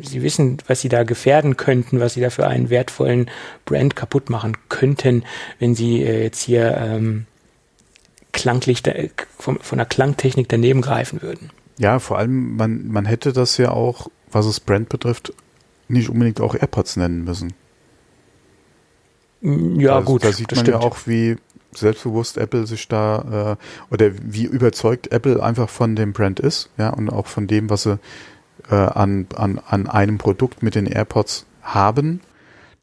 sie 0.00 0.22
wissen, 0.22 0.58
was 0.68 0.80
sie 0.80 0.88
da 0.88 1.02
gefährden 1.02 1.56
könnten, 1.56 1.98
was 1.98 2.14
sie 2.14 2.20
da 2.20 2.30
für 2.30 2.46
einen 2.46 2.70
wertvollen 2.70 3.28
Brand 3.64 3.96
kaputt 3.96 4.30
machen 4.30 4.56
könnten, 4.68 5.24
wenn 5.58 5.74
sie 5.74 6.02
äh, 6.02 6.22
jetzt 6.22 6.42
hier 6.42 6.76
ähm, 6.76 7.26
klanglich 8.30 8.86
äh, 8.86 9.10
von, 9.38 9.58
von 9.58 9.78
der 9.78 9.86
Klangtechnik 9.86 10.48
daneben 10.48 10.82
greifen 10.82 11.20
würden. 11.20 11.50
Ja, 11.78 11.98
vor 11.98 12.18
allem, 12.18 12.54
man, 12.56 12.86
man 12.86 13.06
hätte 13.06 13.32
das 13.32 13.56
ja 13.58 13.70
auch, 13.70 14.08
was 14.30 14.46
es 14.46 14.60
Brand 14.60 14.88
betrifft, 14.88 15.32
nicht 15.88 16.08
unbedingt 16.08 16.40
auch 16.40 16.54
AirPods 16.54 16.96
nennen 16.96 17.24
müssen. 17.24 17.52
Ja, 19.40 19.96
also, 19.96 20.06
gut. 20.06 20.24
Da 20.24 20.32
sieht 20.32 20.50
man 20.52 20.64
stimmt. 20.64 20.80
ja 20.80 20.86
auch, 20.86 20.96
wie 21.06 21.36
selbstbewusst 21.72 22.38
Apple 22.38 22.66
sich 22.66 22.88
da 22.88 23.56
äh, 23.58 23.92
oder 23.92 24.12
wie 24.22 24.44
überzeugt 24.44 25.12
Apple 25.12 25.42
einfach 25.42 25.68
von 25.68 25.96
dem 25.96 26.12
Brand 26.12 26.40
ist, 26.40 26.70
ja, 26.78 26.90
und 26.90 27.10
auch 27.10 27.26
von 27.26 27.46
dem, 27.46 27.68
was 27.68 27.82
sie 27.82 27.98
äh, 28.70 28.74
an, 28.74 29.26
an, 29.34 29.60
an 29.66 29.88
einem 29.88 30.18
Produkt 30.18 30.62
mit 30.62 30.74
den 30.74 30.86
AirPods 30.86 31.46
haben, 31.62 32.20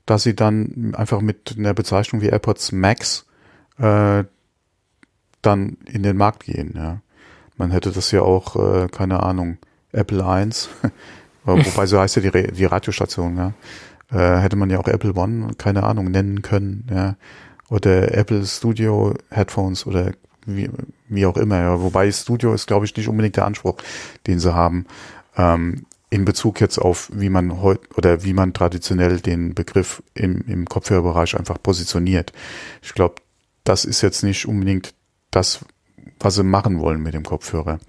dass 0.06 0.24
sie 0.24 0.36
dann 0.36 0.94
einfach 0.96 1.22
mit 1.22 1.56
einer 1.58 1.74
Bezeichnung 1.74 2.22
wie 2.22 2.28
AirPods 2.28 2.72
Max 2.74 3.26
äh, 3.78 4.24
dann 5.42 5.78
in 5.86 6.04
den 6.04 6.18
Markt 6.18 6.44
gehen, 6.44 6.74
ja. 6.76 7.02
Man 7.58 7.72
hätte 7.72 7.92
das 7.92 8.12
ja 8.12 8.22
auch, 8.22 8.56
äh, 8.56 8.88
keine 8.88 9.22
Ahnung, 9.22 9.58
Apple 9.92 10.26
1 10.26 10.70
Wobei 11.44 11.86
so 11.86 12.00
heißt 12.00 12.18
ja 12.18 12.30
die, 12.30 12.52
die 12.52 12.66
Radiostation, 12.66 13.38
ja. 13.38 13.54
Äh, 14.12 14.42
hätte 14.42 14.58
man 14.58 14.70
ja 14.70 14.80
auch 14.80 14.88
Apple 14.88 15.14
One, 15.14 15.54
keine 15.58 15.84
Ahnung, 15.84 16.12
nennen 16.12 16.42
können, 16.42 16.88
ja. 16.92 17.16
Oder 17.70 18.14
Apple 18.14 18.46
Studio 18.46 19.16
Headphones 19.30 19.88
oder 19.88 20.12
wie, 20.46 20.70
wie 21.08 21.26
auch 21.26 21.38
immer, 21.38 21.60
ja. 21.60 21.82
Wobei 21.82 22.12
Studio 22.12 22.54
ist, 22.54 22.68
glaube 22.68 22.86
ich, 22.86 22.96
nicht 22.96 23.08
unbedingt 23.08 23.38
der 23.38 23.46
Anspruch, 23.46 23.78
den 24.28 24.40
sie 24.40 24.54
haben. 24.54 24.86
Ähm, 25.38 25.86
in 26.12 26.26
Bezug 26.26 26.60
jetzt 26.60 26.78
auf, 26.78 27.10
wie 27.14 27.30
man 27.30 27.62
heute 27.62 27.88
oder 27.96 28.24
wie 28.24 28.34
man 28.34 28.54
traditionell 28.54 29.22
den 29.22 29.56
Begriff 29.56 30.04
im, 30.14 30.42
im 30.46 30.66
Kopfhörerbereich 30.68 31.38
einfach 31.38 31.58
positioniert. 31.64 32.34
Ich 32.82 32.94
glaube, 32.94 33.16
das 33.64 33.86
ist 33.86 34.02
jetzt 34.02 34.22
nicht 34.22 34.46
unbedingt 34.46 34.94
das, 35.32 35.64
was 36.20 36.36
sie 36.36 36.44
machen 36.44 36.80
wollen 36.80 37.02
mit 37.02 37.14
dem 37.14 37.24
Kopfhörer. 37.24 37.80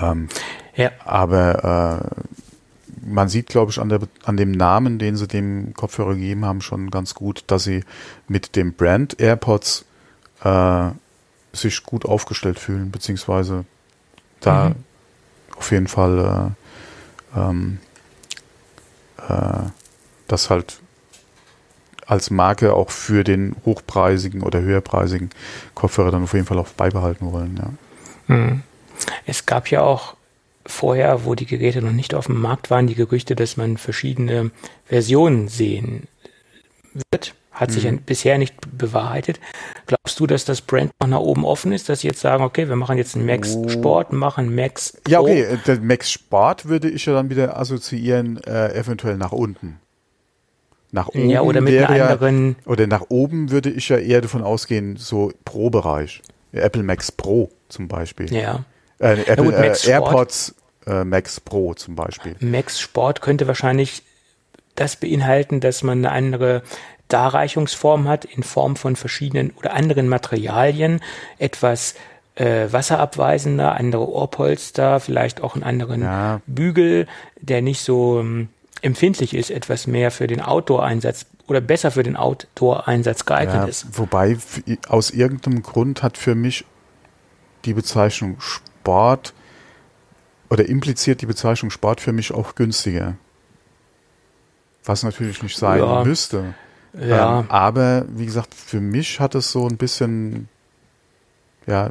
Ähm, 0.00 0.28
ja. 0.76 0.90
Aber 1.04 2.12
äh, 2.14 3.06
man 3.06 3.28
sieht, 3.28 3.48
glaube 3.48 3.70
ich, 3.70 3.78
an, 3.78 3.88
der, 3.88 4.00
an 4.24 4.36
dem 4.36 4.52
Namen, 4.52 4.98
den 4.98 5.16
sie 5.16 5.26
dem 5.26 5.74
Kopfhörer 5.74 6.14
gegeben 6.14 6.44
haben, 6.44 6.60
schon 6.60 6.90
ganz 6.90 7.14
gut, 7.14 7.44
dass 7.46 7.64
sie 7.64 7.84
mit 8.28 8.56
dem 8.56 8.74
Brand 8.74 9.20
AirPods 9.20 9.84
äh, 10.42 10.90
sich 11.52 11.82
gut 11.82 12.04
aufgestellt 12.04 12.58
fühlen, 12.58 12.90
beziehungsweise 12.90 13.64
da 14.40 14.70
mhm. 14.70 14.74
auf 15.56 15.70
jeden 15.72 15.88
Fall 15.88 16.54
äh, 17.34 17.40
ähm, 17.40 17.78
äh, 19.28 19.70
das 20.28 20.50
halt 20.50 20.80
als 22.06 22.30
Marke 22.30 22.74
auch 22.74 22.90
für 22.90 23.22
den 23.22 23.54
hochpreisigen 23.64 24.42
oder 24.42 24.60
höherpreisigen 24.60 25.30
Kopfhörer 25.74 26.10
dann 26.10 26.24
auf 26.24 26.34
jeden 26.34 26.46
Fall 26.46 26.58
auch 26.58 26.68
beibehalten 26.68 27.30
wollen. 27.32 27.56
Ja. 27.56 28.34
Mhm. 28.34 28.62
Es 29.26 29.46
gab 29.46 29.70
ja 29.70 29.82
auch 29.82 30.14
vorher, 30.66 31.24
wo 31.24 31.34
die 31.34 31.46
Geräte 31.46 31.82
noch 31.82 31.92
nicht 31.92 32.14
auf 32.14 32.26
dem 32.26 32.40
Markt 32.40 32.70
waren, 32.70 32.86
die 32.86 32.94
Gerüchte, 32.94 33.34
dass 33.34 33.56
man 33.56 33.76
verschiedene 33.76 34.50
Versionen 34.84 35.48
sehen 35.48 36.06
wird. 37.10 37.34
Hat 37.50 37.72
sich 37.72 37.84
mhm. 37.84 38.00
bisher 38.02 38.38
nicht 38.38 38.54
bewahrheitet. 38.78 39.38
Glaubst 39.86 40.18
du, 40.18 40.26
dass 40.26 40.44
das 40.44 40.62
Brand 40.62 40.92
noch 41.00 41.08
nach 41.08 41.18
oben 41.18 41.44
offen 41.44 41.72
ist, 41.72 41.88
dass 41.88 42.00
sie 42.00 42.08
jetzt 42.08 42.20
sagen, 42.20 42.42
okay, 42.42 42.68
wir 42.68 42.76
machen 42.76 42.96
jetzt 42.96 43.16
einen 43.16 43.26
Max 43.26 43.54
oh. 43.54 43.68
Sport, 43.68 44.12
machen 44.12 44.54
Max 44.54 44.98
Pro? 45.04 45.10
Ja, 45.10 45.20
okay, 45.20 45.58
der 45.66 45.80
Max 45.80 46.10
Sport 46.10 46.66
würde 46.66 46.88
ich 46.88 47.04
ja 47.04 47.12
dann 47.12 47.28
wieder 47.28 47.58
assoziieren, 47.58 48.42
äh, 48.44 48.72
eventuell 48.74 49.16
nach 49.16 49.32
unten. 49.32 49.78
Nach 50.92 51.08
oben 51.08 51.28
ja, 51.28 51.42
oder 51.42 51.60
mit 51.60 51.76
einer 51.76 52.10
anderen. 52.10 52.56
Ja, 52.64 52.72
oder 52.72 52.86
nach 52.86 53.04
oben 53.08 53.50
würde 53.50 53.70
ich 53.70 53.88
ja 53.88 53.98
eher 53.98 54.20
davon 54.20 54.42
ausgehen, 54.42 54.96
so 54.96 55.32
Pro-Bereich. 55.44 56.22
Apple 56.52 56.82
Max 56.82 57.12
Pro 57.12 57.50
zum 57.68 57.88
Beispiel. 57.88 58.32
Ja. 58.32 58.64
Äh, 59.00 59.22
Apple, 59.22 59.44
gut, 59.44 59.54
äh, 59.54 59.90
AirPods 59.90 60.54
äh, 60.86 61.04
Max 61.04 61.40
Pro 61.40 61.74
zum 61.74 61.96
Beispiel. 61.96 62.36
Max 62.40 62.78
Sport 62.80 63.20
könnte 63.22 63.46
wahrscheinlich 63.46 64.02
das 64.74 64.96
beinhalten, 64.96 65.60
dass 65.60 65.82
man 65.82 66.04
eine 66.04 66.12
andere 66.12 66.62
Darreichungsform 67.08 68.08
hat 68.08 68.24
in 68.24 68.42
Form 68.42 68.76
von 68.76 68.96
verschiedenen 68.96 69.50
oder 69.58 69.74
anderen 69.74 70.08
Materialien, 70.08 71.00
etwas 71.38 71.94
äh, 72.36 72.68
wasserabweisender, 72.70 73.74
andere 73.74 74.08
Ohrpolster, 74.08 75.00
vielleicht 75.00 75.42
auch 75.42 75.54
einen 75.54 75.64
anderen 75.64 76.02
ja. 76.02 76.40
Bügel, 76.46 77.08
der 77.40 77.62
nicht 77.62 77.80
so 77.80 78.20
ähm, 78.20 78.48
empfindlich 78.82 79.34
ist, 79.34 79.50
etwas 79.50 79.86
mehr 79.86 80.10
für 80.10 80.26
den 80.26 80.40
Outdoor-Einsatz 80.40 81.26
oder 81.48 81.60
besser 81.60 81.90
für 81.90 82.04
den 82.04 82.16
Outdoor-Einsatz 82.16 83.26
geeignet 83.26 83.56
ja, 83.56 83.64
ist. 83.64 83.98
Wobei 83.98 84.38
aus 84.88 85.10
irgendeinem 85.10 85.62
Grund 85.62 86.02
hat 86.02 86.16
für 86.16 86.34
mich 86.34 86.64
die 87.64 87.74
Bezeichnung 87.74 88.40
Sport 88.40 88.69
oder 90.48 90.68
impliziert 90.68 91.20
die 91.20 91.26
Bezeichnung 91.26 91.70
Sport 91.70 92.00
für 92.00 92.12
mich 92.12 92.32
auch 92.32 92.54
günstiger. 92.54 93.16
Was 94.84 95.02
natürlich 95.02 95.42
nicht 95.42 95.56
sein 95.56 95.78
ja. 95.78 96.04
müsste. 96.04 96.54
Ja. 96.98 97.40
Ähm, 97.40 97.50
aber 97.50 98.04
wie 98.08 98.26
gesagt, 98.26 98.54
für 98.54 98.80
mich 98.80 99.20
hat 99.20 99.34
es 99.34 99.52
so 99.52 99.68
ein 99.68 99.76
bisschen 99.76 100.48
ja 101.66 101.90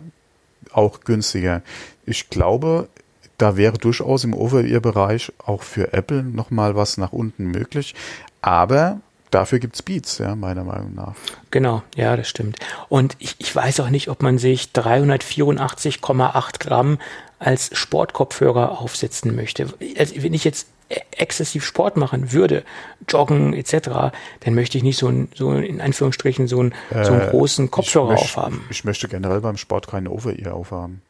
auch 0.71 1.01
günstiger. 1.01 1.61
Ich 2.05 2.29
glaube, 2.29 2.89
da 3.37 3.55
wäre 3.55 3.77
durchaus 3.77 4.25
im 4.25 4.33
Over-Ear-Bereich 4.33 5.31
auch 5.45 5.63
für 5.63 5.93
Apple 5.93 6.23
nochmal 6.23 6.75
was 6.75 6.97
nach 6.97 7.13
unten 7.13 7.45
möglich. 7.45 7.95
Aber 8.41 8.99
dafür 9.31 9.59
gibt's 9.59 9.81
Beats, 9.81 10.17
ja, 10.17 10.35
meiner 10.35 10.63
Meinung 10.63 10.93
nach. 10.95 11.15
Genau, 11.51 11.83
ja, 11.95 12.15
das 12.17 12.27
stimmt. 12.27 12.57
Und 12.87 13.15
ich, 13.19 13.35
ich 13.39 13.55
weiß 13.55 13.79
auch 13.81 13.89
nicht, 13.89 14.09
ob 14.09 14.21
man 14.21 14.37
sich 14.37 14.69
384,8 14.73 16.59
Gramm 16.59 16.99
als 17.39 17.69
Sportkopfhörer 17.73 18.79
aufsetzen 18.79 19.35
möchte. 19.35 19.67
Also 19.97 20.21
wenn 20.21 20.33
ich 20.33 20.43
jetzt 20.43 20.67
e-, 20.89 20.99
exzessiv 21.11 21.63
Sport 21.63 21.95
machen 21.95 22.33
würde, 22.33 22.63
joggen 23.07 23.53
etc., 23.53 24.11
dann 24.41 24.55
möchte 24.55 24.77
ich 24.77 24.83
nicht 24.83 24.97
so, 24.97 25.07
ein, 25.07 25.29
so 25.33 25.53
in 25.53 25.79
Anführungsstrichen 25.79 26.47
so, 26.47 26.63
ein, 26.63 26.73
äh, 26.89 27.05
so 27.05 27.13
einen 27.13 27.29
großen 27.29 27.71
Kopfhörer 27.71 28.15
ich 28.15 28.21
aufhaben. 28.21 28.65
Ich 28.69 28.83
möchte 28.83 29.07
generell 29.07 29.41
beim 29.41 29.57
Sport 29.57 29.87
keine 29.87 30.11
Over-Ear 30.11 30.53
aufhaben. 30.53 31.01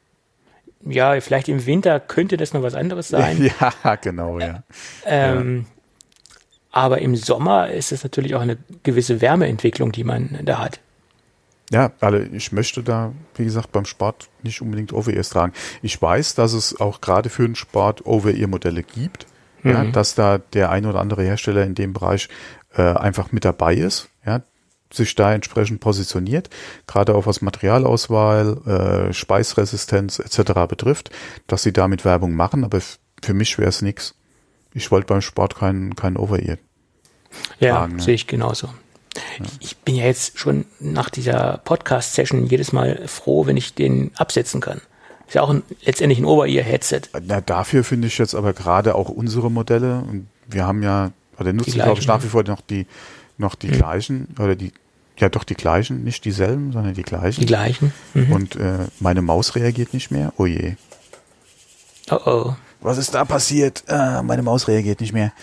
Ja, 0.85 1.19
vielleicht 1.19 1.49
im 1.49 1.65
Winter 1.65 1.99
könnte 1.99 2.37
das 2.37 2.53
noch 2.53 2.63
was 2.63 2.73
anderes 2.73 3.09
sein. 3.09 3.51
ja, 3.83 3.95
genau, 3.95 4.39
ja. 4.39 4.63
Ähm, 5.05 5.65
ja. 5.65 5.78
Aber 6.71 6.99
im 6.99 7.15
Sommer 7.15 7.69
ist 7.69 7.91
es 7.91 8.03
natürlich 8.03 8.35
auch 8.35 8.41
eine 8.41 8.57
gewisse 8.83 9.21
Wärmeentwicklung, 9.21 9.91
die 9.91 10.03
man 10.03 10.39
da 10.43 10.59
hat. 10.59 10.79
Ja, 11.71 11.91
also 11.99 12.17
ich 12.17 12.51
möchte 12.51 12.81
da, 12.83 13.13
wie 13.35 13.43
gesagt, 13.43 13.71
beim 13.71 13.85
Sport 13.85 14.29
nicht 14.41 14.61
unbedingt 14.61 14.91
Over-Ears 14.91 15.29
tragen. 15.29 15.53
Ich 15.81 16.01
weiß, 16.01 16.35
dass 16.35 16.53
es 16.53 16.79
auch 16.79 16.99
gerade 16.99 17.29
für 17.29 17.43
den 17.43 17.55
Sport 17.55 18.05
Over-Ear-Modelle 18.05 18.83
gibt, 18.83 19.27
mhm. 19.61 19.71
ja, 19.71 19.83
dass 19.85 20.15
da 20.15 20.39
der 20.39 20.71
ein 20.71 20.85
oder 20.85 20.99
andere 20.99 21.23
Hersteller 21.23 21.63
in 21.63 21.75
dem 21.75 21.93
Bereich 21.93 22.27
äh, 22.75 22.81
einfach 22.81 23.31
mit 23.31 23.45
dabei 23.45 23.75
ist, 23.75 24.09
ja, 24.25 24.41
sich 24.91 25.13
da 25.13 25.33
entsprechend 25.33 25.79
positioniert, 25.79 26.49
gerade 26.87 27.13
auch 27.13 27.27
was 27.27 27.41
Materialauswahl, 27.41 29.09
äh, 29.09 29.13
Speisresistenz 29.13 30.17
etc. 30.17 30.67
betrifft, 30.67 31.11
dass 31.45 31.61
sie 31.61 31.73
damit 31.73 32.05
Werbung 32.05 32.33
machen, 32.33 32.63
aber 32.63 32.79
für 33.21 33.33
mich 33.35 33.57
wäre 33.59 33.69
es 33.69 33.83
nix. 33.83 34.15
Ich 34.73 34.91
wollte 34.91 35.07
beim 35.07 35.21
Sport 35.21 35.55
keinen 35.55 35.95
kein 35.95 36.17
Over-Ear. 36.17 36.57
Ja, 37.59 37.77
tragen, 37.77 37.95
ne? 37.97 38.01
sehe 38.01 38.15
ich 38.15 38.27
genauso. 38.27 38.69
Ich 39.59 39.77
bin 39.77 39.95
ja 39.95 40.05
jetzt 40.05 40.37
schon 40.37 40.65
nach 40.79 41.09
dieser 41.09 41.59
Podcast-Session 41.63 42.45
jedes 42.45 42.71
Mal 42.71 43.07
froh, 43.07 43.45
wenn 43.45 43.57
ich 43.57 43.73
den 43.73 44.11
absetzen 44.15 44.61
kann. 44.61 44.81
Ist 45.27 45.35
ja 45.35 45.41
auch 45.41 45.49
ein, 45.49 45.63
letztendlich 45.83 46.19
ein 46.19 46.25
Over-Ear-Headset. 46.25 47.01
Na, 47.25 47.41
dafür 47.41 47.83
finde 47.83 48.07
ich 48.07 48.17
jetzt 48.17 48.35
aber 48.35 48.53
gerade 48.53 48.95
auch 48.95 49.09
unsere 49.09 49.51
Modelle, 49.51 49.99
und 49.99 50.27
wir 50.47 50.65
haben 50.65 50.83
ja, 50.83 51.11
oder 51.39 51.53
nutzen, 51.53 51.73
glaube 51.73 51.99
ich, 51.99 52.07
nach 52.07 52.17
ne? 52.17 52.23
wie 52.23 52.29
vor 52.29 52.43
noch 52.43 52.61
die, 52.61 52.87
noch 53.37 53.55
die 53.55 53.67
gleichen, 53.67 54.27
oder 54.39 54.55
die, 54.55 54.71
ja 55.17 55.29
doch 55.29 55.43
die 55.43 55.55
gleichen, 55.55 56.03
nicht 56.03 56.25
dieselben, 56.25 56.71
sondern 56.71 56.93
die 56.93 57.03
gleichen. 57.03 57.41
Die 57.41 57.45
gleichen. 57.45 57.93
Mhm. 58.13 58.31
Und 58.31 58.55
äh, 58.55 58.87
meine 58.99 59.21
Maus 59.21 59.55
reagiert 59.55 59.93
nicht 59.93 60.11
mehr. 60.11 60.33
Oh 60.37 60.45
je. 60.45 60.75
Oh 62.09 62.19
oh. 62.25 62.55
Was 62.81 62.97
ist 62.97 63.13
da 63.13 63.25
passiert? 63.25 63.83
Ah, 63.87 64.21
meine 64.23 64.41
Maus 64.41 64.67
reagiert 64.67 65.01
nicht 65.01 65.13
mehr. 65.13 65.33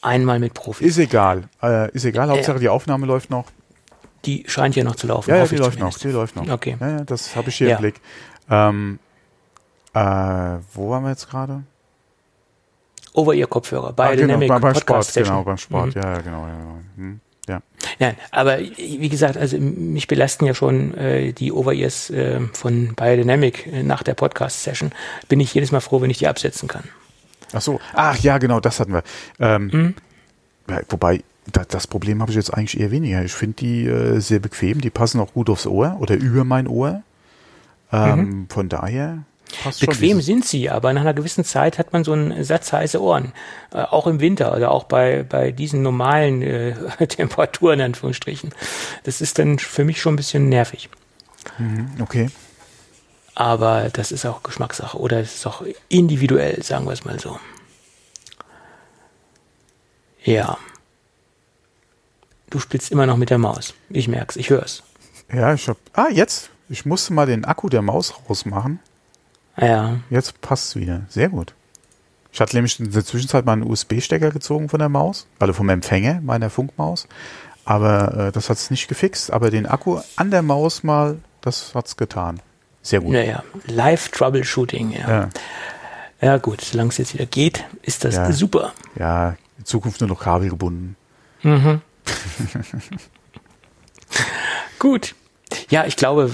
Einmal 0.00 0.38
mit 0.38 0.54
Profis. 0.54 0.86
Ist 0.86 0.98
egal. 0.98 1.48
Äh, 1.62 1.90
ist 1.92 2.04
egal. 2.04 2.28
Hauptsache 2.28 2.58
die 2.58 2.68
Aufnahme 2.68 3.06
läuft 3.06 3.30
noch. 3.30 3.46
Die 4.24 4.44
scheint 4.46 4.74
hier 4.74 4.84
noch 4.84 4.96
zu 4.96 5.06
laufen. 5.06 5.30
Ja, 5.30 5.36
ja 5.38 5.46
die 5.46 5.56
läuft 5.56 5.78
noch. 5.78 5.90
zumindest. 5.96 6.04
Die 6.04 6.08
läuft 6.08 6.36
noch. 6.36 6.48
Okay. 6.48 6.76
Ja, 6.80 6.88
ja, 6.88 7.04
das 7.04 7.34
habe 7.34 7.48
ich 7.48 7.56
hier 7.56 7.72
im 7.72 7.78
Blick. 7.78 8.00
Ähm, 8.50 8.98
äh, 9.94 10.00
wo 10.74 10.90
waren 10.90 11.04
wir 11.04 11.10
jetzt 11.10 11.28
gerade? 11.28 11.62
Over-Ear-Kopfhörer. 13.14 13.88
Ah, 13.88 13.90
genau, 13.90 14.08
Biodynamic 14.10 14.48
beim, 14.48 14.60
beim 14.60 14.72
Podcast 14.72 14.82
Sport, 14.82 15.04
Session. 15.04 15.34
genau, 15.34 15.44
beim 15.44 15.58
Sport. 15.58 15.86
Mhm. 15.86 16.00
Genau. 16.00 16.06
Ja, 16.06 16.20
genau. 16.20 16.46
Hm, 16.96 17.20
ja. 17.48 17.62
Nein, 17.98 18.14
aber 18.30 18.58
wie 18.60 19.08
gesagt, 19.08 19.36
also 19.36 19.58
mich 19.58 20.06
belasten 20.06 20.46
ja 20.46 20.54
schon 20.54 20.94
äh, 20.94 21.32
die 21.32 21.50
Over-Ears 21.52 22.10
äh, 22.10 22.40
von 22.52 22.94
Biodynamic 22.94 23.66
äh, 23.66 23.82
nach 23.82 24.02
der 24.02 24.14
Podcast-Session. 24.14 24.92
Bin 25.28 25.40
ich 25.40 25.52
jedes 25.54 25.72
Mal 25.72 25.80
froh, 25.80 26.00
wenn 26.00 26.10
ich 26.10 26.18
die 26.18 26.28
absetzen 26.28 26.68
kann. 26.68 26.84
Ach 27.52 27.60
so. 27.62 27.80
Ach 27.94 28.16
ja, 28.18 28.38
genau, 28.38 28.60
das 28.60 28.78
hatten 28.80 28.92
wir. 28.92 29.02
Ähm, 29.40 29.70
Mhm. 29.72 29.94
ja, 30.68 30.80
wobei, 30.90 31.24
da, 31.50 31.64
das 31.66 31.86
Problem 31.86 32.20
habe 32.20 32.30
ich 32.30 32.36
jetzt 32.36 32.52
eigentlich 32.52 32.78
eher 32.78 32.90
weniger. 32.90 33.24
Ich 33.24 33.32
finde 33.32 33.56
die 33.56 33.86
äh, 33.86 34.20
sehr 34.20 34.38
bequem. 34.38 34.80
Die 34.80 34.90
passen 34.90 35.18
auch 35.20 35.32
gut 35.32 35.48
aufs 35.50 35.66
Ohr 35.66 35.96
oder 36.00 36.14
über 36.14 36.44
mein 36.44 36.66
Ohr. 36.68 37.02
Ähm, 37.90 38.46
Von 38.50 38.68
daher 38.68 39.24
passt. 39.62 39.82
Mhm. 39.82 39.86
Bequem 39.86 40.20
sind 40.20 40.44
sie, 40.44 40.70
aber 40.70 40.92
nach 40.92 41.02
einer 41.02 41.14
gewissen 41.14 41.44
Zeit 41.44 41.78
hat 41.78 41.92
man 41.92 42.04
so 42.04 42.12
einen 42.12 42.44
Satz 42.44 42.72
heiße 42.72 43.00
Ohren. 43.00 43.32
Äh, 43.72 43.82
auch 43.82 44.06
im 44.06 44.20
Winter 44.20 44.54
oder 44.56 44.70
auch 44.70 44.84
bei, 44.84 45.22
bei 45.22 45.52
diesen 45.52 45.82
normalen 45.82 46.42
äh, 46.42 46.74
Temperaturen, 47.06 47.80
in 47.80 47.86
Anführungsstrichen. 47.86 48.54
Das 49.04 49.20
ist 49.20 49.38
dann 49.38 49.58
für 49.58 49.84
mich 49.84 50.00
schon 50.00 50.14
ein 50.14 50.16
bisschen 50.16 50.48
nervig. 50.48 50.88
Okay. 52.00 52.30
Aber 53.34 53.88
das 53.92 54.10
ist 54.12 54.26
auch 54.26 54.42
Geschmackssache 54.42 54.98
oder 54.98 55.20
es 55.20 55.36
ist 55.36 55.46
auch 55.46 55.62
individuell, 55.88 56.62
sagen 56.62 56.86
wir 56.86 56.92
es 56.92 57.04
mal 57.04 57.18
so. 57.20 57.38
Ja. 60.24 60.58
Du 62.50 62.58
spielst 62.58 62.90
immer 62.90 63.06
noch 63.06 63.16
mit 63.16 63.30
der 63.30 63.38
Maus. 63.38 63.74
Ich 63.90 64.08
merk's, 64.08 64.36
ich 64.36 64.50
hör's. 64.50 64.82
Ja, 65.32 65.54
ich 65.54 65.68
hab. 65.68 65.78
Ah, 65.92 66.08
jetzt. 66.10 66.50
Ich 66.68 66.84
musste 66.84 67.12
mal 67.12 67.26
den 67.26 67.44
Akku 67.44 67.68
der 67.68 67.82
Maus 67.82 68.14
rausmachen. 68.28 68.80
Ja. 69.60 69.96
Jetzt 70.10 70.40
passt's 70.40 70.76
wieder. 70.76 71.02
Sehr 71.08 71.28
gut. 71.28 71.54
Ich 72.32 72.40
hatte 72.40 72.54
nämlich 72.56 72.78
in 72.78 72.90
der 72.92 73.04
Zwischenzeit 73.04 73.44
mal 73.46 73.54
einen 73.54 73.62
USB-Stecker 73.68 74.30
gezogen 74.30 74.68
von 74.68 74.78
der 74.78 74.88
Maus, 74.88 75.26
also 75.38 75.52
vom 75.52 75.68
Empfänger 75.70 76.20
meiner 76.22 76.50
Funkmaus. 76.50 77.08
Aber 77.64 78.28
äh, 78.28 78.32
das 78.32 78.48
hat's 78.50 78.70
nicht 78.70 78.86
gefixt. 78.88 79.32
Aber 79.32 79.50
den 79.50 79.66
Akku 79.66 80.00
an 80.16 80.30
der 80.30 80.42
Maus 80.42 80.82
mal, 80.82 81.18
das 81.40 81.74
hat's 81.74 81.96
getan. 81.96 82.40
Sehr 82.82 83.00
gut. 83.00 83.12
Naja, 83.12 83.42
Live-Troubleshooting, 83.66 84.92
ja. 84.92 85.08
Ja, 85.08 85.28
Ja 86.20 86.36
gut, 86.38 86.60
solange 86.60 86.90
es 86.90 86.98
jetzt 86.98 87.14
wieder 87.14 87.26
geht, 87.26 87.64
ist 87.82 88.04
das 88.04 88.14
Ja. 88.16 88.32
super. 88.32 88.72
ja, 88.96 89.36
in 89.58 89.64
Zukunft 89.64 90.00
nur 90.00 90.08
noch 90.08 90.20
kabelgebunden. 90.20 90.96
Gut. 94.78 95.14
Ja, 95.70 95.84
ich 95.86 95.96
glaube, 95.96 96.30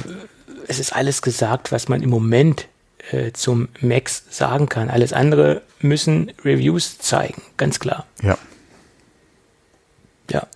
es 0.68 0.78
ist 0.78 0.94
alles 0.94 1.22
gesagt, 1.22 1.72
was 1.72 1.88
man 1.88 2.02
im 2.02 2.10
Moment 2.10 2.68
äh, 3.10 3.32
zum 3.32 3.68
Max 3.80 4.24
sagen 4.30 4.68
kann. 4.68 4.90
Alles 4.90 5.12
andere 5.12 5.62
müssen 5.80 6.32
Reviews 6.44 6.98
zeigen, 6.98 7.42
ganz 7.56 7.78
klar. 7.80 8.06
Ja. 8.22 8.38
Ja. 10.30 10.46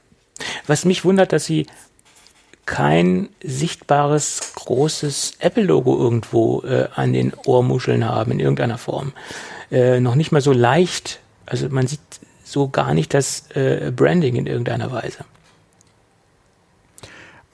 Was 0.67 0.85
mich 0.85 1.05
wundert, 1.05 1.33
dass 1.33 1.45
sie 1.45 1.67
kein 2.65 3.31
sichtbares 3.43 4.53
großes 4.55 5.37
Apple-Logo 5.39 5.99
irgendwo 5.99 6.63
äh, 6.63 6.89
an 6.95 7.15
den 7.15 7.33
Ohrmuscheln 7.47 8.05
haben, 8.05 8.33
in 8.33 8.41
irgendeiner 8.41 8.77
Form. 8.77 9.13
Äh, 9.71 10.01
noch 10.01 10.15
nicht 10.15 10.33
mal 10.33 10.43
so 10.43 10.53
leicht. 10.53 11.21
Also 11.47 11.69
man 11.71 11.87
sieht 11.87 12.01
so 12.45 12.69
gar 12.69 12.93
nicht 12.93 13.15
das 13.15 13.51
äh, 13.53 13.91
Branding 13.95 14.37
in 14.37 14.47
irgendeiner 14.47 14.93
Weise. 14.93 15.25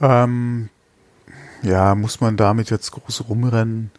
Ähm, 0.01 0.69
ja, 1.63 1.95
muss 1.95 2.21
man 2.21 2.37
damit 2.37 2.71
jetzt 2.71 2.91
groß 2.91 3.29
rumrennen? 3.29 3.93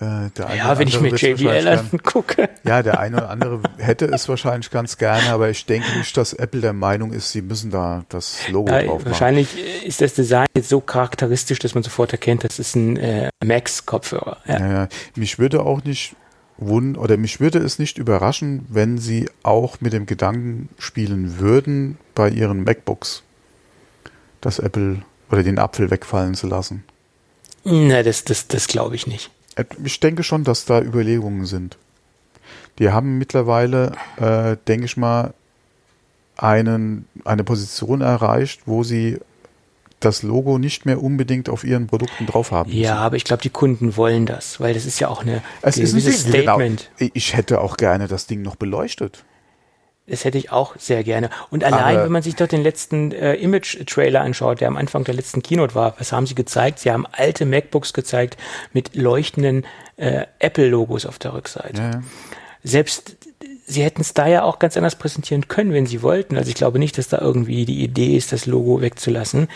Äh, 0.00 0.30
Ja, 0.56 0.78
wenn 0.78 0.88
ich 0.88 0.98
mir 1.00 1.14
JBL 1.14 1.68
angucke. 1.68 2.48
Ja, 2.64 2.82
der 2.82 2.98
eine 2.98 3.16
oder 3.18 3.30
andere 3.30 3.60
hätte 3.76 4.06
es 4.06 4.28
wahrscheinlich 4.28 4.70
ganz 4.70 4.96
gerne, 4.96 5.28
aber 5.30 5.50
ich 5.50 5.66
denke 5.66 5.98
nicht, 5.98 6.16
dass 6.16 6.32
Apple 6.32 6.60
der 6.62 6.72
Meinung 6.72 7.12
ist, 7.12 7.30
sie 7.32 7.42
müssen 7.42 7.70
da 7.70 8.04
das 8.08 8.48
Logo 8.48 8.70
Ja, 8.72 8.82
drauf 8.82 9.00
machen. 9.00 9.10
wahrscheinlich 9.10 9.48
ist 9.84 10.00
das 10.00 10.14
Design 10.14 10.46
jetzt 10.56 10.68
so 10.70 10.80
charakteristisch, 10.80 11.58
dass 11.58 11.74
man 11.74 11.82
sofort 11.82 12.12
erkennt, 12.12 12.44
das 12.44 12.58
ist 12.58 12.74
ein 12.74 12.96
äh, 12.96 13.28
Max-Kopfhörer. 13.44 14.38
Ja. 14.46 14.72
Ja. 14.72 14.88
Mich 15.14 15.38
würde 15.38 15.62
auch 15.64 15.84
nicht 15.84 16.16
wund 16.56 16.96
oder 16.96 17.16
mich 17.16 17.40
würde 17.40 17.58
es 17.58 17.78
nicht 17.78 17.98
überraschen, 17.98 18.64
wenn 18.68 18.96
sie 18.98 19.28
auch 19.42 19.80
mit 19.80 19.92
dem 19.92 20.06
Gedanken 20.06 20.68
spielen 20.78 21.38
würden, 21.38 21.98
bei 22.14 22.28
ihren 22.30 22.64
MacBooks 22.64 23.22
das 24.40 24.58
Apple 24.58 25.02
oder 25.30 25.42
den 25.42 25.58
Apfel 25.58 25.90
wegfallen 25.90 26.34
zu 26.34 26.46
lassen. 26.46 26.84
Na, 27.64 28.02
das, 28.02 28.24
das, 28.24 28.48
das 28.48 28.66
glaube 28.66 28.96
ich 28.96 29.06
nicht. 29.06 29.30
Äh, 29.56 29.64
Ich 29.84 30.00
denke 30.00 30.22
schon, 30.22 30.44
dass 30.44 30.64
da 30.64 30.80
Überlegungen 30.80 31.46
sind. 31.46 31.78
Die 32.78 32.90
haben 32.90 33.18
mittlerweile, 33.18 33.92
äh, 34.16 34.56
denke 34.66 34.86
ich 34.86 34.96
mal, 34.96 35.34
einen, 36.36 37.06
eine 37.24 37.44
Position 37.44 38.00
erreicht, 38.00 38.62
wo 38.66 38.82
sie 38.82 39.18
das 40.00 40.22
Logo 40.22 40.58
nicht 40.58 40.84
mehr 40.86 41.00
unbedingt 41.02 41.48
auf 41.48 41.62
ihren 41.64 41.86
Produkten 41.86 42.26
drauf 42.26 42.50
haben. 42.50 42.70
müssen. 42.70 42.82
Ja, 42.82 42.96
aber 42.96 43.16
ich 43.16 43.24
glaube, 43.24 43.42
die 43.42 43.50
Kunden 43.50 43.96
wollen 43.96 44.26
das, 44.26 44.58
weil 44.58 44.74
das 44.74 44.84
ist 44.84 44.98
ja 44.98 45.08
auch 45.08 45.22
eine 45.22 45.42
es 45.60 45.76
ist 45.76 45.94
ein 45.94 46.32
genau. 46.32 46.54
Statement. 46.54 46.90
Ich 46.98 47.36
hätte 47.36 47.60
auch 47.60 47.76
gerne 47.76 48.08
das 48.08 48.26
Ding 48.26 48.42
noch 48.42 48.56
beleuchtet. 48.56 49.24
Das 50.06 50.24
hätte 50.24 50.36
ich 50.36 50.50
auch 50.50 50.74
sehr 50.78 51.04
gerne. 51.04 51.30
Und 51.50 51.62
allein, 51.62 51.96
Aber- 51.96 52.04
wenn 52.04 52.12
man 52.12 52.22
sich 52.22 52.34
doch 52.34 52.48
den 52.48 52.62
letzten 52.62 53.12
äh, 53.12 53.34
Image-Trailer 53.34 54.20
anschaut, 54.20 54.60
der 54.60 54.68
am 54.68 54.76
Anfang 54.76 55.04
der 55.04 55.14
letzten 55.14 55.42
Keynote 55.42 55.74
war, 55.74 55.94
was 55.98 56.12
haben 56.12 56.26
sie 56.26 56.34
gezeigt? 56.34 56.80
Sie 56.80 56.90
haben 56.90 57.06
alte 57.12 57.46
MacBooks 57.46 57.92
gezeigt 57.92 58.36
mit 58.72 58.96
leuchtenden 58.96 59.64
äh, 59.96 60.26
Apple-Logos 60.40 61.06
auf 61.06 61.18
der 61.20 61.34
Rückseite. 61.34 61.80
Ja. 61.80 62.02
Selbst 62.64 63.16
sie 63.66 63.82
hätten 63.82 64.00
es 64.02 64.12
da 64.12 64.26
ja 64.26 64.42
auch 64.42 64.58
ganz 64.58 64.76
anders 64.76 64.96
präsentieren 64.96 65.48
können, 65.48 65.72
wenn 65.72 65.86
sie 65.86 66.02
wollten. 66.02 66.36
Also 66.36 66.48
ich 66.50 66.56
glaube 66.56 66.78
nicht, 66.78 66.98
dass 66.98 67.08
da 67.08 67.18
irgendwie 67.20 67.64
die 67.64 67.82
Idee 67.82 68.16
ist, 68.16 68.32
das 68.32 68.46
Logo 68.46 68.80
wegzulassen. 68.80 69.48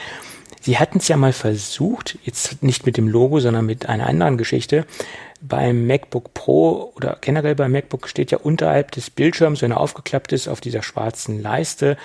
Sie 0.67 0.79
hatten 0.81 0.99
es 0.99 1.07
ja 1.07 1.17
mal 1.17 1.33
versucht, 1.33 2.19
jetzt 2.25 2.61
nicht 2.65 2.87
mit 2.87 2.97
dem 2.97 3.07
Logo, 3.07 3.39
sondern 3.39 3.67
mit 3.67 3.89
einer 3.89 4.09
anderen 4.09 4.37
Geschichte. 4.37 4.85
Beim 5.41 5.87
MacBook 5.87 6.35
Pro 6.35 6.93
oder 6.97 7.19
generell 7.21 7.55
beim 7.55 7.71
MacBook 7.71 8.09
steht 8.09 8.33
ja 8.33 8.39
unterhalb 8.39 8.91
des 8.91 9.09
Bildschirms, 9.11 9.63
wenn 9.63 9.71
er 9.71 9.79
aufgeklappt 9.79 10.33
ist, 10.33 10.49
auf 10.49 10.61
dieser 10.61 10.83
schwarzen 10.83 11.41
Leiste 11.41 11.97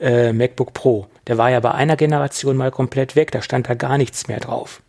äh, 0.00 0.34
MacBook 0.34 0.74
Pro. 0.74 1.06
Der 1.28 1.38
war 1.38 1.50
ja 1.50 1.60
bei 1.60 1.70
einer 1.70 1.96
Generation 1.96 2.58
mal 2.58 2.70
komplett 2.70 3.16
weg, 3.16 3.30
da 3.30 3.40
stand 3.40 3.70
da 3.70 3.72
gar 3.74 3.96
nichts 3.96 4.28
mehr 4.28 4.40
drauf. 4.40 4.82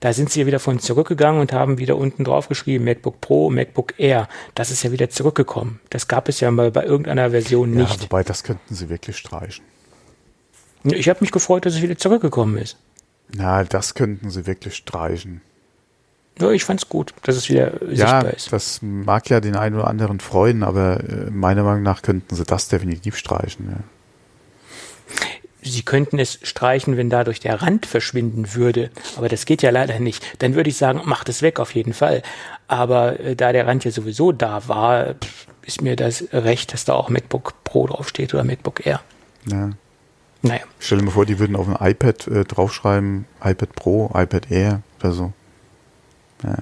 Da 0.00 0.14
sind 0.14 0.30
sie 0.30 0.40
ja 0.40 0.46
wieder 0.46 0.58
von 0.58 0.78
zurückgegangen 0.78 1.42
und 1.42 1.52
haben 1.52 1.76
wieder 1.76 1.98
unten 1.98 2.24
drauf 2.24 2.48
geschrieben, 2.48 2.86
MacBook 2.86 3.20
Pro, 3.20 3.50
MacBook 3.50 3.98
Air. 3.98 4.30
Das 4.54 4.70
ist 4.70 4.82
ja 4.82 4.92
wieder 4.92 5.10
zurückgekommen. 5.10 5.78
Das 5.90 6.08
gab 6.08 6.26
es 6.26 6.40
ja 6.40 6.50
mal 6.50 6.70
bei 6.70 6.84
irgendeiner 6.84 7.32
Version 7.32 7.74
Ja, 7.74 7.82
nicht. 7.82 8.02
wobei, 8.02 8.24
das 8.24 8.42
könnten 8.44 8.74
sie 8.74 8.88
wirklich 8.88 9.18
streichen. 9.18 9.62
Ich 10.84 11.08
habe 11.08 11.20
mich 11.20 11.30
gefreut, 11.30 11.64
dass 11.66 11.74
es 11.74 11.82
wieder 11.82 11.96
zurückgekommen 11.96 12.56
ist. 12.58 12.76
Na, 13.34 13.64
das 13.64 13.94
könnten 13.94 14.30
sie 14.30 14.46
wirklich 14.46 14.74
streichen. 14.76 15.40
Ja, 16.40 16.50
ich 16.50 16.64
fand's 16.64 16.88
gut, 16.88 17.12
dass 17.22 17.36
es 17.36 17.48
wieder 17.50 17.72
Ja, 17.92 18.20
sichtbar 18.20 18.34
ist. 18.34 18.52
das 18.52 18.80
mag 18.82 19.28
ja 19.28 19.40
den 19.40 19.54
einen 19.54 19.76
oder 19.76 19.86
anderen 19.86 20.18
freuen, 20.18 20.62
aber 20.62 21.00
äh, 21.00 21.30
meiner 21.30 21.62
Meinung 21.62 21.82
nach 21.82 22.02
könnten 22.02 22.34
sie 22.34 22.44
das 22.44 22.68
definitiv 22.68 23.16
streichen. 23.16 23.68
Ja. 23.70 23.76
Sie 25.64 25.82
könnten 25.82 26.18
es 26.18 26.40
streichen, 26.42 26.96
wenn 26.96 27.08
dadurch 27.10 27.38
der 27.38 27.62
Rand 27.62 27.86
verschwinden 27.86 28.54
würde. 28.54 28.90
Aber 29.16 29.28
das 29.28 29.44
geht 29.46 29.62
ja 29.62 29.70
leider 29.70 30.00
nicht. 30.00 30.42
Dann 30.42 30.54
würde 30.56 30.70
ich 30.70 30.76
sagen, 30.76 31.02
macht 31.04 31.28
es 31.28 31.40
weg 31.42 31.60
auf 31.60 31.74
jeden 31.74 31.92
Fall. 31.92 32.22
Aber 32.66 33.20
äh, 33.20 33.36
da 33.36 33.52
der 33.52 33.66
Rand 33.66 33.84
ja 33.84 33.92
sowieso 33.92 34.32
da 34.32 34.66
war, 34.68 35.14
ist 35.64 35.80
mir 35.82 35.94
das 35.94 36.24
recht, 36.32 36.72
dass 36.72 36.84
da 36.84 36.94
auch 36.94 37.10
MacBook 37.10 37.54
Pro 37.62 37.86
draufsteht 37.86 38.34
oder 38.34 38.42
MacBook 38.42 38.84
Air. 38.84 39.00
Ja. 39.46 39.70
Naja, 40.42 40.62
Stell 40.80 40.98
dir 40.98 41.04
mal 41.04 41.10
vor, 41.12 41.24
die 41.26 41.38
würden 41.38 41.54
auf 41.56 41.68
ein 41.68 41.90
iPad 41.90 42.26
äh, 42.26 42.44
draufschreiben, 42.44 43.26
iPad 43.44 43.72
Pro, 43.74 44.10
iPad 44.14 44.50
Air 44.50 44.82
oder 45.00 45.12
so. 45.12 45.32
Ja. 46.42 46.58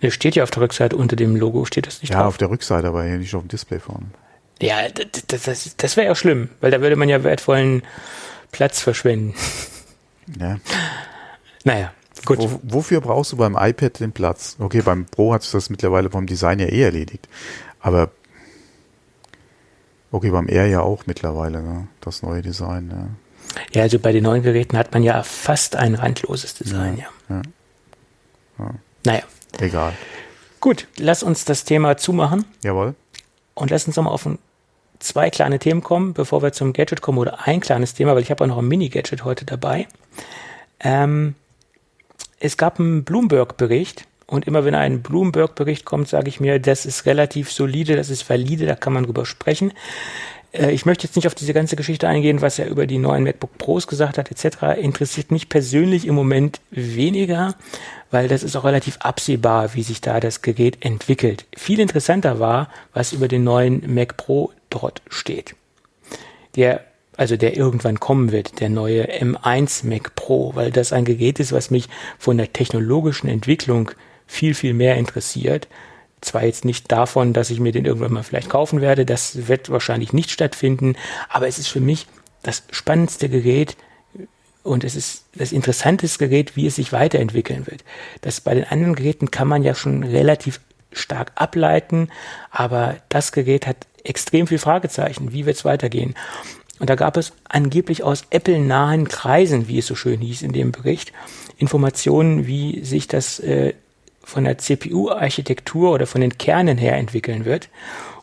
Das 0.00 0.12
steht 0.14 0.34
ja 0.34 0.42
auf 0.42 0.50
der 0.50 0.62
Rückseite 0.62 0.96
unter 0.96 1.14
dem 1.14 1.36
Logo, 1.36 1.64
steht 1.64 1.86
das 1.86 2.02
nicht 2.02 2.10
Ja, 2.10 2.18
drauf? 2.18 2.28
auf 2.28 2.38
der 2.38 2.50
Rückseite, 2.50 2.88
aber 2.88 3.04
hier 3.04 3.18
nicht 3.18 3.32
auf 3.36 3.42
dem 3.42 3.48
Display 3.48 3.78
vorne. 3.78 4.06
Ja, 4.60 4.88
das, 4.88 5.06
das, 5.28 5.42
das, 5.42 5.76
das 5.76 5.96
wäre 5.96 6.08
ja 6.08 6.14
schlimm, 6.16 6.48
weil 6.60 6.72
da 6.72 6.80
würde 6.80 6.96
man 6.96 7.08
ja 7.08 7.22
wertvollen 7.22 7.82
Platz 8.50 8.80
verschwenden. 8.80 9.34
Ja. 10.40 10.58
Naja, 11.64 11.92
gut. 12.24 12.38
Wo, 12.38 12.60
wofür 12.64 13.00
brauchst 13.00 13.32
du 13.32 13.36
beim 13.36 13.56
iPad 13.58 14.00
den 14.00 14.12
Platz? 14.12 14.56
Okay, 14.58 14.82
beim 14.82 15.04
Pro 15.06 15.32
hat 15.34 15.42
sich 15.42 15.52
das 15.52 15.70
mittlerweile 15.70 16.10
vom 16.10 16.26
Design 16.26 16.58
ja 16.58 16.66
eh 16.66 16.82
erledigt. 16.82 17.28
Aber 17.80 18.10
okay, 20.12 20.30
beim 20.30 20.48
Air 20.48 20.66
ja 20.66 20.80
auch 20.80 21.06
mittlerweile, 21.06 21.62
ne? 21.62 21.88
das 22.00 22.22
neue 22.22 22.42
Design. 22.42 22.90
Ja. 22.90 23.08
Ja, 23.72 23.82
also 23.82 23.98
bei 23.98 24.12
den 24.12 24.22
neuen 24.22 24.42
Geräten 24.42 24.78
hat 24.78 24.92
man 24.94 25.02
ja 25.02 25.22
fast 25.22 25.76
ein 25.76 25.94
randloses 25.94 26.54
Design, 26.54 26.98
ja. 26.98 27.06
Ja. 27.28 27.42
Ja. 28.58 28.70
Naja, 29.04 29.22
Egal. 29.58 29.92
gut, 30.60 30.86
lass 30.96 31.22
uns 31.22 31.44
das 31.44 31.64
Thema 31.64 31.96
zumachen 31.96 32.44
Jawohl. 32.62 32.94
und 33.54 33.70
lass 33.70 33.86
uns 33.86 33.96
nochmal 33.96 34.14
auf 34.14 34.24
ein, 34.24 34.38
zwei 35.00 35.28
kleine 35.30 35.58
Themen 35.58 35.82
kommen, 35.82 36.14
bevor 36.14 36.42
wir 36.42 36.52
zum 36.52 36.72
Gadget 36.72 37.02
kommen 37.02 37.18
oder 37.18 37.46
ein 37.46 37.60
kleines 37.60 37.94
Thema, 37.94 38.14
weil 38.14 38.22
ich 38.22 38.30
habe 38.30 38.44
auch 38.44 38.48
noch 38.48 38.58
ein 38.58 38.68
Mini-Gadget 38.68 39.24
heute 39.24 39.44
dabei. 39.44 39.88
Ähm, 40.80 41.34
es 42.38 42.56
gab 42.56 42.78
einen 42.78 43.04
Bloomberg-Bericht 43.04 44.06
und 44.32 44.46
immer 44.46 44.64
wenn 44.64 44.74
ein 44.74 45.02
Bloomberg-Bericht 45.02 45.84
kommt, 45.84 46.08
sage 46.08 46.28
ich 46.28 46.40
mir, 46.40 46.58
das 46.58 46.86
ist 46.86 47.04
relativ 47.06 47.52
solide, 47.52 47.96
das 47.96 48.08
ist 48.08 48.28
valide, 48.28 48.66
da 48.66 48.74
kann 48.74 48.92
man 48.94 49.04
drüber 49.04 49.26
sprechen. 49.26 49.72
Äh, 50.52 50.72
Ich 50.72 50.86
möchte 50.86 51.06
jetzt 51.06 51.16
nicht 51.16 51.26
auf 51.26 51.34
diese 51.34 51.52
ganze 51.52 51.76
Geschichte 51.76 52.08
eingehen, 52.08 52.40
was 52.40 52.58
er 52.58 52.68
über 52.68 52.86
die 52.86 52.98
neuen 52.98 53.24
MacBook 53.24 53.58
Pros 53.58 53.86
gesagt 53.86 54.16
hat, 54.16 54.30
etc. 54.30 54.80
Interessiert 54.80 55.30
mich 55.30 55.48
persönlich 55.48 56.06
im 56.06 56.14
Moment 56.14 56.60
weniger, 56.70 57.54
weil 58.10 58.28
das 58.28 58.42
ist 58.42 58.56
auch 58.56 58.64
relativ 58.64 58.96
absehbar, 59.00 59.74
wie 59.74 59.82
sich 59.82 60.00
da 60.00 60.18
das 60.18 60.40
Gerät 60.40 60.78
entwickelt. 60.84 61.44
Viel 61.56 61.80
interessanter 61.80 62.40
war, 62.40 62.68
was 62.94 63.12
über 63.12 63.28
den 63.28 63.44
neuen 63.44 63.94
Mac 63.94 64.16
Pro 64.16 64.50
dort 64.70 65.02
steht. 65.08 65.54
Der, 66.56 66.84
also 67.16 67.36
der 67.36 67.56
irgendwann 67.56 68.00
kommen 68.00 68.32
wird, 68.32 68.60
der 68.60 68.70
neue 68.70 69.04
M1 69.10 69.86
Mac 69.86 70.14
Pro, 70.14 70.54
weil 70.54 70.70
das 70.70 70.92
ein 70.92 71.04
Gerät 71.04 71.38
ist, 71.40 71.52
was 71.52 71.70
mich 71.70 71.88
von 72.18 72.38
der 72.38 72.52
technologischen 72.52 73.28
Entwicklung 73.28 73.90
viel, 74.32 74.54
viel 74.54 74.72
mehr 74.74 74.96
interessiert. 74.96 75.68
Zwar 76.20 76.44
jetzt 76.44 76.64
nicht 76.64 76.90
davon, 76.90 77.32
dass 77.32 77.50
ich 77.50 77.60
mir 77.60 77.72
den 77.72 77.84
irgendwann 77.84 78.12
mal 78.12 78.22
vielleicht 78.22 78.48
kaufen 78.48 78.80
werde, 78.80 79.04
das 79.04 79.48
wird 79.48 79.70
wahrscheinlich 79.70 80.12
nicht 80.12 80.30
stattfinden, 80.30 80.96
aber 81.28 81.48
es 81.48 81.58
ist 81.58 81.68
für 81.68 81.80
mich 81.80 82.06
das 82.42 82.62
spannendste 82.70 83.28
Gerät 83.28 83.76
und 84.62 84.84
es 84.84 84.94
ist 84.94 85.26
das 85.34 85.52
interessanteste 85.52 86.28
Gerät, 86.28 86.56
wie 86.56 86.66
es 86.66 86.76
sich 86.76 86.92
weiterentwickeln 86.92 87.66
wird. 87.66 87.84
Das 88.20 88.40
bei 88.40 88.54
den 88.54 88.64
anderen 88.64 88.94
Geräten 88.94 89.30
kann 89.30 89.48
man 89.48 89.64
ja 89.64 89.74
schon 89.74 90.02
relativ 90.02 90.60
stark 90.92 91.32
ableiten, 91.34 92.08
aber 92.50 92.96
das 93.08 93.32
Gerät 93.32 93.66
hat 93.66 93.86
extrem 94.04 94.46
viel 94.46 94.58
Fragezeichen. 94.58 95.32
Wie 95.32 95.44
wird 95.44 95.56
es 95.56 95.64
weitergehen? 95.64 96.14
Und 96.78 96.90
da 96.90 96.94
gab 96.94 97.16
es 97.16 97.32
angeblich 97.48 98.02
aus 98.02 98.24
Apple-nahen 98.30 99.08
Kreisen, 99.08 99.68
wie 99.68 99.78
es 99.78 99.86
so 99.86 99.94
schön 99.94 100.20
hieß 100.20 100.42
in 100.42 100.52
dem 100.52 100.72
Bericht, 100.72 101.12
Informationen, 101.56 102.46
wie 102.46 102.84
sich 102.84 103.08
das 103.08 103.38
äh, 103.40 103.74
von 104.24 104.44
der 104.44 104.58
CPU-Architektur 104.58 105.92
oder 105.92 106.06
von 106.06 106.20
den 106.20 106.36
Kernen 106.38 106.78
her 106.78 106.96
entwickeln 106.96 107.44
wird. 107.44 107.68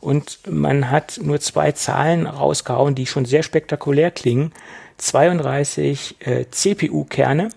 Und 0.01 0.39
man 0.49 0.89
hat 0.89 1.19
nur 1.21 1.39
zwei 1.39 1.71
Zahlen 1.73 2.25
rausgehauen, 2.25 2.95
die 2.95 3.05
schon 3.05 3.25
sehr 3.25 3.43
spektakulär 3.43 4.11
klingen. 4.11 4.51
32 4.97 6.15
äh, 6.19 6.45
CPU-Kerne. 6.49 7.49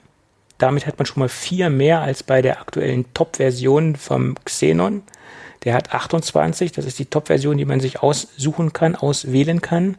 Damit 0.58 0.86
hat 0.86 0.98
man 0.98 1.06
schon 1.06 1.20
mal 1.20 1.28
vier 1.28 1.70
mehr 1.70 2.00
als 2.00 2.22
bei 2.22 2.42
der 2.42 2.60
aktuellen 2.60 3.12
Top-Version 3.14 3.96
vom 3.96 4.36
Xenon. 4.44 5.02
Der 5.64 5.74
hat 5.74 5.92
28, 5.94 6.72
das 6.72 6.84
ist 6.84 6.98
die 6.98 7.06
Top-Version, 7.06 7.56
die 7.56 7.64
man 7.64 7.80
sich 7.80 8.02
aussuchen 8.02 8.72
kann, 8.72 8.96
auswählen 8.96 9.60
kann. 9.60 9.96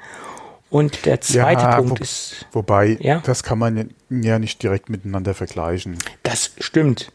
Und 0.69 1.05
der 1.05 1.21
zweite 1.21 1.61
Ja, 1.63 1.75
Punkt 1.77 1.99
wo- 1.99 2.03
ist, 2.03 2.45
Wobei, 2.51 2.97
Ja? 2.99 3.21
das 3.25 3.43
kann 3.43 3.59
man 3.59 3.89
ja 4.09 4.39
nicht 4.39 4.61
direkt 4.63 4.89
miteinander 4.89 5.33
vergleichen. 5.33 5.97
das 6.23 6.51
stimmt. 6.59 7.11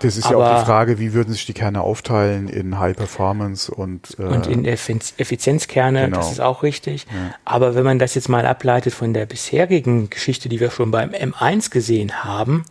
Das 0.00 0.16
ist 0.16 0.30
ja 0.30 0.36
auch 0.36 0.42
Aber- 0.44 0.60
die 0.60 0.64
Frage, 0.66 0.98
wie 1.00 1.12
würden 1.12 1.32
sich 1.32 1.44
die 1.46 1.52
Kerne 1.54 1.80
aufteilen 1.80 2.48
in 2.48 2.78
High 2.78 2.96
Performance 2.96 3.72
und, 3.72 4.16
äh, 4.18 4.22
Und 4.22 4.46
in 4.46 4.64
Effiz- 4.64 5.14
Effizienzkerne, 5.16 6.04
Genau. 6.04 6.18
das 6.18 6.30
ist 6.32 6.40
auch 6.40 6.62
richtig. 6.62 7.06
Aber 7.44 7.74
wenn 7.74 7.84
man 7.84 7.98
das 7.98 8.14
jetzt 8.14 8.28
mal 8.28 8.46
ableitet 8.46 8.94
von 8.94 9.12
der 9.12 9.26
bisherigen 9.26 10.08
Geschichte, 10.08 10.48
die 10.48 10.60
wir 10.60 10.70
schon 10.70 10.90
beim 10.92 11.10
M1 11.10 11.70
gesehen 11.70 12.22
haben, 12.24 12.64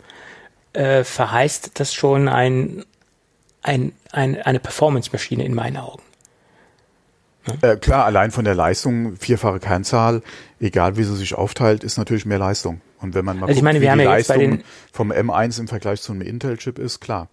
äh, 0.72 1.04
verheißt 1.04 1.78
das 1.80 1.92
schon 1.92 2.28
ein, 2.28 2.84
ein, 3.62 3.92
ein, 4.12 4.40
eine 4.40 4.60
Performance-Maschine 4.60 5.44
in 5.44 5.54
meinen 5.54 5.76
Augen. 5.76 6.02
Äh, 7.62 7.76
klar, 7.76 8.04
allein 8.04 8.30
von 8.30 8.44
der 8.44 8.54
Leistung, 8.54 9.16
vierfache 9.16 9.58
Kernzahl, 9.58 10.22
egal 10.60 10.96
wie 10.96 11.04
sie 11.04 11.16
sich 11.16 11.34
aufteilt, 11.34 11.82
ist 11.84 11.96
natürlich 11.96 12.26
mehr 12.26 12.38
Leistung. 12.38 12.80
Und 13.00 13.14
wenn 13.14 13.24
man 13.24 13.38
mal 13.38 13.46
Also 13.46 13.52
ich 13.52 13.56
guckt, 13.58 13.64
meine, 13.64 13.80
wir 13.80 13.86
wie 13.86 13.90
haben 13.90 13.98
die 13.98 14.04
ja 14.04 14.10
Leistung 14.10 14.38
den- 14.38 14.64
vom 14.92 15.10
M1 15.12 15.58
im 15.60 15.68
Vergleich 15.68 16.02
zu 16.02 16.12
einem 16.12 16.22
Intel-Chip 16.22 16.78
ist, 16.78 17.00
klar. 17.00 17.28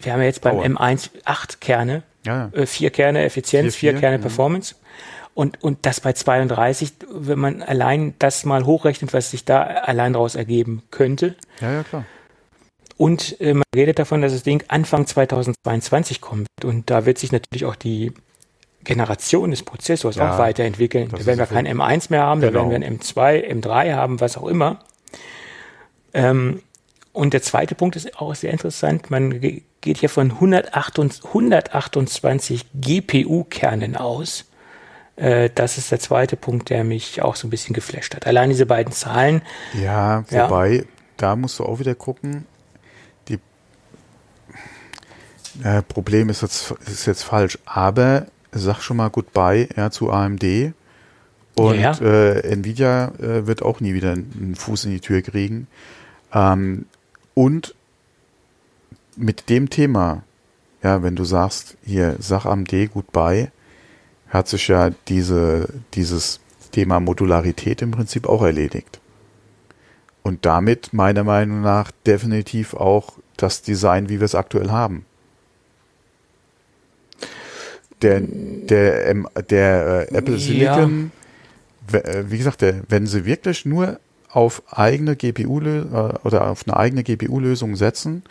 Wir 0.00 0.12
haben 0.12 0.20
ja 0.20 0.26
jetzt 0.26 0.42
beim 0.42 0.56
Power. 0.56 0.64
M1 0.66 1.10
acht 1.24 1.60
Kerne, 1.60 2.02
Ja, 2.24 2.50
ja. 2.54 2.58
äh, 2.60 2.66
vier 2.66 2.90
Kerne 2.90 3.24
Effizienz, 3.24 3.74
Vier, 3.74 3.90
vier, 3.90 3.92
vier, 3.92 4.00
Kerne. 4.00 4.18
Performance. 4.20 4.76
Und, 5.34 5.62
und 5.62 5.86
das 5.86 6.00
bei 6.00 6.12
32, 6.12 6.92
wenn 7.12 7.38
man 7.38 7.62
allein 7.62 8.14
das 8.18 8.44
mal 8.44 8.64
hochrechnet, 8.66 9.12
was 9.12 9.30
sich 9.32 9.44
da 9.44 9.62
allein 9.62 10.12
daraus 10.12 10.34
ergeben 10.36 10.82
könnte, 10.90 11.34
Ja, 11.60 11.72
ja, 11.72 11.82
klar. 11.84 12.04
Und 12.96 13.40
äh, 13.40 13.54
man 13.54 13.62
redet 13.74 13.98
davon, 14.00 14.22
dass 14.22 14.32
das 14.32 14.42
Ding 14.42 14.62
Anfang 14.68 15.06
2022 15.06 16.20
kommt. 16.20 16.48
Und 16.64 16.90
da 16.90 17.06
wird 17.06 17.18
sich 17.18 17.30
natürlich 17.32 17.64
auch 17.64 17.76
die 17.76 18.12
Generation 18.88 19.50
des 19.52 19.62
Prozessors 19.62 20.16
Ja, 20.16 20.34
auch 20.34 20.38
weiterentwickeln. 20.38 21.10
Da 21.10 21.24
werden 21.26 21.38
wir 21.38 21.46
kein 21.46 21.68
M1 21.68 22.06
mehr 22.08 22.22
haben, 22.22 22.40
da 22.40 22.48
Genau. 22.48 22.68
werden 22.70 22.80
wir 22.82 22.88
ein 22.88 22.98
M2, 22.98 23.44
M3 23.62 23.94
haben, 23.94 24.18
was 24.20 24.36
auch 24.38 24.46
immer. 24.48 24.80
Ähm, 26.14 26.62
und 27.12 27.34
der 27.34 27.42
zweite 27.42 27.74
Punkt 27.74 27.96
ist 27.96 28.18
auch 28.18 28.34
sehr 28.34 28.50
interessant. 28.50 29.10
Man 29.10 29.40
ge- 29.40 29.62
geht 29.82 29.98
hier 29.98 30.08
von 30.08 30.32
128, 30.40 31.22
128 31.24 32.64
GPU-Kernen 32.74 33.94
aus. 33.96 34.46
Äh, 35.16 35.50
das 35.54 35.76
ist 35.78 35.90
der 35.90 36.00
zweite 36.00 36.36
Punkt, 36.36 36.70
der 36.70 36.82
mich 36.84 37.20
auch 37.22 37.36
so 37.36 37.46
ein 37.46 37.50
bisschen 37.50 37.74
geflasht 37.74 38.14
hat. 38.14 38.26
Allein 38.26 38.48
diese 38.50 38.66
beiden 38.66 38.92
Zahlen. 38.92 39.42
Ja, 39.74 40.24
Ja. 40.30 40.44
wobei, 40.48 40.86
da 41.18 41.36
musst 41.36 41.58
du 41.58 41.64
auch 41.64 41.78
wieder 41.78 41.94
gucken. 41.94 42.46
Die 43.28 43.38
äh, 45.64 45.82
Problem 45.82 46.28
ist 46.30 46.40
jetzt, 46.42 46.70
ist 46.86 47.06
jetzt 47.06 47.24
falsch, 47.24 47.58
aber 47.66 48.26
sag 48.52 48.80
schon 48.80 48.96
mal 48.96 49.08
Goodbye 49.08 49.68
ja, 49.76 49.90
zu 49.90 50.10
AMD. 50.10 50.72
Und 51.54 51.80
Ja, 51.80 51.92
Äh, 52.00 52.40
Nvidia 52.52 53.12
äh, 53.18 53.46
wird 53.46 53.62
auch 53.62 53.80
nie 53.80 53.94
wieder 53.94 54.12
einen 54.12 54.54
Fuß 54.56 54.84
in 54.84 54.92
die 54.92 55.00
Tür 55.00 55.22
kriegen. 55.22 55.66
Ähm, 56.32 56.86
und 57.34 57.74
mit 59.16 59.48
dem 59.48 59.68
Thema, 59.70 60.22
ja, 60.82 61.02
wenn 61.02 61.16
du 61.16 61.24
sagst, 61.24 61.76
hier, 61.84 62.16
sag 62.20 62.46
AMD 62.46 62.72
Goodbye, 62.92 63.50
hat 64.28 64.48
sich 64.48 64.68
ja 64.68 64.90
diese, 65.08 65.68
dieses 65.94 66.40
Thema 66.70 67.00
Modularität 67.00 67.82
im 67.82 67.90
Prinzip 67.90 68.28
auch 68.28 68.42
erledigt. 68.42 69.00
Und 70.22 70.44
damit 70.44 70.92
meiner 70.92 71.24
Meinung 71.24 71.62
nach 71.62 71.90
definitiv 72.06 72.74
auch 72.74 73.14
das 73.36 73.62
Design, 73.62 74.08
wie 74.08 74.20
wir 74.20 74.24
es 74.26 74.34
aktuell 74.34 74.70
haben. 74.70 75.06
Der, 78.02 78.20
der, 78.20 79.06
ähm, 79.08 79.28
der 79.50 80.08
äh, 80.12 80.14
Apple 80.16 80.34
Ja. 80.34 80.38
Silicon, 80.38 81.10
w- 81.90 81.96
äh, 81.98 82.30
wie 82.30 82.38
gesagt, 82.38 82.62
der, 82.62 82.82
wenn 82.88 83.06
sie 83.06 83.24
wirklich 83.24 83.64
nur 83.66 83.98
auf 84.30 84.62
eigene 84.70 85.16
GPU 85.16 85.60
äh, 85.60 85.80
oder 86.22 86.48
auf 86.48 86.64
eine 86.66 86.76
eigene 86.76 87.02
GPU-Lösung 87.02 87.74
setzen 87.76 88.22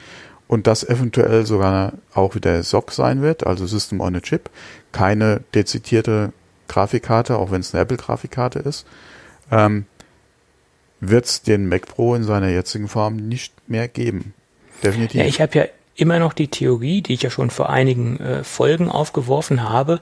und 0.47 0.67
das 0.67 0.83
eventuell 0.87 1.45
sogar 1.45 1.93
auch 2.13 2.35
wieder 2.35 2.61
SOC 2.63 2.91
sein 2.91 3.21
wird, 3.21 3.45
also 3.45 3.65
System 3.67 3.99
on 3.99 4.15
a 4.15 4.21
Chip, 4.21 4.49
keine 4.93 5.41
dezidierte 5.53 6.31
Grafikkarte, 6.69 7.37
auch 7.37 7.51
wenn 7.51 7.61
es 7.61 7.73
eine 7.73 7.81
Apple-Grafikkarte 7.83 8.59
ist, 8.59 8.85
ähm, 9.51 9.85
wird 10.99 11.25
es 11.25 11.41
den 11.41 11.67
Mac 11.67 11.87
Pro 11.87 12.15
in 12.15 12.23
seiner 12.23 12.49
jetzigen 12.49 12.87
Form 12.87 13.15
nicht 13.17 13.53
mehr 13.69 13.87
geben. 13.87 14.33
Definitiv. 14.83 15.19
Ja, 15.21 15.27
ich 15.27 15.41
habe 15.41 15.57
ja 15.57 15.65
immer 15.97 16.19
noch 16.19 16.33
die 16.33 16.47
Theorie, 16.47 17.01
die 17.01 17.15
ich 17.15 17.23
ja 17.23 17.29
schon 17.29 17.49
vor 17.49 17.69
einigen 17.69 18.19
äh, 18.19 18.43
Folgen 18.43 18.89
aufgeworfen 18.89 19.67
habe, 19.67 19.99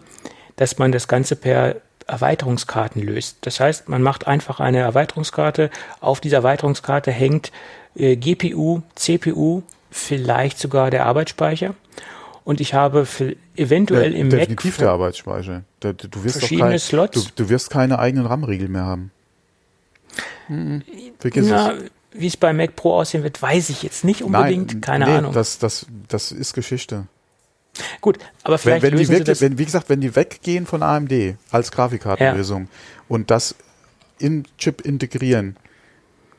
dass 0.57 0.77
man 0.77 0.91
das 0.91 1.07
Ganze 1.07 1.35
per 1.35 1.77
Erweiterungskarten 2.05 3.01
löst. 3.01 3.37
Das 3.41 3.59
heißt, 3.59 3.89
man 3.89 4.03
macht 4.03 4.27
einfach 4.27 4.59
eine 4.59 4.79
Erweiterungskarte. 4.79 5.71
Auf 6.01 6.19
dieser 6.19 6.37
Erweiterungskarte 6.37 7.11
hängt 7.11 7.51
äh, 7.95 8.15
GPU, 8.15 8.81
CPU, 8.93 9.63
vielleicht 9.89 10.59
sogar 10.59 10.91
der 10.91 11.05
Arbeitsspeicher. 11.05 11.73
Und 12.43 12.61
ich 12.61 12.75
habe 12.75 13.07
eventuell 13.55 14.13
Ja, 14.13 14.19
im 14.19 14.29
definitiv 14.29 14.73
Mac 14.73 14.79
der 14.79 14.89
Arbeitsspeicher. 14.91 15.63
Du, 15.79 15.93
du 15.93 16.23
wirst 16.23 16.37
Verschiedene 16.37 16.71
kein, 16.71 16.79
Slots. 16.79 17.33
Du, 17.33 17.43
du 17.43 17.49
wirst 17.49 17.71
keine 17.71 17.97
eigenen 17.97 18.27
RAM-Riegel 18.27 18.67
mehr 18.67 18.83
haben. 18.83 19.11
Mhm. 20.47 20.83
Vergiss 21.17 21.47
Na, 21.47 21.71
es. 21.71 21.91
Wie 22.17 22.27
es 22.27 22.37
bei 22.37 22.53
Mac 22.53 22.75
Pro 22.75 22.93
aussehen 22.95 23.23
wird, 23.23 23.41
weiß 23.41 23.69
ich 23.69 23.83
jetzt 23.83 24.03
nicht 24.03 24.21
unbedingt. 24.23 24.81
Keine 24.81 25.05
nee, 25.05 25.11
Ahnung. 25.11 25.33
Das, 25.33 25.57
das, 25.59 25.85
das 26.07 26.31
ist 26.31 26.53
Geschichte. 26.53 27.07
Gut, 28.01 28.19
aber 28.43 28.57
vielleicht 28.57 28.83
wenn, 28.83 28.91
wenn 28.93 28.97
die 28.99 29.03
lösen 29.03 29.13
Sie 29.13 29.19
wirklich, 29.19 29.41
wenn, 29.41 29.57
wie 29.57 29.65
gesagt, 29.65 29.89
wenn 29.89 29.99
die 30.01 30.15
weggehen 30.15 30.65
von 30.65 30.81
AMD 30.81 31.35
als 31.51 31.71
Grafikkartenlösung 31.71 32.69
und 33.09 33.29
das 33.31 33.55
in 34.17 34.45
Chip 34.57 34.79
integrieren, 34.81 35.57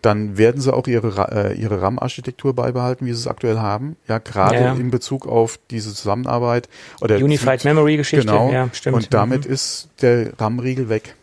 dann 0.01 0.39
werden 0.39 0.61
sie 0.61 0.73
auch 0.73 0.87
ihre, 0.87 1.53
äh, 1.53 1.61
ihre 1.61 1.83
RAM-Architektur 1.83 2.55
beibehalten, 2.55 3.05
wie 3.07 3.13
sie 3.13 3.19
es 3.19 3.27
aktuell 3.27 3.59
haben. 3.59 3.97
Ja, 4.09 4.19
gerade 4.19 4.55
Ja, 4.57 4.61
ja. 4.67 4.73
in 4.75 4.91
Bezug 4.91 5.27
auf 5.27 5.59
diese 5.71 5.93
Zusammenarbeit 5.95 6.69
oder 7.01 7.17
Unified 7.17 7.61
zu- 7.61 7.69
Memory 7.69 7.97
Geschichte, 7.99 8.25
Genau. 8.25 8.51
ja, 8.53 8.71
stimmt. 8.73 8.97
Und 8.97 9.13
damit 9.13 9.47
Mhm. 9.47 9.53
ist 9.53 9.89
der 10.01 10.33
RAM-Riegel 10.39 10.89
weg. 10.89 11.17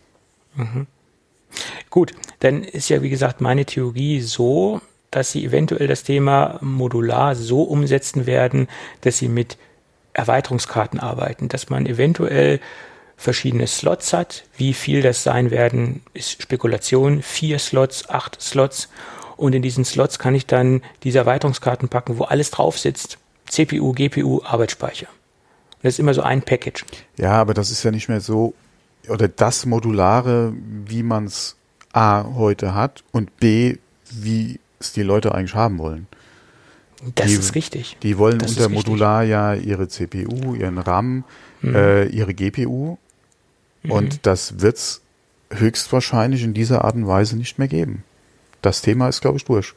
Gut, 1.90 2.14
dann 2.40 2.64
ist 2.64 2.90
ja 2.90 3.02
wie 3.02 3.10
gesagt 3.10 3.42
meine 3.42 3.66
Theorie 3.66 4.22
so, 4.22 4.82
dass 5.12 5.32
sie 5.32 5.46
eventuell 5.46 5.88
das 5.88 6.04
Thema 6.04 6.58
modular 6.62 7.36
so 7.36 7.64
umsetzen 7.64 8.26
werden, 8.26 8.68
dass 9.02 9.20
sie 9.20 9.28
mit 9.28 9.58
Erweiterungskarten 10.14 11.00
arbeiten, 11.00 11.50
dass 11.50 11.70
man 11.70 11.86
eventuell 11.86 12.60
verschiedene 13.16 13.68
Slots 13.68 14.14
hat. 14.14 14.44
Wie 14.58 14.74
viel 14.74 15.02
das 15.02 15.24
sein 15.24 15.52
werden, 15.52 16.02
ist 16.14 16.42
Spekulation. 16.42 17.22
Vier 17.22 17.60
Slots, 17.60 18.10
acht 18.10 18.42
Slots. 18.42 18.90
Und 19.38 19.54
in 19.54 19.62
diesen 19.62 19.86
Slots 19.86 20.20
kann 20.20 20.36
ich 20.36 20.46
dann 20.46 20.82
diese 21.04 21.20
Erweiterungskarten 21.20 21.90
packen, 21.90 22.18
wo 22.18 22.24
alles 22.26 22.52
drauf 22.52 22.78
sitzt. 22.78 23.18
CPU, 23.48 23.94
GPU, 23.94 24.42
Arbeitsspeicher. 24.44 25.08
Das 25.82 25.94
ist 25.94 26.00
immer 26.00 26.14
so 26.14 26.22
ein 26.22 26.42
Package. 26.42 26.86
Ja, 27.18 27.34
aber 27.34 27.54
das 27.54 27.70
ist 27.70 27.84
ja 27.84 27.92
nicht 27.92 28.10
mehr 28.10 28.22
so, 28.22 28.54
oder 29.10 29.28
das 29.28 29.66
Modulare, 29.66 30.54
wie 30.86 31.04
man 31.04 31.26
es 31.26 31.56
A 31.92 32.24
heute 32.36 32.74
hat 32.74 33.04
und 33.12 33.36
B, 33.38 33.78
wie 34.12 34.60
es 34.80 34.94
die 34.94 35.04
Leute 35.04 35.34
eigentlich 35.36 35.56
haben 35.56 35.78
wollen. 35.78 36.08
Das 37.16 37.28
Die- 37.28 37.34
ist 37.34 37.56
richtig. 37.56 37.98
Die 38.02 38.18
wollen 38.18 38.40
Das 38.40 38.52
unter 38.52 38.70
richtig. 38.70 38.76
Modular 38.78 39.24
ja 39.24 39.54
ihre 39.54 39.88
CPU, 39.90 40.56
ihren 40.56 40.78
RAM, 40.78 41.24
Mhm. 41.62 41.76
äh, 41.76 42.06
ihre 42.06 42.34
GPU 42.34 42.98
und 43.88 44.26
das 44.26 44.62
wird's 44.62 45.02
höchstwahrscheinlich 45.52 46.44
in 46.44 46.54
dieser 46.54 46.84
Art 46.84 46.96
und 46.96 47.08
Weise 47.08 47.38
nicht 47.38 47.60
mehr 47.60 47.68
geben. 47.68 48.04
Das 48.62 48.82
Thema 48.82 49.08
ist, 49.10 49.22
glaube 49.22 49.38
ich, 49.38 49.46
durch. 49.46 49.74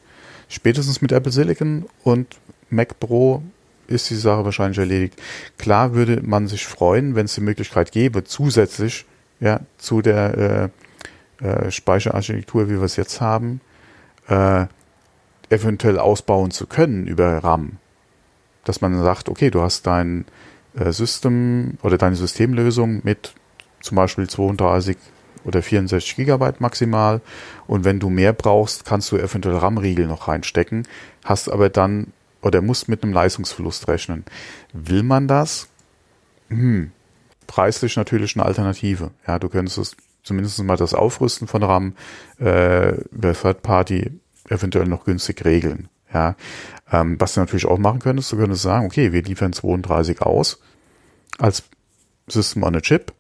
Spätestens 0.49 1.03
mit 1.03 1.13
Apple 1.13 1.33
Silicon 1.33 1.87
und 2.05 2.39
Mac 2.71 2.99
Pro 3.01 3.43
ist 3.89 4.09
die 4.11 4.15
Sache 4.17 4.45
wahrscheinlich 4.45 4.79
erledigt. 4.79 5.21
Klar 5.59 5.95
würde 5.95 6.21
man 6.25 6.49
sich 6.49 6.65
freuen, 6.67 7.15
wenn 7.15 7.27
es 7.27 7.35
die 7.35 7.41
Möglichkeit 7.41 7.93
gäbe, 7.93 8.25
zusätzlich 8.25 9.05
ja, 9.41 9.61
zu 9.79 10.03
der 10.03 10.71
äh, 11.41 11.45
äh, 11.45 11.71
Speicherarchitektur, 11.71 12.69
wie 12.69 12.75
wir 12.75 12.83
es 12.83 12.97
jetzt 12.97 13.21
haben, 13.21 13.61
äh, 14.29 14.67
eventuell 15.51 15.99
ausbauen 15.99 16.51
zu 16.51 16.67
können 16.67 17.07
über 17.07 17.39
RAM. 17.39 17.79
Dass 18.65 18.81
man 18.81 19.01
sagt, 19.03 19.29
okay, 19.29 19.51
du 19.51 19.61
hast 19.61 19.87
dein 19.87 20.25
äh, 20.75 20.93
System 20.93 21.79
oder 21.83 21.99
deine 21.99 22.17
Systemlösung 22.17 23.01
mit 23.05 23.35
zum 23.81 23.97
Beispiel 23.97 24.29
32 24.29 24.97
oder 25.45 25.63
64 25.63 26.17
Gigabyte 26.17 26.61
maximal 26.61 27.21
und 27.67 27.85
wenn 27.85 28.01
du 28.01 28.11
mehr 28.11 28.33
brauchst, 28.33 28.85
kannst 28.85 29.13
du 29.13 29.17
eventuell 29.17 29.57
RAM-Riegel 29.57 30.07
noch 30.07 30.27
reinstecken, 30.27 30.89
hast 31.25 31.49
aber 31.49 31.69
dann 31.69 32.13
oder 32.43 32.63
musst 32.63 32.89
mit 32.89 33.03
einem 33.03 33.13
Leistungsverlust 33.13 33.89
rechnen. 33.89 34.25
Will 34.73 35.03
man 35.03 35.29
das? 35.29 35.69
Hm. 36.49 36.93
Preislich 37.47 37.97
natürlich 37.97 38.37
eine 38.37 38.45
Alternative. 38.45 39.11
Ja, 39.27 39.39
du 39.39 39.49
könntest 39.49 39.79
es 39.79 39.97
zumindest 40.23 40.63
mal 40.63 40.77
das 40.77 40.95
Aufrüsten 40.95 41.47
von 41.47 41.63
RAM 41.63 41.95
äh, 42.41 43.01
über 43.11 43.33
Third 43.33 43.63
Party 43.63 44.21
eventuell 44.49 44.87
noch 44.87 45.05
günstig 45.05 45.45
regeln. 45.45 45.89
Ja, 46.13 46.37
ähm, 46.91 47.21
was 47.21 47.35
du 47.35 47.41
natürlich 47.41 47.67
auch 47.67 47.79
machen 47.79 48.01
könntest, 48.01 48.33
du 48.33 48.37
könntest 48.37 48.63
sagen, 48.63 48.87
okay, 48.87 49.13
wir 49.13 49.23
liefern 49.23 49.53
32 49.53 50.23
aus 50.23 50.61
als 51.39 51.65
System 52.29 52.63
on 52.63 52.77
a 52.77 52.81
Chip. 52.81 53.13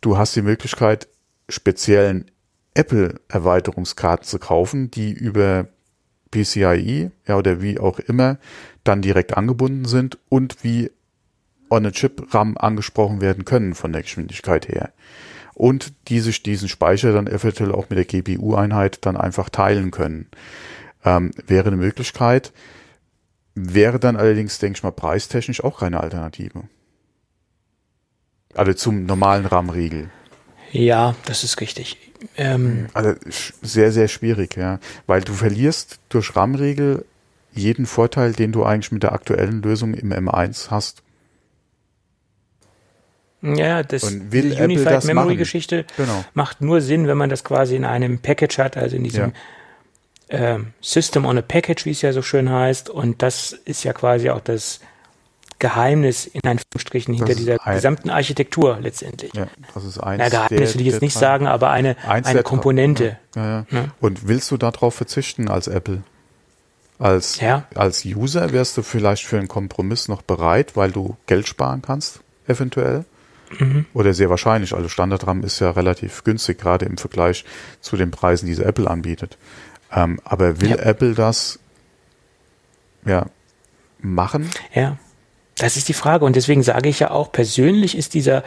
Du 0.00 0.18
hast 0.18 0.34
die 0.36 0.42
Möglichkeit, 0.42 1.08
speziellen 1.48 2.30
Apple-Erweiterungskarten 2.74 4.26
zu 4.26 4.38
kaufen, 4.38 4.90
die 4.90 5.12
über 5.12 5.68
PCIe, 6.30 7.10
ja, 7.26 7.36
oder 7.36 7.62
wie 7.62 7.78
auch 7.78 8.00
immer, 8.00 8.38
dann 8.82 9.02
direkt 9.02 9.36
angebunden 9.36 9.84
sind 9.84 10.18
und 10.28 10.64
wie 10.64 10.90
on 11.70 11.86
a 11.86 11.90
Chip 11.90 12.34
RAM 12.34 12.56
angesprochen 12.56 13.20
werden 13.20 13.44
können 13.44 13.74
von 13.74 13.92
der 13.92 14.02
Geschwindigkeit 14.02 14.68
her. 14.68 14.92
Und 15.54 15.92
die 16.08 16.20
sich 16.20 16.42
diesen 16.42 16.68
Speicher 16.68 17.12
dann 17.12 17.26
eventuell 17.26 17.72
auch 17.72 17.88
mit 17.88 17.98
der 17.98 18.04
GPU-Einheit 18.04 19.06
dann 19.06 19.16
einfach 19.16 19.48
teilen 19.48 19.90
können. 19.90 20.26
Ähm, 21.04 21.30
wäre 21.46 21.68
eine 21.68 21.76
Möglichkeit, 21.76 22.52
wäre 23.54 24.00
dann 24.00 24.16
allerdings, 24.16 24.58
denke 24.58 24.78
ich 24.78 24.82
mal, 24.82 24.90
preistechnisch 24.90 25.62
auch 25.62 25.80
keine 25.80 26.00
Alternative. 26.00 26.64
Also 28.54 28.72
zum 28.74 29.06
normalen 29.06 29.46
RAM-Riegel. 29.46 30.10
Ja, 30.72 31.14
das 31.26 31.44
ist 31.44 31.60
richtig. 31.60 31.98
Ähm, 32.36 32.86
Also 32.94 33.14
sehr, 33.62 33.92
sehr 33.92 34.08
schwierig, 34.08 34.56
ja. 34.56 34.80
Weil 35.06 35.20
du 35.20 35.32
verlierst 35.32 36.00
durch 36.08 36.34
RAM-Riegel 36.34 37.04
jeden 37.52 37.86
Vorteil, 37.86 38.32
den 38.32 38.50
du 38.50 38.64
eigentlich 38.64 38.90
mit 38.90 39.04
der 39.04 39.12
aktuellen 39.12 39.62
Lösung 39.62 39.94
im 39.94 40.12
M1 40.12 40.70
hast. 40.70 41.03
Ja, 43.44 43.82
das 43.82 44.04
Und 44.04 44.32
will 44.32 44.42
die 44.50 44.52
Apple 44.56 44.64
Unified 44.64 45.04
Memory? 45.04 45.36
Geschichte 45.36 45.84
Genau. 45.96 46.24
macht 46.34 46.60
nur 46.60 46.80
Sinn, 46.80 47.06
wenn 47.06 47.18
man 47.18 47.30
das 47.30 47.44
quasi 47.44 47.76
in 47.76 47.84
einem 47.84 48.18
Package 48.18 48.58
hat, 48.58 48.76
also 48.76 48.96
in 48.96 49.04
diesem 49.04 49.32
ähm, 50.30 50.68
System 50.80 51.26
on 51.26 51.36
a 51.38 51.42
Package, 51.42 51.84
wie 51.84 51.90
es 51.90 52.02
ja 52.02 52.12
so 52.12 52.22
schön 52.22 52.50
heißt. 52.50 52.88
Und 52.90 53.22
das 53.22 53.52
ist 53.52 53.84
ja 53.84 53.92
quasi 53.92 54.30
auch 54.30 54.40
das 54.40 54.80
Geheimnis 55.58 56.26
in 56.26 56.40
Anführungsstrichen 56.44 57.14
hinter 57.14 57.34
dieser 57.34 57.56
gesamten 57.58 58.10
Architektur 58.10 58.78
letztendlich. 58.80 59.32
Ja, 59.34 59.46
das 59.74 59.84
ist 59.84 59.98
eins 59.98 60.18
Na, 60.22 60.28
Geheimnis 60.28 60.72
der- 60.72 60.74
will 60.80 60.86
ich 60.86 60.92
jetzt 60.92 61.02
nicht 61.02 61.16
sagen, 61.16 61.46
aber 61.46 61.70
eine, 61.70 61.96
eine 62.06 62.42
Komponente. 62.42 63.18
Ja, 63.36 63.46
ja. 63.46 63.66
Ja. 63.70 63.84
Und 64.00 64.26
willst 64.28 64.50
du 64.50 64.56
darauf 64.56 64.94
verzichten 64.94 65.48
als 65.48 65.68
Apple? 65.68 66.02
Als, 66.98 67.40
Ja. 67.40 67.64
als 67.74 68.04
User 68.04 68.52
wärst 68.52 68.76
du 68.76 68.82
vielleicht 68.82 69.24
für 69.24 69.38
einen 69.38 69.48
Kompromiss 69.48 70.08
noch 70.08 70.22
bereit, 70.22 70.76
weil 70.76 70.92
du 70.92 71.16
Geld 71.26 71.46
sparen 71.48 71.82
kannst, 71.82 72.20
eventuell. 72.46 73.04
Mhm. 73.58 73.86
Oder 73.94 74.14
sehr 74.14 74.30
wahrscheinlich. 74.30 74.74
Also 74.74 74.88
Standardram 74.88 75.42
ist 75.42 75.60
ja 75.60 75.70
relativ 75.70 76.24
günstig, 76.24 76.58
gerade 76.58 76.84
im 76.86 76.96
Vergleich 76.98 77.44
zu 77.80 77.96
den 77.96 78.10
Preisen, 78.10 78.46
die 78.46 78.60
Apple 78.62 78.88
anbietet. 78.88 79.38
Ähm, 79.92 80.20
aber 80.24 80.60
will 80.60 80.70
Ja. 80.70 80.76
Apple 80.76 81.14
das 81.14 81.58
ja 83.04 83.26
machen? 84.00 84.50
Ja, 84.72 84.98
das 85.56 85.76
ist 85.76 85.88
die 85.88 85.94
Frage. 85.94 86.24
Und 86.24 86.36
deswegen 86.36 86.62
sage 86.62 86.88
ich 86.88 87.00
ja 87.00 87.10
auch, 87.10 87.30
persönlich 87.32 87.96
ist 87.96 88.14
dieser 88.14 88.42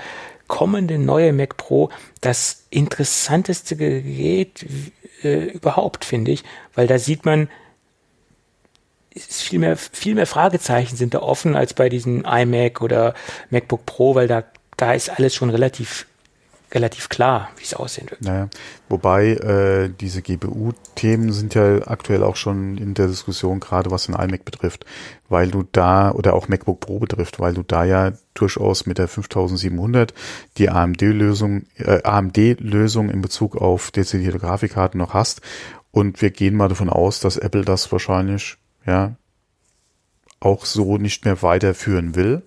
kommende 0.47 0.97
neue 0.97 1.33
Mac 1.33 1.57
Pro 1.57 1.89
das 2.21 2.63
interessanteste 2.69 3.75
Gerät 3.75 4.65
äh, 5.23 5.45
überhaupt, 5.45 6.05
finde 6.05 6.31
ich, 6.31 6.43
weil 6.73 6.87
da 6.87 6.97
sieht 6.99 7.25
man, 7.25 7.49
ist 9.13 9.41
viel 9.41 9.59
mehr, 9.59 9.75
viel 9.77 10.15
mehr 10.15 10.27
Fragezeichen 10.27 10.95
sind 10.95 11.13
da 11.13 11.19
offen 11.19 11.55
als 11.55 11.73
bei 11.73 11.89
diesen 11.89 12.23
iMac 12.23 12.81
oder 12.81 13.13
MacBook 13.49 13.85
Pro, 13.85 14.15
weil 14.15 14.27
da, 14.27 14.43
da 14.77 14.93
ist 14.93 15.09
alles 15.09 15.33
schon 15.33 15.49
relativ, 15.49 16.05
relativ 16.71 17.09
klar, 17.09 17.49
wie 17.57 17.63
es 17.63 17.73
aussehen 17.73 18.09
wird. 18.09 18.21
Naja, 18.21 18.47
wobei 18.89 19.31
äh, 19.31 19.89
diese 19.89 20.21
GPU-Themen 20.21 21.33
sind 21.33 21.55
ja 21.55 21.87
aktuell 21.87 22.23
auch 22.23 22.35
schon 22.35 22.77
in 22.77 22.93
der 22.93 23.07
Diskussion, 23.07 23.59
gerade 23.59 23.89
was 23.89 24.05
den 24.05 24.15
iMac 24.15 24.45
betrifft, 24.45 24.85
weil 25.29 25.49
du 25.49 25.63
da, 25.71 26.11
oder 26.11 26.35
auch 26.35 26.47
MacBook 26.47 26.79
Pro 26.79 26.99
betrifft, 26.99 27.39
weil 27.39 27.55
du 27.55 27.63
da 27.63 27.83
ja 27.83 28.13
durchaus 28.35 28.85
mit 28.85 28.99
der 28.99 29.07
5700 29.07 30.13
die 30.57 30.69
AMD-Lösung, 30.69 31.63
äh, 31.77 32.03
AMD-Lösung 32.03 33.09
in 33.09 33.21
Bezug 33.21 33.57
auf 33.57 33.89
dezidierte 33.89 34.39
Grafikkarten 34.39 34.99
noch 34.99 35.13
hast. 35.13 35.41
Und 35.91 36.21
wir 36.21 36.29
gehen 36.29 36.55
mal 36.55 36.69
davon 36.69 36.91
aus, 36.91 37.19
dass 37.19 37.37
Apple 37.37 37.65
das 37.65 37.91
wahrscheinlich, 37.91 38.57
ja, 38.85 39.15
auch 40.39 40.65
so 40.65 40.97
nicht 40.97 41.25
mehr 41.25 41.41
weiterführen 41.41 42.15
will. 42.15 42.43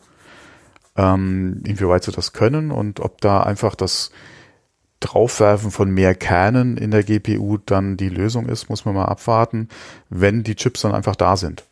Ähm, 1.01 1.62
inwieweit 1.64 2.05
sie 2.05 2.12
das 2.12 2.35
können 2.35 2.70
und 2.70 3.01
ob 3.01 3.22
da 3.22 3.43
einfach 3.43 3.74
das 3.74 4.10
Draufwerfen 5.01 5.70
von 5.70 5.90
mehr 5.90 6.14
Kernen 6.14 6.77
in 6.77 6.90
der 6.90 7.02
GPU 7.02 7.56
dann 7.56 7.97
die 7.97 8.10
Lösung 8.10 8.47
ist, 8.47 8.68
muss 8.68 8.85
man 8.85 8.94
mal 8.94 9.06
abwarten, 9.06 9.70
wenn 10.10 10.43
die 10.43 10.56
Chips 10.56 10.82
dann 10.82 10.94
einfach 10.94 11.16
da 11.16 11.39
sind. 11.39 11.64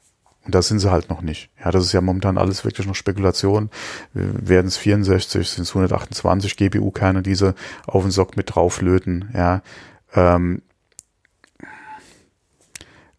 Und 0.47 0.55
da 0.55 0.63
sind 0.63 0.79
sie 0.79 0.91
halt 0.91 1.11
noch 1.11 1.21
nicht. 1.21 1.51
Ja, 1.63 1.71
das 1.71 1.85
ist 1.85 1.93
ja 1.93 2.01
momentan 2.01 2.39
alles 2.39 2.65
wirklich 2.65 2.87
noch 2.87 2.95
Spekulation. 2.95 3.69
Werden 4.15 4.69
es 4.69 4.79
64, 4.79 5.47
sind 5.47 5.65
es 5.65 5.71
128 5.71 6.57
GPU-Kerne, 6.57 7.21
diese 7.21 7.55
auf 7.87 8.03
den 8.03 8.11
Sock 8.13 8.35
mit 8.35 8.55
drauflöten, 8.55 9.31
ja. 9.35 9.61
Ähm, 10.15 10.63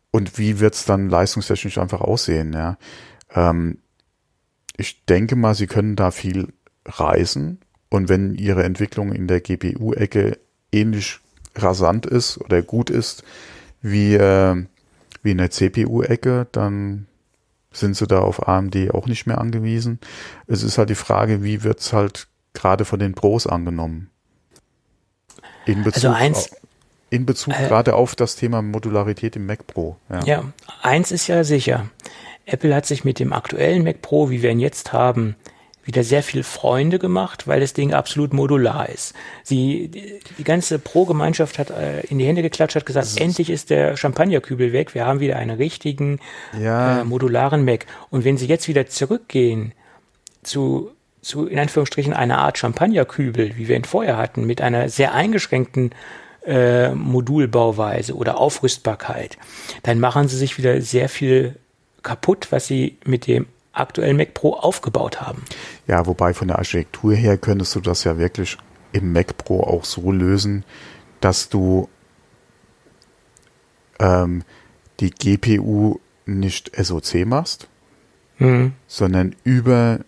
und 0.10 0.40
wie 0.40 0.60
wird's 0.60 0.86
dann 0.86 1.08
leistungstechnisch 1.08 1.78
einfach 1.78 2.02
aussehen, 2.02 2.52
ja. 2.54 2.80
Ähm, 3.36 3.78
ich 4.80 5.06
denke 5.06 5.36
mal, 5.36 5.56
sie 5.56 5.68
können 5.68 5.96
da 5.96 6.12
viel 6.12 6.54
reisen. 6.86 7.60
Und 7.90 8.08
wenn 8.08 8.36
ihre 8.36 8.64
Entwicklung 8.64 9.12
in 9.12 9.28
der 9.28 9.42
GPU-Ecke 9.42 10.40
ähnlich 10.72 11.20
rasant 11.56 12.06
ist 12.06 12.38
oder 12.40 12.62
gut 12.62 12.90
ist 12.90 13.24
wie, 13.82 14.14
äh, 14.14 14.64
wie 15.22 15.32
in 15.32 15.38
der 15.38 15.52
CPU-Ecke, 15.52 16.48
dann 16.52 17.08
sind 17.72 17.98
sie 17.98 18.08
da 18.08 18.20
auf 18.20 18.48
AMD 18.48 18.92
auch 18.94 19.06
nicht 19.06 19.28
mehr 19.28 19.40
angewiesen. 19.40 20.00
Es 20.48 20.64
ist 20.64 20.78
halt 20.78 20.90
die 20.90 20.96
Frage, 20.96 21.44
wie 21.44 21.64
wird's 21.64 21.92
halt 21.92 22.28
gerade 22.54 22.86
von 22.86 23.00
den 23.00 23.14
Pros 23.14 23.48
angenommen? 23.48 24.10
In 25.66 25.84
Bezug, 25.84 26.06
also 26.06 26.10
eins, 26.10 26.50
in 27.10 27.26
Bezug 27.26 27.54
äh, 27.60 27.68
gerade 27.68 27.96
auf 27.96 28.16
das 28.16 28.36
Thema 28.36 28.62
Modularität 28.62 29.36
im 29.36 29.46
Mac 29.46 29.68
Pro. 29.68 29.98
Ja. 30.10 30.24
ja, 30.24 30.44
eins 30.82 31.12
ist 31.12 31.28
ja 31.28 31.44
sicher. 31.44 31.90
Apple 32.46 32.74
hat 32.74 32.86
sich 32.86 33.04
mit 33.04 33.20
dem 33.20 33.34
aktuellen 33.34 33.84
Mac 33.84 34.02
Pro, 34.02 34.30
wie 34.30 34.42
wir 34.42 34.50
ihn 34.52 34.60
jetzt 34.60 34.94
haben, 34.94 35.36
wieder 35.90 36.04
sehr 36.04 36.22
viel 36.22 36.44
Freunde 36.44 37.00
gemacht, 37.00 37.48
weil 37.48 37.60
das 37.60 37.74
Ding 37.74 37.94
absolut 37.94 38.32
modular 38.32 38.90
ist. 38.90 39.16
Sie, 39.44 39.88
die, 39.88 40.20
die 40.38 40.44
ganze 40.44 40.78
Pro-Gemeinschaft 40.78 41.58
hat 41.58 41.72
äh, 41.72 42.02
in 42.02 42.20
die 42.20 42.26
Hände 42.26 42.44
geklatscht, 42.44 42.76
hat 42.76 42.86
gesagt, 42.86 43.08
ist 43.08 43.20
endlich 43.20 43.50
ist 43.50 43.72
der 43.72 43.98
Champagnerkübel 43.98 44.72
weg, 44.72 44.94
wir 44.94 45.08
haben 45.08 45.20
wieder 45.20 45.38
einen 45.38 45.58
richtigen 45.58 46.20
ja. 46.60 47.02
äh, 47.02 47.04
modularen 47.04 47.66
Mac. 47.66 47.88
Und 48.12 48.24
wenn 48.24 48.38
Sie 48.38 48.46
jetzt 48.46 48.68
wieder 48.68 48.86
zurückgehen 48.86 49.74
zu, 50.44 50.92
zu, 51.22 51.48
in 51.48 51.58
Anführungsstrichen, 51.58 52.14
einer 52.14 52.38
Art 52.38 52.60
Champagnerkübel, 52.60 53.58
wie 53.58 53.68
wir 53.68 53.76
ihn 53.76 53.84
vorher 53.84 54.18
hatten, 54.18 54.46
mit 54.46 54.62
einer 54.62 54.90
sehr 54.90 55.16
eingeschränkten 55.16 55.96
äh, 56.46 56.94
Modulbauweise 56.94 58.16
oder 58.16 58.38
Aufrüstbarkeit, 58.38 59.40
dann 59.82 60.00
machen 60.00 60.28
Sie 60.28 60.38
sich 60.38 60.60
wieder 60.60 60.82
sehr 60.82 61.10
viel 61.10 61.56
kaputt, 62.04 62.52
was 62.52 62.68
Sie 62.68 62.98
mit 63.06 63.28
dem 63.28 63.48
aktuellen 63.74 64.18
Mac 64.18 64.34
Pro 64.34 64.54
aufgebaut 64.54 65.22
haben. 65.22 65.44
Ja, 65.88 66.06
wobei 66.06 66.34
von 66.34 66.48
der 66.48 66.58
Architektur 66.58 67.14
her 67.14 67.38
könntest 67.38 67.76
du 67.76 67.80
das 67.80 68.04
ja 68.04 68.18
wirklich 68.18 68.58
im 68.92 69.14
Mac 69.14 69.38
Pro 69.38 69.62
auch 69.62 69.86
so 69.86 70.12
lösen, 70.12 70.64
dass 71.22 71.50
du 71.50 71.90
ähm, 74.00 74.44
die 75.00 75.12
GPU 75.12 76.00
nicht 76.26 76.72
SoC 76.76 77.26
machst, 77.26 77.68
mhm. 78.38 78.74
sondern 78.88 79.36
über 79.44 80.00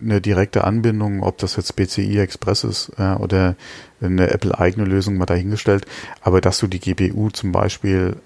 eine 0.00 0.20
direkte 0.20 0.64
Anbindung, 0.64 1.22
ob 1.22 1.38
das 1.38 1.56
jetzt 1.56 1.74
PCI 1.74 2.18
Express 2.18 2.64
ist 2.64 2.92
äh, 2.98 3.14
oder 3.14 3.56
eine 4.00 4.30
Apple-eigene 4.30 4.86
Lösung 4.86 5.16
mal 5.16 5.26
dahingestellt, 5.26 5.86
aber 6.20 6.40
dass 6.40 6.58
du 6.58 6.68
die 6.68 6.78
GPU 6.78 7.30
zum 7.30 7.50
Beispiel 7.50 8.16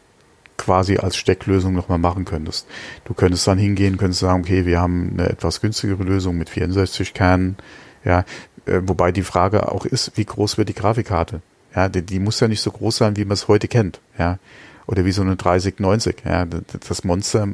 quasi 0.57 0.97
als 0.97 1.17
Stecklösung 1.17 1.75
nochmal 1.75 1.99
machen 1.99 2.25
könntest. 2.25 2.67
Du 3.05 3.15
könntest 3.15 3.47
dann 3.47 3.59
hingehen, 3.59 3.97
könntest 3.97 4.21
sagen, 4.21 4.43
okay, 4.43 4.67
wir 4.67 4.81
haben 4.81 5.11
eine 5.15 5.29
etwas 5.29 5.61
günstigere 5.61 6.03
Lösung 6.03 6.37
mit 6.37 6.51
64 6.51 7.15
Kernen, 7.15 7.57
ja, 8.05 8.25
äh, 8.67 8.81
wobei 8.85 9.13
die 9.13 9.23
Frage 9.23 9.71
auch 9.71 9.87
ist, 9.87 10.13
wie 10.17 10.25
groß 10.25 10.59
wird 10.59 10.69
die 10.69 10.75
Grafikkarte? 10.75 11.43
Ja, 11.75 11.89
die, 11.89 12.03
die 12.03 12.19
muss 12.19 12.41
ja 12.41 12.49
nicht 12.49 12.61
so 12.61 12.71
groß 12.71 12.97
sein, 12.97 13.17
wie 13.17 13.25
man 13.25 13.33
es 13.33 13.49
heute 13.49 13.69
kennt, 13.69 14.01
ja, 14.19 14.39
oder 14.87 15.05
wie 15.05 15.13
so 15.13 15.23
eine 15.23 15.37
3090, 15.37 16.17
ja, 16.25 16.45
das 16.45 17.05
Monster 17.05 17.49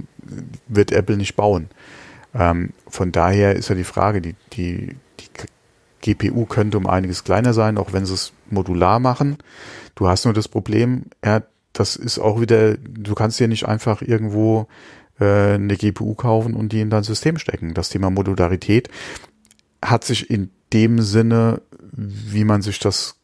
wird 0.66 0.92
Apple 0.92 1.16
nicht 1.16 1.36
bauen. 1.36 1.68
Ähm, 2.34 2.70
von 2.88 3.12
daher 3.12 3.56
ist 3.56 3.68
ja 3.68 3.74
die 3.74 3.84
Frage, 3.84 4.20
die, 4.20 4.34
die, 4.52 4.96
die 5.20 5.28
GPU 6.00 6.46
könnte 6.46 6.78
um 6.78 6.86
einiges 6.86 7.24
kleiner 7.24 7.52
sein, 7.52 7.78
auch 7.78 7.92
wenn 7.92 8.06
sie 8.06 8.14
es 8.14 8.32
modular 8.50 8.98
machen. 8.98 9.38
Du 9.94 10.08
hast 10.08 10.24
nur 10.24 10.34
das 10.34 10.48
Problem, 10.48 11.04
ja, 11.24 11.42
das 11.72 11.96
ist 11.96 12.18
auch 12.18 12.40
wieder, 12.40 12.76
du 12.76 13.14
kannst 13.14 13.38
dir 13.38 13.48
nicht 13.48 13.66
einfach 13.66 14.02
irgendwo 14.02 14.66
äh, 15.20 15.54
eine 15.54 15.76
GPU 15.76 16.14
kaufen 16.14 16.54
und 16.54 16.72
die 16.72 16.80
in 16.80 16.90
dein 16.90 17.02
System 17.02 17.38
stecken. 17.38 17.74
Das 17.74 17.88
Thema 17.88 18.10
Modularität 18.10 18.88
hat 19.84 20.04
sich 20.04 20.30
in 20.30 20.50
dem 20.72 21.00
Sinne, 21.00 21.62
wie 21.92 22.44
man 22.44 22.62
sich 22.62 22.78
das 22.78 23.16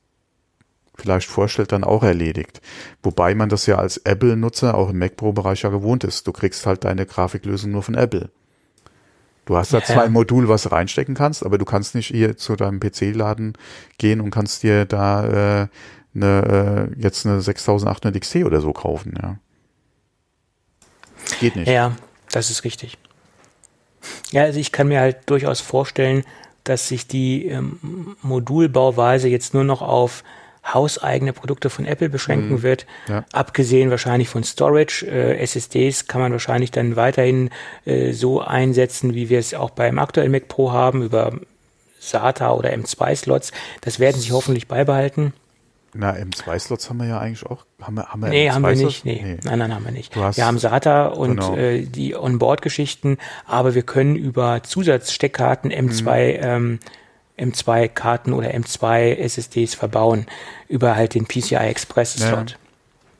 vielleicht 0.96 1.28
vorstellt, 1.28 1.72
dann 1.72 1.84
auch 1.84 2.02
erledigt. 2.02 2.60
Wobei 3.02 3.34
man 3.34 3.48
das 3.48 3.66
ja 3.66 3.76
als 3.76 3.96
Apple-Nutzer 3.98 4.76
auch 4.76 4.90
im 4.90 4.98
Mac 4.98 5.16
Pro-Bereich 5.16 5.62
ja 5.62 5.70
gewohnt 5.70 6.04
ist. 6.04 6.26
Du 6.26 6.32
kriegst 6.32 6.66
halt 6.66 6.84
deine 6.84 7.06
Grafiklösung 7.06 7.72
nur 7.72 7.82
von 7.82 7.94
Apple. 7.94 8.30
Du 9.44 9.56
hast 9.56 9.72
da 9.72 9.78
ja. 9.78 9.84
zwar 9.84 10.04
ein 10.04 10.12
Modul, 10.12 10.48
was 10.48 10.70
reinstecken 10.72 11.14
kannst, 11.14 11.44
aber 11.44 11.58
du 11.58 11.64
kannst 11.64 11.94
nicht 11.94 12.06
hier 12.06 12.36
zu 12.36 12.56
deinem 12.56 12.80
PC-Laden 12.80 13.54
gehen 13.98 14.20
und 14.20 14.30
kannst 14.30 14.62
dir 14.62 14.86
da 14.86 15.62
äh, 15.62 15.68
eine, 16.14 16.90
äh, 16.96 17.00
jetzt 17.00 17.26
eine 17.26 17.40
6800 17.40 18.20
XT 18.20 18.36
oder 18.44 18.60
so 18.60 18.72
kaufen, 18.72 19.14
ja. 19.20 19.36
Geht 21.40 21.56
nicht. 21.56 21.68
Ja, 21.68 21.96
das 22.30 22.50
ist 22.50 22.64
richtig. 22.64 22.98
Ja, 24.30 24.42
also 24.42 24.58
ich 24.58 24.72
kann 24.72 24.88
mir 24.88 25.00
halt 25.00 25.18
durchaus 25.26 25.60
vorstellen, 25.60 26.24
dass 26.64 26.88
sich 26.88 27.06
die 27.06 27.46
ähm, 27.46 28.16
Modulbauweise 28.22 29.28
jetzt 29.28 29.54
nur 29.54 29.64
noch 29.64 29.82
auf 29.82 30.24
hauseigene 30.72 31.34
Produkte 31.34 31.68
von 31.68 31.84
Apple 31.84 32.08
beschränken 32.08 32.52
mhm. 32.52 32.62
wird. 32.62 32.86
Ja. 33.08 33.24
Abgesehen 33.32 33.90
wahrscheinlich 33.90 34.28
von 34.28 34.44
Storage. 34.44 35.06
Äh, 35.06 35.38
SSDs 35.42 36.06
kann 36.06 36.22
man 36.22 36.32
wahrscheinlich 36.32 36.70
dann 36.70 36.96
weiterhin 36.96 37.50
äh, 37.84 38.12
so 38.12 38.40
einsetzen, 38.40 39.14
wie 39.14 39.28
wir 39.28 39.38
es 39.38 39.52
auch 39.52 39.70
beim 39.70 39.98
aktuellen 39.98 40.32
Mac 40.32 40.48
Pro 40.48 40.72
haben, 40.72 41.02
über 41.02 41.38
SATA 42.00 42.52
oder 42.52 42.70
M2-Slots. 42.70 43.52
Das 43.82 43.98
werden 43.98 44.20
sie 44.20 44.32
hoffentlich 44.32 44.66
beibehalten. 44.66 45.34
Na, 45.94 46.12
M2-Slots 46.12 46.90
haben 46.90 46.98
wir 46.98 47.06
ja 47.06 47.18
eigentlich 47.18 47.46
auch. 47.46 47.64
Haben 47.80 47.96
wir, 47.96 48.06
haben 48.08 48.20
wir 48.20 48.28
nee, 48.28 48.50
haben 48.50 48.62
wir 48.62 48.74
nicht. 48.74 49.04
Nee. 49.04 49.20
nee. 49.22 49.36
Nein, 49.44 49.60
nein, 49.60 49.74
haben 49.74 49.84
wir 49.84 49.92
nicht. 49.92 50.14
wir 50.16 50.46
haben 50.46 50.58
SATA 50.58 51.06
und 51.06 51.36
genau. 51.36 51.56
äh, 51.56 51.82
die 51.82 52.16
Onboard-Geschichten, 52.16 53.18
aber 53.46 53.74
wir 53.74 53.82
können 53.82 54.16
über 54.16 54.62
Zusatzsteckkarten 54.62 55.72
M2, 55.72 56.38
mhm. 56.38 56.78
ähm, 57.38 57.50
M2-Karten 57.52 58.32
oder 58.32 58.48
M2 58.48 59.16
SSDs 59.16 59.74
verbauen, 59.74 60.26
über 60.68 60.96
halt 60.96 61.14
den 61.14 61.26
PCI 61.26 61.56
Express-Slot. 61.56 62.58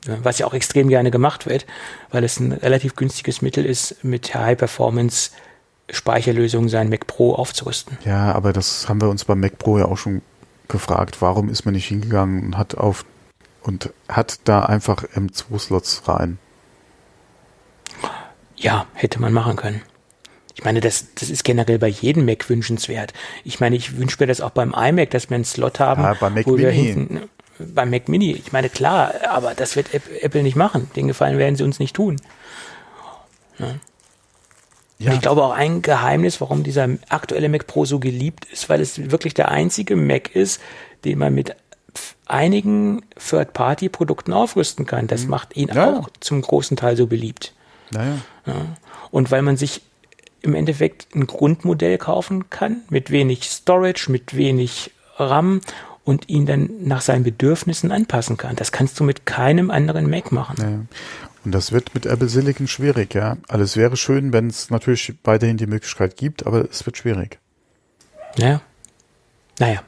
Ja. 0.07 0.17
Was 0.21 0.37
ja 0.37 0.45
auch 0.45 0.53
extrem 0.53 0.89
gerne 0.89 1.09
gemacht 1.09 1.47
wird, 1.47 1.65
weil 2.11 2.23
es 2.23 2.39
ein 2.39 2.51
relativ 2.51 2.95
günstiges 2.95 3.41
Mittel 3.41 3.65
ist, 3.65 4.03
mit 4.03 4.35
High-Performance 4.35 5.31
Speicherlösungen 5.89 6.69
sein 6.69 6.89
Mac 6.89 7.07
Pro 7.07 7.33
aufzurüsten. 7.33 7.97
Ja, 8.05 8.31
aber 8.33 8.53
das 8.53 8.89
haben 8.89 9.01
wir 9.01 9.09
uns 9.09 9.25
beim 9.25 9.39
Mac 9.39 9.57
Pro 9.57 9.77
ja 9.77 9.85
auch 9.85 9.97
schon 9.97 10.21
gefragt, 10.67 11.21
warum 11.21 11.49
ist 11.49 11.65
man 11.65 11.73
nicht 11.73 11.87
hingegangen 11.87 12.43
und 12.43 12.57
hat 12.57 12.75
auf 12.75 13.05
und 13.61 13.91
hat 14.07 14.39
da 14.43 14.61
einfach 14.61 15.03
M2-Slots 15.03 16.07
rein. 16.07 16.37
Ja, 18.55 18.85
hätte 18.93 19.19
man 19.19 19.33
machen 19.33 19.55
können. 19.55 19.81
Ich 20.53 20.63
meine, 20.63 20.79
das, 20.79 21.07
das 21.15 21.29
ist 21.29 21.43
generell 21.43 21.79
bei 21.79 21.87
jedem 21.87 22.25
Mac 22.25 22.49
wünschenswert. 22.49 23.13
Ich 23.43 23.59
meine, 23.59 23.75
ich 23.75 23.97
wünsche 23.97 24.17
mir 24.19 24.27
das 24.27 24.39
auch 24.39 24.51
beim 24.51 24.73
iMac, 24.73 25.09
dass 25.09 25.29
wir 25.29 25.35
einen 25.35 25.45
Slot 25.45 25.79
haben, 25.79 26.03
ja, 26.03 26.13
beim 26.13 26.35
Mac 26.35 26.45
wo 26.45 26.51
Mini. 26.51 26.63
wir 26.63 26.71
hinten 26.71 27.29
beim 27.59 27.89
Mac 27.89 28.07
Mini. 28.07 28.31
Ich 28.33 28.51
meine, 28.51 28.69
klar, 28.69 29.13
aber 29.29 29.53
das 29.53 29.75
wird 29.75 29.93
Apple 29.93 30.43
nicht 30.43 30.55
machen. 30.55 30.89
Den 30.95 31.07
Gefallen 31.07 31.37
werden 31.37 31.55
sie 31.55 31.63
uns 31.63 31.79
nicht 31.79 31.95
tun. 31.95 32.21
Ja. 33.59 33.75
Ja. 34.97 35.13
ich 35.13 35.21
glaube 35.21 35.43
auch 35.43 35.51
ein 35.51 35.81
Geheimnis, 35.81 36.39
warum 36.39 36.63
dieser 36.63 36.87
aktuelle 37.09 37.49
Mac 37.49 37.67
Pro 37.67 37.85
so 37.85 37.99
geliebt 37.99 38.45
ist, 38.45 38.69
weil 38.69 38.79
es 38.79 39.11
wirklich 39.11 39.33
der 39.33 39.49
einzige 39.49 39.95
Mac 39.95 40.33
ist, 40.33 40.61
den 41.03 41.19
man 41.19 41.33
mit 41.33 41.55
einigen 42.25 43.03
Third-Party-Produkten 43.17 44.33
aufrüsten 44.33 44.85
kann. 44.85 45.07
Das 45.07 45.23
mhm. 45.23 45.29
macht 45.29 45.55
ihn 45.55 45.69
ja. 45.69 45.99
auch 45.99 46.09
zum 46.19 46.41
großen 46.41 46.77
Teil 46.77 46.95
so 46.95 47.07
beliebt. 47.07 47.53
Ja. 48.45 48.55
Und 49.11 49.31
weil 49.31 49.41
man 49.41 49.57
sich 49.57 49.81
im 50.41 50.55
Endeffekt 50.55 51.13
ein 51.15 51.27
Grundmodell 51.27 51.97
kaufen 51.97 52.49
kann, 52.49 52.81
mit 52.89 53.11
wenig 53.11 53.49
Storage, 53.49 54.11
mit 54.11 54.35
wenig 54.35 54.91
RAM 55.17 55.61
und 56.03 56.29
ihn 56.29 56.45
dann 56.45 56.69
nach 56.81 57.01
seinen 57.01 57.23
Bedürfnissen 57.23 57.91
anpassen 57.91 58.37
kann. 58.37 58.55
Das 58.55 58.71
kannst 58.71 58.99
du 58.99 59.03
mit 59.03 59.25
keinem 59.25 59.71
anderen 59.71 60.09
Mac 60.09 60.31
machen. 60.31 60.87
Und 61.45 61.51
das 61.51 61.71
wird 61.71 61.93
mit 61.93 62.07
Apple 62.07 62.27
Silicon 62.27 62.67
schwierig, 62.67 63.13
ja. 63.13 63.37
Also 63.47 63.63
es 63.63 63.77
wäre 63.77 63.95
schön, 63.95 64.33
wenn 64.33 64.47
es 64.47 64.71
natürlich 64.71 65.13
weiterhin 65.23 65.57
die 65.57 65.67
Möglichkeit 65.67 66.17
gibt, 66.17 66.45
aber 66.47 66.67
es 66.69 66.85
wird 66.85 66.97
schwierig. 66.97 67.39
Ja. 68.37 68.61
Naja. 69.59 69.83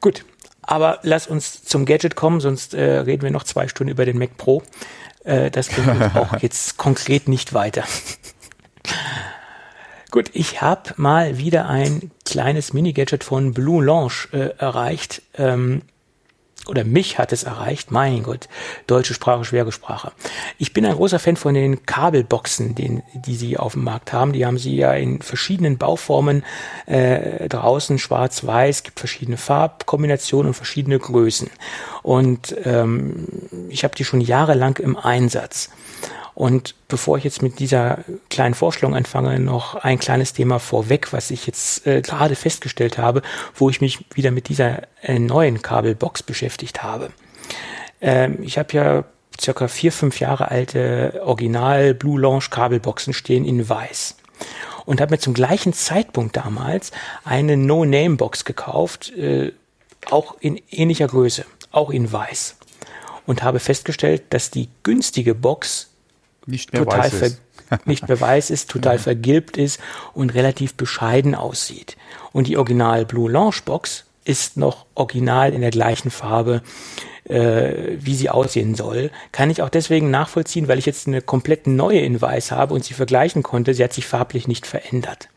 Gut. 0.00 0.24
Aber 0.60 0.98
lass 1.02 1.26
uns 1.26 1.64
zum 1.64 1.86
Gadget 1.86 2.14
kommen, 2.14 2.40
sonst 2.40 2.74
äh, 2.74 2.98
reden 2.98 3.22
wir 3.22 3.30
noch 3.30 3.44
zwei 3.44 3.68
Stunden 3.68 3.90
über 3.90 4.04
den 4.04 4.18
Mac 4.18 4.36
Pro. 4.36 4.62
Äh, 5.24 5.50
das 5.50 5.68
bringt 5.68 5.88
uns 5.88 6.14
auch 6.14 6.38
jetzt 6.42 6.76
konkret 6.76 7.26
nicht 7.26 7.54
weiter. 7.54 7.84
Gut, 10.10 10.30
ich 10.34 10.60
habe 10.60 10.92
mal 10.96 11.38
wieder 11.38 11.68
ein 11.68 12.10
kleines 12.26 12.74
Mini-Gadget 12.74 13.24
von 13.24 13.54
Blue 13.54 13.82
Launch 13.82 14.28
äh, 14.32 14.50
erreicht. 14.58 15.22
Ähm, 15.34 15.82
oder 16.68 16.84
mich 16.84 17.18
hat 17.18 17.32
es 17.32 17.44
erreicht, 17.44 17.90
mein 17.90 18.22
Gott, 18.22 18.48
deutsche 18.86 19.14
Sprache, 19.14 19.44
schwere 19.44 19.72
Sprache. 19.72 20.12
Ich 20.58 20.72
bin 20.72 20.84
ein 20.84 20.94
großer 20.94 21.18
Fan 21.18 21.36
von 21.36 21.54
den 21.54 21.86
Kabelboxen, 21.86 22.74
den, 22.74 23.02
die 23.14 23.34
sie 23.34 23.56
auf 23.56 23.72
dem 23.72 23.84
Markt 23.84 24.12
haben. 24.12 24.32
Die 24.32 24.44
haben 24.44 24.58
sie 24.58 24.76
ja 24.76 24.92
in 24.92 25.22
verschiedenen 25.22 25.78
Bauformen 25.78 26.44
äh, 26.86 27.48
draußen, 27.48 27.98
schwarz-weiß, 27.98 28.82
gibt 28.82 28.98
verschiedene 28.98 29.36
Farbkombinationen 29.36 30.48
und 30.48 30.54
verschiedene 30.54 30.98
Größen. 30.98 31.50
Und 32.02 32.54
ähm, 32.64 33.26
ich 33.68 33.84
habe 33.84 33.94
die 33.94 34.04
schon 34.04 34.20
jahrelang 34.20 34.76
im 34.76 34.96
Einsatz. 34.96 35.70
Und 36.38 36.76
bevor 36.86 37.18
ich 37.18 37.24
jetzt 37.24 37.42
mit 37.42 37.58
dieser 37.58 38.04
kleinen 38.30 38.54
Vorstellung 38.54 38.94
anfange, 38.94 39.40
noch 39.40 39.74
ein 39.74 39.98
kleines 39.98 40.34
Thema 40.34 40.60
vorweg, 40.60 41.12
was 41.12 41.32
ich 41.32 41.48
jetzt 41.48 41.84
äh, 41.84 42.00
gerade 42.00 42.36
festgestellt 42.36 42.96
habe, 42.96 43.22
wo 43.56 43.70
ich 43.70 43.80
mich 43.80 44.04
wieder 44.14 44.30
mit 44.30 44.48
dieser 44.48 44.82
äh, 45.02 45.18
neuen 45.18 45.62
Kabelbox 45.62 46.22
beschäftigt 46.22 46.84
habe. 46.84 47.10
Ähm, 48.00 48.38
ich 48.40 48.56
habe 48.56 48.72
ja 48.72 49.04
circa 49.40 49.66
vier, 49.66 49.90
fünf 49.90 50.20
Jahre 50.20 50.48
alte 50.48 51.20
Original 51.24 51.92
Blue 51.92 52.20
Launch 52.20 52.50
Kabelboxen 52.50 53.14
stehen 53.14 53.44
in 53.44 53.68
weiß. 53.68 54.14
Und 54.86 55.00
habe 55.00 55.14
mir 55.14 55.18
zum 55.18 55.34
gleichen 55.34 55.72
Zeitpunkt 55.72 56.36
damals 56.36 56.92
eine 57.24 57.56
No-Name-Box 57.56 58.44
gekauft, 58.44 59.10
äh, 59.10 59.50
auch 60.08 60.36
in 60.38 60.60
ähnlicher 60.70 61.08
Größe, 61.08 61.46
auch 61.72 61.90
in 61.90 62.12
weiß. 62.12 62.58
Und 63.26 63.42
habe 63.42 63.58
festgestellt, 63.58 64.22
dass 64.30 64.52
die 64.52 64.68
günstige 64.84 65.34
Box 65.34 65.88
Nicht 66.48 66.72
mehr 66.72 66.84
total 66.84 67.00
weiß 67.00 67.22
ist. 67.22 67.40
nicht 67.84 68.08
mehr 68.08 68.20
weiß 68.20 68.50
ist, 68.50 68.70
total 68.70 68.98
vergilbt 68.98 69.58
ist 69.58 69.78
und 70.14 70.34
relativ 70.34 70.74
bescheiden 70.74 71.34
aussieht. 71.34 71.96
Und 72.32 72.46
die 72.46 72.56
Original 72.56 73.04
Blue 73.04 73.30
Launch 73.30 73.64
Box 73.64 74.04
ist 74.24 74.56
noch 74.56 74.86
original 74.94 75.52
in 75.52 75.60
der 75.60 75.70
gleichen 75.70 76.10
Farbe, 76.10 76.62
äh, 77.24 77.96
wie 77.98 78.14
sie 78.14 78.30
aussehen 78.30 78.74
soll. 78.74 79.10
Kann 79.30 79.50
ich 79.50 79.60
auch 79.60 79.68
deswegen 79.68 80.10
nachvollziehen, 80.10 80.68
weil 80.68 80.78
ich 80.78 80.86
jetzt 80.86 81.06
eine 81.06 81.20
komplett 81.20 81.66
neue 81.66 82.00
in 82.00 82.20
weiß 82.20 82.52
habe 82.52 82.72
und 82.72 82.84
sie 82.84 82.94
vergleichen 82.94 83.42
konnte. 83.42 83.74
Sie 83.74 83.84
hat 83.84 83.92
sich 83.92 84.06
farblich 84.06 84.48
nicht 84.48 84.66
verändert. 84.66 85.28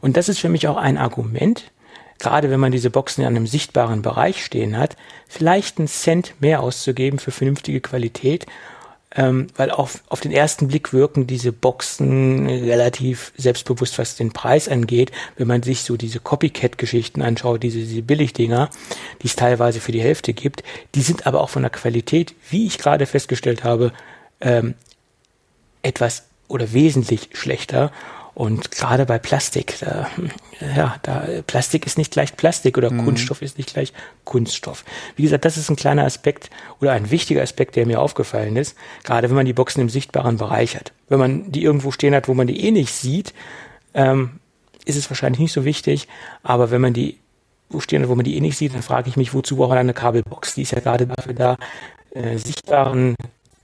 Und 0.00 0.16
das 0.16 0.28
ist 0.28 0.38
für 0.38 0.48
mich 0.48 0.68
auch 0.68 0.76
ein 0.76 0.98
Argument, 0.98 1.70
gerade 2.20 2.50
wenn 2.50 2.60
man 2.60 2.72
diese 2.72 2.90
Boxen 2.90 3.22
in 3.22 3.28
einem 3.28 3.46
sichtbaren 3.46 4.02
Bereich 4.02 4.44
stehen 4.44 4.78
hat, 4.78 4.96
vielleicht 5.28 5.78
einen 5.78 5.88
Cent 5.88 6.34
mehr 6.40 6.60
auszugeben 6.60 7.18
für 7.18 7.32
vernünftige 7.32 7.80
Qualität 7.80 8.46
ähm, 9.16 9.46
weil 9.56 9.70
auf, 9.70 10.02
auf 10.08 10.20
den 10.20 10.32
ersten 10.32 10.68
Blick 10.68 10.92
wirken 10.92 11.26
diese 11.26 11.52
Boxen 11.52 12.46
relativ 12.46 13.32
selbstbewusst, 13.36 13.98
was 13.98 14.16
den 14.16 14.32
Preis 14.32 14.68
angeht. 14.68 15.12
Wenn 15.36 15.46
man 15.46 15.62
sich 15.62 15.82
so 15.82 15.96
diese 15.96 16.20
Copycat-Geschichten 16.20 17.22
anschaut, 17.22 17.62
diese, 17.62 17.78
diese 17.78 18.02
Billigdinger, 18.02 18.70
die 19.22 19.26
es 19.26 19.36
teilweise 19.36 19.80
für 19.80 19.92
die 19.92 20.02
Hälfte 20.02 20.32
gibt, 20.32 20.64
die 20.94 21.02
sind 21.02 21.26
aber 21.26 21.40
auch 21.40 21.50
von 21.50 21.62
der 21.62 21.70
Qualität, 21.70 22.34
wie 22.50 22.66
ich 22.66 22.78
gerade 22.78 23.06
festgestellt 23.06 23.64
habe, 23.64 23.92
ähm, 24.40 24.74
etwas 25.82 26.24
oder 26.48 26.72
wesentlich 26.72 27.30
schlechter. 27.32 27.92
Und 28.34 28.72
gerade 28.72 29.06
bei 29.06 29.18
Plastik, 29.18 29.78
da, 29.80 30.08
ja, 30.76 30.96
da 31.02 31.24
Plastik 31.46 31.86
ist 31.86 31.98
nicht 31.98 32.12
gleich 32.12 32.36
Plastik 32.36 32.76
oder 32.76 32.90
mhm. 32.90 33.04
Kunststoff 33.04 33.42
ist 33.42 33.58
nicht 33.58 33.72
gleich 33.72 33.92
Kunststoff. 34.24 34.84
Wie 35.14 35.22
gesagt, 35.22 35.44
das 35.44 35.56
ist 35.56 35.70
ein 35.70 35.76
kleiner 35.76 36.04
Aspekt 36.04 36.50
oder 36.80 36.92
ein 36.92 37.10
wichtiger 37.10 37.42
Aspekt, 37.42 37.76
der 37.76 37.86
mir 37.86 38.00
aufgefallen 38.00 38.56
ist, 38.56 38.76
gerade 39.04 39.28
wenn 39.28 39.36
man 39.36 39.46
die 39.46 39.52
Boxen 39.52 39.80
im 39.80 39.88
sichtbaren 39.88 40.36
Bereich 40.36 40.76
hat. 40.76 40.92
Wenn 41.08 41.20
man 41.20 41.52
die 41.52 41.62
irgendwo 41.62 41.92
stehen 41.92 42.14
hat, 42.14 42.26
wo 42.26 42.34
man 42.34 42.48
die 42.48 42.66
eh 42.66 42.72
nicht 42.72 42.92
sieht, 42.92 43.34
ähm, 43.94 44.40
ist 44.84 44.96
es 44.96 45.08
wahrscheinlich 45.10 45.40
nicht 45.40 45.52
so 45.52 45.64
wichtig. 45.64 46.08
Aber 46.42 46.70
wenn 46.70 46.80
man 46.80 46.92
die 46.92 47.18
wo 47.70 47.80
stehen 47.80 48.02
hat, 48.02 48.08
wo 48.08 48.14
man 48.14 48.24
die 48.24 48.36
eh 48.36 48.40
nicht 48.40 48.56
sieht, 48.56 48.74
dann 48.74 48.82
frage 48.82 49.08
ich 49.08 49.16
mich, 49.16 49.34
wozu 49.34 49.56
braucht 49.56 49.70
man 49.70 49.78
eine 49.78 49.94
Kabelbox? 49.94 50.54
Die 50.54 50.62
ist 50.62 50.72
ja 50.72 50.80
gerade 50.80 51.06
dafür 51.06 51.34
da, 51.34 51.56
äh, 52.10 52.38
sichtbaren, 52.38 53.16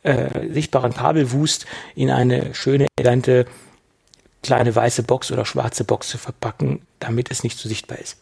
äh, 0.02 0.48
sichtbaren 0.52 0.92
Kabelwust 0.92 1.66
in 1.94 2.10
eine 2.10 2.54
schöne, 2.54 2.86
elegante 2.98 3.46
kleine 4.42 4.74
weiße 4.74 5.02
Box 5.02 5.30
oder 5.30 5.44
schwarze 5.44 5.84
Box 5.84 6.08
zu 6.08 6.18
verpacken, 6.18 6.82
damit 6.98 7.30
es 7.30 7.42
nicht 7.42 7.58
so 7.58 7.68
sichtbar 7.68 7.98
ist. 7.98 8.16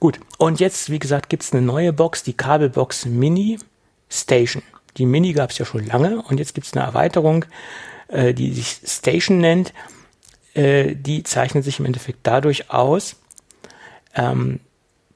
Gut, 0.00 0.20
und 0.38 0.60
jetzt, 0.60 0.90
wie 0.90 0.98
gesagt, 0.98 1.28
gibt 1.28 1.42
es 1.42 1.52
eine 1.52 1.62
neue 1.62 1.92
Box, 1.92 2.22
die 2.22 2.34
Kabelbox 2.34 3.06
Mini 3.06 3.58
Station. 4.10 4.62
Die 4.96 5.06
Mini 5.06 5.32
gab 5.32 5.50
es 5.50 5.58
ja 5.58 5.64
schon 5.64 5.86
lange 5.86 6.22
und 6.22 6.38
jetzt 6.38 6.54
gibt 6.54 6.66
es 6.66 6.74
eine 6.74 6.84
Erweiterung, 6.84 7.44
äh, 8.08 8.34
die 8.34 8.52
sich 8.52 8.80
Station 8.84 9.38
nennt. 9.38 9.72
Äh, 10.54 10.94
die 10.96 11.22
zeichnet 11.22 11.64
sich 11.64 11.78
im 11.78 11.86
Endeffekt 11.86 12.20
dadurch 12.22 12.70
aus, 12.70 13.16
ähm, 14.14 14.60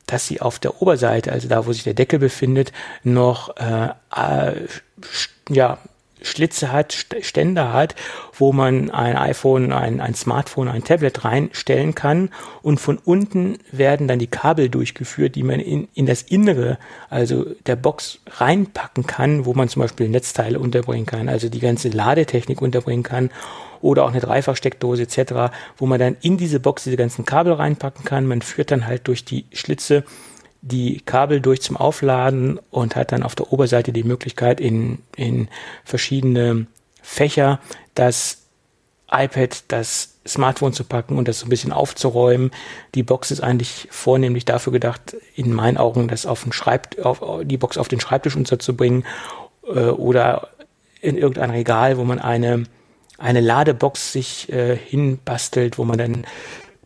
dass 0.07 0.27
sie 0.27 0.41
auf 0.41 0.59
der 0.59 0.83
Oberseite, 0.83 1.33
also 1.33 1.49
da, 1.49 1.67
wo 1.67 1.73
sich 1.73 1.85
der 1.85 1.95
Deckel 1.95 2.19
befindet, 2.19 2.73
noch 3.05 3.57
äh, 3.57 3.91
ja, 5.49 5.79
Schlitze 6.23 6.73
hat, 6.73 6.93
Ständer 7.21 7.73
hat, 7.73 7.95
wo 8.33 8.53
man 8.53 8.91
ein 8.91 9.17
iPhone, 9.17 9.73
ein, 9.73 10.01
ein 10.01 10.15
Smartphone, 10.15 10.69
ein 10.69 10.85
Tablet 10.85 11.25
reinstellen 11.25 11.95
kann 11.95 12.31
und 12.63 12.81
von 12.81 12.99
unten 12.99 13.59
werden 13.73 14.09
dann 14.09 14.19
die 14.19 14.27
Kabel 14.27 14.69
durchgeführt, 14.69 15.35
die 15.35 15.43
man 15.43 15.61
in, 15.61 15.89
in 15.95 16.07
das 16.07 16.23
Innere, 16.23 16.79
also 17.09 17.47
der 17.67 17.77
Box 17.77 18.21
reinpacken 18.29 19.07
kann, 19.07 19.45
wo 19.45 19.55
man 19.55 19.69
zum 19.69 19.83
Beispiel 19.83 20.09
Netzteile 20.09 20.59
unterbringen 20.59 21.07
kann, 21.07 21.29
also 21.29 21.49
die 21.49 21.61
ganze 21.61 21.89
Ladetechnik 21.89 22.61
unterbringen 22.63 23.03
kann 23.03 23.31
oder 23.83 24.05
auch 24.05 24.11
eine 24.11 24.21
Dreifachsteckdose 24.21 25.03
etc., 25.03 25.53
wo 25.77 25.87
man 25.87 25.99
dann 25.99 26.17
in 26.21 26.37
diese 26.37 26.61
Box 26.61 26.85
diese 26.85 26.97
ganzen 26.97 27.25
Kabel 27.25 27.53
reinpacken 27.53 28.05
kann. 28.05 28.27
Man 28.27 28.43
führt 28.43 28.71
dann 28.71 28.87
halt 28.87 29.09
durch 29.09 29.25
die 29.25 29.47
Schlitze 29.53 30.05
die 30.63 31.01
Kabel 31.01 31.41
durch 31.41 31.63
zum 31.63 31.77
Aufladen 31.77 32.59
und 32.71 32.97
hat 32.97 33.13
dann 33.13 33.23
auf 33.23 33.35
der 33.35 33.53
Oberseite 33.53 33.93
die 33.93 34.05
Möglichkeit, 34.05 34.61
in, 34.61 34.99
in 35.17 35.49
verschiedene 35.85 36.67
Fächer 37.03 37.61
das 37.95 38.43
iPad, 39.11 39.65
das 39.69 40.19
Smartphone 40.27 40.73
zu 40.73 40.85
packen 40.85 41.19
und 41.19 41.27
das 41.27 41.41
so 41.41 41.47
ein 41.47 41.51
bisschen 41.51 41.73
aufzuräumen. 41.73 42.51
Die 42.95 43.03
Box 43.03 43.31
ist 43.31 43.41
eigentlich 43.41 43.89
vornehmlich 43.91 44.45
dafür 44.45 44.73
gedacht, 44.73 45.17
in 45.35 45.53
meinen 45.53 45.79
Augen, 45.79 46.09
das 46.09 46.27
auf 46.27 46.45
den 46.45 46.53
Schreibt, 46.53 47.01
auf, 47.05 47.23
die 47.43 47.57
Box 47.57 47.79
auf 47.79 47.89
den 47.89 48.01
Schreibtisch 48.01 48.37
unterzubringen 48.37 49.05
äh, 49.67 49.87
oder 49.87 50.51
in 51.01 51.17
irgendein 51.17 51.51
Regal, 51.51 51.97
wo 51.97 52.05
man 52.05 52.19
eine, 52.19 52.65
eine 53.19 53.41
Ladebox 53.41 54.13
sich 54.13 54.53
äh, 54.53 54.77
hinbastelt, 54.77 55.79
wo 55.79 55.85
man 55.85 55.99
dann 55.99 56.27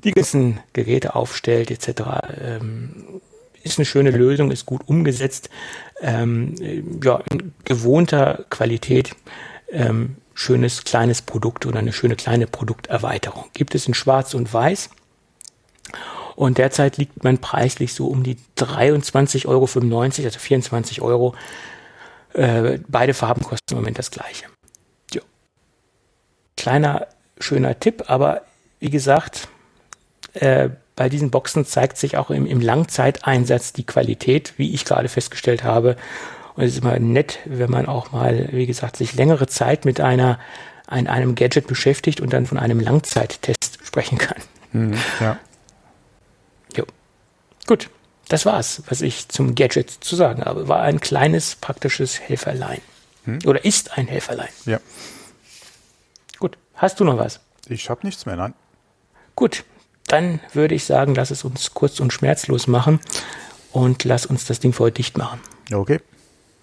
die 0.05 0.12
ganzen 0.12 0.60
Geräte 0.72 1.14
aufstellt 1.14 1.70
etc. 1.70 2.02
Ähm, 2.40 3.20
ist 3.64 3.78
eine 3.78 3.86
schöne 3.86 4.10
Lösung, 4.10 4.50
ist 4.50 4.66
gut 4.66 4.82
umgesetzt, 4.86 5.50
ähm, 6.00 6.54
ja, 7.02 7.20
in 7.30 7.52
gewohnter 7.64 8.44
Qualität, 8.50 9.16
ähm, 9.70 10.16
schönes 10.34 10.84
kleines 10.84 11.22
Produkt 11.22 11.66
oder 11.66 11.78
eine 11.78 11.92
schöne 11.92 12.16
kleine 12.16 12.46
Produkterweiterung. 12.46 13.46
Gibt 13.54 13.74
es 13.74 13.88
in 13.88 13.94
Schwarz 13.94 14.34
und 14.34 14.52
Weiß. 14.52 14.90
Und 16.36 16.58
derzeit 16.58 16.96
liegt 16.96 17.22
man 17.22 17.38
preislich 17.38 17.94
so 17.94 18.08
um 18.08 18.22
die 18.24 18.36
23,95 18.58 19.46
Euro, 19.46 19.68
also 20.24 20.38
24 20.38 21.00
Euro. 21.00 21.34
Äh, 22.32 22.80
beide 22.88 23.14
Farben 23.14 23.42
kosten 23.42 23.70
im 23.70 23.76
Moment 23.76 23.98
das 23.98 24.10
gleiche. 24.10 24.46
Ja. 25.12 25.22
Kleiner, 26.56 27.06
schöner 27.38 27.78
Tipp, 27.78 28.04
aber 28.08 28.42
wie 28.80 28.90
gesagt, 28.90 29.48
äh, 30.34 30.70
bei 30.96 31.08
diesen 31.08 31.30
Boxen 31.30 31.64
zeigt 31.64 31.98
sich 31.98 32.16
auch 32.16 32.30
im, 32.30 32.46
im 32.46 32.60
Langzeiteinsatz 32.60 33.72
die 33.72 33.84
Qualität, 33.84 34.54
wie 34.56 34.72
ich 34.74 34.84
gerade 34.84 35.08
festgestellt 35.08 35.64
habe. 35.64 35.96
Und 36.54 36.64
es 36.64 36.72
ist 36.72 36.82
immer 36.82 36.98
nett, 36.98 37.40
wenn 37.46 37.70
man 37.70 37.86
auch 37.86 38.12
mal, 38.12 38.48
wie 38.52 38.66
gesagt, 38.66 38.96
sich 38.96 39.14
längere 39.14 39.46
Zeit 39.46 39.84
mit 39.84 40.00
einer, 40.00 40.38
ein, 40.86 41.08
einem 41.08 41.34
Gadget 41.34 41.66
beschäftigt 41.66 42.20
und 42.20 42.32
dann 42.32 42.46
von 42.46 42.58
einem 42.58 42.78
Langzeittest 42.78 43.80
sprechen 43.82 44.18
kann. 44.18 44.40
Mhm, 44.72 44.94
ja. 45.20 45.38
Jo. 46.76 46.84
Gut, 47.66 47.90
das 48.28 48.46
war's, 48.46 48.82
was 48.88 49.00
ich 49.00 49.28
zum 49.28 49.56
Gadget 49.56 49.90
zu 49.90 50.14
sagen 50.14 50.44
habe. 50.44 50.68
War 50.68 50.82
ein 50.82 51.00
kleines 51.00 51.56
praktisches 51.56 52.20
Helferlein. 52.20 52.80
Hm? 53.24 53.40
Oder 53.46 53.64
ist 53.64 53.98
ein 53.98 54.06
Helferlein. 54.06 54.50
Ja. 54.64 54.78
Gut, 56.38 56.56
hast 56.74 57.00
du 57.00 57.04
noch 57.04 57.18
was? 57.18 57.40
Ich 57.66 57.90
habe 57.90 58.06
nichts 58.06 58.26
mehr, 58.26 58.36
nein. 58.36 58.54
Gut, 59.34 59.64
dann 60.14 60.38
würde 60.52 60.76
ich 60.76 60.84
sagen, 60.84 61.16
lass 61.16 61.32
es 61.32 61.42
uns 61.42 61.74
kurz 61.74 61.98
und 61.98 62.12
schmerzlos 62.12 62.68
machen 62.68 63.00
und 63.72 64.04
lass 64.04 64.26
uns 64.26 64.44
das 64.44 64.60
Ding 64.60 64.72
für 64.72 64.84
heute 64.84 64.94
dicht 64.96 65.18
machen. 65.18 65.40
Okay. 65.72 66.00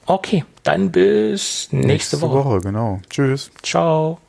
Okay, 0.06 0.46
dann 0.64 0.92
bis 0.92 1.68
nächste, 1.72 1.88
nächste 1.88 2.22
Woche. 2.22 2.46
Woche. 2.46 2.62
Genau. 2.62 3.02
Tschüss. 3.10 3.52
Ciao. 3.62 4.20